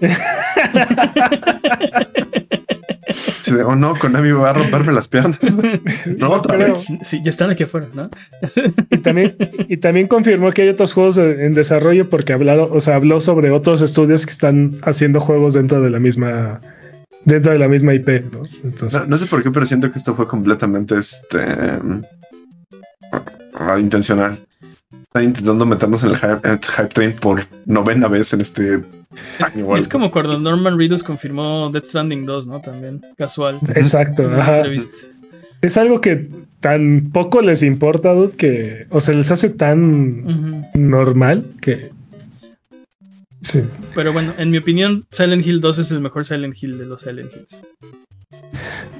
o 3.08 3.68
oh, 3.68 3.76
no, 3.76 3.94
Konami 3.96 4.32
va 4.32 4.50
a 4.50 4.52
romperme 4.52 4.92
las 4.92 5.08
piernas. 5.08 5.38
No, 6.18 6.30
otra 6.30 6.56
vez. 6.56 6.88
Sí, 7.02 7.20
ya 7.22 7.30
están 7.30 7.50
aquí 7.50 7.64
afuera, 7.64 7.88
¿no? 7.94 8.10
y, 8.90 8.98
también, 8.98 9.36
y 9.68 9.76
también 9.76 10.08
confirmó 10.08 10.52
que 10.52 10.62
hay 10.62 10.68
otros 10.68 10.92
juegos 10.92 11.18
en 11.18 11.54
desarrollo 11.54 12.08
porque 12.08 12.32
hablado, 12.32 12.70
o 12.72 12.80
sea, 12.80 12.96
habló 12.96 13.20
sobre 13.20 13.50
otros 13.50 13.82
estudios 13.82 14.26
que 14.26 14.32
están 14.32 14.78
haciendo 14.82 15.20
juegos 15.20 15.54
dentro 15.54 15.80
de 15.80 15.90
la 15.90 15.98
misma 15.98 16.60
dentro 17.24 17.52
de 17.52 17.58
la 17.58 17.68
misma 17.68 17.94
IP, 17.94 18.08
¿no? 18.32 18.42
Entonces, 18.64 19.06
no, 19.06 19.16
sé 19.16 19.26
por 19.26 19.42
qué, 19.42 19.50
pero 19.50 19.66
siento 19.66 19.90
que 19.90 19.98
esto 19.98 20.14
fue 20.14 20.26
completamente 20.26 20.96
este 20.96 21.40
intencional. 23.78 24.38
Están 25.18 25.30
intentando 25.30 25.66
meternos 25.66 26.04
en 26.04 26.10
el 26.10 26.16
hype, 26.16 26.88
train 26.94 27.12
por 27.14 27.42
novena 27.66 28.06
vez 28.06 28.32
en 28.32 28.40
este 28.40 28.74
es, 29.40 29.52
Es 29.76 29.88
como 29.88 30.12
cuando 30.12 30.38
Norman 30.38 30.78
Reedus 30.78 31.02
confirmó 31.02 31.70
Death 31.72 31.86
Stranding 31.86 32.24
2, 32.24 32.46
¿no? 32.46 32.60
También, 32.60 33.02
casual. 33.16 33.58
Exacto. 33.74 34.30
Es 35.60 35.76
algo 35.76 36.00
que 36.00 36.28
tan 36.60 37.10
poco 37.12 37.40
les 37.40 37.64
importa, 37.64 38.12
dude, 38.12 38.36
que, 38.36 38.86
o 38.90 39.00
se 39.00 39.12
les 39.12 39.32
hace 39.32 39.50
tan 39.50 40.64
normal 40.74 41.50
que... 41.60 41.90
Sí. 43.40 43.64
Pero 43.96 44.12
bueno, 44.12 44.34
en 44.38 44.50
mi 44.50 44.58
opinión, 44.58 45.04
Silent 45.10 45.44
Hill 45.44 45.60
2 45.60 45.80
es 45.80 45.90
el 45.90 46.00
mejor 46.00 46.24
Silent 46.26 46.54
Hill 46.62 46.78
de 46.78 46.86
los 46.86 47.02
Silent 47.02 47.32
Hills. 47.34 47.64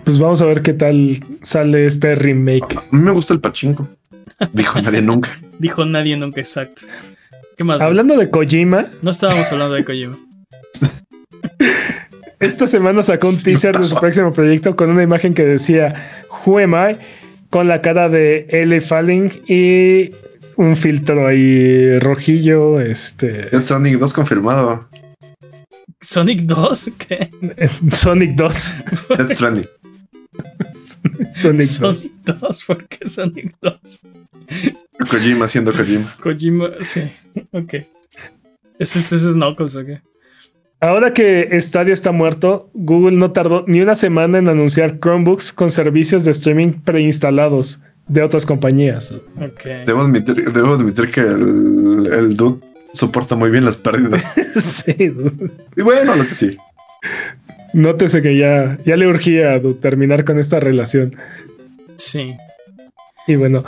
Pues 0.03 0.19
vamos 0.19 0.43
a 0.43 0.47
ver 0.47 0.63
qué 0.63 0.73
tal 0.73 1.21
sale 1.43 1.87
este 1.87 2.17
remake. 2.17 2.77
A 2.77 2.97
mí 2.97 3.03
me 3.03 3.13
gusta 3.13 3.35
el 3.35 3.41
pachinko. 3.41 3.89
Dijo 4.53 4.81
nadie 4.81 5.03
nunca. 5.03 5.37
Dijo 5.59 5.85
nadie 5.85 6.17
nunca, 6.17 6.41
exacto. 6.41 6.83
¿Qué 7.57 7.65
más? 7.65 7.81
Hablando 7.81 8.17
de 8.17 8.31
Kojima. 8.31 8.91
No 9.03 9.11
estábamos 9.11 9.51
hablando 9.53 9.75
de 9.75 9.85
Kojima. 9.85 10.17
Esta 12.41 12.69
semana 12.69 13.03
sacó 13.03 13.29
un 13.29 13.37
teaser 13.37 13.77
de 13.77 13.89
su 13.89 13.97
próximo 13.97 14.33
proyecto 14.33 14.77
con 14.77 14.91
una 14.91 15.03
imagen 15.03 15.35
que 15.35 15.45
decía 15.45 16.25
Who 16.47 16.59
am 16.59 16.75
I? 16.75 16.99
con 17.51 17.67
la 17.67 17.81
cara 17.81 18.09
de 18.09 18.47
L. 18.51 18.81
Falling 18.81 19.31
y 19.47 20.13
un 20.57 20.77
filtro 20.77 21.27
ahí 21.27 21.99
rojillo. 21.99 22.81
Este. 22.81 23.49
Sonic 23.61 23.99
2 23.99 24.13
confirmado. 24.13 24.89
¿Sonic 26.01 26.43
2? 26.43 26.91
¿Qué? 26.99 27.31
Sonic 27.91 28.37
2. 28.37 28.75
Death 29.17 29.31
Sonic, 31.35 31.69
2. 31.69 32.65
¿Por 32.67 32.89
qué 32.89 33.09
Sonic 33.09 33.55
2? 33.61 34.01
Kojima 35.11 35.49
siendo 35.49 35.73
Kojima. 35.73 36.15
Kojima, 36.21 36.71
sí. 36.81 37.03
Ok. 37.53 37.75
¿Este, 38.79 38.99
este 38.99 39.17
es 39.17 39.23
Knuckles 39.33 39.77
o 39.77 39.85
qué? 39.85 40.01
Ahora 40.81 41.13
que 41.13 41.61
Stadia 41.61 41.93
está 41.93 42.13
muerto, 42.13 42.71
Google 42.73 43.17
no 43.17 43.33
tardó 43.33 43.65
ni 43.67 43.81
una 43.81 43.97
semana 43.97 44.39
en 44.39 44.49
anunciar 44.49 45.01
Chromebooks 45.01 45.53
con 45.53 45.73
servicios 45.73 46.25
de 46.25 46.31
streaming 46.31 46.81
preinstalados 46.85 47.81
de 48.07 48.23
otras 48.23 48.47
compañías. 48.47 49.13
Okay. 49.37 49.85
Debo, 49.87 50.03
admitir, 50.03 50.53
debo 50.53 50.75
admitir 50.75 51.11
que 51.11 51.21
el, 51.21 52.09
el 52.13 52.37
dude 52.37 52.65
soporta 52.93 53.35
muy 53.35 53.51
bien 53.51 53.65
las 53.65 53.77
pérdidas. 53.77 54.35
sí, 54.57 55.09
dude. 55.09 55.51
Y 55.77 55.83
bueno, 55.83 56.15
lo 56.15 56.27
que 56.27 56.35
sí. 56.35 56.57
Nótese 57.79 58.23
que 58.23 58.37
ya, 58.37 58.77
ya 58.85 58.97
le 58.97 59.07
urgía 59.07 59.61
terminar 59.81 60.25
con 60.25 60.41
esta 60.41 60.59
relación. 60.59 61.15
Sí. 61.95 62.35
Y 63.29 63.37
bueno, 63.37 63.65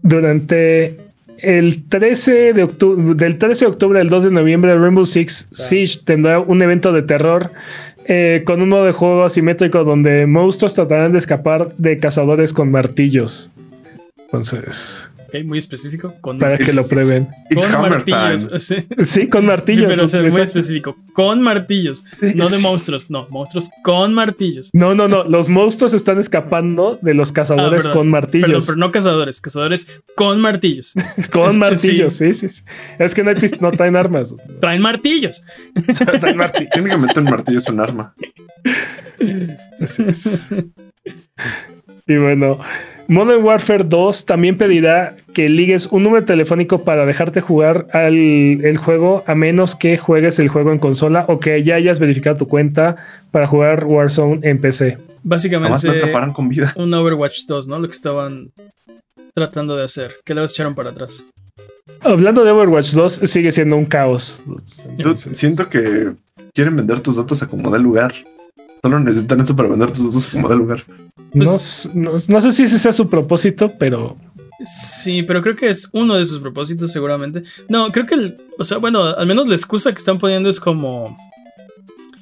durante 0.00 0.96
el 1.42 1.86
13 1.90 2.54
de 2.54 2.62
octubre, 2.62 3.14
del 3.14 3.36
13 3.36 3.66
de 3.66 3.70
octubre 3.70 4.00
al 4.00 4.08
2 4.08 4.24
de 4.24 4.30
noviembre, 4.30 4.74
Rainbow 4.74 5.04
Six 5.04 5.48
Siege 5.50 6.00
tendrá 6.06 6.40
un 6.40 6.62
evento 6.62 6.90
de 6.90 7.02
terror 7.02 7.50
eh, 8.06 8.44
con 8.46 8.62
un 8.62 8.70
modo 8.70 8.86
de 8.86 8.92
juego 8.92 9.24
asimétrico 9.24 9.84
donde 9.84 10.24
monstruos 10.24 10.72
tratarán 10.72 11.12
de 11.12 11.18
escapar 11.18 11.74
de 11.76 11.98
cazadores 11.98 12.54
con 12.54 12.70
martillos. 12.70 13.50
Entonces, 14.16 15.10
muy 15.44 15.58
específico. 15.58 16.14
Para 16.38 16.56
que 16.56 16.72
lo 16.72 16.86
prueben. 16.86 17.28
con 17.54 17.90
martillos. 17.90 18.50
Sí. 19.06 19.28
con 19.28 19.46
martillos. 19.46 19.86
pero 19.88 20.06
es 20.06 20.32
muy 20.34 20.42
específico. 20.42 20.96
Con 21.12 21.42
martillos. 21.42 22.04
No 22.34 22.48
de 22.48 22.58
monstruos. 22.58 23.10
No, 23.10 23.26
monstruos 23.30 23.70
con 23.82 24.14
martillos. 24.14 24.70
No, 24.72 24.94
no, 24.94 25.08
no. 25.08 25.24
Los 25.24 25.48
monstruos 25.48 25.94
están 25.94 26.18
escapando 26.18 26.98
de 27.02 27.14
los 27.14 27.32
cazadores 27.32 27.86
ah, 27.86 27.92
con 27.92 28.08
martillos. 28.08 28.66
pero 28.66 28.78
no 28.78 28.90
cazadores. 28.90 29.40
Cazadores 29.40 29.86
con 30.14 30.40
martillos. 30.40 30.94
con 31.32 31.58
martillos, 31.58 32.14
sí. 32.14 32.34
sí, 32.34 32.48
sí, 32.48 32.62
Es 32.98 33.14
que 33.14 33.22
no, 33.22 33.32
no 33.60 33.70
traen 33.72 33.96
armas. 33.96 34.34
Traen 34.60 34.80
martillos. 34.80 35.42
traen 36.20 36.36
martillos. 36.36 36.70
Técnicamente 36.72 37.20
un 37.20 37.24
martillo 37.24 37.58
es 37.58 37.68
un 37.68 37.80
arma. 37.80 38.14
Y 42.06 42.16
bueno, 42.16 42.58
Modern 43.10 43.42
Warfare 43.42 43.84
2 43.84 44.26
también 44.26 44.58
pedirá 44.58 45.16
que 45.32 45.48
ligues 45.48 45.86
un 45.86 46.02
número 46.02 46.26
telefónico 46.26 46.84
para 46.84 47.06
dejarte 47.06 47.40
jugar 47.40 47.86
al 47.94 48.14
el 48.14 48.76
juego 48.76 49.24
a 49.26 49.34
menos 49.34 49.74
que 49.74 49.96
juegues 49.96 50.38
el 50.38 50.48
juego 50.48 50.72
en 50.72 50.78
consola 50.78 51.24
o 51.26 51.40
que 51.40 51.64
ya 51.64 51.76
hayas 51.76 52.00
verificado 52.00 52.36
tu 52.36 52.48
cuenta 52.48 52.96
para 53.30 53.46
jugar 53.46 53.86
Warzone 53.86 54.40
en 54.42 54.60
PC. 54.60 54.98
Básicamente 55.22 55.88
me 55.88 56.32
con 56.34 56.50
vida. 56.50 56.74
un 56.76 56.92
Overwatch 56.92 57.46
2, 57.46 57.66
¿no? 57.66 57.78
Lo 57.78 57.88
que 57.88 57.94
estaban 57.94 58.52
tratando 59.32 59.74
de 59.74 59.84
hacer, 59.84 60.16
que 60.22 60.34
luego 60.34 60.46
echaron 60.46 60.74
para 60.74 60.90
atrás. 60.90 61.24
Hablando 62.00 62.44
de 62.44 62.50
Overwatch 62.50 62.92
2, 62.92 63.12
sigue 63.24 63.52
siendo 63.52 63.76
un 63.76 63.86
caos. 63.86 64.42
Yo 64.98 65.16
siento 65.16 65.70
que 65.70 66.12
quieren 66.52 66.76
vender 66.76 67.00
tus 67.00 67.16
datos 67.16 67.42
a 67.42 67.46
como 67.46 67.70
de 67.70 67.78
lugar. 67.78 68.12
Solo 68.82 69.00
necesitan 69.00 69.40
eso 69.40 69.56
para 69.56 69.68
vender 69.68 69.90
tus 69.90 70.06
datos 70.06 70.26
como 70.28 70.48
de 70.48 70.56
lugar. 70.56 70.82
Pues 71.32 71.90
no, 71.94 72.18
sé 72.18 72.52
si 72.52 72.64
ese 72.64 72.78
sea 72.78 72.92
su 72.92 73.08
propósito, 73.08 73.72
pero. 73.78 74.16
Sí, 74.64 75.22
pero 75.22 75.42
creo 75.42 75.56
que 75.56 75.70
es 75.70 75.88
uno 75.92 76.14
de 76.14 76.24
sus 76.24 76.38
propósitos, 76.38 76.90
seguramente. 76.90 77.44
No, 77.68 77.92
creo 77.92 78.06
que, 78.06 78.36
o 78.58 78.64
sea, 78.64 78.78
bueno, 78.78 79.04
al 79.04 79.26
menos 79.26 79.46
la 79.46 79.54
excusa 79.54 79.92
que 79.92 79.98
están 79.98 80.18
poniendo 80.18 80.48
es 80.48 80.60
como. 80.60 81.16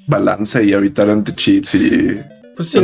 Balance 0.07 0.65
y 0.65 0.73
evitar 0.73 1.09
anti-cheats 1.09 1.75
y. 1.75 2.17
Pues 2.57 2.71
sí, 2.71 2.81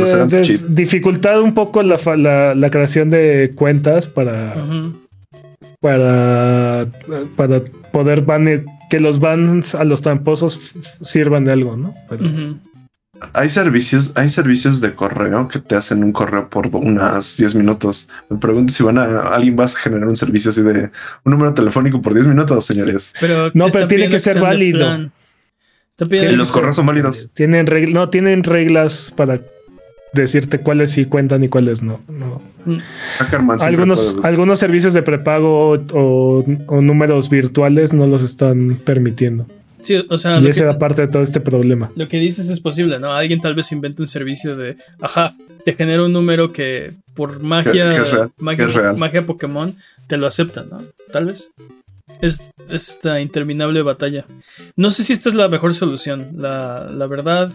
dificultad 0.69 1.41
un 1.41 1.55
poco 1.55 1.81
la, 1.81 2.69
creación 2.71 3.09
de 3.09 3.53
cuentas 3.55 4.07
para. 4.07 4.55
Para. 5.79 6.87
Para 7.35 7.63
poder 7.91 8.21
ban 8.21 8.65
que 8.89 8.99
los 8.99 9.19
bans 9.19 9.75
a 9.75 9.83
los 9.83 10.01
tramposos 10.01 10.59
sirvan 11.01 11.45
de 11.45 11.51
algo, 11.51 11.75
¿no? 11.75 11.93
Pero, 12.09 12.23
hay 13.33 13.47
servicios, 13.47 14.11
hay 14.15 14.27
servicios 14.27 14.81
de 14.81 14.95
correo 14.95 15.47
que 15.47 15.59
te 15.59 15.75
hacen 15.75 16.03
un 16.03 16.11
correo 16.11 16.49
por 16.49 16.67
unas 16.67 17.37
10 17.37 17.55
minutos. 17.55 18.09
Me 18.29 18.37
pregunto 18.37 18.73
si 18.73 18.83
van 18.83 18.97
a 18.97 19.21
alguien 19.29 19.57
va 19.57 19.65
a 19.65 19.67
generar 19.67 20.07
un 20.07 20.15
servicio 20.15 20.49
así 20.49 20.61
de 20.61 20.89
un 21.23 21.31
número 21.31 21.53
telefónico 21.53 22.01
por 22.01 22.13
10 22.13 22.27
minutos, 22.27 22.65
señores. 22.65 23.13
Pero 23.19 23.51
no, 23.53 23.69
pero 23.69 23.87
tiene 23.87 24.09
que 24.09 24.19
ser 24.19 24.39
válido. 24.39 25.09
Y 26.09 26.35
los 26.35 26.51
correos 26.51 26.75
son 26.75 26.87
válidos. 26.87 27.29
Tienen 27.33 27.67
no 27.93 28.09
tienen 28.09 28.43
reglas 28.43 29.13
para 29.15 29.39
decirte 30.13 30.59
cuáles 30.59 30.91
sí 30.91 31.05
cuentan 31.05 31.43
y 31.43 31.49
cuáles 31.49 31.83
no. 31.83 31.99
Mm. 32.65 32.77
Algunos, 33.61 34.17
algunos 34.23 34.59
servicios 34.59 34.93
de 34.93 35.01
prepago 35.01 35.73
o, 35.93 36.43
números 36.81 37.29
virtuales 37.29 37.93
no 37.93 38.07
los 38.07 38.23
están 38.23 38.79
permitiendo. 38.83 39.45
Sí, 39.83 40.05
o 40.09 40.17
sea, 40.17 40.39
y 40.39 40.47
esa 40.47 40.63
era 40.63 40.79
parte 40.79 41.01
de 41.01 41.07
todo 41.09 41.21
este 41.21 41.41
problema. 41.41 41.91
Lo 41.95 42.07
que 42.07 42.17
dices 42.17 42.49
es 42.49 42.61
posible, 42.61 42.99
¿no? 42.99 43.13
Alguien 43.13 43.41
tal 43.41 43.53
vez 43.53 43.71
invente 43.73 44.01
un 44.01 44.07
servicio 44.07 44.55
de, 44.55 44.77
ajá, 45.01 45.35
te 45.65 45.73
genera 45.73 46.03
un 46.03 46.13
número 46.13 46.53
que 46.53 46.93
por 47.13 47.41
magia, 47.41 47.89
magia, 48.95 49.25
Pokémon 49.25 49.75
te 50.07 50.15
lo 50.17 50.25
acepta, 50.25 50.63
¿no? 50.63 50.81
Tal 51.11 51.25
vez. 51.25 51.51
Es 52.21 52.53
esta 52.69 53.19
interminable 53.19 53.81
batalla. 53.81 54.25
No 54.77 54.89
sé 54.89 55.03
si 55.03 55.11
esta 55.11 55.29
es 55.29 55.35
la 55.35 55.49
mejor 55.49 55.73
solución. 55.73 56.29
La, 56.37 56.89
la 56.89 57.07
verdad. 57.07 57.51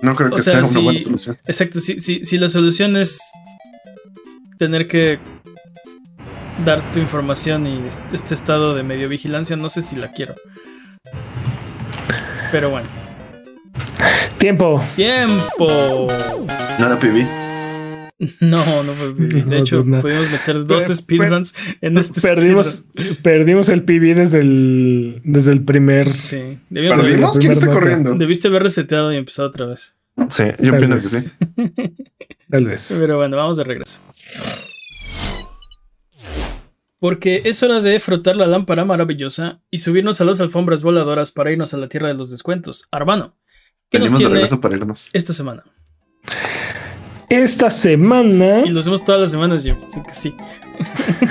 No 0.00 0.14
creo 0.14 0.30
que 0.30 0.40
sea, 0.40 0.64
una 0.64 0.80
buena 0.80 1.00
solución. 1.00 1.38
Exacto, 1.46 1.80
si, 1.80 2.00
si, 2.00 2.24
si 2.24 2.38
la 2.38 2.48
solución 2.48 2.96
es 2.96 3.20
tener 4.56 4.86
que 4.88 5.18
dar 6.64 6.80
tu 6.92 6.98
información 6.98 7.66
y 7.66 7.80
este 8.12 8.34
estado 8.34 8.74
de 8.74 8.82
medio 8.82 9.08
vigilancia, 9.08 9.56
no 9.56 9.68
sé 9.68 9.82
si 9.82 9.96
la 9.96 10.12
quiero. 10.12 10.34
Pero 12.52 12.70
bueno. 12.70 12.88
Tiempo. 14.38 14.82
Tiempo. 14.96 16.08
No 16.78 16.86
era 16.86 16.96
PB. 16.96 17.50
No, 18.40 18.82
no 18.82 18.92
fue 18.92 19.14
PB. 19.14 19.44
De 19.48 19.58
hecho, 19.58 19.84
pudimos 19.84 20.30
meter 20.30 20.66
dos 20.66 20.84
speedruns 20.84 21.54
en 21.80 21.96
este 21.96 22.20
perdimos, 22.20 22.84
perdimos 23.22 23.68
el 23.70 23.82
PB 23.84 24.14
desde 24.14 24.40
el, 24.40 25.22
desde 25.24 25.52
el 25.52 25.64
primer. 25.64 26.08
Sí. 26.08 26.58
¿Perdimos? 26.72 27.38
¿Quién 27.38 27.52
está 27.52 27.70
corriendo? 27.70 28.14
Debiste 28.14 28.48
haber 28.48 28.64
reseteado 28.64 29.12
y 29.12 29.16
empezado 29.16 29.48
otra 29.48 29.66
vez. 29.66 29.96
Sí, 30.28 30.44
yo 30.58 30.76
pienso 30.76 30.96
que 30.96 31.00
sí. 31.00 31.30
Tal 32.50 32.66
vez. 32.66 32.94
Pero 33.00 33.16
bueno, 33.16 33.36
vamos 33.36 33.56
de 33.56 33.64
regreso. 33.64 34.00
Porque 37.00 37.42
es 37.46 37.62
hora 37.62 37.80
de 37.80 37.98
frotar 37.98 38.36
la 38.36 38.46
lámpara 38.46 38.84
maravillosa 38.84 39.60
y 39.70 39.78
subirnos 39.78 40.20
a 40.20 40.24
las 40.24 40.40
alfombras 40.40 40.82
voladoras 40.82 41.32
para 41.32 41.50
irnos 41.50 41.74
a 41.74 41.78
la 41.78 41.88
tierra 41.88 42.08
de 42.08 42.14
los 42.14 42.30
descuentos. 42.30 42.86
Arbano, 42.92 43.34
¿qué 43.88 43.98
nos 43.98 44.14
tiene 44.14 44.42
esta 44.42 45.32
semana? 45.32 45.64
Esta 47.30 47.70
semana. 47.70 48.62
Y 48.66 48.70
lo 48.70 48.80
hacemos 48.80 49.04
todas 49.04 49.20
las 49.20 49.30
semanas, 49.30 49.64
yo. 49.64 49.74
Así 49.86 50.02
que 50.02 50.12
sí. 50.12 50.34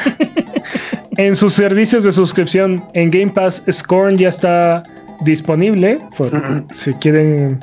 en 1.18 1.36
sus 1.36 1.54
servicios 1.54 2.04
de 2.04 2.12
suscripción 2.12 2.84
en 2.94 3.12
Game 3.12 3.32
Pass, 3.32 3.64
Scorn 3.70 4.18
ya 4.18 4.30
está 4.30 4.84
disponible 5.22 6.00
si 6.72 6.94
quieren 6.96 7.60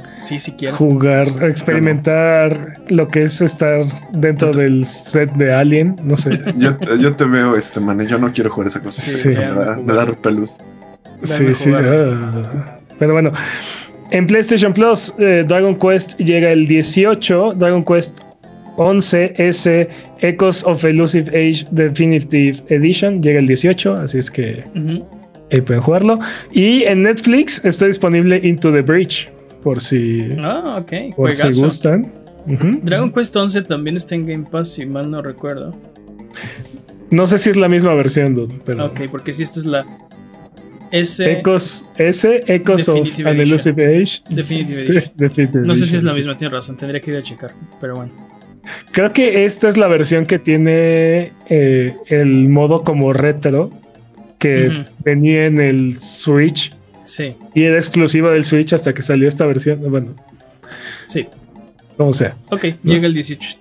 jugar, 0.73 1.27
experimentar 1.43 2.81
lo 2.89 3.09
que 3.09 3.23
es 3.23 3.41
estar 3.41 3.81
dentro 4.13 4.51
del 4.53 4.85
set 4.85 5.31
de 5.33 5.53
Alien, 5.53 5.97
no 6.03 6.17
sé. 6.17 6.41
Yo, 6.59 6.77
te 7.17 7.25
veo, 7.25 7.57
este 7.57 7.81
man, 7.81 8.07
yo 8.07 8.19
no 8.19 8.33
quiero 8.33 8.51
jugar 8.51 8.69
esa 8.69 8.83
cosa. 8.83 9.01
Sí, 9.01 9.29
me, 9.85 9.93
da, 9.95 10.05
repelús. 10.05 10.59
Sí, 11.23 11.55
sí. 11.55 11.71
Ah. 11.75 12.79
Pero 12.99 13.13
bueno, 13.13 13.33
en 14.11 14.27
PlayStation 14.27 14.73
Plus, 14.73 15.15
eh, 15.19 15.45
Dragon 15.47 15.77
Quest 15.79 16.19
llega 16.19 16.51
el 16.51 16.67
18, 16.67 17.55
Dragon 17.55 17.85
Quest 17.85 18.21
11 18.77 19.35
S 19.39 19.89
Echoes 20.21 20.65
of 20.65 20.85
Elusive 20.85 21.29
Age 21.31 21.67
Definitive 21.71 22.63
Edition 22.69 23.23
llega 23.23 23.39
el 23.39 23.47
18, 23.47 23.95
así 23.95 24.19
es 24.19 24.31
que 24.31 24.65
Ahí 25.53 25.61
pueden 25.61 25.83
jugarlo. 25.83 26.19
Y 26.53 26.83
en 26.85 27.03
Netflix 27.03 27.65
está 27.65 27.87
disponible 27.87 28.41
Into 28.43 28.73
the 28.73 28.83
Breach. 28.83 29.31
Por 29.63 29.81
si. 29.81 30.21
Ah, 30.39 30.79
ok. 30.81 31.15
Por 31.17 31.33
si 31.33 31.61
gustan. 31.61 32.13
Dragon 32.83 33.11
Quest 33.13 33.35
11 33.35 33.63
también 33.63 33.97
está 33.97 34.15
en 34.15 34.27
Game 34.27 34.47
Pass, 34.49 34.73
si 34.73 34.87
mal 34.87 35.11
no 35.11 35.21
recuerdo. 35.23 35.73
No 37.11 37.27
sé 37.27 37.39
si 37.39 37.51
es 37.51 37.57
la 37.57 37.69
misma 37.69 37.95
versión, 37.95 38.35
dude, 38.35 38.55
pero... 38.65 38.87
Ok, 38.87 39.03
porque 39.11 39.33
si 39.33 39.43
esta 39.43 39.61
es 39.61 39.67
la 39.67 39.87
S. 40.93 41.31
Ecos, 41.31 41.85
S, 41.97 42.45
Ecos 42.47 42.89
of 42.89 43.09
an 43.25 43.41
Elusive 43.41 43.85
Age. 43.85 44.23
Definitive 44.31 44.83
Edition. 45.19 45.67
no 45.67 45.75
sé 45.75 45.87
si 45.87 45.97
es 45.97 46.03
la 46.03 46.15
misma, 46.15 46.37
tienes 46.37 46.53
razón, 46.53 46.77
tendría 46.77 47.01
que 47.01 47.11
ir 47.11 47.17
a 47.17 47.23
checar, 47.23 47.53
pero 47.81 47.97
bueno. 47.97 48.13
Creo 48.93 49.13
que 49.13 49.45
esta 49.45 49.69
es 49.69 49.77
la 49.77 49.87
versión 49.87 50.27
que 50.27 50.39
tiene 50.39 51.33
eh, 51.49 51.97
el 52.07 52.49
modo 52.49 52.83
como 52.83 53.13
retro 53.13 53.71
que 54.39 54.87
venía 55.05 55.47
en 55.47 55.61
el 55.61 55.97
Switch. 55.97 56.75
Sí. 57.05 57.37
Y 57.55 57.65
era 57.65 57.77
exclusiva 57.77 58.33
del 58.33 58.45
Switch 58.45 58.73
hasta 58.73 58.93
que 58.93 59.03
salió 59.03 59.29
esta 59.29 59.47
versión. 59.47 59.81
Bueno. 59.91 60.15
Sí. 61.07 61.27
Como 61.97 62.13
sea. 62.13 62.37
Ok, 62.51 62.65
llega 62.83 63.07
el 63.07 63.15
18. 63.15 63.59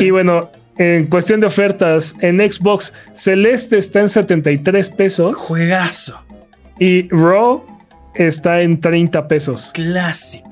y 0.00 0.10
bueno, 0.10 0.50
en 0.76 1.06
cuestión 1.06 1.40
de 1.40 1.46
ofertas, 1.46 2.14
en 2.20 2.38
Xbox, 2.38 2.92
Celeste 3.14 3.78
está 3.78 4.00
en 4.00 4.08
73 4.08 4.90
pesos. 4.90 5.36
Juegazo. 5.36 6.20
Y 6.78 7.08
Raw 7.08 7.64
está 8.14 8.60
en 8.60 8.80
30 8.80 9.26
pesos. 9.28 9.70
Classic. 9.72 10.44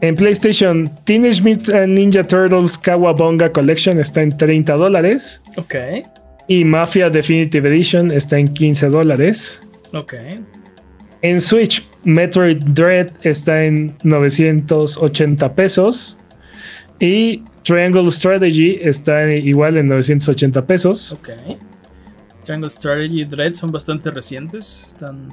En 0.00 0.14
PlayStation, 0.14 0.88
Teenage 1.04 1.42
Mutant 1.42 1.92
Ninja 1.92 2.22
Turtles 2.22 2.78
Kawabonga 2.78 3.52
Collection 3.52 3.98
está 3.98 4.22
en 4.22 4.36
30 4.36 4.74
dólares. 4.74 5.42
Ok. 5.56 5.74
Y 6.48 6.64
Mafia 6.64 7.10
Definitive 7.10 7.68
Edition 7.68 8.10
está 8.10 8.38
en 8.38 8.52
15 8.52 8.88
dólares. 8.88 9.60
Ok. 9.92 10.14
En 11.20 11.40
Switch, 11.40 11.86
Metroid 12.04 12.58
Dread 12.68 13.12
está 13.22 13.64
en 13.64 13.96
980 14.02 15.54
pesos. 15.54 16.16
Y 17.00 17.42
Triangle 17.64 18.10
Strategy 18.10 18.78
está 18.80 19.30
igual 19.30 19.76
en 19.76 19.86
980 19.88 20.66
pesos. 20.66 21.12
Ok. 21.12 21.28
Triangle 22.44 22.70
Strategy 22.70 23.20
y 23.20 23.24
Dread 23.26 23.52
son 23.52 23.70
bastante 23.70 24.10
recientes. 24.10 24.84
Están. 24.86 25.28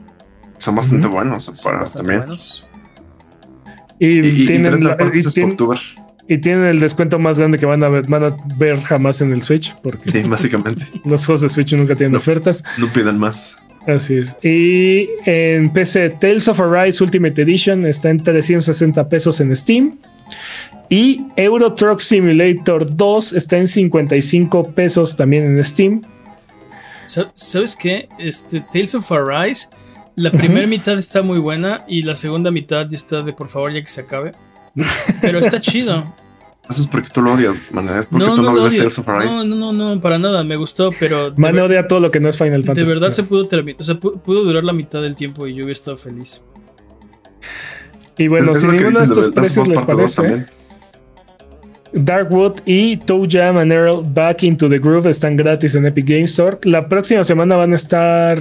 Son 0.57 0.75
bastante 0.75 1.07
buenos 1.07 1.61
para, 1.63 1.85
también. 1.85 2.19
Buenos. 2.19 2.67
Y, 3.99 4.21
tienen, 4.21 4.35
y, 4.35 4.45
tienen, 4.45 5.55
el 6.27 6.79
descuento 6.79 7.19
más 7.19 7.37
grande 7.37 7.59
que 7.59 7.65
van 7.65 7.83
a 7.83 7.89
ver, 7.89 8.07
van 8.07 8.23
a 8.23 8.37
ver 8.57 8.81
jamás 8.81 9.21
en 9.21 9.31
el 9.31 9.41
Switch. 9.41 9.75
Porque 9.81 10.09
sí, 10.09 10.21
básicamente. 10.23 10.83
los 11.05 11.25
juegos 11.25 11.41
de 11.41 11.49
Switch 11.49 11.73
nunca 11.73 11.95
tienen 11.95 12.15
ofertas. 12.15 12.63
No 12.77 12.87
pidan 12.87 13.19
más. 13.19 13.57
Así 13.87 14.17
es. 14.17 14.35
Y 14.43 15.07
en 15.25 15.71
PC, 15.71 16.09
Tales 16.21 16.47
of 16.47 16.59
Arise 16.59 17.03
Ultimate 17.03 17.39
Edition 17.41 17.85
está 17.85 18.09
en 18.09 18.23
360 18.23 19.07
pesos 19.09 19.39
en 19.39 19.55
Steam. 19.55 19.97
Y 20.89 21.23
Euro 21.35 21.73
Truck 21.73 21.99
Simulator 21.99 22.95
2 22.95 23.33
está 23.33 23.57
en 23.57 23.67
55 23.67 24.71
pesos 24.71 25.15
también 25.15 25.45
en 25.45 25.63
Steam. 25.63 26.01
¿Sabes 27.05 27.75
qué? 27.75 28.09
Este 28.17 28.61
Tales 28.61 28.95
of 28.95 29.11
Arise, 29.11 29.67
la 30.15 30.31
primera 30.31 30.65
mitad 30.65 30.97
está 30.97 31.21
muy 31.21 31.37
buena 31.37 31.85
y 31.87 32.01
la 32.01 32.15
segunda 32.15 32.49
mitad 32.49 32.89
ya 32.89 32.95
está 32.95 33.21
de 33.21 33.33
por 33.33 33.49
favor 33.49 33.71
ya 33.73 33.81
que 33.81 33.87
se 33.87 34.01
acabe. 34.01 34.33
Pero 35.21 35.39
está 35.39 35.59
chido. 35.61 36.13
Eso 36.69 36.81
es 36.81 36.87
porque 36.87 37.09
tú 37.13 37.21
lo 37.21 37.33
odias, 37.33 37.55
man. 37.71 37.87
¿eh? 37.87 38.01
porque 38.09 38.25
no, 38.25 38.35
tú 38.35 38.41
no, 38.41 38.53
no 38.53 38.69
Tales 38.69 38.97
of 38.97 39.07
Arise. 39.07 39.45
No, 39.45 39.55
no, 39.55 39.71
no, 39.71 40.01
para 40.01 40.17
nada. 40.17 40.43
Me 40.43 40.55
gustó, 40.55 40.89
pero. 40.99 41.33
Man 41.37 41.57
odia 41.59 41.87
todo 41.87 41.99
lo 41.99 42.09
que 42.09 42.19
no 42.19 42.29
es 42.29 42.37
Final 42.37 42.63
Fantasy. 42.63 42.87
De 42.87 42.93
verdad 42.93 43.11
se 43.11 43.23
pudo 43.23 43.47
terminar. 43.47 43.79
O 43.79 43.83
sea, 43.83 43.95
pudo 43.95 44.43
durar 44.43 44.63
la 44.63 44.73
mitad 44.73 45.01
del 45.01 45.15
tiempo 45.15 45.45
y 45.45 45.51
yo 45.51 45.57
hubiera 45.57 45.73
estado 45.73 45.97
feliz. 45.97 46.41
Y 48.17 48.27
bueno, 48.27 48.55
si 48.55 48.67
ninguno 48.67 48.99
de 48.99 49.05
estos 49.05 49.29
precios 49.29 49.67
les 49.67 49.81
parece. 49.83 50.45
Darkwood 51.93 52.59
y 52.65 52.97
Toe 52.97 53.27
Jam 53.29 53.57
and 53.57 53.71
Earl 53.71 54.03
Back 54.03 54.43
into 54.43 54.67
the 54.67 54.79
Groove 54.79 55.09
están 55.09 55.37
gratis 55.37 55.75
en 55.75 55.85
Epic 55.85 56.05
Game 56.07 56.23
Store. 56.23 56.57
La 56.63 56.89
próxima 56.89 57.23
semana 57.23 57.55
van 57.57 57.73
a 57.73 57.75
estar. 57.75 58.39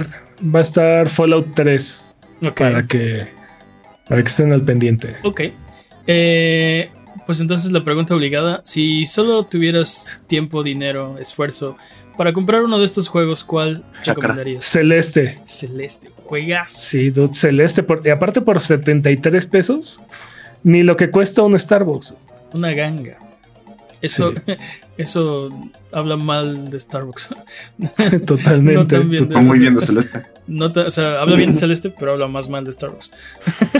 Va 0.53 0.59
a 0.59 0.61
estar 0.61 1.07
Fallout 1.07 1.47
3. 1.55 2.15
Para 2.57 2.85
que. 2.87 3.27
Para 4.09 4.21
que 4.21 4.27
estén 4.27 4.51
al 4.51 4.61
pendiente. 4.61 5.15
Ok. 5.23 5.41
Eh, 6.07 6.89
pues 7.25 7.41
entonces 7.41 7.71
la 7.71 7.83
pregunta 7.83 8.15
obligada: 8.15 8.61
si 8.65 9.05
solo 9.05 9.43
tuvieras 9.43 10.19
tiempo, 10.27 10.63
dinero, 10.63 11.17
esfuerzo 11.19 11.77
para 12.17 12.33
comprar 12.33 12.63
uno 12.63 12.79
de 12.79 12.85
estos 12.85 13.07
juegos, 13.07 13.43
¿cuál 13.43 13.83
recomendarías? 14.03 14.63
Celeste. 14.63 15.39
Celeste, 15.45 16.11
juegas. 16.23 16.71
Sí, 16.71 17.09
dude, 17.09 17.33
Celeste. 17.33 17.85
y 18.03 18.09
aparte 18.09 18.41
por 18.41 18.59
73 18.59 19.45
pesos, 19.47 20.01
ni 20.63 20.83
lo 20.83 20.95
que 20.95 21.11
cuesta 21.11 21.41
un 21.43 21.57
Starbucks. 21.57 22.15
Una 22.53 22.73
ganga. 22.73 23.17
Eso, 24.01 24.33
eso 24.97 25.49
habla 25.91 26.17
mal 26.17 26.69
de 26.69 26.79
Starbucks. 26.79 27.29
Totalmente. 28.25 28.99
No 28.99 29.41
muy 29.41 29.59
bien 29.59 29.75
de 29.75 29.81
Celeste. 29.81 30.23
o 30.47 30.89
sea, 30.89 31.21
habla 31.21 31.35
bien 31.35 31.53
de 31.53 31.59
Celeste, 31.59 31.89
pero 31.89 32.13
habla 32.13 32.27
más 32.27 32.49
mal 32.49 32.65
de 32.65 32.71
Starbucks. 32.71 33.11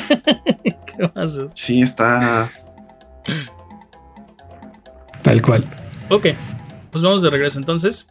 ¿Qué 0.64 1.12
más? 1.16 1.42
Sí, 1.54 1.82
está. 1.82 2.50
Tal 5.22 5.42
cual. 5.42 5.64
Ok, 6.10 6.28
pues 6.92 7.04
vamos 7.04 7.22
de 7.22 7.30
regreso 7.30 7.60
entonces. 7.60 8.08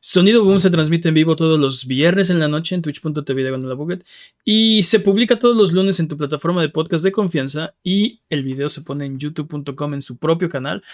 Sonido 0.00 0.44
Boom 0.44 0.60
se 0.60 0.70
transmite 0.70 1.08
en 1.08 1.14
vivo 1.14 1.34
todos 1.34 1.58
los 1.58 1.86
viernes 1.86 2.30
en 2.30 2.38
la 2.38 2.46
noche 2.48 2.74
en 2.74 2.82
twitch.tv 2.82 4.00
y 4.44 4.82
se 4.84 5.00
publica 5.00 5.38
todos 5.38 5.56
los 5.56 5.72
lunes 5.72 5.98
en 5.98 6.08
tu 6.08 6.16
plataforma 6.16 6.62
de 6.62 6.68
podcast 6.68 7.02
de 7.02 7.12
confianza 7.12 7.74
y 7.82 8.20
el 8.30 8.44
video 8.44 8.68
se 8.68 8.82
pone 8.82 9.06
en 9.06 9.18
youtube.com 9.18 9.94
en 9.94 10.02
su 10.02 10.16
propio 10.18 10.48
canal. 10.48 10.84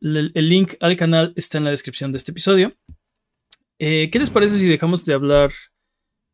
El, 0.00 0.32
link 0.34 0.74
al 0.80 0.96
canal 0.96 1.32
está 1.36 1.58
en 1.58 1.64
la 1.64 1.70
descripción 1.70 2.12
de 2.12 2.18
este 2.18 2.32
episodio. 2.32 2.74
Eh, 3.78 4.10
¿Qué 4.12 4.18
les 4.18 4.28
parece 4.28 4.58
si 4.58 4.68
dejamos 4.68 5.06
de 5.06 5.14
hablar 5.14 5.52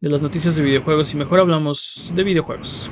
de 0.01 0.11
las 0.11 0.21
noticias 0.21 0.57
de 0.57 0.65
videojuegos 0.65 1.15
y 1.15 1.17
mejor 1.17 1.39
hablamos 1.39 2.13
de 2.17 2.25
videojuegos? 2.25 2.91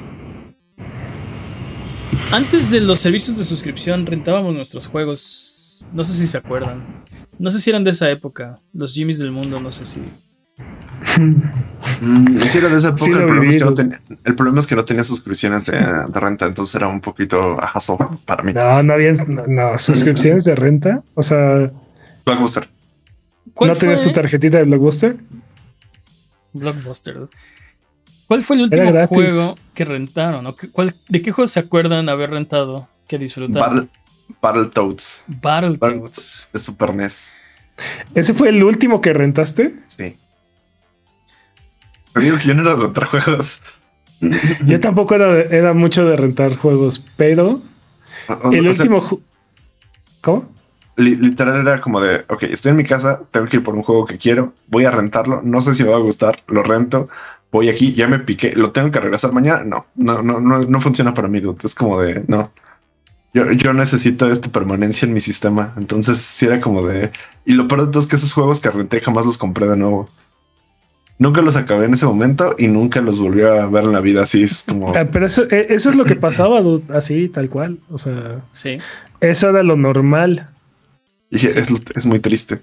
Antes 2.30 2.70
de 2.70 2.80
los 2.80 3.00
servicios 3.00 3.36
de 3.36 3.44
suscripción 3.44 4.06
rentábamos 4.06 4.54
nuestros 4.54 4.86
juegos. 4.86 5.53
No 5.92 6.04
sé 6.04 6.14
si 6.14 6.26
se 6.26 6.38
acuerdan. 6.38 6.82
No 7.38 7.50
sé 7.50 7.60
si 7.60 7.70
eran 7.70 7.84
de 7.84 7.90
esa 7.90 8.10
época. 8.10 8.56
Los 8.72 8.94
Jimmys 8.94 9.18
del 9.18 9.32
mundo, 9.32 9.60
no 9.60 9.70
sé 9.72 9.86
si. 9.86 10.00
Mm, 12.00 12.40
sí, 12.40 12.58
era 12.58 12.68
de 12.68 12.76
esa 12.76 12.88
época. 12.96 13.04
el, 13.06 13.26
problema 13.26 13.48
es 13.48 13.56
que 13.56 13.64
no 13.64 13.74
tenía, 13.74 14.00
el, 14.24 14.34
problema 14.34 14.60
es 14.60 14.66
que 14.66 14.76
no 14.76 14.84
tenía 14.84 15.04
suscripciones 15.04 15.66
de, 15.66 16.06
renta, 16.12 16.46
entonces 16.46 16.74
era 16.74 16.88
un 16.88 17.00
poquito 17.00 17.60
ajazo 17.60 17.96
para 18.24 18.42
mí. 18.42 18.52
No, 18.52 18.82
no 18.82 18.94
había 18.94 19.12
no, 19.46 19.78
suscripciones 19.78 20.44
de 20.44 20.54
renta. 20.54 21.02
O 21.14 21.22
sea, 21.22 21.70
Blockbuster. 22.24 22.68
¿No 23.60 23.72
tenías 23.72 24.02
tu 24.02 24.12
tarjetita 24.12 24.58
de 24.58 24.64
Blockbuster? 24.64 25.16
Blockbuster. 26.52 27.28
¿Cuál 28.26 28.42
fue 28.42 28.56
el 28.56 28.62
último 28.62 29.06
juego 29.06 29.58
que 29.74 29.84
rentaron? 29.84 30.54
¿De 31.08 31.22
qué 31.22 31.30
juego 31.30 31.46
se 31.46 31.60
acuerdan 31.60 32.08
haber 32.08 32.30
rentado 32.30 32.88
que 33.06 33.18
disfrutaron? 33.18 33.90
Battletoads. 34.40 35.24
Battletoads. 35.26 36.48
De 36.52 36.58
Super 36.58 36.94
NES. 36.94 37.34
¿Ese 38.14 38.34
fue 38.34 38.50
el 38.50 38.62
último 38.62 39.00
que 39.00 39.12
rentaste? 39.12 39.74
Sí. 39.86 40.16
Pero 42.12 42.24
digo 42.24 42.38
que 42.38 42.48
yo 42.48 42.54
no 42.54 42.62
era 42.62 42.74
de 42.76 42.82
rentar 42.82 43.04
juegos. 43.06 43.60
Yo 44.64 44.80
tampoco 44.80 45.14
era, 45.16 45.40
era 45.42 45.72
mucho 45.72 46.04
de 46.06 46.16
rentar 46.16 46.56
juegos, 46.56 47.04
pero 47.16 47.60
el 48.52 48.68
último. 48.68 49.02
¿Cómo? 50.20 50.54
literal 50.96 51.60
era 51.60 51.80
como 51.80 52.00
de, 52.00 52.24
ok, 52.28 52.44
estoy 52.44 52.70
en 52.70 52.76
mi 52.76 52.84
casa, 52.84 53.20
tengo 53.32 53.46
que 53.46 53.56
ir 53.56 53.64
por 53.64 53.74
un 53.74 53.82
juego 53.82 54.04
que 54.04 54.16
quiero, 54.16 54.52
voy 54.68 54.84
a 54.84 54.92
rentarlo, 54.92 55.40
no 55.42 55.60
sé 55.60 55.74
si 55.74 55.82
me 55.82 55.90
va 55.90 55.96
a 55.96 56.00
gustar, 56.00 56.36
lo 56.46 56.62
rento, 56.62 57.08
voy 57.54 57.68
aquí, 57.68 57.92
ya 57.92 58.08
me 58.08 58.18
piqué, 58.18 58.52
lo 58.56 58.72
tengo 58.72 58.90
que 58.90 58.98
regresar 58.98 59.32
mañana. 59.32 59.62
No, 59.64 59.86
no, 59.94 60.22
no, 60.22 60.40
no, 60.40 60.58
no 60.58 60.80
funciona 60.80 61.14
para 61.14 61.28
mí, 61.28 61.40
dude. 61.40 61.58
Es 61.62 61.74
como 61.76 62.00
de, 62.00 62.24
no. 62.26 62.50
Yo, 63.34 63.72
necesito 63.72 64.30
esta 64.30 64.48
permanencia 64.50 65.06
en 65.06 65.12
mi 65.12 65.18
sistema. 65.18 65.74
Entonces, 65.76 66.18
sí 66.18 66.46
era 66.46 66.60
como 66.60 66.86
de. 66.86 67.10
Y 67.44 67.54
lo 67.54 67.66
peor 67.66 67.86
de 67.86 67.92
todo 67.92 67.98
es 67.98 68.06
que 68.06 68.14
esos 68.14 68.32
juegos 68.32 68.60
que 68.60 68.70
renté 68.70 69.00
jamás 69.00 69.26
los 69.26 69.36
compré 69.36 69.66
de 69.66 69.76
nuevo. 69.76 70.08
Nunca 71.18 71.42
los 71.42 71.56
acabé 71.56 71.86
en 71.86 71.94
ese 71.94 72.06
momento 72.06 72.54
y 72.58 72.68
nunca 72.68 73.00
los 73.00 73.18
volví 73.18 73.42
a 73.42 73.66
ver 73.66 73.84
en 73.84 73.92
la 73.92 74.00
vida. 74.00 74.22
Así 74.22 74.44
es 74.44 74.62
como. 74.62 74.96
Ah, 74.96 75.04
pero 75.12 75.26
eso, 75.26 75.50
eh, 75.50 75.66
eso 75.70 75.90
es 75.90 75.96
lo 75.96 76.04
que 76.04 76.14
pasaba, 76.14 76.62
así, 76.94 77.28
tal 77.28 77.48
cual. 77.48 77.78
O 77.90 77.98
sea, 77.98 78.40
sí. 78.52 78.78
Eso 79.20 79.48
era 79.48 79.64
lo 79.64 79.76
normal. 79.76 80.48
Y 81.30 81.44
es, 81.44 82.06
muy 82.06 82.20
triste. 82.20 82.60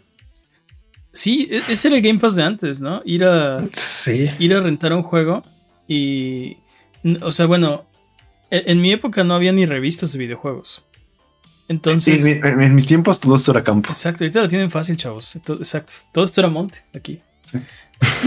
Sí, 1.12 1.50
e, 1.52 1.62
ese 1.68 1.90
era 1.90 1.98
el 1.98 2.04
Game 2.04 2.20
Pass 2.20 2.38
de 2.38 2.44
antes, 2.44 2.80
¿no? 2.80 3.02
Ir 3.04 3.26
a. 3.26 3.62
Sí. 3.74 4.30
Ir 4.40 4.54
a 4.54 4.62
rentar 4.62 4.94
un 4.94 5.04
juego 5.04 5.44
y. 5.86 6.56
O 7.22 7.34
sea, 7.34 7.46
bueno, 7.46 7.86
en 8.52 8.82
mi 8.82 8.92
época 8.92 9.24
no 9.24 9.34
había 9.34 9.52
ni 9.52 9.66
revistas 9.66 10.14
de 10.14 10.20
videojuegos. 10.20 10.84
Entonces. 11.68 12.26
en, 12.26 12.76
mis 12.76 12.86
tiempos 12.86 13.20
todo 13.20 13.36
esto 13.36 13.52
era 13.52 13.64
campo. 13.64 13.90
Exacto, 13.90 14.24
ahorita 14.24 14.42
lo 14.42 14.50
tienen 14.50 14.70
fácil, 14.70 14.98
chavos. 14.98 15.36
exacto. 15.36 15.94
Todo 16.12 16.26
esto 16.26 16.42
era 16.42 16.50
monte 16.50 16.84
aquí. 16.94 17.22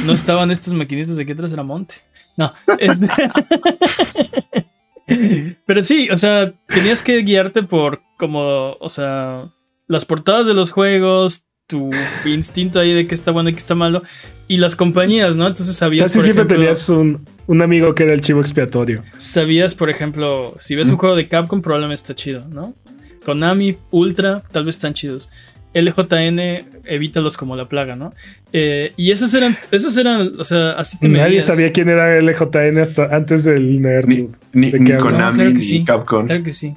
No 0.04 0.12
estaban 0.12 0.50
estas 0.50 0.72
maquinitas 0.72 1.16
de 1.16 1.22
aquí 1.22 1.32
atrás, 1.32 1.52
era 1.52 1.62
monte. 1.62 1.96
No. 2.36 2.50
Este 2.78 3.06
Pero 5.66 5.82
sí, 5.82 6.08
o 6.10 6.16
sea, 6.16 6.54
tenías 6.66 7.02
que 7.02 7.18
guiarte 7.18 7.62
por 7.62 8.00
como, 8.16 8.72
o 8.80 8.88
sea, 8.88 9.50
las 9.86 10.06
portadas 10.06 10.46
de 10.46 10.54
los 10.54 10.70
juegos, 10.70 11.44
tu 11.66 11.90
instinto 12.24 12.80
ahí 12.80 12.94
de 12.94 13.06
que 13.06 13.14
está 13.14 13.30
bueno 13.30 13.50
y 13.50 13.52
que 13.52 13.58
está 13.58 13.74
malo, 13.74 14.02
y 14.48 14.56
las 14.56 14.76
compañías, 14.76 15.36
¿no? 15.36 15.46
Entonces 15.46 15.76
sabías. 15.76 16.10
Casi 16.10 16.22
siempre 16.22 16.46
tenías 16.46 16.88
un, 16.88 17.26
un, 17.46 17.62
amigo 17.62 17.94
que 17.94 18.04
era 18.04 18.12
el 18.12 18.20
chivo 18.20 18.40
expiatorio. 18.40 19.02
Sabías, 19.18 19.74
por 19.74 19.90
ejemplo, 19.90 20.56
si 20.58 20.76
ves 20.76 20.90
un 20.90 20.96
juego 20.96 21.16
de 21.16 21.28
Capcom, 21.28 21.62
probablemente 21.62 22.02
está 22.02 22.14
chido, 22.14 22.46
¿no? 22.48 22.74
Konami, 23.24 23.76
Ultra, 23.90 24.42
tal 24.52 24.64
vez 24.64 24.76
están 24.76 24.94
chidos. 24.94 25.30
LJN, 25.74 26.38
evítalos 26.84 27.36
como 27.36 27.56
la 27.56 27.68
plaga, 27.68 27.96
¿no? 27.96 28.14
Eh, 28.52 28.92
y 28.96 29.10
esos 29.10 29.34
eran, 29.34 29.56
esos 29.72 29.96
eran, 29.96 30.32
o 30.38 30.44
sea, 30.44 30.72
así 30.72 30.98
que 30.98 31.08
Nadie 31.08 31.42
sabía 31.42 31.72
quién 31.72 31.88
era 31.88 32.20
LJN 32.20 32.78
hasta 32.78 33.14
antes 33.14 33.44
del 33.44 33.82
nerd. 33.82 34.06
Ni, 34.52 34.70
Konami, 34.96 35.54
ni 35.54 35.84
Capcom. 35.84 36.26
Claro 36.26 36.44
que 36.44 36.52
sí. 36.52 36.74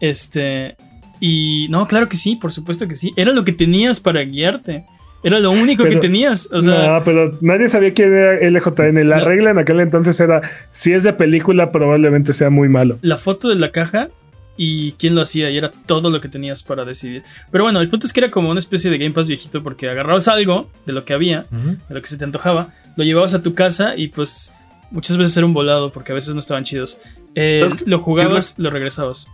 Este, 0.00 0.76
y 1.20 1.66
no, 1.70 1.86
claro 1.88 2.08
que 2.08 2.16
sí, 2.16 2.36
por 2.36 2.52
supuesto 2.52 2.86
que 2.86 2.94
sí. 2.94 3.12
Era 3.16 3.32
lo 3.32 3.44
que 3.44 3.52
tenías 3.52 3.98
para 3.98 4.22
guiarte. 4.22 4.84
Era 5.22 5.40
lo 5.40 5.50
único 5.50 5.84
que 5.84 5.96
tenías. 5.96 6.48
O 6.52 6.62
sea, 6.62 6.98
no, 6.98 7.04
pero 7.04 7.36
nadie 7.40 7.68
sabía 7.68 7.92
quién 7.92 8.14
era 8.14 8.48
LJN. 8.48 9.08
La 9.08 9.20
regla 9.20 9.50
en 9.50 9.58
aquel 9.58 9.80
entonces 9.80 10.18
era: 10.20 10.42
si 10.72 10.92
es 10.92 11.04
de 11.04 11.12
película, 11.12 11.72
probablemente 11.72 12.32
sea 12.32 12.50
muy 12.50 12.68
malo. 12.68 12.98
La 13.02 13.16
foto 13.16 13.48
de 13.48 13.56
la 13.56 13.70
caja 13.70 14.08
y 14.56 14.92
quién 14.92 15.14
lo 15.14 15.22
hacía, 15.22 15.50
y 15.50 15.56
era 15.56 15.70
todo 15.86 16.10
lo 16.10 16.20
que 16.20 16.28
tenías 16.28 16.62
para 16.62 16.84
decidir. 16.84 17.22
Pero 17.50 17.64
bueno, 17.64 17.80
el 17.80 17.88
punto 17.88 18.06
es 18.06 18.12
que 18.12 18.20
era 18.20 18.30
como 18.30 18.50
una 18.50 18.58
especie 18.58 18.90
de 18.90 18.98
Game 18.98 19.12
Pass 19.12 19.28
viejito, 19.28 19.62
porque 19.62 19.88
agarrabas 19.88 20.26
algo 20.28 20.68
de 20.84 20.92
lo 20.92 21.04
que 21.04 21.14
había, 21.14 21.46
de 21.50 21.94
lo 21.94 22.02
que 22.02 22.08
se 22.08 22.18
te 22.18 22.24
antojaba, 22.24 22.74
lo 22.96 23.04
llevabas 23.04 23.34
a 23.34 23.42
tu 23.42 23.54
casa 23.54 23.96
y 23.96 24.08
pues 24.08 24.52
muchas 24.90 25.16
veces 25.16 25.36
era 25.36 25.46
un 25.46 25.54
volado, 25.54 25.92
porque 25.92 26.10
a 26.10 26.14
veces 26.16 26.34
no 26.34 26.40
estaban 26.40 26.64
chidos. 26.64 27.00
Eh, 27.36 27.64
lo 27.86 28.00
jugabas, 28.00 28.58
lo 28.58 28.70
regresabas. 28.70 29.28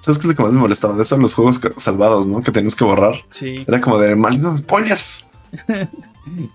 ¿Sabes 0.00 0.18
qué 0.18 0.22
es 0.22 0.26
lo 0.26 0.34
que 0.34 0.42
más 0.42 0.52
me 0.52 0.60
molestaba? 0.60 0.94
De 0.94 1.02
eso 1.02 1.16
los 1.18 1.34
juegos 1.34 1.60
salvados, 1.76 2.26
¿no? 2.26 2.42
Que 2.42 2.52
tenías 2.52 2.74
que 2.74 2.84
borrar. 2.84 3.14
Sí. 3.28 3.64
Era 3.66 3.80
como 3.80 3.98
de 3.98 4.16
malditos 4.16 4.60
spoilers. 4.60 5.26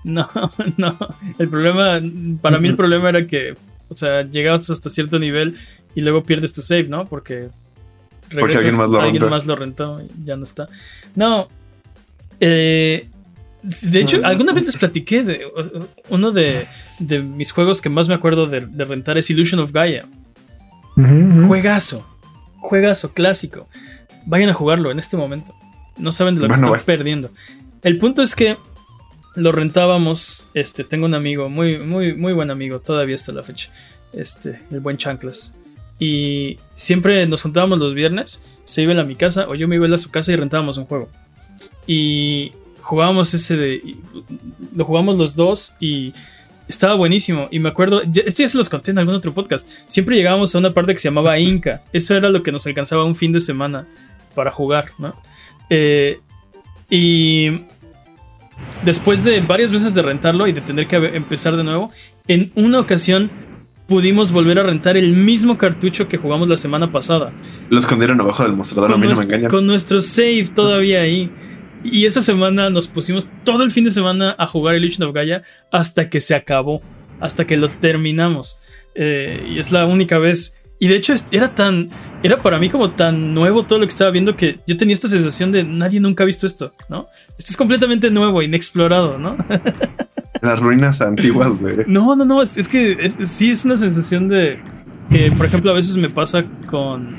No, 0.03 0.30
no. 0.77 0.97
El 1.38 1.49
problema, 1.49 1.99
para 2.41 2.59
mí 2.59 2.69
el 2.69 2.76
problema 2.77 3.09
era 3.09 3.27
que, 3.27 3.55
o 3.89 3.95
sea, 3.95 4.22
llegabas 4.22 4.69
hasta 4.69 4.89
cierto 4.89 5.19
nivel 5.19 5.57
y 5.95 6.01
luego 6.01 6.23
pierdes 6.23 6.53
tu 6.53 6.61
save, 6.61 6.84
¿no? 6.84 7.05
Porque 7.05 7.49
Porque 8.39 8.55
alguien 8.55 8.77
más 8.77 8.89
lo, 8.89 9.01
alguien 9.01 9.30
más 9.30 9.45
lo 9.45 9.55
rentó 9.55 10.01
y 10.01 10.26
ya 10.26 10.38
no 10.38 10.43
está. 10.43 10.69
No. 11.15 11.47
Eh, 12.39 13.09
de 13.81 13.99
hecho, 13.99 14.22
alguna 14.23 14.53
vez 14.53 14.65
les 14.65 14.77
platiqué 14.77 15.23
de 15.23 15.47
uno 16.09 16.31
de, 16.31 16.67
mis 17.23 17.51
juegos 17.51 17.81
que 17.81 17.89
más 17.89 18.07
me 18.07 18.13
acuerdo 18.13 18.47
de, 18.47 18.61
rentar 18.85 19.17
es 19.17 19.30
Illusion 19.30 19.59
of 19.59 19.72
Gaia. 19.72 20.07
Juegazo. 21.47 22.07
Juegazo, 22.68 23.14
clásico. 23.14 23.68
Vayan 24.26 24.50
a 24.50 24.54
jugarlo 24.54 24.92
en 24.92 25.00
este 25.00 25.18
momento. 25.18 25.54
No 25.98 26.12
saben 26.12 26.36
de 26.36 26.42
lo 26.42 26.48
que 26.48 26.54
están 26.54 26.74
perdiendo. 26.86 27.32
El 27.84 28.00
punto 28.00 28.22
es 28.22 28.36
que 28.36 28.58
lo 29.36 29.52
rentábamos. 29.52 30.48
Este, 30.54 30.84
tengo 30.84 31.06
un 31.06 31.14
amigo, 31.14 31.50
muy, 31.50 31.80
muy, 31.80 32.16
muy 32.16 32.34
buen 32.34 32.52
amigo, 32.52 32.80
todavía 32.80 33.16
hasta 33.16 33.32
la 33.32 33.44
fecha. 33.44 33.70
Este, 34.14 34.62
el 34.72 34.80
buen 34.80 34.98
Chanclas. 34.98 35.54
Y 36.00 36.60
siempre 36.76 37.26
nos 37.28 37.44
juntábamos 37.44 37.80
los 37.80 37.94
viernes. 37.94 38.42
Se 38.66 38.82
iba 38.82 39.00
a 39.00 39.04
mi 39.04 39.16
casa 39.16 39.48
o 39.48 39.56
yo 39.56 39.68
me 39.68 39.76
iba 39.76 39.88
a 39.94 39.98
su 39.98 40.10
casa 40.10 40.32
y 40.32 40.36
rentábamos 40.36 40.78
un 40.78 40.86
juego. 40.86 41.10
Y 41.88 42.52
jugábamos 42.82 43.34
ese 43.34 43.56
de. 43.56 43.96
Lo 44.76 44.86
jugamos 44.86 45.18
los 45.18 45.36
dos 45.36 45.76
y 45.80 46.14
estaba 46.68 46.96
buenísimo. 46.96 47.48
Y 47.52 47.60
me 47.60 47.70
acuerdo, 47.70 48.02
esto 48.02 48.44
ya 48.44 48.48
se 48.48 48.58
los 48.58 48.70
conté 48.70 48.92
en 48.92 49.00
algún 49.00 49.16
otro 49.16 49.34
podcast. 49.34 49.68
Siempre 49.88 50.16
llegábamos 50.16 50.54
a 50.56 50.60
una 50.60 50.74
parte 50.74 50.94
que 50.94 51.00
se 51.00 51.08
llamaba 51.08 51.38
Inca. 51.40 51.84
Eso 51.94 52.16
era 52.16 52.30
lo 52.30 52.44
que 52.44 52.52
nos 52.52 52.66
alcanzaba 52.66 53.06
un 53.06 53.16
fin 53.16 53.32
de 53.32 53.40
semana 53.40 53.88
para 54.34 54.52
jugar, 54.52 54.92
¿no? 54.98 55.16
Eh, 55.70 56.20
y 56.90 57.62
después 58.84 59.24
de 59.24 59.42
varias 59.42 59.72
veces 59.72 59.94
de 59.94 60.02
rentarlo 60.02 60.48
y 60.48 60.54
de 60.54 60.62
tener 60.62 60.88
que 60.88 60.98
empezar 60.98 61.56
de 61.56 61.64
nuevo, 61.64 61.92
en 62.28 62.52
una 62.56 62.80
ocasión 62.80 63.30
pudimos 63.88 64.32
volver 64.32 64.60
a 64.60 64.64
rentar 64.64 64.98
el 64.98 65.14
mismo 65.14 65.58
cartucho 65.58 66.08
que 66.08 66.18
jugamos 66.18 66.48
la 66.48 66.58
semana 66.58 66.92
pasada. 66.92 67.32
Lo 67.70 67.80
escondieron 67.80 68.20
abajo 68.20 68.44
del 68.44 68.54
mostrador, 68.54 68.94
a 68.94 68.98
mí 68.98 69.08
no 69.08 69.16
me 69.16 69.24
engañan. 69.24 69.50
Con 69.50 69.68
nuestro 69.68 70.02
save 70.02 70.48
todavía 70.54 71.02
ahí. 71.02 71.32
Y 71.86 72.07
esa 72.07 72.22
semana 72.22 72.72
nos 72.72 72.88
pusimos 72.88 73.30
todo 73.44 73.64
el 73.64 73.72
fin 73.72 73.86
de 73.86 73.91
semana 73.91 74.36
a 74.40 74.48
jugar 74.48 74.76
Illusion 74.76 75.07
of 75.07 75.14
Gaia 75.14 75.44
hasta 75.72 76.10
que 76.10 76.20
se 76.20 76.34
acabó, 76.34 76.82
hasta 77.20 77.45
que 77.45 77.57
lo 77.57 77.70
terminamos. 77.70 78.60
Eh, 78.95 79.45
y 79.52 79.60
es 79.60 79.72
la 79.72 79.86
única 79.86 80.18
vez. 80.18 80.56
Y 80.80 80.88
de 80.88 80.95
hecho 80.95 81.14
era 81.32 81.53
tan, 81.53 81.91
era 82.24 82.41
para 82.41 82.57
mí 82.57 82.70
como 82.70 82.91
tan 82.91 83.36
nuevo 83.36 83.66
todo 83.66 83.80
lo 83.80 83.86
que 83.86 83.91
estaba 83.91 84.10
viendo 84.10 84.36
que 84.36 84.60
yo 84.66 84.78
tenía 84.78 84.94
esta 84.94 85.07
sensación 85.07 85.52
de 85.52 85.64
nadie 85.64 85.99
nunca 85.99 86.24
ha 86.24 86.26
visto 86.26 86.48
esto, 86.48 86.74
¿no? 86.90 87.07
Esto 87.38 87.52
es 87.52 87.57
completamente 87.57 88.10
nuevo, 88.10 88.41
inexplorado, 88.41 89.18
¿no? 89.18 89.38
Las 90.41 90.60
ruinas 90.60 91.02
antiguas 91.02 91.62
de... 91.62 91.86
No, 91.88 92.16
no, 92.16 92.26
no, 92.26 92.41
es, 92.41 92.68
que 92.68 93.10
sí 93.24 93.52
es 93.52 93.64
una 93.64 93.78
sensación 93.78 94.28
de 94.28 94.60
que, 95.10 95.32
por 95.32 95.45
ejemplo, 95.45 95.72
a 95.72 95.76
veces 95.76 95.98
me 95.98 96.10
pasa 96.10 96.45
con 96.68 97.16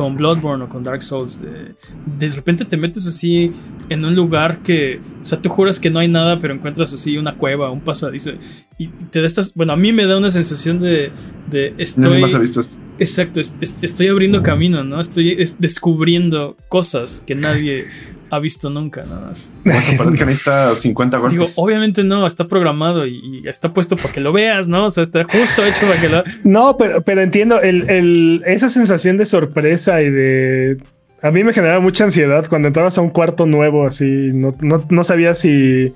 con 0.00 0.16
Bloodborne 0.16 0.64
o 0.64 0.68
con 0.70 0.82
Dark 0.82 1.02
Souls, 1.02 1.42
de, 1.42 1.74
de 2.18 2.30
repente 2.30 2.64
te 2.64 2.78
metes 2.78 3.06
así 3.06 3.52
en 3.90 4.02
un 4.02 4.14
lugar 4.14 4.62
que, 4.62 4.98
o 5.20 5.24
sea, 5.26 5.42
tú 5.42 5.50
juras 5.50 5.78
que 5.78 5.90
no 5.90 5.98
hay 5.98 6.08
nada, 6.08 6.40
pero 6.40 6.54
encuentras 6.54 6.94
así 6.94 7.18
una 7.18 7.36
cueva, 7.36 7.70
un 7.70 7.82
pasadizo, 7.82 8.30
y 8.78 8.88
te 8.88 9.20
da 9.20 9.26
estas, 9.26 9.52
bueno, 9.54 9.74
a 9.74 9.76
mí 9.76 9.92
me 9.92 10.06
da 10.06 10.16
una 10.16 10.30
sensación 10.30 10.80
de, 10.80 11.12
de 11.50 11.74
estoy... 11.76 12.22
visto 12.40 12.60
esto. 12.60 12.78
Exacto, 12.98 13.40
estoy 13.40 14.06
abriendo 14.06 14.42
camino, 14.42 14.82
¿no? 14.84 15.02
Estoy 15.02 15.36
descubriendo 15.58 16.56
cosas 16.68 17.22
que 17.26 17.34
nadie 17.34 17.84
ha 18.30 18.38
visto 18.38 18.70
nunca, 18.70 19.04
nada 19.04 19.26
más. 19.26 19.58
que 19.64 20.24
necesita 20.24 20.74
50 20.74 21.18
golpes. 21.18 21.38
Digo, 21.38 21.46
obviamente 21.56 22.04
no, 22.04 22.26
está 22.26 22.46
programado 22.46 23.06
y, 23.06 23.42
está 23.46 23.72
puesto 23.72 23.96
para 23.96 24.12
que 24.12 24.20
lo 24.20 24.32
veas, 24.32 24.68
¿no? 24.68 24.86
O 24.86 24.90
sea, 24.90 25.04
está 25.04 25.24
justo 25.24 25.66
hecho 25.66 25.86
para 25.86 26.00
que 26.00 26.08
lo. 26.08 26.24
No, 26.44 26.76
pero, 26.76 27.02
pero 27.02 27.20
entiendo 27.20 27.60
el, 27.60 28.42
esa 28.46 28.68
sensación 28.68 29.16
de 29.16 29.24
sorpresa 29.24 30.00
y 30.02 30.10
de. 30.10 30.78
A 31.22 31.30
mí 31.30 31.44
me 31.44 31.52
generaba 31.52 31.80
mucha 31.80 32.04
ansiedad 32.04 32.46
cuando 32.48 32.68
entrabas 32.68 32.96
a 32.96 33.02
un 33.02 33.10
cuarto 33.10 33.46
nuevo, 33.46 33.84
así. 33.84 34.30
No, 34.32 34.54
no, 34.60 35.04
sabías 35.04 35.38
si, 35.38 35.92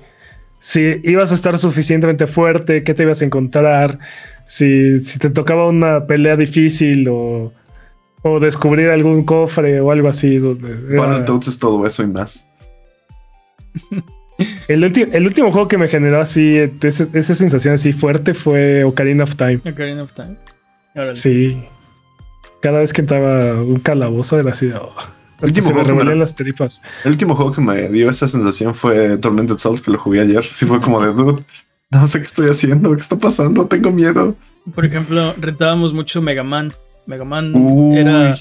si 0.59 1.01
ibas 1.03 1.31
a 1.31 1.35
estar 1.35 1.57
suficientemente 1.57 2.27
fuerte, 2.27 2.83
qué 2.83 2.93
te 2.93 3.03
ibas 3.03 3.21
a 3.21 3.25
encontrar, 3.25 3.97
si, 4.43 5.03
si 5.03 5.17
te 5.17 5.31
tocaba 5.31 5.67
una 5.67 6.05
pelea 6.05 6.35
difícil 6.35 7.07
o 7.09 7.51
o 8.27 8.39
descubrir 8.39 8.89
algún 8.89 9.23
cofre 9.23 9.79
o 9.79 9.91
algo 9.91 10.07
así. 10.07 10.41
Para 10.97 11.17
entonces 11.17 11.59
todo 11.59 11.85
eso 11.85 12.01
y 12.01 12.07
más. 12.07 12.49
el, 14.67 14.83
el, 14.83 15.25
último 15.25 15.51
juego 15.51 15.67
que 15.67 15.77
me 15.77 15.87
generó 15.87 16.19
así, 16.19 16.57
esa 16.81 17.35
sensación 17.35 17.75
así 17.75 17.93
fuerte 17.93 18.33
fue 18.33 18.83
Ocarina 18.83 19.25
of 19.25 19.35
Time. 19.35 19.61
Ocarina 19.63 20.01
of 20.01 20.13
Time. 20.13 20.37
Sí. 21.13 21.63
Cada 22.63 22.79
vez 22.79 22.93
que 22.93 23.01
entraba 23.01 23.61
un 23.61 23.79
calabozo 23.79 24.39
era 24.39 24.49
así. 24.49 24.71
Oh, 24.71 24.91
se 25.45 25.73
me 25.93 26.15
las 26.15 26.33
tripas. 26.33 26.81
El 27.03 27.11
último 27.11 27.35
juego 27.35 27.51
que 27.51 27.61
me 27.61 27.89
dio 27.89 28.09
esa 28.09 28.27
sensación 28.27 28.73
fue 28.73 29.19
Tormented 29.19 29.59
Souls, 29.59 29.83
que 29.83 29.91
lo 29.91 29.99
jugué 29.99 30.21
ayer. 30.21 30.43
Sí 30.43 30.65
fue 30.65 30.81
como 30.81 30.99
de 30.99 31.13
dude. 31.13 31.43
No 31.91 32.07
sé 32.07 32.21
qué 32.21 32.25
estoy 32.25 32.49
haciendo, 32.49 32.89
qué 32.95 33.01
está 33.03 33.17
pasando, 33.17 33.67
tengo 33.67 33.91
miedo. 33.91 34.35
Por 34.73 34.83
ejemplo, 34.83 35.35
rentábamos 35.37 35.93
mucho 35.93 36.23
Mega 36.23 36.43
Man. 36.43 36.73
Mega 37.05 37.23
Man 37.23 37.53
era, 37.95 38.35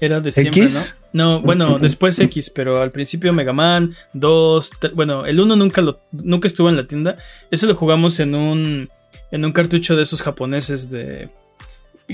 era 0.00 0.20
de 0.20 0.32
siempre, 0.32 0.68
¿no? 0.68 0.80
No, 1.12 1.40
bueno, 1.40 1.78
después 1.78 2.18
X, 2.18 2.50
pero 2.50 2.82
al 2.82 2.90
principio 2.90 3.32
Mega 3.32 3.52
Man 3.52 3.94
2, 4.12 4.70
bueno, 4.94 5.24
el 5.26 5.40
1 5.40 5.56
nunca, 5.56 5.80
lo, 5.80 6.00
nunca 6.12 6.46
estuvo 6.46 6.68
en 6.68 6.76
la 6.76 6.86
tienda. 6.86 7.16
Eso 7.50 7.66
lo 7.66 7.74
jugamos 7.74 8.20
en 8.20 8.34
un, 8.34 8.90
en 9.30 9.44
un 9.44 9.52
cartucho 9.52 9.96
de 9.96 10.02
esos 10.02 10.22
japoneses 10.22 10.90
de 10.90 11.30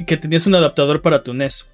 que 0.06 0.16
tenías 0.16 0.47
un 0.47 0.55
adaptador 0.55 1.02
para 1.02 1.22
tu 1.22 1.35
NES. 1.35 1.68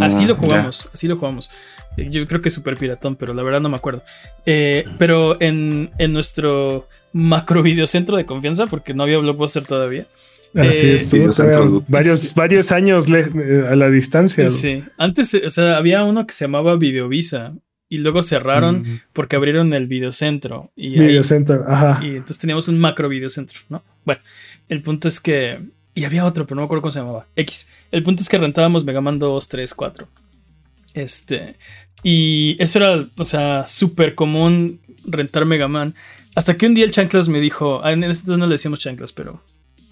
así 0.00 0.24
lo 0.26 0.36
jugamos, 0.36 0.88
así 0.92 1.08
lo 1.08 1.16
jugamos. 1.16 1.50
Yo 1.96 2.26
creo 2.26 2.40
que 2.40 2.48
es 2.48 2.54
super 2.54 2.76
piratón, 2.76 3.16
pero 3.16 3.34
la 3.34 3.42
verdad 3.42 3.60
no 3.60 3.68
me 3.68 3.76
acuerdo. 3.76 4.02
Eh, 4.46 4.84
pero 4.98 5.40
en, 5.40 5.92
en 5.98 6.12
nuestro 6.12 6.88
macro 7.12 7.62
videocentro 7.62 8.16
de 8.16 8.26
confianza, 8.26 8.66
porque 8.66 8.94
no 8.94 9.04
había 9.04 9.18
Blockbuster 9.18 9.64
todavía, 9.64 10.06
Así 10.54 10.86
eh, 10.86 10.98
varios, 11.88 12.34
varios 12.34 12.70
años 12.70 13.06
eh, 13.08 13.66
a 13.68 13.74
la 13.74 13.90
distancia. 13.90 14.46
Sí, 14.48 14.84
antes, 14.98 15.34
o 15.34 15.50
sea, 15.50 15.76
había 15.76 16.04
uno 16.04 16.26
que 16.26 16.32
se 16.32 16.44
llamaba 16.44 16.76
Videovisa 16.76 17.54
y 17.88 17.98
luego 17.98 18.22
cerraron 18.22 19.02
porque 19.12 19.34
abrieron 19.34 19.74
el 19.74 19.88
videocentro. 19.88 20.70
Y 20.76 20.98
videocentro, 20.98 21.64
ajá. 21.66 22.00
Y 22.04 22.10
entonces 22.10 22.38
teníamos 22.38 22.68
un 22.68 22.78
macro 22.78 23.08
videocentro, 23.08 23.60
¿no? 23.68 23.82
Bueno, 24.04 24.20
el 24.68 24.82
punto 24.82 25.08
es 25.08 25.18
que. 25.18 25.60
Y 25.96 26.04
había 26.04 26.24
otro, 26.24 26.44
pero 26.44 26.56
no 26.56 26.62
me 26.62 26.66
acuerdo 26.66 26.82
cómo 26.82 26.92
se 26.92 27.00
llamaba. 27.00 27.26
X. 27.36 27.68
El 27.90 28.02
punto 28.02 28.22
es 28.22 28.28
que 28.28 28.38
rentábamos 28.38 28.84
Mega 28.84 29.00
Man 29.00 29.18
2, 29.18 29.48
3, 29.48 29.74
4. 29.74 30.08
Este. 30.94 31.56
Y 32.02 32.56
eso 32.58 32.78
era, 32.78 33.08
o 33.16 33.24
sea, 33.24 33.66
súper 33.66 34.14
común 34.14 34.80
rentar 35.06 35.44
Mega 35.46 35.68
Man. 35.68 35.94
Hasta 36.34 36.56
que 36.56 36.66
un 36.66 36.74
día 36.74 36.84
el 36.84 36.90
Chanclas 36.90 37.28
me 37.28 37.40
dijo. 37.40 37.80
Ah, 37.84 37.92
en 37.92 38.02
ese 38.04 38.20
entonces 38.20 38.38
no 38.38 38.46
le 38.46 38.54
decíamos 38.54 38.80
Chanclas, 38.80 39.12
pero 39.12 39.42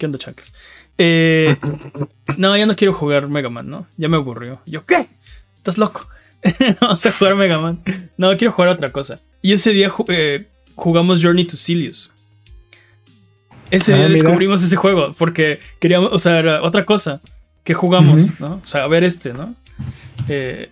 ¿Qué 0.03 0.07
onda, 0.07 0.19
chanclas? 0.19 0.53
Eh, 0.97 1.55
no, 2.37 2.57
ya 2.57 2.65
no 2.65 2.75
quiero 2.75 2.93
jugar 2.93 3.29
Mega 3.29 3.49
Man, 3.49 3.69
¿no? 3.69 3.87
Ya 3.95 4.09
me 4.09 4.17
aburrió. 4.17 4.59
Yo, 4.65 4.85
¿qué? 4.85 5.07
¿Estás 5.55 5.77
loco? 5.77 6.05
Vamos 6.81 7.05
a 7.05 7.11
jugar 7.13 7.35
Mega 7.35 7.57
Man. 7.57 7.81
No, 8.17 8.35
quiero 8.35 8.51
jugar 8.51 8.67
otra 8.71 8.91
cosa. 8.91 9.21
Y 9.41 9.53
ese 9.53 9.71
día 9.71 9.89
eh, 10.09 10.45
jugamos 10.75 11.23
Journey 11.23 11.45
to 11.45 11.55
Silius. 11.55 12.11
Ese 13.71 13.93
día 13.93 14.07
ah, 14.07 14.09
descubrimos 14.09 14.61
ese 14.61 14.75
juego 14.75 15.13
porque 15.17 15.61
queríamos, 15.79 16.09
o 16.11 16.19
sea, 16.19 16.37
era 16.37 16.63
otra 16.63 16.83
cosa 16.83 17.21
que 17.63 17.73
jugamos, 17.73 18.37
¿no? 18.41 18.55
O 18.61 18.67
sea, 18.67 18.83
a 18.83 18.87
ver 18.87 19.05
este, 19.05 19.31
¿no? 19.31 19.55
Eh, 20.27 20.69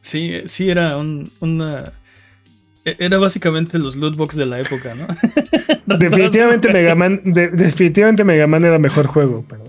sí, 0.00 0.42
sí, 0.46 0.70
era 0.70 0.98
un, 0.98 1.28
una 1.40 1.92
era 2.84 3.18
básicamente 3.18 3.78
los 3.78 3.96
lootbox 3.96 4.36
de 4.36 4.46
la 4.46 4.60
época, 4.60 4.94
¿no? 4.94 5.06
definitivamente 5.98 6.72
Mega 6.72 6.94
Man, 6.94 7.20
definitivamente 7.24 8.24
Mega 8.24 8.46
Man 8.46 8.64
era 8.64 8.78
mejor 8.78 9.06
juego, 9.06 9.44
pero. 9.48 9.62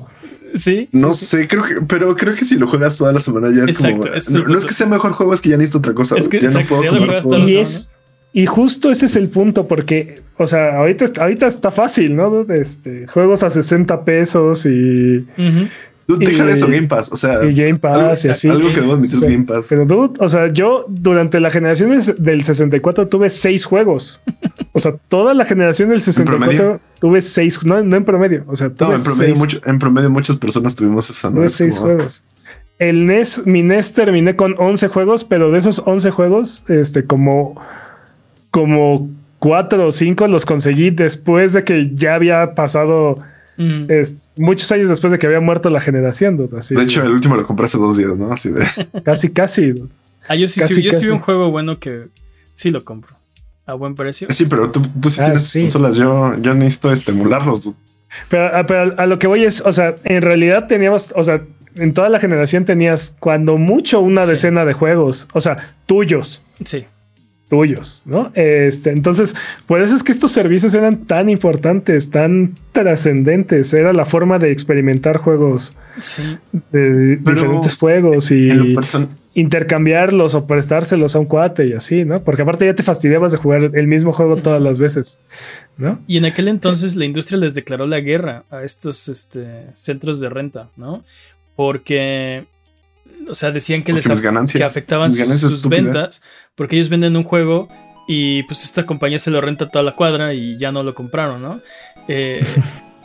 Sí. 0.55 0.87
No 0.91 1.13
sé, 1.13 1.47
creo 1.47 1.63
que, 1.63 1.81
pero 1.81 2.15
creo 2.15 2.35
que 2.35 2.45
si 2.45 2.57
lo 2.57 2.67
juegas 2.67 2.97
toda 2.97 3.11
la 3.11 3.19
semana 3.19 3.49
ya 3.55 3.63
es 3.63 3.73
como. 3.73 3.97
no, 3.97 4.57
es 4.57 4.65
que 4.65 4.73
sea 4.73 4.87
mejor 4.87 5.13
juego, 5.13 5.33
es 5.33 5.41
que 5.41 5.49
ya 5.49 5.57
necesito 5.57 5.79
otra 5.79 5.93
cosa. 5.93 6.15
Es 6.17 6.27
que 6.27 6.39
ya 6.39 6.51
no 6.51 6.65
puedo 6.67 7.47
y, 7.47 7.63
y 8.33 8.45
justo 8.47 8.91
ese 8.91 9.05
es 9.05 9.15
el 9.15 9.29
punto, 9.29 9.67
porque, 9.67 10.21
o 10.37 10.45
sea, 10.47 10.77
ahorita, 10.77 11.05
ahorita 11.21 11.47
está 11.47 11.69
fácil, 11.69 12.15
¿no? 12.15 12.41
Este, 12.51 13.05
juegos 13.07 13.43
a 13.43 13.49
60 13.51 14.05
pesos 14.05 14.65
y. 14.65 15.25
Dude, 16.07 16.25
deja 16.25 16.45
de 16.45 16.53
eso, 16.53 16.67
Game 16.67 16.87
Pass. 16.87 17.11
O 17.11 17.15
sea, 17.15 17.43
y 17.45 17.53
Game 17.53 17.79
Pass 17.79 17.93
algo, 17.93 18.15
y 18.23 18.27
así. 18.29 18.49
Algo 18.49 18.69
que 18.69 18.81
debo 18.81 18.93
admitir 18.93 19.17
es 19.17 19.23
Game 19.23 19.45
Pass. 19.45 19.67
Pero, 19.69 19.85
dude, 19.85 20.13
o 20.19 20.29
sea, 20.29 20.51
yo 20.51 20.85
durante 20.89 21.39
la 21.39 21.49
generación 21.49 21.97
del 22.17 22.43
64 22.43 23.07
tuve 23.07 23.29
seis 23.29 23.65
juegos. 23.65 24.21
O 24.73 24.79
sea, 24.79 24.95
toda 25.07 25.33
la 25.33 25.45
generación 25.45 25.89
del 25.89 26.01
64 26.01 26.79
tuve 26.99 27.21
seis, 27.21 27.63
no, 27.63 27.81
no 27.83 27.95
en 27.95 28.03
promedio. 28.03 28.43
O 28.47 28.55
sea, 28.55 28.69
tuve 28.69 28.95
en 28.95 29.03
promedio, 29.03 29.35
mucho, 29.35 29.61
en 29.65 29.79
promedio 29.79 30.09
muchas 30.09 30.35
personas 30.37 30.75
tuvimos 30.75 31.09
esa. 31.09 31.29
Tuve 31.31 31.49
seis 31.49 31.79
juegos. 31.79 32.23
El 32.79 33.05
NES, 33.05 33.43
mi 33.45 33.61
NES 33.61 33.93
terminé 33.93 34.35
con 34.35 34.55
11 34.57 34.87
juegos, 34.87 35.23
pero 35.23 35.51
de 35.51 35.59
esos 35.59 35.81
11 35.85 36.11
juegos, 36.11 36.63
este, 36.67 37.05
como, 37.05 37.61
como 38.51 39.09
cuatro 39.39 39.87
o 39.87 39.91
cinco 39.91 40.27
los 40.27 40.45
conseguí 40.45 40.89
después 40.89 41.53
de 41.53 41.63
que 41.63 41.91
ya 41.93 42.15
había 42.15 42.55
pasado 42.55 43.15
mm. 43.57 43.87
muchos 44.37 44.71
años 44.71 44.89
después 44.89 45.11
de 45.11 45.19
que 45.19 45.27
había 45.27 45.39
muerto 45.39 45.69
la 45.69 45.79
generación. 45.79 46.37
de 46.37 46.83
hecho, 46.83 47.03
el 47.03 47.11
último 47.11 47.35
lo 47.35 47.45
compré 47.45 47.65
hace 47.65 47.77
dos 47.77 47.97
días, 47.97 48.17
¿no? 48.17 48.31
Así 48.31 48.49
de. 48.49 48.65
casi, 49.03 49.31
casi. 49.31 49.73
Ah, 50.27 50.35
yo 50.35 50.47
sí, 50.47 50.61
yo 50.81 50.91
sí 50.91 51.05
vi 51.05 51.11
un 51.11 51.19
juego 51.19 51.51
bueno 51.51 51.79
que 51.79 52.07
sí 52.55 52.71
lo 52.71 52.83
compro. 52.83 53.15
A 53.65 53.73
buen 53.75 53.95
precio. 53.95 54.27
Sí, 54.29 54.45
pero 54.45 54.71
tú, 54.71 54.81
tú 55.01 55.09
sí 55.09 55.21
ah, 55.21 55.25
tienes 55.25 55.53
consolas. 55.53 55.95
Yo, 55.95 56.35
yo 56.35 56.53
necesito 56.53 56.91
estimularlos. 56.91 57.71
Pero, 58.29 58.55
ah, 58.55 58.65
pero 58.65 58.93
a 58.97 59.05
lo 59.05 59.19
que 59.19 59.27
voy 59.27 59.43
es, 59.45 59.61
o 59.61 59.71
sea, 59.71 59.95
en 60.03 60.21
realidad 60.21 60.67
teníamos, 60.67 61.13
o 61.15 61.23
sea, 61.23 61.41
en 61.75 61.93
toda 61.93 62.09
la 62.09 62.19
generación 62.19 62.65
tenías 62.65 63.15
cuando 63.19 63.57
mucho 63.57 63.99
una 64.01 64.25
decena 64.25 64.65
de 64.65 64.73
juegos, 64.73 65.27
o 65.33 65.41
sea, 65.41 65.75
tuyos. 65.85 66.43
Sí. 66.63 66.85
Tuyos, 67.53 68.01
¿no? 68.05 68.31
Este, 68.33 68.89
entonces, 68.89 69.35
por 69.67 69.79
eso 69.79 69.95
es 69.95 70.01
que 70.01 70.11
estos 70.11 70.31
servicios 70.31 70.73
eran 70.73 71.05
tan 71.05 71.29
importantes, 71.29 72.09
tan 72.09 72.55
trascendentes. 72.71 73.71
Era 73.75 73.93
la 73.93 74.05
forma 74.05 74.39
de 74.39 74.51
experimentar 74.51 75.17
juegos. 75.17 75.77
Sí. 75.99 76.23
De 76.71 77.17
diferentes 77.17 77.75
juegos 77.75 78.31
y 78.31 78.49
intercambiarlos 79.35 80.33
o 80.33 80.47
prestárselos 80.47 81.15
a 81.15 81.19
un 81.19 81.27
cuate 81.27 81.67
y 81.67 81.73
así, 81.73 82.05
¿no? 82.05 82.23
Porque 82.23 82.41
aparte 82.41 82.65
ya 82.65 82.73
te 82.73 82.81
fastidiabas 82.81 83.31
de 83.31 83.37
jugar 83.37 83.69
el 83.75 83.85
mismo 83.85 84.11
juego 84.11 84.37
todas 84.37 84.59
las 84.59 84.79
veces, 84.79 85.21
¿no? 85.77 85.99
Y 86.07 86.17
en 86.17 86.25
aquel 86.25 86.47
entonces 86.47 86.95
la 86.95 87.05
industria 87.05 87.37
les 87.37 87.53
declaró 87.53 87.85
la 87.85 87.99
guerra 87.99 88.45
a 88.49 88.63
estos 88.63 89.07
este, 89.09 89.67
centros 89.75 90.19
de 90.19 90.29
renta, 90.29 90.69
¿no? 90.75 91.03
porque, 91.55 92.45
o 93.29 93.33
sea, 93.33 93.51
decían 93.51 93.83
que 93.83 93.93
les 93.93 94.05
que 94.05 94.63
afectaban 94.63 95.11
sus, 95.11 95.67
ventas, 95.67 96.21
porque 96.55 96.75
ellos 96.75 96.89
venden 96.89 97.15
un 97.15 97.23
juego 97.23 97.67
y 98.07 98.43
pues 98.43 98.63
esta 98.63 98.85
compañía 98.85 99.19
se 99.19 99.31
lo 99.31 99.41
renta 99.41 99.69
toda 99.69 99.83
la 99.83 99.95
cuadra 99.95 100.33
y 100.33 100.57
ya 100.57 100.71
no 100.71 100.83
lo 100.83 100.95
compraron, 100.95 101.41
¿no? 101.41 101.61
Eh, 102.09 102.45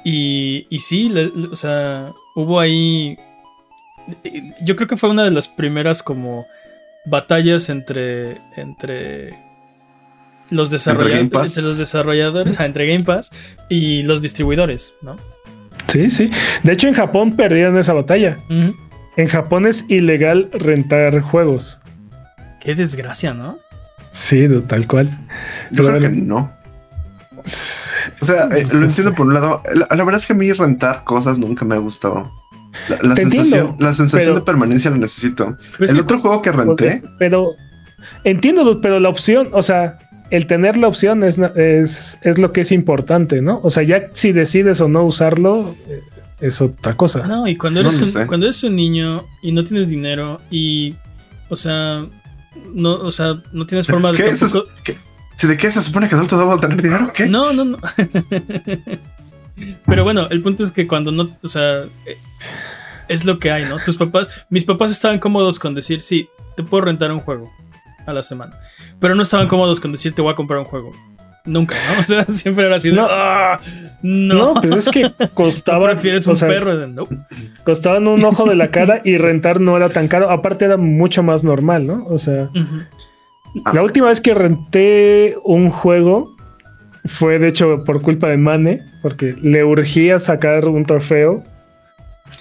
y, 0.04 0.66
y 0.70 0.80
sí, 0.80 1.14
o 1.52 1.54
sea, 1.54 2.10
hubo 2.34 2.58
ahí, 2.58 3.16
yo 4.60 4.74
creo 4.74 4.88
que 4.88 4.96
fue 4.96 5.08
una 5.08 5.22
de 5.22 5.30
las 5.30 5.46
primeras 5.46 6.02
como 6.02 6.46
batallas 7.06 7.68
entre, 7.68 8.40
entre 8.56 9.34
los 10.50 10.70
desarrolladores, 10.70 11.20
entre, 11.48 11.62
los 11.62 11.78
desarrolladores, 11.78 12.58
entre 12.60 12.86
Game 12.86 13.04
Pass 13.04 13.30
y 13.68 14.02
los 14.02 14.22
distribuidores, 14.22 14.94
¿no? 15.02 15.16
Sí, 15.88 16.10
sí. 16.10 16.30
De 16.62 16.72
hecho, 16.72 16.88
en 16.88 16.94
Japón 16.94 17.36
perdieron 17.36 17.78
esa 17.78 17.92
batalla. 17.92 18.38
En 19.18 19.26
Japón 19.26 19.66
es 19.66 19.84
ilegal 19.88 20.48
rentar 20.52 21.20
juegos. 21.20 21.80
Qué 22.60 22.76
desgracia, 22.76 23.34
¿no? 23.34 23.58
Sí, 24.12 24.48
tal 24.68 24.86
cual. 24.86 25.10
Pero 25.74 25.98
no. 26.08 26.52
O 28.20 28.24
sea, 28.24 28.44
eh, 28.44 28.64
lo 28.72 28.82
entiendo 28.82 29.12
por 29.14 29.26
un 29.26 29.34
lado. 29.34 29.60
La, 29.74 30.04
verdad 30.04 30.20
es 30.20 30.26
que 30.26 30.34
a 30.34 30.36
mí 30.36 30.52
rentar 30.52 31.02
cosas 31.02 31.40
nunca 31.40 31.64
me 31.64 31.74
ha 31.74 31.78
gustado. 31.78 32.30
La, 33.02 33.16
sensación, 33.16 33.74
la 33.80 33.92
sensación 33.92 34.36
de 34.36 34.40
permanencia 34.42 34.88
la 34.92 34.98
necesito. 34.98 35.56
Pues 35.78 35.90
el 35.90 35.98
otro 35.98 36.20
juego 36.20 36.40
que 36.40 36.52
renté. 36.52 37.02
Pero 37.18 37.56
entiendo, 38.22 38.80
pero 38.80 39.00
la 39.00 39.08
opción, 39.08 39.48
o 39.50 39.64
sea, 39.64 39.98
el 40.30 40.46
tener 40.46 40.76
la 40.76 40.86
opción 40.86 41.24
es, 41.24 41.40
es, 41.56 42.38
lo 42.38 42.52
que 42.52 42.60
es 42.60 42.70
importante, 42.70 43.42
¿no? 43.42 43.58
O 43.64 43.70
sea, 43.70 43.82
ya 43.82 44.10
si 44.12 44.30
decides 44.30 44.80
o 44.80 44.86
no 44.86 45.02
usarlo, 45.02 45.74
eh, 45.88 46.02
es 46.40 46.60
otra 46.60 46.96
cosa. 46.96 47.26
No, 47.26 47.46
y 47.46 47.56
cuando 47.56 47.80
eres, 47.80 48.16
un, 48.16 48.26
cuando 48.26 48.46
eres 48.46 48.62
un 48.64 48.76
niño 48.76 49.24
y 49.42 49.52
no 49.52 49.64
tienes 49.64 49.88
dinero 49.88 50.40
y, 50.50 50.94
o 51.48 51.56
sea, 51.56 52.06
no, 52.72 52.94
o 52.94 53.10
sea, 53.10 53.36
no 53.52 53.66
tienes 53.66 53.86
forma 53.86 54.12
de... 54.12 54.18
¿Qué? 54.18 54.96
¿Si 55.36 55.46
de 55.46 55.56
qué 55.56 55.70
se 55.70 55.80
supone 55.82 56.08
que 56.08 56.16
adulto 56.16 56.36
debo 56.36 56.58
tener 56.58 56.82
dinero? 56.82 57.12
¿Qué? 57.14 57.26
No, 57.26 57.52
no, 57.52 57.64
no. 57.64 57.78
Pero 59.86 60.04
bueno, 60.04 60.26
el 60.30 60.42
punto 60.42 60.64
es 60.64 60.72
que 60.72 60.86
cuando 60.86 61.12
no, 61.12 61.28
o 61.42 61.48
sea, 61.48 61.84
eh, 62.06 62.18
es 63.08 63.24
lo 63.24 63.38
que 63.38 63.52
hay, 63.52 63.64
¿no? 63.64 63.78
Tus 63.84 63.96
papás, 63.96 64.26
mis 64.50 64.64
papás 64.64 64.90
estaban 64.90 65.18
cómodos 65.18 65.58
con 65.58 65.74
decir, 65.74 66.00
sí, 66.00 66.28
te 66.56 66.62
puedo 66.62 66.84
rentar 66.84 67.12
un 67.12 67.20
juego 67.20 67.52
a 68.06 68.12
la 68.12 68.22
semana. 68.22 68.56
Pero 69.00 69.14
no 69.14 69.22
estaban 69.22 69.48
cómodos 69.48 69.80
con 69.80 69.92
decir 69.92 70.12
te 70.12 70.22
voy 70.22 70.32
a 70.32 70.36
comprar 70.36 70.58
un 70.58 70.64
juego. 70.64 70.92
Nunca, 71.48 71.74
¿no? 71.74 72.00
O 72.02 72.06
sea, 72.06 72.24
siempre 72.26 72.66
era 72.66 72.76
así. 72.76 72.92
No, 72.92 73.06
ah, 73.10 73.58
no. 74.02 74.54
no 74.54 74.60
pues 74.60 74.86
es 74.86 74.88
que 74.90 75.10
costaba. 75.34 75.86
prefieres 75.86 76.26
un 76.26 76.38
perro? 76.38 76.86
No. 76.86 77.08
Costaban 77.64 78.06
un 78.06 78.24
ojo 78.24 78.48
de 78.48 78.54
la 78.54 78.70
cara 78.70 79.00
y 79.04 79.16
rentar 79.16 79.60
no 79.60 79.76
era 79.76 79.90
tan 79.90 80.08
caro. 80.08 80.30
Aparte, 80.30 80.66
era 80.66 80.76
mucho 80.76 81.22
más 81.22 81.44
normal, 81.44 81.86
¿no? 81.86 82.04
O 82.06 82.18
sea, 82.18 82.48
la 83.72 83.82
última 83.82 84.08
vez 84.08 84.20
que 84.20 84.34
renté 84.34 85.34
un 85.44 85.70
juego 85.70 86.36
fue 87.04 87.38
de 87.38 87.48
hecho 87.48 87.84
por 87.84 88.02
culpa 88.02 88.28
de 88.28 88.36
Mane, 88.36 88.82
porque 89.02 89.34
le 89.40 89.64
urgía 89.64 90.18
sacar 90.18 90.66
un 90.66 90.84
trofeo 90.84 91.42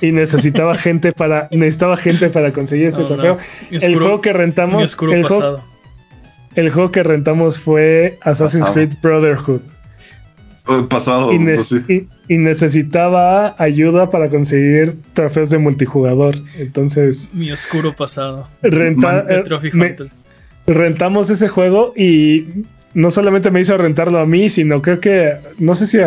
y 0.02 0.12
necesitaba 0.12 0.76
gente 0.76 1.14
para 1.14 1.48
necesitaba 1.52 1.96
gente 1.96 2.30
para 2.30 2.52
conseguir 2.52 2.88
ese 2.88 3.04
trofeo. 3.06 3.38
el 3.72 3.96
juego 3.98 4.22
que 4.22 4.34
rentamos 4.34 4.98
el 5.02 5.24
juego, 5.24 5.64
el 6.58 6.72
juego, 6.72 6.92
que 6.92 7.04
rentamos 7.04 7.60
fue 7.60 8.18
Assassin's 8.22 8.70
Creed 8.72 8.94
Brotherhood. 9.02 9.62
Pasado. 10.90 11.32
Y, 11.32 12.08
y, 12.28 12.38
necesitaba 12.38 13.56
ayuda 13.58 14.10
para 14.10 14.28
conseguir 14.30 14.98
trofeos 15.14 15.50
de 15.50 15.60
multijugador. 15.60 16.36
Entonces. 16.58 17.30
Mi 17.32 17.52
oscuro 17.52 17.96
pasado. 17.96 18.50
Renta, 18.62 19.26
rentamos 20.66 21.30
ese 21.30 21.48
juego 21.48 21.94
y 21.96 22.66
no 22.94 23.12
solamente 23.12 23.52
me 23.52 23.62
hizo 23.62 23.78
rentarlo 23.78 24.20
a 24.20 24.26
mí, 24.26 24.50
sino 24.50 24.82
creo 24.82 25.00
que, 25.00 25.38
no 25.60 25.76
sé 25.76 25.86
si, 25.86 26.00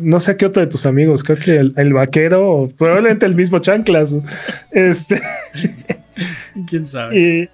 no 0.00 0.18
sé 0.20 0.36
qué 0.36 0.46
otro 0.46 0.62
de 0.62 0.68
tus 0.68 0.86
amigos, 0.86 1.22
creo 1.22 1.38
que 1.38 1.56
el, 1.56 1.92
vaquero, 1.92 2.50
o 2.50 2.68
probablemente 2.68 3.26
el 3.26 3.34
mismo 3.34 3.58
Chanclas. 3.58 4.16
este. 4.72 5.20
¿Quién 6.68 6.86
sabe? 6.86 7.18
Y, 7.18 7.48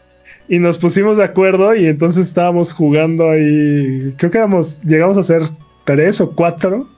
y, 0.49 0.59
nos 0.59 0.79
pusimos 0.79 1.19
de 1.19 1.25
acuerdo 1.25 1.75
y 1.75 1.87
entonces 1.87 2.27
estábamos 2.27 2.73
jugando 2.73 3.31
ahí, 3.31 4.15
creo 4.17 4.31
que 4.31 4.39
éramos, 4.39 4.83
llegamos 4.83 5.19
a 5.19 5.23
ser 5.23 5.43
tres 5.85 6.21
o 6.21 6.33
cuatro 6.33 6.89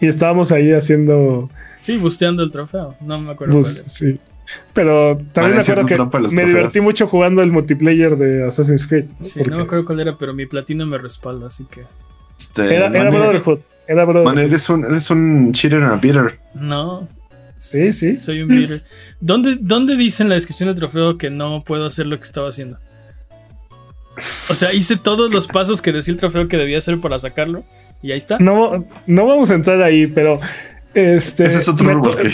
y 0.00 0.06
estábamos 0.06 0.52
ahí 0.52 0.72
haciendo... 0.72 1.50
Sí, 1.80 1.96
busteando 1.96 2.42
el 2.42 2.50
trofeo, 2.50 2.94
no 3.00 3.20
me 3.20 3.32
acuerdo. 3.32 3.62
sí. 3.62 4.18
Pero 4.72 5.16
también 5.32 5.56
me 5.56 5.62
acuerdo 5.62 5.86
que 5.86 6.34
me 6.34 6.44
divertí 6.46 6.80
mucho 6.80 7.06
jugando 7.06 7.42
el 7.42 7.52
multiplayer 7.52 8.16
de 8.16 8.46
Assassin's 8.46 8.86
Creed. 8.86 9.06
Sí, 9.20 9.42
no 9.42 9.56
me 9.56 9.62
acuerdo 9.64 9.84
cuál 9.84 10.00
era, 10.00 10.16
pero 10.16 10.32
mi 10.34 10.46
platino 10.46 10.86
me 10.86 10.98
respalda, 10.98 11.48
así 11.48 11.64
que. 11.64 11.82
Este, 12.38 12.76
era, 12.76 12.88
Brotherhood. 12.88 13.58
Era 13.86 14.04
Brotherhood. 14.04 14.38
eres 14.38 14.68
un, 14.70 14.84
eres 14.84 15.10
un 15.10 15.52
cheater 15.52 15.82
and 15.82 15.92
a 15.92 15.96
beater. 15.96 16.38
No. 16.54 17.08
Sí, 17.58 17.92
sí. 17.92 18.16
Soy 18.16 18.42
un 18.42 18.48
beater. 18.48 18.82
¿Dónde, 19.20 19.58
¿Dónde 19.60 19.96
dice 19.96 20.22
en 20.22 20.28
la 20.28 20.36
descripción 20.36 20.68
del 20.68 20.76
trofeo 20.76 21.18
que 21.18 21.30
no 21.30 21.64
puedo 21.64 21.86
hacer 21.86 22.06
lo 22.06 22.16
que 22.16 22.24
estaba 22.24 22.48
haciendo? 22.48 22.78
O 24.48 24.54
sea, 24.54 24.72
hice 24.72 24.96
todos 24.96 25.32
los 25.32 25.46
pasos 25.46 25.82
que 25.82 25.92
decía 25.92 26.12
el 26.12 26.18
trofeo 26.18 26.48
que 26.48 26.56
debía 26.56 26.78
hacer 26.78 26.98
para 27.00 27.18
sacarlo. 27.18 27.64
Y 28.02 28.12
ahí 28.12 28.18
está. 28.18 28.38
No, 28.38 28.84
no 29.06 29.26
vamos 29.26 29.50
a 29.50 29.54
entrar 29.54 29.82
ahí, 29.82 30.06
pero 30.06 30.40
este, 30.94 31.46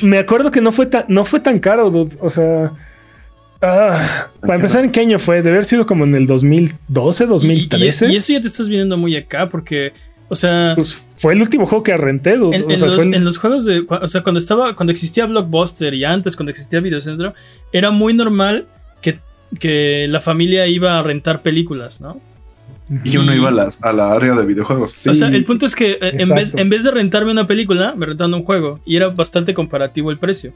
me, 0.03 0.19
acuerdo 0.19 0.51
que 0.51 0.61
no 0.61 0.73
fue 0.73 0.87
tan, 0.87 1.05
no 1.09 1.25
fue 1.25 1.41
tan 1.41 1.59
caro, 1.59 2.09
O 2.21 2.31
sea, 2.31 2.73
ah, 3.61 4.29
para 4.41 4.55
empezar, 4.55 4.85
¿en 4.85 4.93
qué 4.93 5.01
año 5.01 5.19
fue? 5.19 5.37
Debe 5.37 5.51
haber 5.51 5.65
sido 5.65 5.87
como 5.87 6.05
en 6.05 6.15
el 6.15 6.27
2012, 6.27 7.27
2013. 7.27 8.13
Y, 8.13 8.17
eso 8.17 8.33
ya 8.33 8.41
te 8.41 8.47
estás 8.47 8.69
viendo 8.69 8.97
muy 8.97 9.17
acá, 9.17 9.49
porque, 9.49 9.93
o 10.29 10.35
sea. 10.35 10.75
Pues 10.77 10.95
fue 10.95 11.33
el 11.33 11.43
último 11.43 11.67
juego 11.67 11.83
que 11.83 11.93
arrenté, 11.93 12.35
En, 12.35 12.41
los, 13.25 13.39
juegos 13.39 13.65
de. 13.65 13.85
O 13.89 14.07
sea, 14.07 14.23
cuando 14.23 14.39
estaba. 14.39 14.77
Cuando 14.77 14.93
existía 14.93 15.27
Blockbuster 15.27 15.93
y 15.93 16.05
antes, 16.05 16.37
cuando 16.37 16.51
existía 16.51 16.81
Videocentro, 16.81 17.35
era 17.73 17.91
muy 17.91 18.15
normal 18.15 18.67
que, 19.59 20.07
la 20.09 20.21
familia 20.21 20.67
iba 20.67 20.99
a 20.99 21.03
rentar 21.03 21.43
películas, 21.43 22.01
¿no? 22.01 22.21
Y 23.05 23.17
uno 23.17 23.35
iba 23.35 23.49
a, 23.49 23.53
las, 23.53 23.83
a 23.83 23.93
la 23.93 24.13
área 24.13 24.35
de 24.35 24.45
videojuegos. 24.45 25.07
O 25.07 25.15
sea, 25.15 25.29
el 25.29 25.45
punto 25.47 25.65
es 25.65 25.75
que 25.75 25.93
eh, 25.93 26.17
en 26.19 26.29
vez, 26.29 26.55
en 26.55 26.69
vez 26.69 26.85
de 26.85 26.91
rentarme 26.91 27.33
una 27.33 27.47
película, 27.47 27.95
me 27.97 28.05
rentaron 28.05 28.35
un 28.35 28.45
juego. 28.45 28.81
Y 28.85 28.97
era 28.97 29.09
bastante 29.09 29.55
comparativo 29.55 30.11
el 30.11 30.19
precio. 30.19 30.53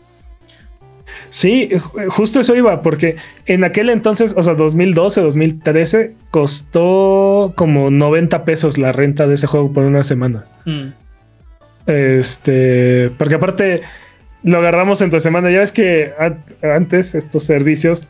Sí, 1.30 1.70
justo 2.08 2.40
eso 2.40 2.54
iba, 2.54 2.80
porque 2.82 3.16
en 3.46 3.64
aquel 3.64 3.90
entonces, 3.90 4.34
o 4.36 4.42
sea, 4.42 4.54
2012, 4.54 5.20
2013, 5.20 6.14
costó 6.30 7.52
como 7.54 7.90
90 7.90 8.44
pesos 8.44 8.78
la 8.78 8.92
renta 8.92 9.26
de 9.26 9.34
ese 9.34 9.46
juego 9.46 9.72
por 9.72 9.84
una 9.84 10.04
semana. 10.04 10.44
Mm. 10.64 10.88
Este, 11.86 13.10
porque 13.18 13.34
aparte 13.34 13.82
lo 14.42 14.58
agarramos 14.58 15.02
entre 15.02 15.20
semana. 15.20 15.50
Ya 15.50 15.60
ves 15.60 15.72
que 15.72 16.12
antes 16.62 17.14
estos 17.14 17.42
servicios 17.42 18.08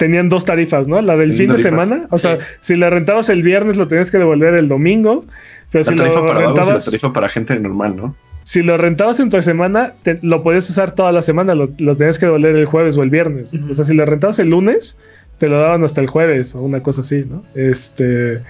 tenían 0.00 0.30
dos 0.30 0.46
tarifas, 0.46 0.88
¿no? 0.88 0.98
La 1.02 1.14
del 1.18 1.32
fin 1.32 1.52
de 1.52 1.58
semana. 1.58 2.06
O 2.08 2.16
sea, 2.16 2.38
si 2.62 2.74
la 2.74 2.88
rentabas 2.88 3.28
el 3.28 3.42
viernes, 3.42 3.76
lo 3.76 3.86
tenías 3.86 4.10
que 4.10 4.16
devolver 4.16 4.54
el 4.54 4.66
domingo. 4.66 5.26
Pero 5.70 5.84
la 5.84 5.90
si 5.90 5.94
tarifa 5.94 6.20
lo 6.20 6.26
para 6.26 6.46
rentabas. 6.46 6.68
la 6.68 6.90
tarifa 6.90 7.12
para 7.12 7.28
gente 7.28 7.60
normal, 7.60 7.96
¿no? 7.96 8.16
Si 8.42 8.62
lo 8.62 8.78
rentabas 8.78 9.20
en 9.20 9.28
tu 9.28 9.40
semana, 9.42 9.92
lo 10.22 10.42
podías 10.42 10.70
usar 10.70 10.94
toda 10.94 11.12
la 11.12 11.20
semana, 11.20 11.54
lo, 11.54 11.68
tenías 11.68 12.18
que 12.18 12.24
devolver 12.24 12.56
el 12.56 12.64
jueves 12.64 12.96
o 12.96 13.02
el 13.02 13.10
viernes. 13.10 13.52
O 13.68 13.74
sea, 13.74 13.84
si 13.84 13.92
lo 13.92 14.06
rentabas 14.06 14.38
el 14.38 14.48
lunes, 14.48 14.96
te 15.36 15.48
lo 15.48 15.58
daban 15.58 15.84
hasta 15.84 16.00
el 16.00 16.06
jueves 16.06 16.54
o 16.54 16.62
una 16.62 16.82
cosa 16.82 17.02
así, 17.02 17.26
¿no? 17.28 17.44
Este. 17.54 18.40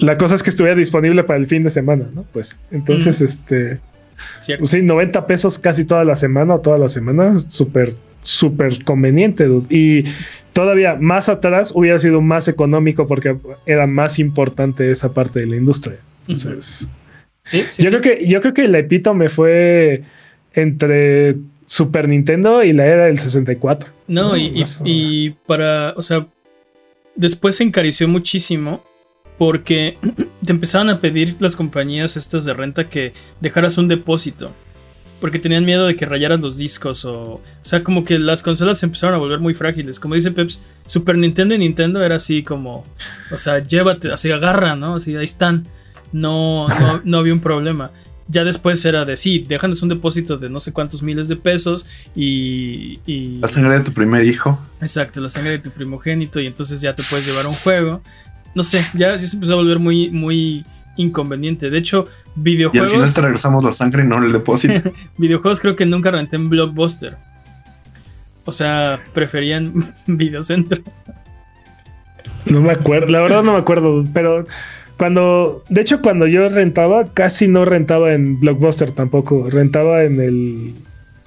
la 0.00 0.18
cosa 0.18 0.34
es 0.34 0.42
que 0.42 0.50
estuviera 0.50 0.76
disponible 0.76 1.22
para 1.22 1.38
el 1.38 1.46
fin 1.46 1.62
de 1.62 1.70
semana, 1.70 2.06
¿no? 2.12 2.24
Pues 2.32 2.58
entonces, 2.72 3.20
este... 3.20 3.78
Pues 4.58 4.70
sí, 4.70 4.82
90 4.82 5.26
pesos 5.26 5.58
casi 5.58 5.84
toda 5.84 6.04
la 6.04 6.16
semana 6.16 6.56
o 6.56 6.60
toda 6.60 6.76
la 6.76 6.88
semana, 6.88 7.38
súper, 7.38 7.94
súper 8.22 8.84
conveniente. 8.84 9.48
Y 9.70 10.04
todavía 10.52 10.96
más 10.96 11.28
atrás 11.28 11.72
hubiera 11.74 11.98
sido 11.98 12.20
más 12.20 12.48
económico 12.48 13.06
porque 13.06 13.36
era 13.66 13.86
más 13.86 14.18
importante 14.18 14.90
esa 14.90 15.12
parte 15.12 15.40
de 15.40 15.46
la 15.46 15.56
industria. 15.56 15.98
Entonces, 16.28 16.88
yo, 17.78 17.88
Creo 17.88 18.00
que, 18.00 18.28
yo 18.28 18.40
creo 18.40 18.54
que 18.54 18.64
el 18.64 18.74
epítome 18.74 19.28
fue 19.28 20.02
entre 20.54 21.36
Super 21.66 22.08
Nintendo 22.08 22.62
y 22.62 22.72
la 22.72 22.86
era 22.86 23.06
del 23.06 23.18
64. 23.18 23.90
No, 24.08 24.36
y, 24.36 24.64
y, 24.84 25.30
para, 25.46 25.94
o 25.96 26.02
sea, 26.02 26.26
después 27.14 27.56
se 27.56 27.64
encarició 27.64 28.08
muchísimo 28.08 28.84
porque 29.38 29.96
te 30.44 30.52
empezaban 30.52 30.90
a 30.90 31.00
pedir 31.00 31.36
las 31.40 31.56
compañías 31.56 32.16
estas 32.16 32.44
de 32.44 32.54
renta 32.54 32.88
que 32.88 33.12
dejaras 33.40 33.78
un 33.78 33.88
depósito. 33.88 34.52
Porque 35.20 35.38
tenían 35.38 35.64
miedo 35.64 35.86
de 35.86 35.96
que 35.96 36.06
rayaras 36.06 36.40
los 36.40 36.56
discos 36.56 37.04
o... 37.04 37.34
O 37.34 37.42
sea, 37.60 37.84
como 37.84 38.04
que 38.04 38.18
las 38.18 38.42
consolas 38.42 38.78
se 38.78 38.86
empezaron 38.86 39.14
a 39.14 39.18
volver 39.18 39.38
muy 39.38 39.54
frágiles. 39.54 40.00
Como 40.00 40.14
dice 40.14 40.30
Peps, 40.30 40.62
Super 40.86 41.16
Nintendo 41.16 41.54
y 41.54 41.58
Nintendo 41.58 42.02
era 42.02 42.16
así 42.16 42.42
como... 42.42 42.86
O 43.30 43.36
sea, 43.36 43.58
llévate, 43.58 44.10
así 44.12 44.30
agarra, 44.30 44.76
¿no? 44.76 44.94
Así, 44.94 45.14
ahí 45.16 45.24
están. 45.24 45.66
No, 46.12 46.68
no, 46.68 47.00
no 47.04 47.18
había 47.18 47.34
un 47.34 47.40
problema. 47.40 47.90
Ya 48.28 48.44
después 48.44 48.84
era 48.84 49.04
de, 49.04 49.16
sí, 49.16 49.44
déjanos 49.48 49.82
un 49.82 49.88
depósito 49.88 50.36
de 50.36 50.48
no 50.48 50.60
sé 50.60 50.72
cuántos 50.72 51.02
miles 51.02 51.26
de 51.26 51.34
pesos 51.34 51.88
y, 52.14 53.00
La 53.40 53.48
sangre 53.48 53.78
de 53.78 53.84
tu 53.84 53.92
primer 53.92 54.24
hijo. 54.24 54.56
Exacto, 54.80 55.20
la 55.20 55.28
sangre 55.28 55.52
de 55.52 55.58
tu 55.58 55.70
primogénito 55.70 56.38
y 56.38 56.46
entonces 56.46 56.80
ya 56.80 56.94
te 56.94 57.02
puedes 57.02 57.26
llevar 57.26 57.48
un 57.48 57.54
juego. 57.54 58.02
No 58.54 58.62
sé, 58.62 58.86
ya, 58.94 59.16
ya 59.16 59.26
se 59.26 59.36
empezó 59.36 59.54
a 59.54 59.56
volver 59.56 59.80
muy, 59.80 60.10
muy 60.10 60.64
inconveniente. 60.96 61.70
De 61.70 61.78
hecho, 61.78 62.06
videojuegos. 62.34 62.90
Y 62.90 62.94
al 62.94 63.00
final 63.00 63.14
te 63.14 63.20
regresamos 63.20 63.64
la 63.64 63.72
sangre 63.72 64.02
y 64.02 64.06
no 64.06 64.22
el 64.22 64.32
depósito. 64.32 64.92
videojuegos 65.16 65.60
creo 65.60 65.76
que 65.76 65.86
nunca 65.86 66.10
renté 66.10 66.36
en 66.36 66.48
Blockbuster. 66.48 67.16
O 68.44 68.52
sea, 68.52 69.00
preferían 69.12 69.94
Videocentro. 70.06 70.82
No 72.46 72.60
me 72.60 72.72
acuerdo, 72.72 73.08
la 73.08 73.20
verdad 73.20 73.42
no 73.42 73.52
me 73.52 73.58
acuerdo, 73.58 74.02
pero 74.14 74.46
cuando, 74.96 75.62
de 75.68 75.80
hecho, 75.80 76.00
cuando 76.00 76.26
yo 76.26 76.48
rentaba, 76.48 77.12
casi 77.12 77.48
no 77.48 77.64
rentaba 77.64 78.12
en 78.12 78.40
Blockbuster 78.40 78.90
tampoco, 78.90 79.48
rentaba 79.48 80.04
en 80.04 80.20
el, 80.20 80.74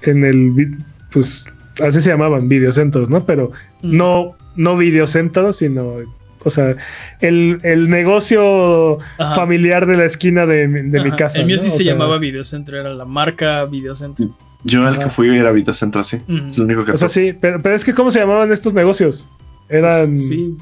en 0.02 0.24
el, 0.24 0.76
pues, 1.12 1.52
así 1.82 2.00
se 2.00 2.10
llamaban, 2.10 2.48
videocentros, 2.48 3.10
¿no? 3.10 3.24
Pero 3.24 3.52
mm. 3.82 3.96
no, 3.96 4.36
no 4.56 4.76
videocentros, 4.76 5.56
sino 5.56 5.96
o 6.44 6.50
sea, 6.50 6.76
el, 7.20 7.88
negocio 7.88 8.98
familiar 9.34 9.86
de 9.86 9.96
la 9.96 10.04
esquina 10.04 10.46
de, 10.46 10.68
mi 10.68 11.10
casa. 11.12 11.40
El 11.40 11.46
mío 11.46 11.58
sí 11.58 11.70
se 11.70 11.84
llamaba 11.84 12.18
Videocentro, 12.18 12.78
era 12.78 12.94
la 12.94 13.04
marca 13.04 13.64
Videocentro. 13.64 14.28
Yo 14.62 14.88
el 14.88 14.98
que 14.98 15.10
fui 15.10 15.36
era 15.36 15.52
Videocentro, 15.52 16.02
sí. 16.04 16.20
Es 16.46 16.58
lo 16.58 16.64
único 16.64 16.84
que. 16.84 16.92
O 16.92 16.96
sea, 16.96 17.08
sí, 17.08 17.32
pero, 17.38 17.74
es 17.74 17.84
que 17.84 17.94
¿cómo 17.94 18.10
se 18.10 18.20
llamaban 18.20 18.52
estos 18.52 18.74
negocios? 18.74 19.28
Eran. 19.68 20.10
Pues, 20.10 20.28
sí. 20.28 20.56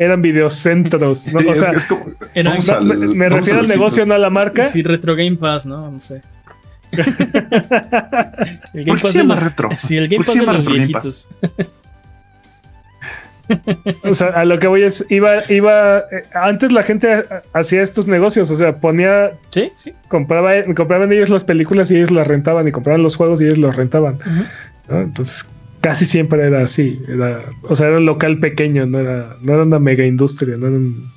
Eran 0.00 0.22
videocentros. 0.22 1.26
¿no? 1.26 1.40
o 1.50 1.54
sea, 1.56 2.80
me, 2.80 3.28
refiero 3.28 3.58
al 3.58 3.66
negocio, 3.66 4.06
no 4.06 4.14
a 4.14 4.18
la 4.18 4.30
marca. 4.30 4.62
Sí, 4.62 4.84
Retro 4.84 5.16
Game 5.16 5.36
Pass, 5.36 5.66
¿no? 5.66 5.90
No 5.90 5.98
sé. 5.98 6.22
el 6.92 8.84
Game 8.84 9.00
Pass 9.00 9.10
se 9.10 9.18
llama 9.18 9.34
retro? 9.34 9.70
Sí, 9.76 9.96
el 9.96 10.08
Game 10.08 10.24
Pass 10.24 10.38
de 10.38 10.46
los 10.46 10.64
viejitos. 10.64 11.28
O 14.04 14.14
sea, 14.14 14.28
a 14.28 14.44
lo 14.44 14.58
que 14.58 14.66
voy 14.66 14.82
es, 14.82 15.04
iba, 15.08 15.50
iba, 15.50 15.98
eh, 15.98 16.24
antes 16.34 16.72
la 16.72 16.82
gente 16.82 17.24
hacía 17.52 17.82
estos 17.82 18.06
negocios, 18.06 18.50
o 18.50 18.56
sea, 18.56 18.76
ponía, 18.76 19.32
sí, 19.50 19.70
sí. 19.76 19.92
Compraba, 20.08 20.52
compraban 20.74 21.12
ellos 21.12 21.30
las 21.30 21.44
películas 21.44 21.90
y 21.90 21.96
ellos 21.96 22.10
las 22.10 22.26
rentaban 22.26 22.68
y 22.68 22.72
compraban 22.72 23.02
los 23.02 23.16
juegos 23.16 23.40
y 23.40 23.44
ellos 23.44 23.58
los 23.58 23.74
rentaban. 23.76 24.18
Entonces, 24.88 25.46
casi 25.80 26.06
siempre 26.06 26.46
era 26.46 26.64
así, 26.64 27.00
era, 27.08 27.42
o 27.62 27.74
sea, 27.74 27.88
era 27.88 27.98
un 27.98 28.06
local 28.06 28.38
pequeño, 28.38 28.86
no 28.86 29.00
era, 29.00 29.36
no 29.42 29.54
era 29.54 29.62
una 29.62 29.78
mega 29.78 30.04
industria, 30.04 30.56
no 30.56 30.66
era 30.66 30.76
un 30.76 31.10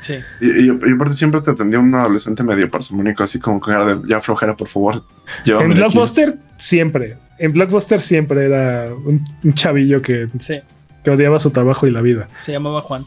Sí. 0.00 0.16
Y, 0.42 0.68
aparte 0.68 1.14
siempre 1.14 1.40
te 1.40 1.50
atendía 1.50 1.78
un 1.78 1.94
adolescente 1.94 2.42
medio 2.42 2.68
parsimónico, 2.68 3.24
así 3.24 3.38
como 3.38 3.58
que 3.58 3.70
era 3.70 3.86
de 3.86 4.06
ya 4.06 4.20
flojera, 4.20 4.54
por 4.54 4.68
favor. 4.68 5.02
En 5.46 5.70
Blockbuster 5.70 6.36
siempre. 6.58 7.16
En 7.38 7.54
Blockbuster 7.54 8.02
siempre 8.02 8.44
era 8.44 8.90
un, 8.92 9.24
un 9.42 9.54
chavillo 9.54 10.02
que 10.02 10.28
sí 10.38 10.60
que 11.04 11.10
odiaba 11.10 11.38
su 11.38 11.50
trabajo 11.50 11.86
y 11.86 11.90
la 11.90 12.00
vida. 12.00 12.28
Se 12.40 12.50
llamaba 12.50 12.80
Juan. 12.80 13.06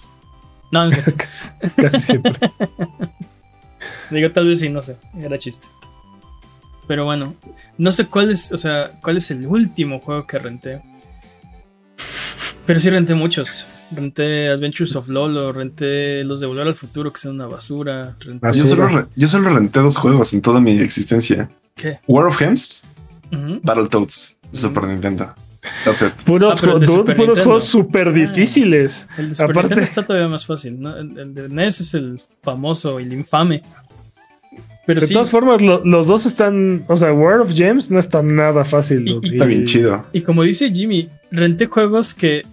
No, 0.72 0.86
no 0.86 0.92
casi, 1.76 2.00
siempre. 2.00 2.34
Digo, 4.12 4.32
tal 4.32 4.48
vez 4.48 4.60
sí, 4.60 4.70
no 4.70 4.82
sé. 4.82 4.98
Era 5.18 5.38
chiste. 5.38 5.68
Pero 6.88 7.04
bueno, 7.04 7.36
no 7.78 7.92
sé 7.92 8.06
cuál 8.06 8.32
es, 8.32 8.52
o 8.52 8.58
sea, 8.58 8.92
cuál 9.02 9.18
es 9.18 9.30
el 9.32 9.46
último 9.46 10.00
juego 10.00 10.26
que 10.26 10.40
renté. 10.40 10.82
Pero 12.66 12.80
sí 12.80 12.90
renté 12.90 13.16
muchos. 13.16 13.68
Renté 13.92 14.50
Adventures 14.50 14.96
of 14.98 15.08
Lolo, 15.08 15.54
renté 15.54 16.24
los 16.24 16.40
de 16.42 16.48
Volver 16.48 16.68
al 16.68 16.76
Futuro, 16.76 17.12
que 17.12 17.20
son 17.20 17.36
una 17.36 17.48
basura. 17.48 18.16
Yo, 18.54 18.54
solo, 18.66 19.08
yo, 19.16 19.28
solo, 19.28 19.50
renté 19.50 19.80
dos 19.80 19.96
juegos 19.96 20.34
en 20.34 20.42
toda 20.42 20.60
mi 20.60 20.78
existencia. 20.80 21.50
¿Qué? 21.76 22.00
War 22.08 22.26
of 22.26 22.38
Gems, 22.38 22.88
Battletoads, 23.64 24.40
Super 24.52 24.84
Nintendo. 24.86 25.34
Puros, 26.26 26.64
ah, 26.64 26.80
puros 27.16 27.42
juegos 27.42 27.64
súper 27.66 28.14
difíciles. 28.14 29.08
el 29.18 29.30
de 29.30 29.36
Super 29.36 29.58
Aparte, 29.58 29.82
está 29.82 30.06
todavía 30.06 30.28
más 30.28 30.46
fácil. 30.46 30.80
El, 30.86 31.34
de 31.34 31.50
NES 31.50 31.82
es 31.82 31.94
el 31.94 32.20
famoso 32.42 33.00
y 33.00 33.04
el 33.04 33.14
infame. 33.14 33.62
Pero 34.86 35.02
de 35.02 35.08
todas 35.08 35.30
formas, 35.30 35.62
los 35.62 36.08
dos 36.08 36.26
están. 36.26 36.86
O 36.88 36.96
sea, 36.96 37.12
World 37.12 37.42
of 37.42 37.54
Gems 37.54 37.92
no 37.92 38.00
está 38.00 38.24
nada 38.24 38.64
fácil. 38.64 39.20
está 39.22 39.46
bien 39.46 39.66
chido. 39.66 40.06
Y 40.14 40.22
como 40.22 40.44
dice 40.44 40.72
Jimmy, 40.72 41.10
renté 41.30 41.66
juegos 41.66 42.14
que 42.14 42.46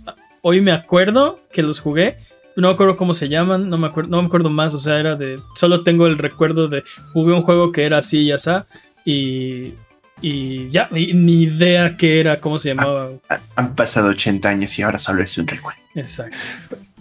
hoy 0.43 0.61
me 0.61 0.73
acuerdo 0.73 1.41
que 1.53 1.63
los 1.63 1.79
jugué. 1.79 2.17
No 2.57 2.69
me 2.69 2.75
acuerdo 2.75 2.97
cómo 2.97 3.15
se 3.15 3.29
llaman, 3.29 3.69
no 3.69 3.79
me 3.79 3.89
acuerdo, 3.89 4.11
no 4.11 4.21
me 4.23 4.27
acuerdo 4.27 4.51
más. 4.51 4.75
O 4.75 4.79
sea, 4.79 4.99
era 4.99 5.15
de. 5.17 5.39
Solo 5.55 5.85
tengo 5.85 6.07
el 6.07 6.19
recuerdo 6.19 6.69
de. 6.69 6.83
Jugué 7.13 7.35
un 7.35 7.43
juego 7.43 7.71
que 7.71 7.85
era 7.85 7.99
así 7.99 8.23
y 8.23 8.33
así. 8.33 8.51
Y 9.05 9.75
y 10.25 10.71
ya, 10.71 10.89
ni 10.91 11.43
idea 11.43 11.99
qué 11.99 12.19
era, 12.19 12.41
cómo 12.41 12.59
se 12.59 12.71
llamaba. 12.71 13.11
Han, 13.57 13.75
pasado 13.75 14.09
80 14.09 14.49
años 14.49 14.79
y 14.79 14.83
ahora 14.83 14.99
solo 14.99 15.23
es 15.23 15.37
un 15.37 15.47
recuerdo. 15.47 15.79
Exacto. 15.95 16.39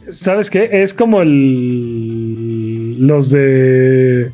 ¿Sabes 0.10 0.50
qué? 0.50 0.70
Es 0.84 0.94
como 0.94 1.22
el, 1.22 2.98
los 3.08 3.32
de 3.32 4.30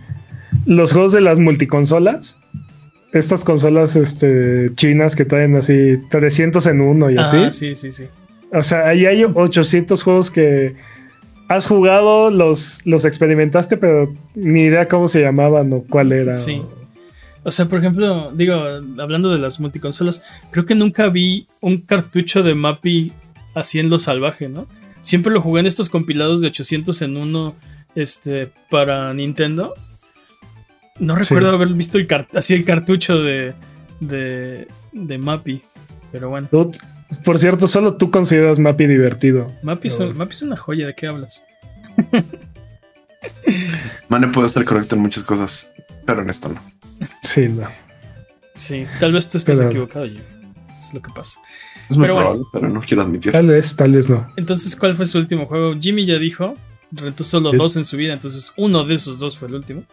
los 0.66 0.92
juegos 0.92 1.12
de 1.12 1.22
las 1.22 1.38
multiconsolas. 1.38 2.40
Estas 3.14 3.44
consolas 3.44 3.96
este, 3.96 4.72
chinas 4.74 5.16
que 5.16 5.26
traen 5.26 5.56
así 5.56 6.00
300 6.10 6.66
en 6.66 6.82
uno 6.82 7.12
y 7.12 7.18
así. 7.20 7.52
Sí, 7.52 7.76
sí, 7.76 7.94
sí. 7.94 8.06
O 8.52 8.64
sea, 8.64 8.88
ahí 8.88 9.06
hay 9.06 9.24
800 9.24 10.02
juegos 10.02 10.32
que 10.32 10.76
has 11.48 11.68
jugado, 11.68 12.32
los, 12.32 12.84
los 12.86 13.06
experimentaste, 13.06 13.78
pero 13.78 14.12
ni 14.34 14.62
idea 14.62 14.88
cómo 14.88 15.08
se 15.08 15.22
llamaban 15.22 15.72
o 15.74 15.84
cuál 15.88 16.12
era. 16.12 16.34
Sí. 16.34 16.64
O 16.64 16.79
sea, 17.52 17.66
por 17.66 17.80
ejemplo, 17.80 18.32
digo, 18.34 18.56
hablando 19.00 19.32
de 19.32 19.40
las 19.40 19.60
multiconsolas, 19.60 20.24
creo 20.52 20.66
que 20.66 20.76
nunca 20.76 21.08
vi 21.10 21.48
un 21.62 21.80
cartucho 21.80 22.44
de 22.44 22.56
Mappy 22.56 23.14
así 23.56 23.80
en 23.80 23.90
lo 23.90 24.00
salvaje, 24.00 24.50
¿no? 24.50 24.68
Siempre 25.02 25.32
lo 25.32 25.42
jugué 25.42 25.62
en 25.62 25.68
estos 25.68 25.90
compilados 25.90 26.42
de 26.42 26.48
800 26.48 27.02
en 27.02 27.18
uno 27.18 27.56
este, 27.96 28.52
para 28.70 29.14
Nintendo. 29.14 29.74
No 31.00 31.16
recuerdo 31.16 31.52
haber 31.52 31.70
visto 31.70 31.98
el 31.98 32.08
así 32.34 32.54
el 32.54 32.66
cartucho 32.66 33.24
de, 33.24 33.54
de, 34.02 34.68
de 34.92 35.18
Mappy, 35.18 35.62
pero 36.12 36.30
bueno. 36.30 36.50
por 37.24 37.40
cierto, 37.40 37.68
solo 37.68 37.96
tú 37.96 38.12
consideras 38.12 38.60
Mappy 38.60 38.86
divertido. 38.86 39.48
Mappy, 39.64 39.88
es 39.88 40.42
una 40.42 40.58
joya, 40.58 40.88
¿de 40.88 40.96
qué 40.96 41.08
hablas? 41.08 41.44
Mane 44.10 44.28
puede 44.28 44.48
estar 44.48 44.66
correcto 44.66 44.96
en 44.96 45.02
muchas 45.02 45.24
cosas, 45.24 45.70
pero 46.10 46.24
en 46.24 46.30
esto 46.30 46.50
no. 46.50 46.62
Sí, 47.22 47.48
no. 47.48 47.68
Sí, 48.56 48.88
tal 49.00 49.14
vez 49.14 49.30
tú 49.30 49.38
estés 49.38 49.62
equivocado, 49.62 50.06
yo. 50.06 50.22
Es 50.80 50.92
lo 50.94 51.02
que 51.02 51.12
pasa. 51.12 51.40
Es 51.88 51.98
muy 51.98 52.06
pero 52.06 52.18
probable, 52.18 52.44
pero 52.52 52.70
no 52.70 52.82
quiero 52.82 53.04
admitir. 53.04 53.32
Tal 53.32 53.48
vez, 53.48 53.76
tal 53.76 53.92
vez 53.92 54.10
no. 54.10 54.28
Entonces, 54.36 54.76
¿cuál 54.76 54.96
fue 54.96 55.06
su 55.06 55.20
último 55.20 55.46
juego? 55.46 55.76
Jimmy 55.80 56.06
ya 56.06 56.18
dijo, 56.18 56.56
rentó 56.92 57.24
solo 57.24 57.52
dos 57.52 57.78
en 57.78 57.86
su 57.86 57.96
vida, 57.96 58.14
entonces 58.14 58.54
uno 58.58 58.86
de 58.86 58.96
esos 58.96 59.20
dos 59.20 59.38
fue 59.38 59.50
el 59.50 59.56
último. 59.56 59.84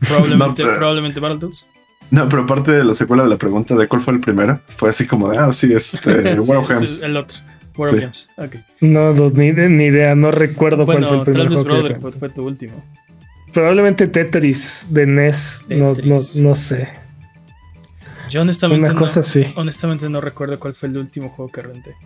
Probablemente, 0.00 0.64
no, 0.64 0.74
probablemente 0.76 1.20
Battletoads. 1.20 1.66
No, 2.10 2.28
pero 2.28 2.42
aparte 2.44 2.72
de 2.72 2.84
la 2.84 2.94
secuela 2.94 3.24
de 3.24 3.28
la 3.28 3.36
pregunta 3.36 3.74
de 3.74 3.86
cuál 3.86 4.00
fue 4.00 4.14
el 4.14 4.20
primero, 4.20 4.60
fue 4.76 4.88
así 4.88 5.06
como 5.06 5.28
de, 5.28 5.36
ah, 5.36 5.52
sí, 5.52 5.72
este, 5.74 6.34
War 6.40 6.58
of 6.58 6.68
Games. 6.68 7.02
el 7.02 7.16
otro, 7.16 7.36
War 7.76 7.90
of 7.90 8.00
Games, 8.00 8.30
ok. 8.38 8.54
No, 8.80 9.12
ni, 9.12 9.52
ni, 9.52 9.84
idea, 9.84 10.14
no 10.14 10.30
recuerdo 10.30 10.86
cuál 10.86 11.06
fue 11.06 11.18
el 11.18 11.24
primero. 11.24 11.62
Tal 11.62 12.00
vez 12.00 12.18
fue 12.18 12.28
tu 12.30 12.46
último. 12.46 12.82
Probablemente 13.58 14.06
Tetris 14.06 14.86
de 14.90 15.04
NES, 15.04 15.64
No, 15.68 15.96
no, 16.36 16.54
sé. 16.54 16.90
Yo 18.30 18.42
honestamente, 18.42 18.88
Una 18.88 18.94
cosa 18.94 19.20
no, 19.20 19.52
honestamente 19.56 20.08
no 20.08 20.20
recuerdo 20.20 20.60
cuál 20.60 20.74
fue 20.74 20.88
el 20.88 20.96
último 20.96 21.28
juego 21.30 21.50
que 21.50 21.62
renté. 21.62 21.96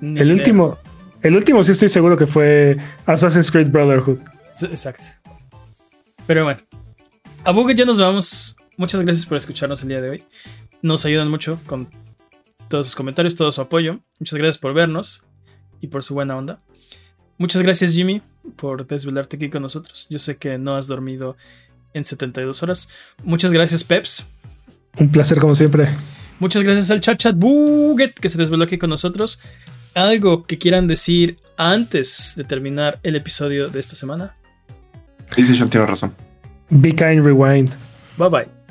el 0.00 0.32
último, 0.32 0.76
el 1.22 1.36
último 1.36 1.62
sí 1.62 1.70
estoy 1.70 1.88
seguro 1.88 2.16
que 2.16 2.26
fue 2.26 2.78
Assassin's 3.06 3.52
Creed 3.52 3.70
Brotherhood. 3.70 4.18
Exacto. 4.62 5.04
Pero 6.26 6.42
bueno, 6.42 6.60
a 7.44 7.52
Buget 7.52 7.76
ya 7.76 7.84
nos 7.84 8.00
vamos. 8.00 8.56
Muchas 8.76 9.02
gracias 9.02 9.24
por 9.24 9.36
escucharnos 9.36 9.84
el 9.84 9.88
día 9.90 10.00
de 10.00 10.10
hoy. 10.10 10.24
Nos 10.82 11.04
ayudan 11.04 11.30
mucho 11.30 11.60
con 11.66 11.88
todos 12.66 12.88
sus 12.88 12.96
comentarios, 12.96 13.36
todo 13.36 13.52
su 13.52 13.60
apoyo. 13.60 14.00
Muchas 14.18 14.36
gracias 14.36 14.58
por 14.58 14.74
vernos 14.74 15.28
y 15.80 15.86
por 15.86 16.02
su 16.02 16.14
buena 16.14 16.36
onda. 16.36 16.60
Muchas 17.38 17.62
gracias 17.62 17.92
Jimmy 17.92 18.22
por 18.56 18.86
desvelarte 18.86 19.36
aquí 19.36 19.50
con 19.50 19.62
nosotros. 19.62 20.06
Yo 20.10 20.18
sé 20.18 20.36
que 20.36 20.58
no 20.58 20.74
has 20.74 20.86
dormido 20.86 21.36
en 21.94 22.04
72 22.04 22.62
horas. 22.62 22.88
Muchas 23.24 23.52
gracias 23.52 23.84
Peps. 23.84 24.24
Un 24.98 25.10
placer 25.10 25.38
como 25.38 25.54
siempre. 25.54 25.88
Muchas 26.38 26.62
gracias 26.62 26.90
al 26.90 27.00
chat 27.00 27.18
chat 27.18 27.36
Buget 27.36 28.14
que 28.14 28.28
se 28.28 28.38
desveló 28.38 28.64
aquí 28.64 28.78
con 28.78 28.90
nosotros. 28.90 29.40
¿Algo 29.94 30.44
que 30.44 30.58
quieran 30.58 30.88
decir 30.88 31.38
antes 31.56 32.34
de 32.36 32.44
terminar 32.44 32.98
el 33.02 33.16
episodio 33.16 33.68
de 33.68 33.80
esta 33.80 33.94
semana? 33.94 34.36
PlayStation 35.30 35.68
tiene 35.68 35.86
razón. 35.86 36.14
Be 36.70 36.90
kind, 36.90 37.24
rewind. 37.24 37.70
Bye 38.16 38.28
bye. 38.28 38.61